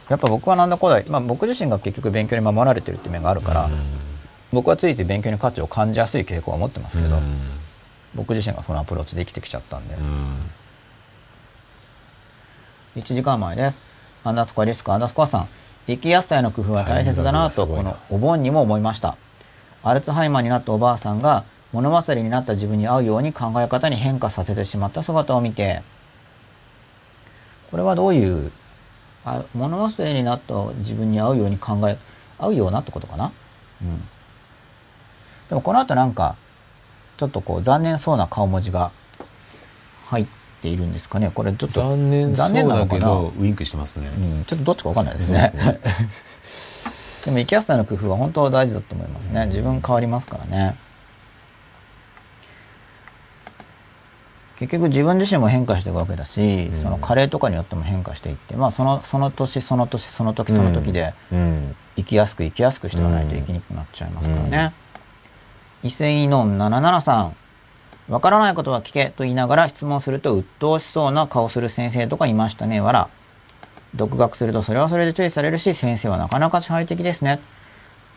[0.08, 3.68] やっぱ僕はなんだこうだい、まあ、僕自身が結局勉強に守られてるって面があるから、
[4.52, 7.18] 僕はついて勉強に価値を感じやすい傾向は持ってますけど、
[8.14, 9.96] 僕自身がそのアプローチで生きてきちゃったんで、
[12.96, 13.82] 1時間前です。
[14.24, 15.48] アンダースコアリスクアンダースコアさん。
[15.86, 19.16] 生きやすさへの工夫は大切だなとはいこのお盆にも思いました。
[19.82, 25.82] アルツハイマーになったおばあさんが物忘れになった自分に合うように考え方に変化させてしまった姿を見て
[27.70, 28.52] これはどういう？
[29.24, 31.98] あ物忘れになった自分に合うように考え
[32.38, 33.32] 合うようなってことかな？
[33.82, 34.00] うん。
[35.48, 36.36] でもこの後なんか
[37.16, 38.92] ちょっとこう残念そうな顔文字が
[40.06, 40.26] 入っ
[40.62, 41.30] ているんですかね？
[41.34, 43.20] これちょっと残念残念なのかな？
[43.38, 44.08] ウインクしてますね。
[44.08, 45.52] うん、ちょっとどっちかわかんないですね。
[47.26, 49.46] でも生きやすさの工夫は本当大事だと思いますね。
[49.46, 50.78] 自分変わりますからね。
[54.58, 64.74] 結局自分自身も変化していくわけだし、その加齢とかによっても変化していって、まあその、その年その年その時その時でうん生きやすく生きやすくしていかないと生きにくくなっちゃいますからね。
[65.82, 67.36] 伊勢イノン77さん。
[68.08, 72.80] わからないことは聞けと言いながら質問すると鬱陶しそうな顔する先生とかいましたね。
[72.80, 73.10] わら。
[73.94, 77.40] 独学するとそれはそれで注意されるし、先生はなかなか支配的ですね。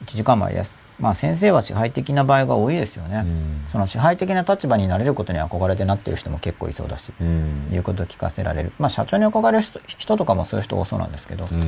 [0.05, 0.75] 1時間前です。
[0.99, 3.23] まあ先生は支配的な場合が多いですよね。
[3.25, 3.63] うん。
[3.67, 7.69] その支配的な立場になれることに憧れてなってる人も結構いそうだし、うん。
[7.71, 8.73] いうことを聞かせられる。
[8.79, 11.59] まあ社長に憧れる人人とかもそういう人多そうなんですけど、うん。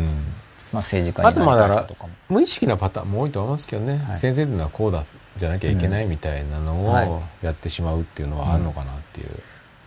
[0.74, 2.14] まあ政治家あになりたい人とかも。
[2.30, 4.20] 無意識なパターンも多いと思いますけどね、はい。
[4.20, 5.06] 先生っていうのはこうだ
[5.38, 7.08] じゃなきゃいけないみたいなのはい。
[7.08, 9.30] をやってしまうっていうのはあるのかなっていう、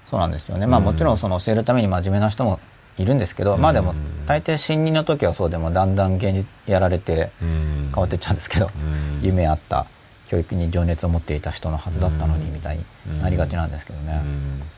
[0.06, 0.66] そうなんですよね。
[0.66, 0.84] まあうん。
[0.86, 2.60] もちろんその教えるために真面目な人も
[2.96, 7.90] いるんですけど、まあでもうん大抵新任の時はそうでもだんだん現実やられてうん。
[7.94, 9.20] 変わっていっちゃうんですけど、うん。
[9.22, 9.86] 夢あった
[10.26, 12.54] 教育に情熱を持っていた人のはずだったのにうん。
[12.54, 14.22] みたいになりがちなんですけどね、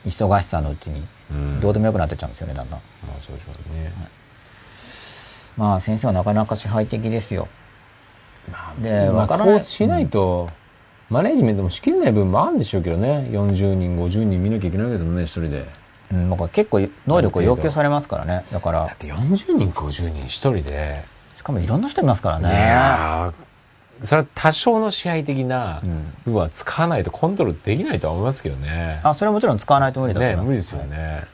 [0.04, 0.10] うん。
[0.10, 1.60] 忙しさのうちにうん。
[1.60, 2.80] どうでもよくなってっちゃうんですよねだんだん。
[3.06, 3.92] まあそうでしょうね、
[5.56, 7.48] まあ先生はなかなか支配的ですよ。
[8.50, 9.54] まあでまあわからない。
[9.54, 10.48] こうしないと、
[11.08, 13.28] マネージメントもしきれない部分もあるんでしょうけどね。
[13.30, 15.66] 40人50人見なきゃいけないわけですもんね一人で
[16.12, 18.44] うん、僕は結構能力を要求されますからね。
[18.52, 18.86] だから。
[18.86, 21.04] だって40人50人一人で。
[21.36, 23.32] しかもいろんな人いますからいね
[24.02, 26.12] それは多少の支配的なうん。
[26.24, 29.00] 部分は使わないとコントロールできないとは思いますけどね。
[29.04, 31.24] あそれはもちろん使わないと無理だと思います、ね無理ですよね、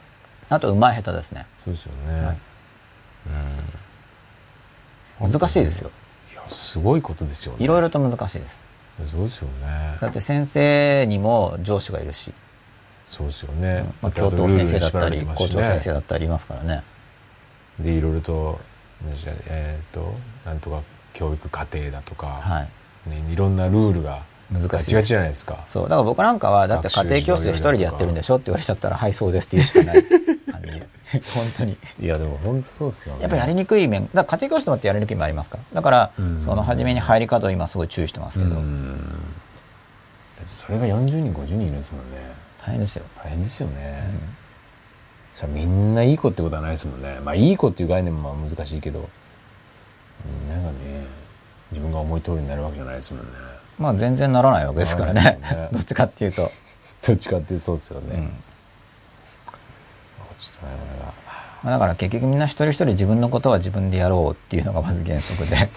[0.49, 1.45] あと上手い下手ですね。
[1.65, 2.37] そうですよね、はい。
[5.21, 5.31] うん。
[5.31, 5.91] 難しいですよ。
[6.31, 7.63] いやすごいことですよね。
[7.63, 8.61] いろいろと難しいです。
[9.05, 9.97] そうですよね。
[9.99, 12.31] だって先生にも上司がいるし、
[13.07, 16.83] そうですよね、まあ、教頭先生だったり校長先生だったりいますからね。
[17.79, 18.59] でいろいろと
[19.47, 20.13] えっ、と
[20.45, 20.81] なんとか
[21.13, 23.09] 教育課程だとか、はい。
[23.09, 24.93] ね、いろんなルールが難しい。
[24.93, 25.63] ガチじゃないですか。
[25.67, 25.83] そう。
[25.83, 30.03] だから僕なんかはだって家庭教師で一人でやってるんでしょって言われちゃったらはいそうですって言うしかない。
[30.03, 30.81] 感じ。
[31.35, 31.77] 本当に。
[31.99, 33.21] いやでも本当そうですよね。
[33.21, 35.63] やっぱりやりにくい面だ家庭教師でもってやりにくい面ありますから。
[35.73, 36.41] だからうん。
[36.43, 38.55] その初めに入り方を今すごい注意してますけど、
[40.45, 43.05] それが40人50人いるんですもんね大変ですよ。
[43.15, 44.03] 大変ですよね。
[45.33, 47.19] それみんないい子ってことはないですもんね。
[47.23, 49.09] まあいい子っていう概念もまあ難しいけど、
[50.25, 51.05] みんながね、
[51.71, 53.31] 自分が思い通りになるわけじゃないですもんね。
[53.77, 55.69] まあ全然ならないわけですからねね。
[55.71, 56.51] どっちかっていうと。
[57.05, 58.15] どっちかっていうとそうですよね。
[58.15, 58.33] うん
[60.39, 61.13] ちょっとなかなか。
[61.63, 65.69] まあだから結局みんな一人一人自分のことは自分でやろうっていうのがまず原則で。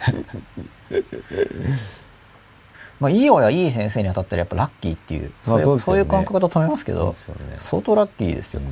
[3.00, 5.78] まあいい親、いい先生に当たったらやっぱラッキーっていう、そうね。
[5.81, 7.15] そういう感覚だと思いますけど、ね。
[7.58, 8.60] 相当ラッキーですよ。
[8.60, 8.66] うん。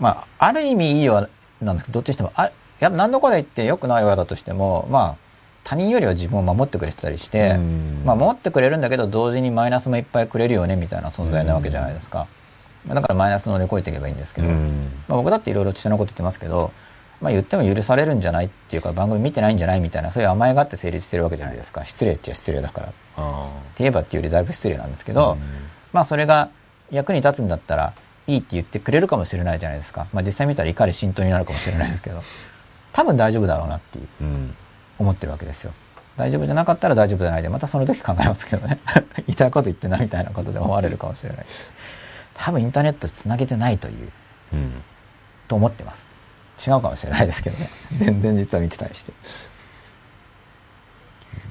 [0.00, 1.28] まあ、ある意味いい親
[1.60, 5.16] なんですけど、どっちにしても、あや何度かで言って良くない親だとしても、まあ、
[5.64, 8.02] 他人よりは自分を守ってくれてたりして、うん。
[8.04, 12.26] まあ、守ってくれるんだけど、同時にマイナスもいっぱいくれるよね、みたいな存在なわけじゃないですか。
[12.86, 14.90] まあだからマイナスの乗り越えていけばいいんですけど、うん。
[15.06, 16.72] まあ、僕だっていろいろ父のこと言ってますけど、
[17.22, 21.84] まあ、言っても許されるんじゃないっていうか、番組見てないんじゃないみたいな、そういう甘えがあって成立してるわけじゃないですか。
[21.84, 22.86] 失礼っちゃ失礼だから。
[22.88, 25.38] ってあ言えばっていうよりだいぶ失礼なんですけあど、
[25.92, 26.50] まあそれが
[26.90, 27.94] 役に立つんだったら
[28.26, 30.08] いいって言ってくれるかもしれないじゃないですか。
[30.12, 32.22] まあ実際見たら怒り浸透になるかもしれないですけど、
[32.92, 34.56] 多分大丈夫だろうなっていううんうん
[34.98, 35.72] 思ってるわけですよ。
[36.16, 38.78] 大丈夫じゃなかったら大丈夫じゃないで、またその時考えますけどね。
[39.16, 41.46] 言いたいこと言ってんなみたいなことで思われるかもしれない。
[42.34, 44.10] 多分インターネットつなげてないという、
[44.52, 44.82] うん
[45.48, 46.11] と思ってます。
[46.58, 47.70] 違うかもしれないですけどね。
[47.98, 49.12] 全然実は見てたりして。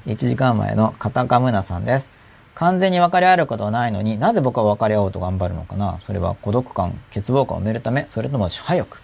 [0.06, 2.08] 1時間前の片岡むなさんです。
[2.54, 5.98] 完全に分かり合えることはないのになぜ僕は分かり合おうと頑張るのかな？
[6.02, 9.00] それは孤独感、欠乏感を埋めるため、それとも支配欲？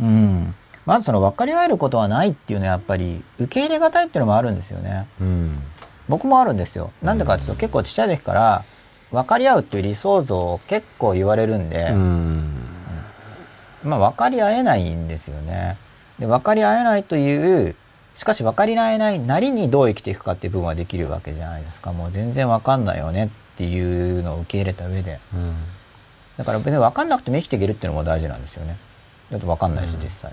[0.00, 0.54] うん。
[0.86, 5.06] まずその分かり合えることはないっていうのはやっぱり受け入れがたいっていうのもあるんですよね。
[5.20, 5.62] うん
[6.08, 6.90] 僕もあるんですよ。
[7.02, 8.64] なんでかっていうと、結構ちっちゃい時から
[9.12, 12.69] 分かり合うっていう理想像を結構言われるんで、うん
[13.84, 15.76] まあ分かり合えないんですよね。
[16.18, 17.74] で、分かり合えないという、
[18.14, 21.92] しかし分かり合えないなりにどう生きていくかっていう部分はできるわけじゃないですか。
[21.92, 25.20] もう全然分かんないよねっていうのを受け入れた上で。
[25.34, 25.56] うん
[26.36, 28.78] だから別に分かんなくても生きていけるっていうのも大事なんですよね。
[29.30, 30.32] だって分かんないし、実際。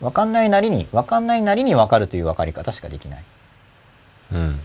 [0.00, 3.24] 分かんないなりに、分かんないなりに分かるという分かり方しかできない。
[4.32, 4.60] うん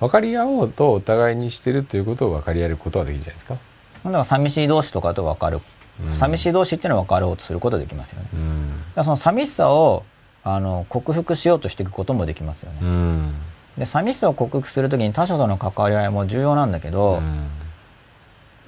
[0.00, 3.54] 分かり合おうとお互いにしてるということを分かり合えることはできるじゃないですか。
[3.54, 5.60] だから寂しい同士とかと分かる。
[6.08, 6.14] うん。
[6.16, 8.28] 寂しい同士っていうのは分かろうとすることができますよね。
[8.34, 8.68] うん。
[8.68, 10.04] だからその寂しさを、
[10.42, 12.78] あの、克服しようとしていくこともできますよね。
[12.82, 13.34] うん。
[13.78, 17.48] で寂しさを克服するときに他者との関わり合いも重要なんだけど、うん。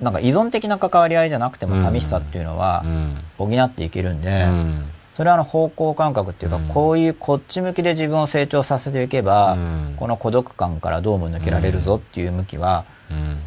[0.00, 3.18] なんか依存的な関わり合いじゃなくても寂しさっていうのはうん。
[3.38, 4.84] 補っていけるんで、うん。
[5.16, 6.68] それはあの方向感覚っていうか、うん。
[6.68, 9.94] こういうこっち向きで自分を成長させていけば、うん。
[9.96, 13.38] この孤独感からどうも抜けられるぞっていう向きは、うん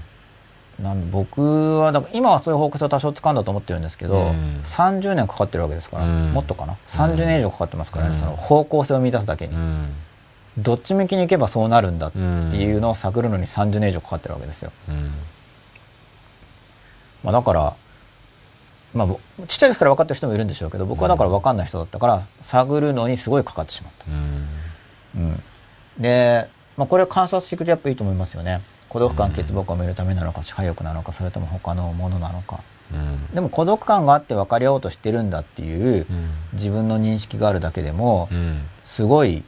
[0.81, 4.61] なん僕はだから今はそういう方向性を多少掴んだと思ってるんですけど、うん。
[4.63, 6.33] 30年かかってるわけですから、うん。
[6.33, 8.19] もっとかな？30年以上かかってますからね、うん。
[8.19, 9.93] その方向性を満たすだけに、うん。
[10.57, 14.71] どっち向きに行けばそうなるんだっていうのを探るのに30年以上かかってるわけですよ。
[14.89, 15.11] うん。
[17.23, 17.75] まあ、だから、
[18.93, 24.05] まあ、ぼちっちゃい時から分かってる人もいるんでしょうけど僕はだから分かんない人だったから探るのにすごいかかってしまった。
[24.07, 24.47] うん。
[25.15, 25.43] うん、
[25.99, 26.47] で、
[26.77, 28.61] まあ、これを観察していくとやっぱいいと思いますよね。
[28.95, 32.61] 孤独感、欠乏感を埋めるためなのか支配欲なのかそれとも他のものなのか。
[32.93, 33.27] うん。
[33.35, 36.29] でも孤独感があって分かり合おうとしてるんだっていううん。
[36.53, 38.61] 自分の認識があるだけでもうん。
[38.85, 39.43] すごい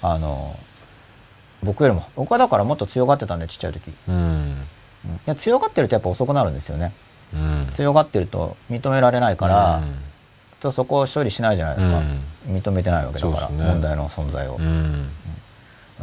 [0.00, 0.58] あの
[1.62, 3.92] 僕よりも僕はだからもっと強がってたんでちっちゃい時、い
[5.26, 6.94] や強がってるとやっぱ遅くなるんですよね。
[7.34, 7.68] うん。
[7.72, 9.82] 強がってると認められないから、
[10.60, 12.00] とそこを処理しないじゃないですか、
[12.46, 13.62] 認めてないわけだから、ね。
[13.62, 15.10] 問題の存在を、うん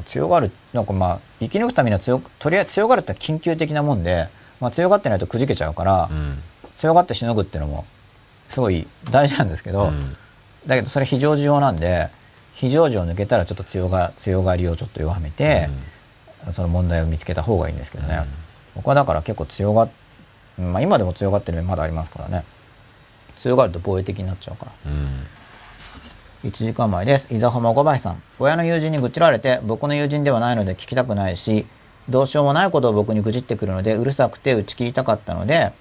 [0.05, 6.41] 強がるなんかまあ生き抜くためには強くとりあえず強がるって緊急的なもんで、まあ、強がってないとくじけちゃうから、うん。
[6.75, 7.85] 強がってしのぐっていうのも
[8.49, 10.17] すごい大事なんですけど、うん。
[10.65, 12.09] だけどそれ非常時用なんで
[12.53, 15.69] 非常時を抜けたらちょっと強が強がりをちょっと弱めて、
[16.51, 18.25] その問題を見つけた方がいいんですけどね、うん。
[18.75, 19.89] 僕はだから結構強がっ
[20.57, 22.43] まあ今でも強がってる面まだありますからね。
[23.39, 24.71] 強がると防衛的になっちゃうから。
[24.85, 25.27] うん
[26.43, 27.33] 1時間前です。
[27.33, 28.21] 伊沢浜小林さん。
[28.37, 31.65] 親の友人に愚痴られて、僕の友人ではないので聞きたくないし、
[32.09, 35.71] どうしようもないことを僕に愚痴ってくるので、うるさくて打ち切りたかったので、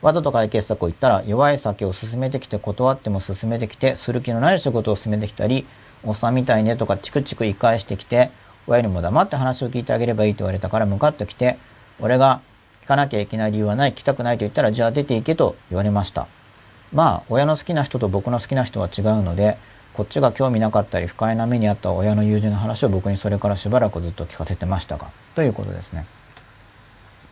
[0.00, 5.68] わざと解決策を言ったら、弱い酒を勧めてきて断っても勧めてきて、する気のない仕事を進めてきたり、
[6.02, 8.32] おっさんみたいねとかチクチク言い返してきて、
[8.66, 11.58] 親にも黙って話を聞いてあげればいいと言われたからムカッと来て、
[12.00, 12.40] 俺が
[12.82, 16.26] 聞かなきゃいけない理由はない、聞きたくないと言ったら、じゃあ出ていけと言われました。
[16.92, 19.56] まあ、親の好きな人と僕の好きな人は違うので、
[19.94, 26.06] こっちが興味なかったり不快な目にあった親の友人の話を僕にそれからしばらくずっと聞かせてましたが、ということですね。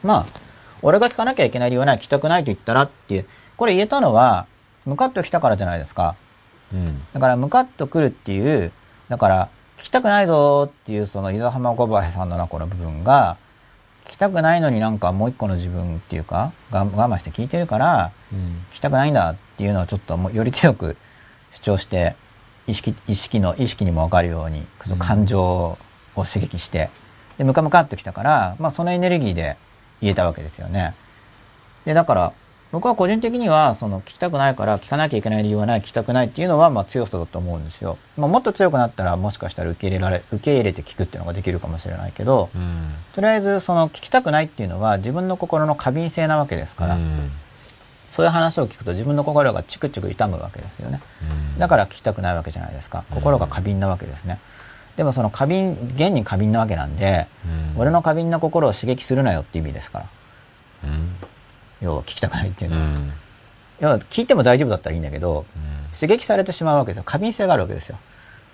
[0.02, 0.26] まあ、
[0.82, 4.46] 俺が聞かなきゃいけない理由はない、聞きたくないと言ったらっていう、これ言えたのは、
[4.84, 6.16] ムカッと来たからじゃないですか。
[6.72, 8.72] うんだから、ムカッと来るっていう、
[9.08, 9.48] だから、
[9.78, 13.36] 聞きたくないぞっていう、その、伊沢浜小林さんのこの部分が、
[14.06, 20.96] 聞聞きたくないのになんかもう一個の自分っていうかが我慢して聞いてるからうん聞きたくないんだっていうのをちょっともうより強く
[21.52, 22.16] 主張して
[22.70, 25.78] 意識意識の意識にも分かるようにその感情を
[26.14, 26.90] 刺激して
[27.36, 29.56] でムカムカっときたから、まあ、そのエネルギーで
[30.00, 30.94] 言えたわけですよね。
[31.84, 32.32] でだから
[32.72, 37.98] 僕は個人的にはその聞きたくないから聞かなきゃいけない理由はない聞きたくないっていうのはまあ強さだと思うんですよ。
[38.16, 47.30] まあ、もっと強くなったらもしかしたら受け入れられ受け入れて聞くっていうのができるかもしれないけどうんとりあえずその聞きたくないっていうのは自分の心の過敏性なわけですから、うん
[48.20, 51.00] そういう話を聞くと自分の心がチクチク痛むわけですよね。
[51.56, 53.04] だから聞きたくないわけじゃないですか。
[53.10, 54.38] 心が過敏なわけですね、
[54.98, 57.28] でもその過敏現に過敏なわけなんで、
[57.74, 57.80] うん。
[57.80, 60.06] 俺の過敏な心を刺激するなよって意味ですから。
[60.84, 61.16] うん。
[61.80, 63.12] 要は聞きたくないっていううのは、ん。
[63.80, 65.46] 要は聞いても大丈夫だったらいいんだけど
[65.98, 67.04] 刺激されてしまうわけですよ。
[67.06, 67.96] 過敏性があるわけですよ。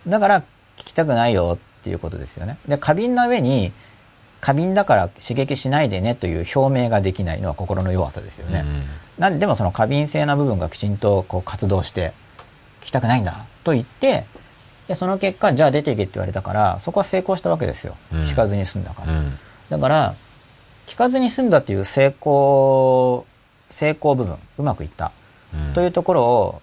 [0.06, 0.44] だから聞
[0.76, 2.56] きたくないよっていうことですよね。
[2.68, 3.72] で過敏な上に
[4.40, 8.64] 過敏だから刺激しないでねという表明ができないのは心の弱さですよね、
[9.18, 12.12] なんでもその過敏性な部分がきちんとこう活動して
[12.82, 14.26] 聞きたくないんだと言って
[14.88, 18.20] でその結果じゃあ出ていけって言われたからそこは成功したわけですよ、うん。
[18.22, 19.38] 聞かずに済んだから、うん。
[19.70, 20.14] だから
[20.86, 23.26] 聞かずに済んだっていう成功
[23.70, 25.12] 成功部分うまくいった、
[25.52, 25.74] うん。
[25.74, 26.62] というところを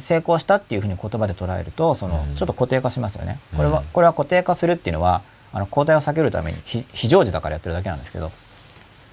[0.00, 2.36] 成功したっていうふうに言葉で捉えるとそのうん。
[2.36, 8.30] ちょっと固定化しますよね、これはうんこれは固定化するっていうのはあの交代を避けるために非非常時だからやってるだけなんですけど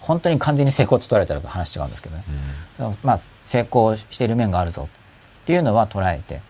[0.03, 2.23] 本当に完全に成功と捉えたら話違うんですけどね、
[3.03, 4.90] まあ、成功している面があるぞ
[5.43, 6.41] っていうのは捉えて。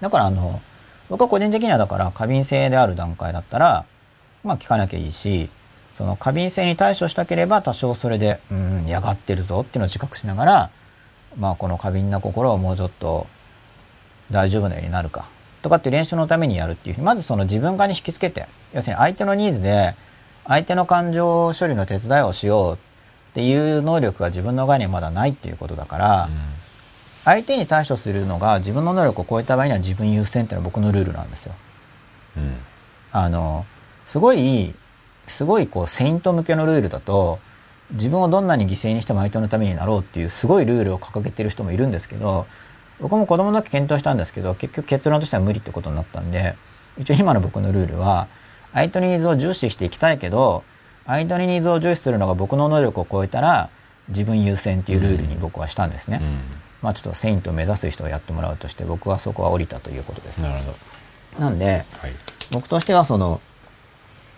[0.00, 0.60] だからあの
[1.08, 3.84] 僕は個人的にはだから過敏性である段階だったら
[4.42, 5.48] まあ聞かなきゃいいし
[5.94, 10.70] その過敏性に対処したければ多少それでうん嫌がってるぞっていうのを自覚しながら
[11.38, 13.26] まあこの過敏な心をもうちょっと
[14.30, 15.26] 大丈夫なようになるか
[15.62, 19.94] とかっていう練習のためにやるっていうまずその自分側に引きつけて要するに相手のニーズで
[20.46, 22.78] 相手の感情処理の手伝いをしようっ
[23.34, 26.28] ていう能力が自分の側にはまだないっていうことだから、
[27.24, 31.54] 相手に対処するのが自分の能力を超えた場合には自分優先っていうのは僕のルールなんですよ。
[32.36, 32.56] うん
[33.12, 33.64] あの
[34.06, 34.74] すごい
[35.28, 37.38] すごいこうセイント向けのルールだと
[37.92, 42.46] 自分をどんなに犠牲にしても相手のためになろうっていうすごいルールを掲げてる人もいるんですけど
[43.00, 46.56] 僕も子供の時検討したんですけど結局結論としては無理ってことになったんで
[46.98, 48.26] 一応今の僕のルールは
[48.74, 50.64] 相手のニーズを重視していきたいけど
[51.06, 53.70] 相手のニーズを重視するのが僕の能力を超えたら
[54.08, 56.18] 自分優先っていうルールに僕はしたんですね。
[56.20, 56.40] うん
[56.82, 60.42] まあちょっとセイントを目指す人をやってもらうとして僕はそこは降りたということです。
[60.42, 60.72] なるほ
[61.38, 62.12] どなんではい
[62.50, 63.40] 僕としてはその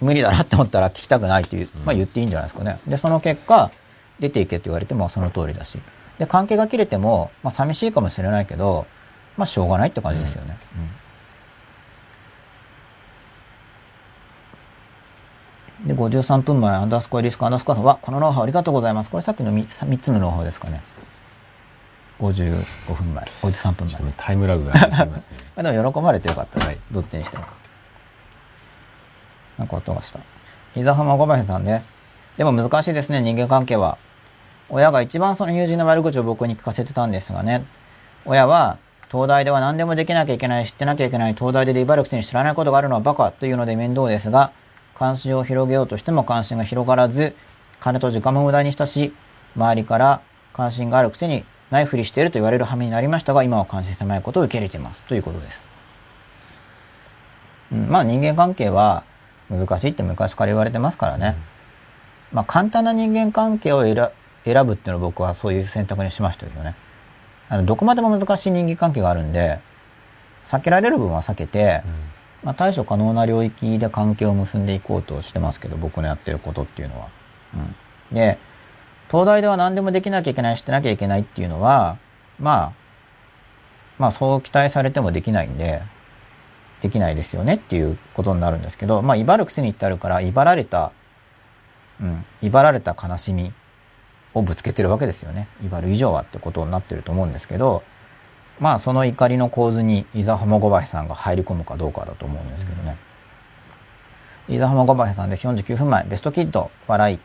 [0.00, 2.78] 無理だなって思ったら聞きたくないっていう、まあ言っていいんじゃないですかね。
[2.86, 3.70] で、その結果、
[4.20, 5.78] 出ていけって言われてもその通りだし。
[6.18, 8.86] で、関係が切れても、まあ寂しいかもしれないけど、
[9.36, 10.58] まあしょうがないって感じですよね。
[10.76, 10.88] うん
[15.86, 19.10] で、53分前、アンダースコアリスクアンダースコアさんは、このノウハウありがとうございます。
[19.10, 20.82] これさっきの 3, 3つのノウハウですかね。
[22.18, 26.78] 55分前、53分前タイムラグがありますね まあでも喜ばれてよかったね。
[26.90, 27.44] どっちにしても。
[29.58, 30.18] なんか音がした。
[30.74, 31.88] 膝浜小林さんです。
[32.36, 33.96] でも難しいですね、人間関係は。
[34.68, 37.64] 親が一番その友人の悪口を僕に聞かせてたんですがね。
[38.24, 38.78] 親は、
[39.10, 44.50] 東大では何でもできなきゃいけない、知ってなきゃいけない、東大でで威張るくせに知らないことがあるのはバカというので面倒ですが、
[44.98, 47.36] 関心を広げようとしても関心が広がらず、
[47.80, 49.14] 金と時間も無駄にしたし、
[49.54, 50.22] 周りから
[50.54, 55.02] 関心があるくせにないふりしていると言われる羽目になりましたが、今は関心狭いことを受け入れています。
[55.02, 55.62] ということです。
[57.72, 59.04] うん、まあ人間関係は
[59.50, 61.36] 難しいって昔から言われてますからね。
[62.32, 63.94] まあ簡単な人間関係を選
[64.66, 66.74] ぶっていうのを僕はそういう選択にしましたけどね。
[67.48, 69.58] あのどこまでも難しい人間関係があるんで、
[70.46, 71.82] 避けられる分は避けて、
[72.46, 77.08] まあ、対処可能な領域で関係を結んでいこうとしてますけど、僕のやってることっていうのは。
[78.10, 78.38] うん、で、
[79.10, 81.98] 東大では何でもできなきゃいけない、知ってなきゃいけないっていうのは、
[82.38, 82.72] まあ、
[83.98, 85.82] まあそう期待されてもできないんで、
[86.82, 90.92] できないですよねっていうことになるんですけど、まあ、威張るくせに言ってあるから、威張られた、
[92.00, 93.52] うん、威張られた悲しみ
[94.34, 95.48] をぶつけてるわけですよね。
[95.64, 97.82] 威張る以上はってことになってると思うんですけど、
[98.58, 102.96] まあ、その怒りの構図に、伊沢浜小林さんが入り込むかどうかだと思うんですけどね。
[104.48, 105.46] 伊沢浜小林さんです。
[105.46, 107.18] 49分前、ベストキッド、笑い。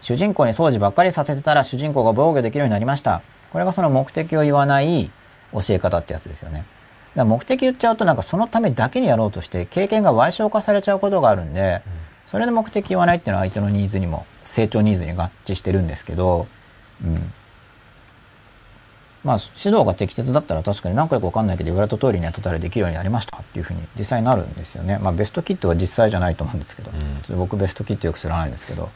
[0.00, 3.22] 主人公に掃除ばっかりさせてたら主人公が防御できるようになりました。
[3.52, 5.10] これがその目的を言わない
[5.52, 6.64] 教え方ってやつですよね。
[7.14, 11.82] だ目的言っちゃうとなんかそのためだけにやろうとして経験が賠償化されちゃうことがあるんで、
[12.26, 16.48] それで目的言わないっていうのは相手のニーズにも成長ニーズに合致してるんですけど、
[17.04, 17.32] うん。
[19.24, 24.98] まあ指導が適切だったら確かに何回かわかんないけど言われた通りにやってたらできるようになりましたっていうふうに実際になるんですよね。
[24.98, 26.90] まあベストキットは実際じゃないと思うんですけど、
[27.30, 27.38] うん。
[27.38, 28.90] 僕ベストキットよく知らないんですけど、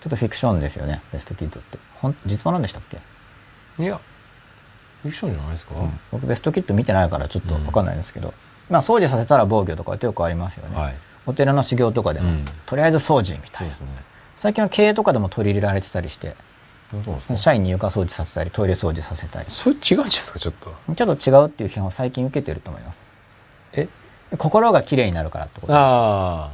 [0.00, 1.78] ちょっとフィクションですよねベストキッドって。
[1.94, 2.98] ほん実話なんでしたっけ？
[3.82, 4.00] いや
[5.02, 5.74] フィクションじゃないですか、
[6.10, 8.34] 僕ベストキッド見てないからちょっと分かんないですけど、
[8.68, 10.96] まあ掃除させたら防御とかってよくありますよね、はい。
[11.26, 12.44] お寺の修行とかでも、うん。
[12.66, 13.78] とりあえず掃除みたいうなね。
[14.34, 16.34] 最近は経営とかでも取り入れられてたりして
[17.36, 19.46] 社員に床掃除させたりトイレ掃除させたり。
[19.46, 20.74] ちそれ違うんじゃないですかちょっと。
[21.02, 23.06] ょっと違うっていう批判を最近受けてると思います。
[23.72, 23.88] え？
[24.36, 25.76] 心がきれいになるからってことです。
[25.76, 26.50] あ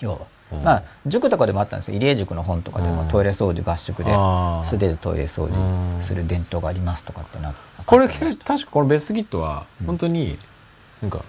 [0.00, 0.18] 要は、
[0.52, 0.62] うん。
[0.62, 1.96] まあ塾とかでもあったんですよ。
[1.96, 3.08] 入江塾の本とかでも、うん。
[3.08, 4.12] トイレ掃除合宿で
[4.64, 7.54] 素手でトイレ掃うん除する伝統がありますとかってなあ。
[7.84, 10.38] これ確かこのベストキットは本当に
[11.00, 11.24] なんか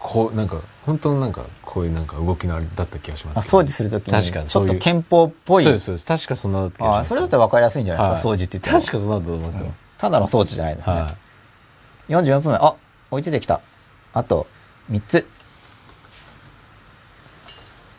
[0.00, 0.56] こうなんか
[0.86, 3.58] 本当のなんかこういうなんか動きのあれだった気がしますあけど。
[3.58, 5.64] 掃除するときに確かにちょっと憲法っぽい。
[5.64, 6.06] そうですそうです。
[6.06, 7.06] 確かそんなだった気がします。
[7.06, 8.36] あそれだったら分かりやすいんじゃないですか、はい。
[8.36, 8.80] 掃除って言っても。
[8.80, 11.14] 確かそんなだと思うんですよ、ただの掃除じゃないですね、は
[12.08, 12.58] 44分目。
[12.58, 12.74] あ
[13.10, 13.60] 追いついてきた。
[14.14, 14.46] あと
[14.90, 15.26] 3つ。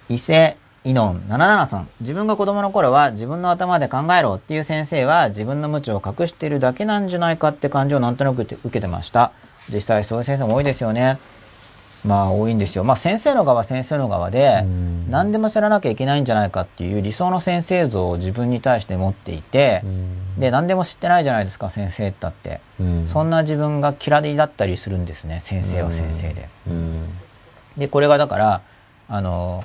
[0.10, 1.90] 伊勢イノン77さん。
[2.02, 9.32] 自分が子供の頃は自分の頭で考えろっていう先生は自分の無知を隠しているだけなんじゃないかって感じをなんとなく受けてました。
[9.72, 11.20] 実際そういう先生も多いですよね
[12.06, 12.84] まあ多いんですよ。
[12.84, 15.12] まあ先生の側は先生の側でうん。
[15.12, 19.84] 何でも知らなきゃいけないんじゃないかっていう理想の先生像を自分に対して持っていて
[20.38, 22.62] で何でも知ってないじゃないですか先生だって。
[22.80, 23.08] うん。
[23.08, 26.50] そんな自分が嫌いだったりするんですね先生は先生で。
[26.68, 27.10] うん。
[27.78, 28.62] でこれがだから
[29.08, 29.64] あの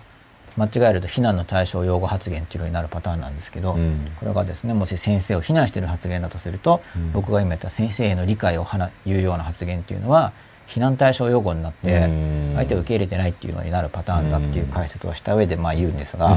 [0.57, 4.11] 間違えると非難の対象用語発言っていうのになるパターンなんですけど、うん。
[4.19, 7.13] これがですねもし先生を非難している発言だとすると、うん。
[7.13, 8.67] 僕が今言った先生への理解を
[9.05, 10.33] 言うような発言っていうのは
[10.67, 12.53] 非難対象用語になってうん。
[12.57, 16.37] 相手を受け入れてないっていうのになるパターンだっていう解説をした上でまあ言うんですが。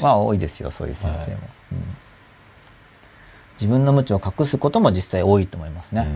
[0.00, 1.30] まあ多いですよそういう先生も、はい。
[1.72, 1.96] うん。
[3.54, 6.08] 自分の無知を隠すことも実際多いと思いますね、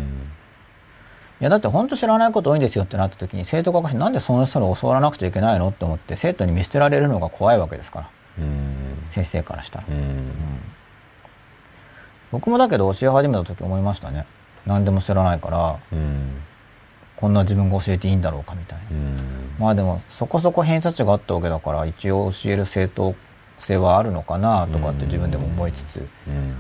[1.41, 8.11] いやだって本当知らないこと多いんですよってなった時に生徒がなんでその人に教わらなくちゃいけないのって思って生徒に見捨てられるのが怖いわけですから。
[8.39, 9.07] うん。
[9.11, 10.33] 先生からしたら、うん。
[12.33, 14.27] 僕もだけど教え始めた時思いましたね
[14.67, 16.43] 何でも知らないからうん。
[17.17, 19.17] こんな自分が教えていいんだろうかみたいな、うん。
[19.59, 23.15] まあでもそこそこ偏差値があったわけだから一応教える正当
[23.59, 26.55] 性はあるのかなとかって自分でも思いつつうん。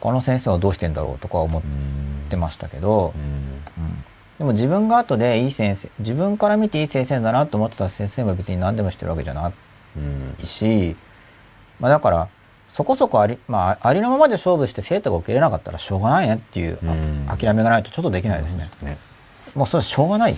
[0.00, 3.22] 他の先生はどうしてんだろうとか思っうんてましたけど、うん。
[3.84, 4.04] うん。
[4.38, 9.52] でも自分が後でいい先生自分から見ていい先生だなと思ってた先生も別に何でもしてるわけじゃない
[9.98, 10.46] うん。
[10.46, 10.96] し、
[11.78, 12.28] まあ、だから
[12.72, 16.78] そこそこあり,、まあ、ありのままで勝負して生徒が受けれなかったらしょうがないねっていう、
[17.28, 18.96] 諦めがないとちょっとできないですね、ね。
[19.54, 20.34] もうそれはしょうがない。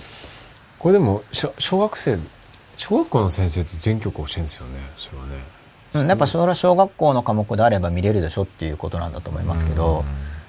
[0.79, 2.17] これでも小小学生
[2.75, 4.79] 小学校の先生って全曲教えるんですよね。
[4.97, 5.35] それはね。
[5.93, 10.03] うんやっぱそれは小学校の科目であれば見れるでしょっていうことなんだと思いますけど、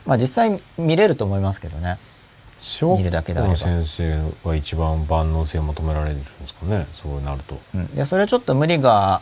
[0.06, 1.98] まあ実際見れると思いますけどね。
[2.60, 6.86] 小見るだ学校の先生は一番万能性を求められるんですかね。
[6.92, 7.60] そうなると。
[7.74, 9.20] うん、でそれちょっと無理が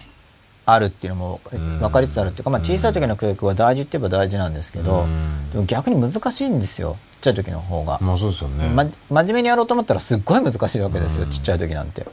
[0.64, 1.78] あるっていうのもうん。
[1.80, 5.50] 分かりつつあるっていうか、まあ、小さい時の教育は大事って言えば大事なんですけど、うん。
[5.50, 11.30] でも逆に難しいんですよちっちゃい時の方が、まあそうですよね、ま、真面目にやろうと思ったらすっごい難しいわけですよ、うん。
[11.30, 12.06] ちっちゃい時なんて、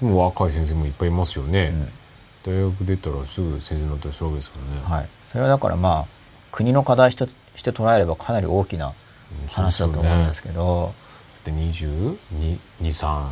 [0.00, 1.72] でも若い先生もいっぱいいますよね、
[2.44, 2.52] うん。
[2.52, 6.06] 大学出たらすぐ先生になったりするわけですからね、はい、それはだからまあ
[6.52, 8.94] 国の課題として捉えればかなり大きな
[9.42, 10.94] うん話だと思うんですけど、
[11.44, 13.28] で2223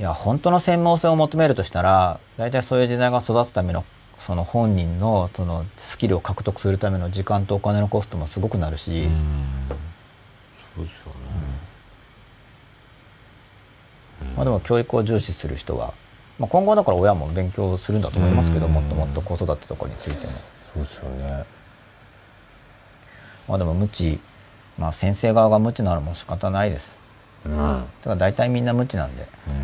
[0.00, 3.84] いや本当の専門性を求めるとしたら大体そういう時代が育つための
[4.18, 9.68] その本人のそのスキルを獲得するための時間とお金のコストもすごくなるし、うん。
[10.76, 11.16] そうですよね、
[14.36, 15.92] まあ、でも教育を重視する人は、
[16.38, 18.72] まあ、今後だから親も勉強するんだと思いますけど、うん。
[18.72, 20.32] もっともっと子育てとかについても。
[20.72, 21.44] そうですよね。
[23.48, 24.20] まあでも無知、
[24.78, 26.98] まあ先生側が無知なのも仕方ないです。
[27.44, 29.26] うん、だから大体みんな無知なんで。
[29.48, 29.56] まあ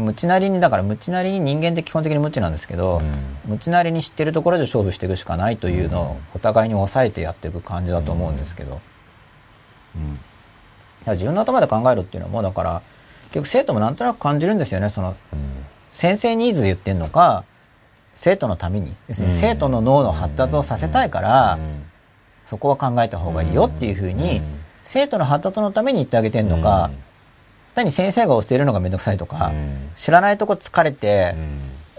[0.00, 3.00] 無知なりに、だから無知なりに人間って基本的に無知なんですけど、
[3.44, 8.80] 無知なりに知ってるところで勝負していくしかないというのをお互いに抑えてやっていく感じだと思うんですけど。
[9.96, 10.02] うん。
[10.14, 10.16] い
[11.06, 12.82] や自分の頭で考えるっていうのはもうだから、
[13.24, 14.90] 結局生徒もなんとなく感じるんですよね。
[14.90, 15.16] その
[15.90, 17.44] 先生ニーズで言ってんのか、
[18.14, 21.58] 生徒のために、要するに生徒の脳の発達をさせたいから、
[22.44, 24.42] そこは考えた方がいいよっていうふうに、
[24.82, 26.90] 生徒の発達のために言ってあげてんのか、
[27.76, 29.52] 単に先生が教えるのがめんどくさいとか、
[29.96, 31.34] 知らないとこ疲れて、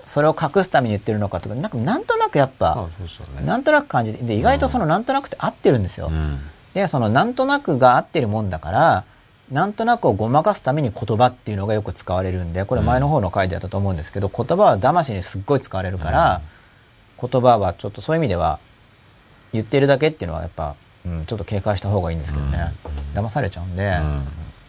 [0.06, 2.88] それを隠すために言ってるのかとか、なんかなんとなくやっぱ、
[3.40, 3.46] ね。
[3.46, 6.08] なんとなく感じて、で、意外とそのなんとなくって合ってるんですよ。
[6.08, 6.40] うん。
[6.74, 9.04] で、そのなんとなくが合ってるもんだから、
[9.52, 16.42] なんとなくをごまかすために言葉っていうのがよく使われるんで、これ前の方の回でやったと思うんですけど、言葉は騙しにすっごい使われるから、
[17.22, 18.60] 言葉はちょっとそういう意味では、
[19.54, 20.76] 言ってるだけっていうのはやっぱ、
[21.06, 22.74] うん、ちょっと警戒した方がいいんですけどね。
[23.14, 23.98] 騙されちゃうんで、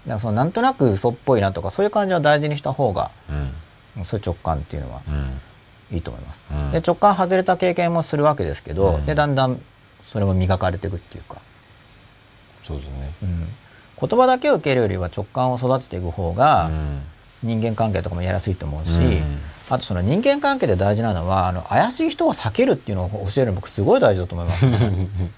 [0.08, 3.36] だからそのなんとなく嘘っぽいなとか、そういう感じは大事にした方が、うん。
[3.36, 3.54] うん
[4.04, 5.40] そういう直感っていうのはうん。
[5.90, 6.40] いいと思います。
[6.50, 6.70] うん。
[6.70, 9.06] で、直感外れた経験もするわけですけど、うん。
[9.06, 9.60] で、だんだん
[10.06, 11.38] それも磨かれていくっていうか、
[12.62, 13.12] そうですね。
[13.22, 13.48] うん。
[14.00, 17.02] 言葉だけを受けるよりは直感を育てていく方が、うん。
[17.42, 19.38] 人間関係とかもやりやすいと思うし、うん。
[19.70, 25.08] あとその人間関係で大事なのは、あの、怪しい人を避けるっていうのを教えるの僕すごい大事だと思います、ね。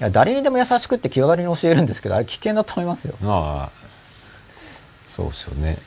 [0.00, 3.14] いや、誰にでも優しくって気軽に教えるんですけど、あれ危険だと思いますよ。
[3.20, 3.86] まあ、
[5.04, 5.78] そうですよね。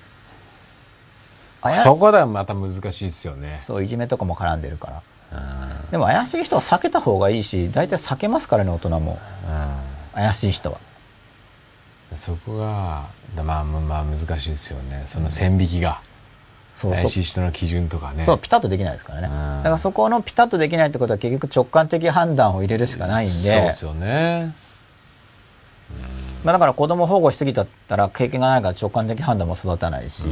[1.83, 3.59] そこではまた難しいですよね。
[3.61, 5.01] そう、いじめとかも絡んでるから。
[5.33, 5.35] う
[5.87, 9.19] んでも怪しい人は避けた方がいいし、大体避けますからね、大人も。
[10.13, 10.79] 怪しい人は。
[10.79, 10.95] うん
[12.13, 15.03] そこが、まあまあまあ難しいですよね。
[15.05, 16.01] その線引きが。
[16.75, 18.25] そう怪しい人の基準とかね。
[18.25, 19.27] そう、ピタッとできないですからね。
[19.27, 24.53] うんだからそこのピタッとできないってことは結局直感的判断を入れるしかないんで、そうですよね。
[26.43, 30.27] まあだから子供保護しすぎたら経験がないから直感的判断も育たないし、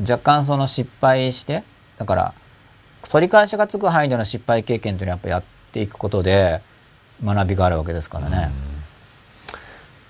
[0.00, 1.64] 若干その失敗して、
[1.98, 2.34] だから
[3.08, 5.42] 取り返しがつく範囲での失敗経験というのはやっぱやっ
[5.72, 6.60] ていくことで
[7.22, 8.50] 学びがあるわけですからね。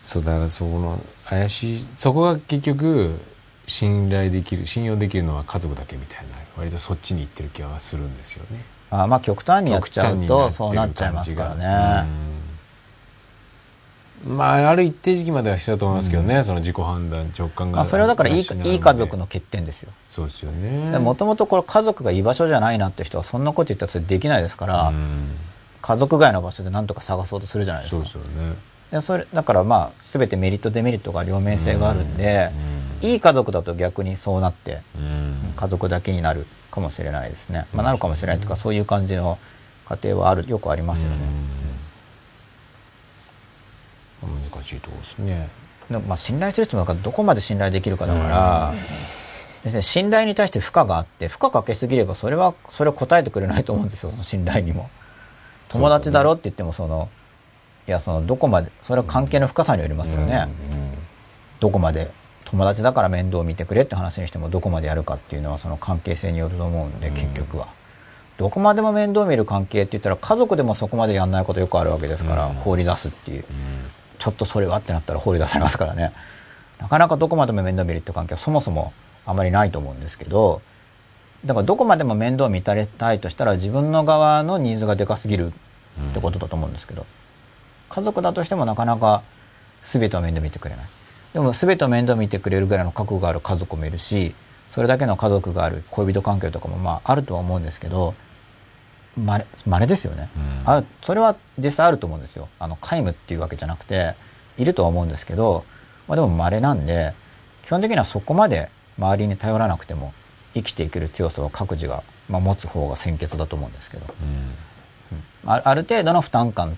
[0.02, 3.20] そうだからそこの怪しいそこが結局
[3.68, 12.28] 信頼できる信用できるのは家族だけみたいな割とそっちに行ってる気はするんですよねあまあ極端にやっちゃうとそうなっちゃいますからね。
[14.24, 19.92] まあある一定時期まではしたと思いますけどね、その自己判断直感がまあそれはだからいいいい家族の欠点ですよ。
[20.08, 25.36] そうですよねもともとこれ家族が居場所じゃないなって人はそんなこと言ったらそれできないですから、うん
[25.80, 28.06] 家族外の場所で何とか探そうとするじゃないですそうか。
[28.06, 28.56] ですよね
[28.90, 32.50] でそれだからまあ全てメリットデメリットが両面性があるんで、
[33.00, 35.52] いい家族だと逆にそうなってうん。
[35.56, 39.38] 家族だけになるかもしれないですね、まあ、なるかもしれないというかそういう感じの
[39.86, 41.16] 家庭はあるよくありますよね、
[44.22, 44.50] うん。
[44.52, 45.48] 難しいところですね。
[46.06, 48.74] まあ信頼する人がどこまで信頼できるかだから、
[49.64, 54.90] ですね、信頼に対して負荷があって負荷かけすぎればそれはそれを答えてくれないと思うんですよその信頼にも。
[55.68, 57.08] 友達だろって言ってもその
[57.86, 60.48] いやそのどこまでそれは関係の深さによりますよね、
[61.60, 62.10] どこまで
[62.50, 67.68] 友達だから面倒を見てくれって話にしてもどこまでやるかっていうのはその関係性によると思うんで、結局は。
[68.38, 72.54] どこまでも面倒見る関係って言ったら家族でもそこまでやんないことよくあるわけですから、うん。
[72.54, 73.44] 放り出すっていう、
[74.18, 76.12] ちょっとそれはってなったら放り出されますからね。
[76.78, 78.92] なかなかどこまでも面倒見るって関係はそもそも
[79.26, 80.62] あまりないと思うんですけど
[81.44, 82.86] だからどこまでも面倒を見たい
[83.18, 85.52] としたら自分の側のニーズがでかすぎる
[86.10, 87.04] ってことだと思うんですけど、
[87.88, 89.22] 家族だとしてもなかなか
[89.82, 90.86] 全てを面倒見てくれない
[91.32, 94.34] でも全てを面倒見てくれるぐらいの覚悟がある家族もいるし
[94.68, 98.14] それだけの家族がある恋人関係とかもまああるとは思うんですけど
[99.16, 100.62] まれ稀ですよね、うん。
[100.70, 102.48] あそれは実際あると思うんですよ。
[102.58, 104.14] あの皆無っていうわけじゃなくて
[104.56, 105.64] いるとは思うんですけど、
[106.06, 107.14] まあ、でも稀なんで
[107.64, 110.12] 基本的にはそこまで周りに頼らなくても
[110.54, 114.04] 生きていける強さを各自が、まあ、持つ方が先決だと思うんですけど。
[115.46, 116.76] あある程度の負担感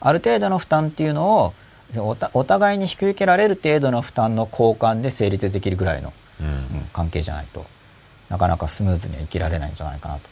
[0.00, 1.54] ある程度の負担っていうのを
[1.96, 6.46] おたお互いに引き受けられる程度の負担の交換で成立できるぐらいの、うん。
[6.46, 6.54] うん
[6.92, 7.66] 関係じゃないと
[8.28, 10.22] なかなかスムーズには生きられないんじゃないかなと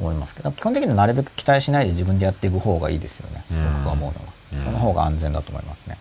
[0.00, 3.74] 思いますけど基本的にはなるべく期待しないで自分でやっていく方がいいですよね、うん。
[3.74, 4.60] 僕が思うのは、うん。
[4.60, 5.98] その方が安全だと思いますね、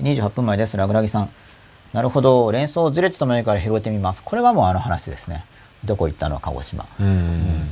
[0.00, 1.30] うん、28分前ですラグラギさん。
[1.92, 2.50] なるほど。
[2.50, 4.22] 連想ずれてたものから拾ってみます。
[4.24, 5.44] これはもうあの話ですね。
[5.84, 6.40] どこ行ったの？
[6.40, 6.86] 鹿児島。
[6.98, 7.68] うん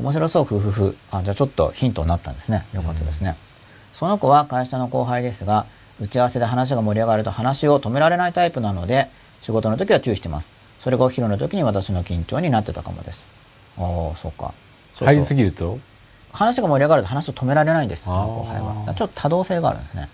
[0.00, 0.96] 面白そう、ふふふ。
[1.10, 2.66] あ、じゃあちょっとヒントになったんですね。
[2.72, 3.36] よかったですね。
[3.92, 5.66] その子は会社の後輩ですが、
[6.00, 9.10] 打ち合わせで話が盛り上がると話を止められないタイプなので、
[9.42, 10.50] 仕事の時は注意してます。
[10.80, 13.22] それがお昼の時に私の緊張になってたかもです。
[13.76, 14.54] おー、そうか。
[14.94, 15.78] 入りすぎると？
[16.32, 18.94] 話が盛り上がると話を止められないんです、その後輩は。
[18.94, 20.08] ちょっと多動性があるんですね。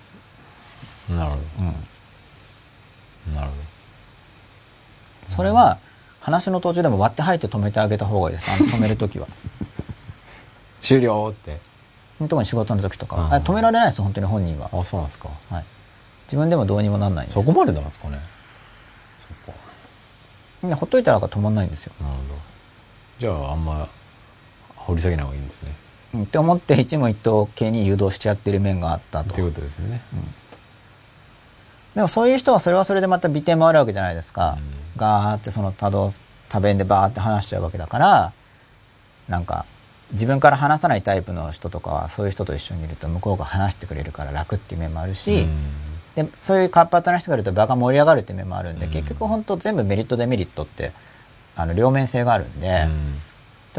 [1.10, 1.74] なるほうん。
[3.30, 3.50] どなる
[5.28, 5.78] ほそれは、
[6.26, 8.50] 話の途中でも割って入って止めてあげた方がいいです。
[8.50, 9.26] あの 止める時は。
[9.26, 9.32] ど
[10.80, 11.60] 終了って
[12.18, 13.26] 特に仕事の時とかは。
[13.26, 14.68] うんあ止められないです、本当に本人は。
[14.72, 15.64] あそうなんですかはい。
[16.26, 18.18] 自分でもどうにもなんないんですそこまでなんですかね
[19.46, 19.60] そっか
[20.64, 21.92] みんなほっといたら止まんないんですよ。
[22.00, 22.40] なるほど
[23.20, 23.88] じゃああんま
[24.74, 25.72] 掘り下げない方がいいんですね
[26.14, 29.34] うんって思って一問一答系に誘導しちゃってる面があったと。
[29.34, 30.00] ということですよね
[31.94, 34.58] でもそういう人はそれはそれでまた美点もあるわけじゃないですか。
[34.96, 36.10] ガーってその多動、
[36.48, 38.32] 多弁でバーって話しちゃうわけだから、
[39.28, 39.66] なんか
[40.12, 45.72] 自分から話さないタイプの人とかはそういう人と一緒にいると向こうが話してくれるから楽っていう面もあるし、うん。
[46.14, 48.92] でそういう活発な人がいると場が盛り上がるっていう面もあるんで、うん。
[48.92, 50.92] 結局本当全部メリットデメリットって
[51.56, 53.20] あの両面性があるんで、うん。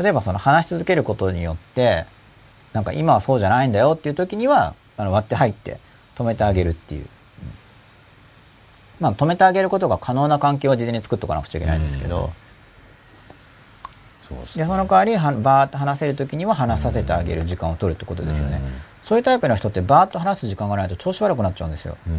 [0.04, 2.06] 例えばその話し続けることによって
[2.74, 5.80] なんか今はそうじゃないんだよっていう時にはあの割って入って
[6.16, 7.10] 止めてあげるっていう、うん
[9.00, 12.32] まあ、止めてあげることが可能な関係を事前に作っとかなくちゃいけないんですけど、
[14.28, 18.62] そうですでその代わりはバーッと話せる時には話させてあげる時間を取るってことですよね、
[19.04, 21.98] そういうタイプの人ってバーッと話す時間がないと調子悪くなっちゃうんですよ。
[22.08, 22.10] う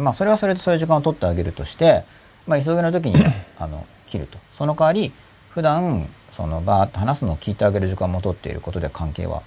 [0.00, 0.04] ん。
[0.04, 2.04] まあそれはそれでそういう時間を取ってあげるとして、
[2.46, 3.24] まあ、急ぎの時に
[3.58, 4.38] あの切ると。
[4.52, 5.12] その代わり
[5.50, 9.42] 普段そのバーッと話すのを聞いてあげる時間も取っていることで関係は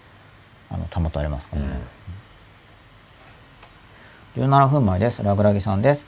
[0.71, 1.67] あの保たれますからね、
[4.39, 5.21] 17分前です。
[5.21, 6.05] ラグラギさんです。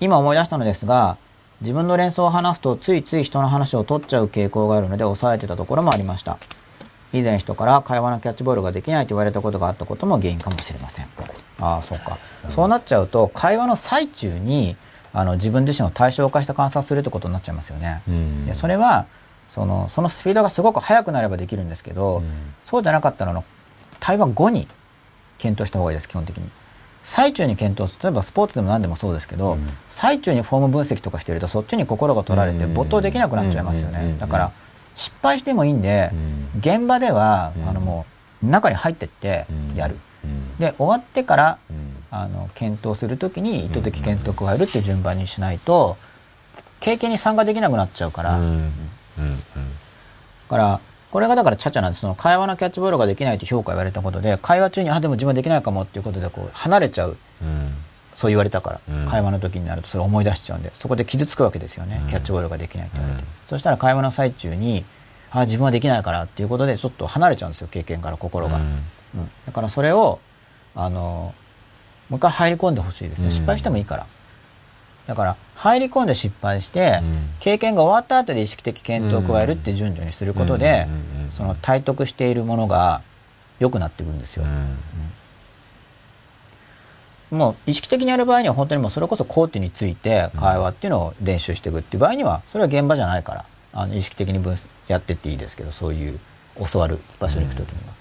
[0.00, 1.16] 今思い出したのですが
[1.60, 6.38] 自分の連想を話すとついつい人の話を取っちゃう傾向があるので抑えてたところもありました。
[7.12, 11.06] 以前人から会話のキャッチボールができないと言われたことがあったことも原因かもしれません
[11.60, 12.18] ああそうか、
[12.50, 14.76] そうなっちゃうと会話の最中に
[15.12, 18.44] あの自分自身を対象化して観察するってことになっちゃいますよね、うん。
[18.44, 19.06] でそれは
[19.48, 22.24] そのそのスピードがすごく速くなればできるんですけど、
[22.64, 23.44] そうじゃなかったらあの
[24.00, 24.66] 対話後に
[25.38, 26.50] 検討した方がいいです基本的に
[27.08, 28.02] 最中に検討する。
[28.02, 29.66] 例えばスポーツでも何でもそうですけど、うん。
[29.88, 32.74] 最中にフォーム分析とかしてるとそっちに心が取られてうん。
[32.74, 34.16] 没頭できなくなっちゃいますよね。
[34.20, 34.52] だから
[34.94, 36.60] 失敗してもいいんでうん。
[36.60, 37.68] 現場ではうん。
[37.70, 38.04] あのも
[38.42, 39.96] う中に入ってってやる。
[40.22, 40.56] うん。
[40.58, 42.04] で終わってからうん。
[42.10, 45.96] あの検討するときに意図的検討を加えるっていう順番にしないと
[46.80, 48.38] 経験に参加できなくなっちゃうから、だ
[50.48, 50.80] から
[51.10, 52.02] これがだからちゃちゃなんです。
[52.02, 57.16] その会話のキャッチボールができないと評価言われたことで会話中にあでも自分はできないかもっていうことでこう離れちゃう。
[57.42, 57.74] うん
[58.14, 62.08] そう言われたから、うん会話の時になるとそれを思い出しちゃうんでそこで傷つくわけですよね、うん。
[62.08, 63.28] キャッチボールができないって言われて、うん。
[63.48, 64.84] そしたら会話の最中に
[65.30, 68.62] あ自分はできないからっていうことでちょっと離れちゃうんですよ経験から心が、うん。
[68.62, 69.30] うん。
[69.46, 70.18] だからそれを
[70.74, 71.32] あの
[72.08, 73.30] もう一回入り込んでほしいですねうん。
[73.30, 74.06] 失敗してもいいから
[75.08, 77.30] だから入り込んで失敗して、うん。
[77.40, 80.86] 経験が終わった後で意識的検討を加えるって順序にすることで、
[81.30, 83.00] その体得しているものが
[83.58, 84.44] 良くなってくるんですよ、
[87.30, 94.56] もう意識的にやる場合には本当にもうそれこそコーチについて会話っていうのを練習していくっていう場合にはそれは現場じゃないからあの意識的に分
[94.88, 96.20] やってっていいですけどそういう
[96.70, 97.94] 教わる場所に行く時には、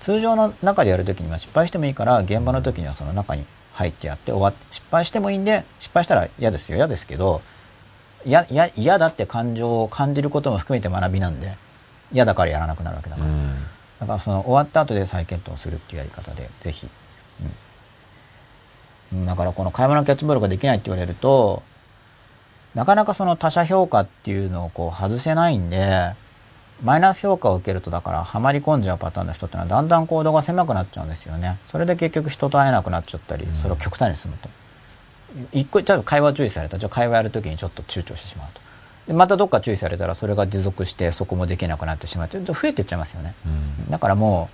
[0.00, 3.44] 通常の中でやる時には失敗してもいいから現場の時にはその中に
[3.76, 7.42] 入ってやって終わって失敗してもいいんで失敗したら嫌ですよ嫌ですけど
[8.24, 11.56] 嫌だって感情を感じることも含めて学びなんで
[12.10, 13.54] 嫌だからやらなくなるわけだから、うん。
[14.00, 16.88] だからその終わった後で再検討するっていうやり方でぜひ、
[19.12, 21.62] うん、だからこの会話のキャッチボールができないって言われると
[22.74, 26.14] なかなかその他者評価っていうのをこう外せないんで
[26.82, 31.58] マイナス評価を受けるとだからはまり込んじゃうパターンの人ってのはだんだん行動が狭くなっちゃうんですよね。
[31.68, 34.48] それで結局人と会えなくなっちゃったりそれを極端に進むと。
[35.52, 36.78] 一個ちょっと会話注意された。
[36.78, 38.60] じゃあ会話やるときにちょっと躊躇してしまうと。
[39.08, 42.38] でまたどっか注意されたらそれが持続してそこもできなくなってしまうと。
[42.52, 43.34] 増えていっちゃいますよね。
[43.46, 43.48] う
[43.88, 43.90] ん。
[43.90, 44.50] だからも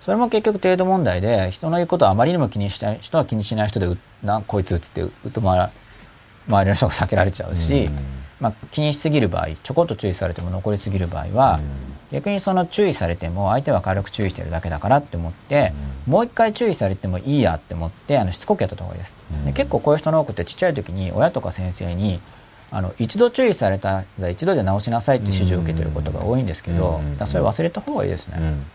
[0.00, 5.70] うそれも結局程度問題で人の言うことをあまりにも気にしたい人は気にしない人でうなこいつっつってうっと回ら
[6.48, 11.60] 周りの人が避けられちゃうし、うんまあ、気にしすぎる場合ちょこっと注意されても残りすぎる場合は、
[12.10, 15.72] 逆にその注意されても相手は軽く注意してるだけだからって思って、
[16.06, 19.14] もう一回注意されてもいいやって思ってあのしつこくやった方がいいです、
[19.44, 22.20] で結構こういう人の多くってちっちゃい時に親とか先生に
[22.72, 27.16] あの一度注意されたら一度で直しなさいって指示を受けてることが多いんですけど、うん。
[27.18, 28.66] だそれ忘れた方がいいですね、うん。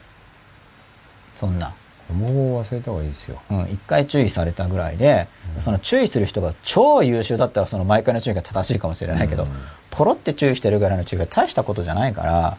[1.36, 1.74] そんな。
[2.14, 3.42] もう忘れた方がいいですよ。
[3.52, 5.28] うん、一回注意されたぐらいで、
[5.60, 9.50] その注意する人が超優秀だったらその毎回の注意が正しいかもしれないけど、うん。
[9.92, 12.58] ポロって注意してるぐらいの注意が大したことじゃないから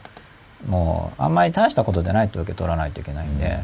[0.66, 3.62] もうあんまり大したことじゃないと受け取らないといけないんで、うん。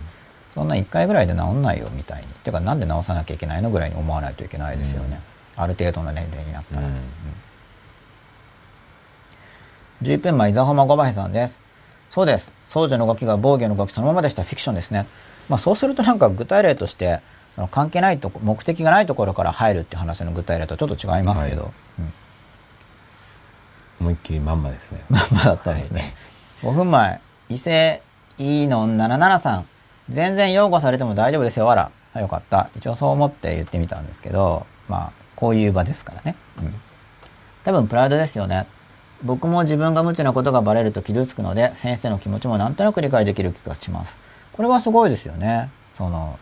[0.55, 2.29] そんな一回ぐらいで治んないよみたいに。
[2.45, 5.21] ていうかなんで治さなきゃいけないのぐらいに思わないといけないですよね、
[5.57, 6.95] ある程度の年齢になったら、うん。
[10.03, 11.61] 11分前、伊沢浜五林さんです。
[12.11, 12.53] そうです。
[12.69, 14.43] 僧侶の動きが防御の動きそのままでした。
[14.43, 15.07] フィクションですね。
[15.49, 17.21] まあそうするとなんか具体例として、
[17.55, 22.13] その関係ないとこ、目的がないところから入るっていう話の具体例とちょっと違いますけど、はいうん
[24.01, 26.15] 思いっきりまんまですね まあまあだったんですね。
[26.63, 28.03] 5分前、伊勢
[28.39, 29.67] いいの77さん。
[30.11, 31.91] 全然擁護されても大丈夫ですよ、わら。
[32.13, 32.69] あよかった。
[32.77, 36.37] 一応そう思って言ってみたんですけど、まあ、こういう場ですからね。
[36.59, 36.75] うん。
[37.65, 38.67] 多分プライドですよね。
[39.23, 44.19] 僕も自分が無知なことがバレると傷つくので、先生の気持ちもなんとなく理解できる気がします。
[44.55, 45.71] これはすごいですよね。
[45.95, 46.39] その、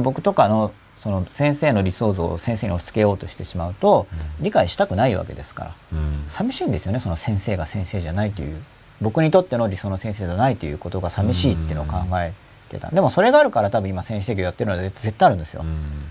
[0.00, 4.06] 僕とかの、その先生の理想像を先生に押し付けようとしてしまうと、
[4.40, 5.74] 理解したくないわけですから。
[5.92, 6.24] うん。
[6.28, 8.62] 寂しいんですよねその先生が先生じゃないという。
[9.00, 12.32] 僕にとっての理想の先生じゃないということが寂しいっていうのを考え
[12.68, 12.90] てた。
[12.90, 16.04] でもそれがあるから多分今先生業やってるので絶対あるんですよ、うん。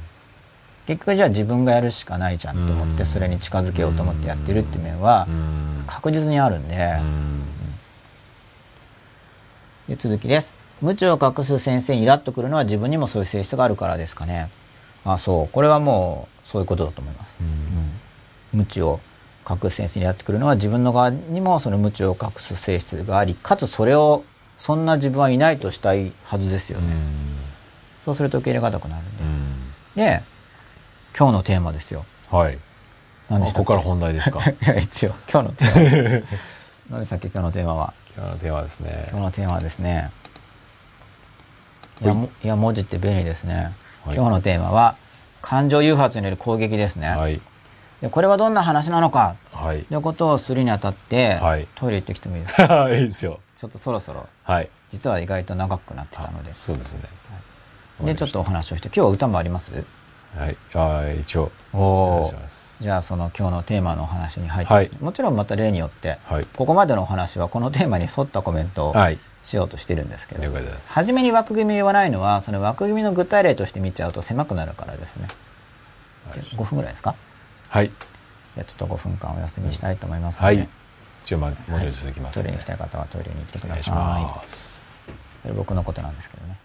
[0.85, 5.83] 結局じゃあ自分がやるしかないじゃんと思ってそれに近づけようと思ってやってるって面はうん。
[5.85, 6.75] 確実にあるんで。
[6.99, 7.43] うん。
[9.89, 14.49] で続きです無知を隠す先生にイラッとくるのは自分にもそういう性質があるからですかね。
[15.03, 15.47] あそう。
[15.49, 18.59] これはもうそういうことだと思います、うん。
[18.59, 18.99] 無知を
[19.49, 24.23] 隠す性質にやってくるのは自分の側にもその無知を隠す性質がありかつそれを
[24.57, 26.95] そんな自分はいないとしたいはずですよね、
[28.03, 29.73] そうすると受け入れがたくなるんで、うん。
[29.95, 30.23] で
[31.17, 32.05] 今日のテーマですよ。
[32.29, 32.59] はい。
[33.29, 33.65] 何でしたっけ？
[33.67, 34.39] ここから本題ですか？
[34.49, 36.27] いや一応今日のテーマ
[36.97, 37.27] 何でしたっけ？
[37.29, 37.93] 今日のテーマは。
[38.15, 39.07] 今日のテーマですね。
[39.11, 40.11] 今日のテーマはですね
[42.01, 43.73] いやもいや文字って便利ですね、
[44.05, 44.15] はい。
[44.15, 44.95] 今日のテーマは
[45.41, 47.41] 感情誘発による攻撃ですね、はい。
[48.01, 49.83] でこれはどんな話なのかはい。
[49.83, 51.67] ということをするにあたって、はい。
[51.75, 52.89] トイレ行ってきてもいいですか？
[52.93, 53.39] いいですよ。
[53.57, 54.69] ちょっとそろそろはい。
[54.89, 56.51] 実は意外と長くなってたので。
[56.51, 57.01] あそうですね。
[58.03, 59.71] でちょっとお話をして今日は歌もあります？
[60.37, 60.57] はい。
[60.75, 61.51] あ一応。
[61.73, 62.77] おお願いおします。
[62.79, 66.45] じゃあその今日のテーマのお話に入ってですね、もちろんまた例によってはい。
[66.55, 69.17] ここまでのお話はこのテーマに沿ったコメントをはい
[69.47, 70.43] しようとしてるんですけど、
[70.93, 75.29] 初めに枠組みを言わないのはその枠組みの具体例として見ちゃうと狭くなるからですね。
[76.29, 76.39] はい。
[76.39, 77.15] 5分ぐらいですか？
[77.69, 77.87] はい。
[77.87, 80.69] じゃあちょっと5分間お休みしたいと思いますので、はい。
[81.23, 84.19] 一応まあもうちょい続きますトイレにね行きたい方はトイレに行ってくださ
[85.45, 85.53] い。
[85.53, 86.59] 僕のことなんですけどね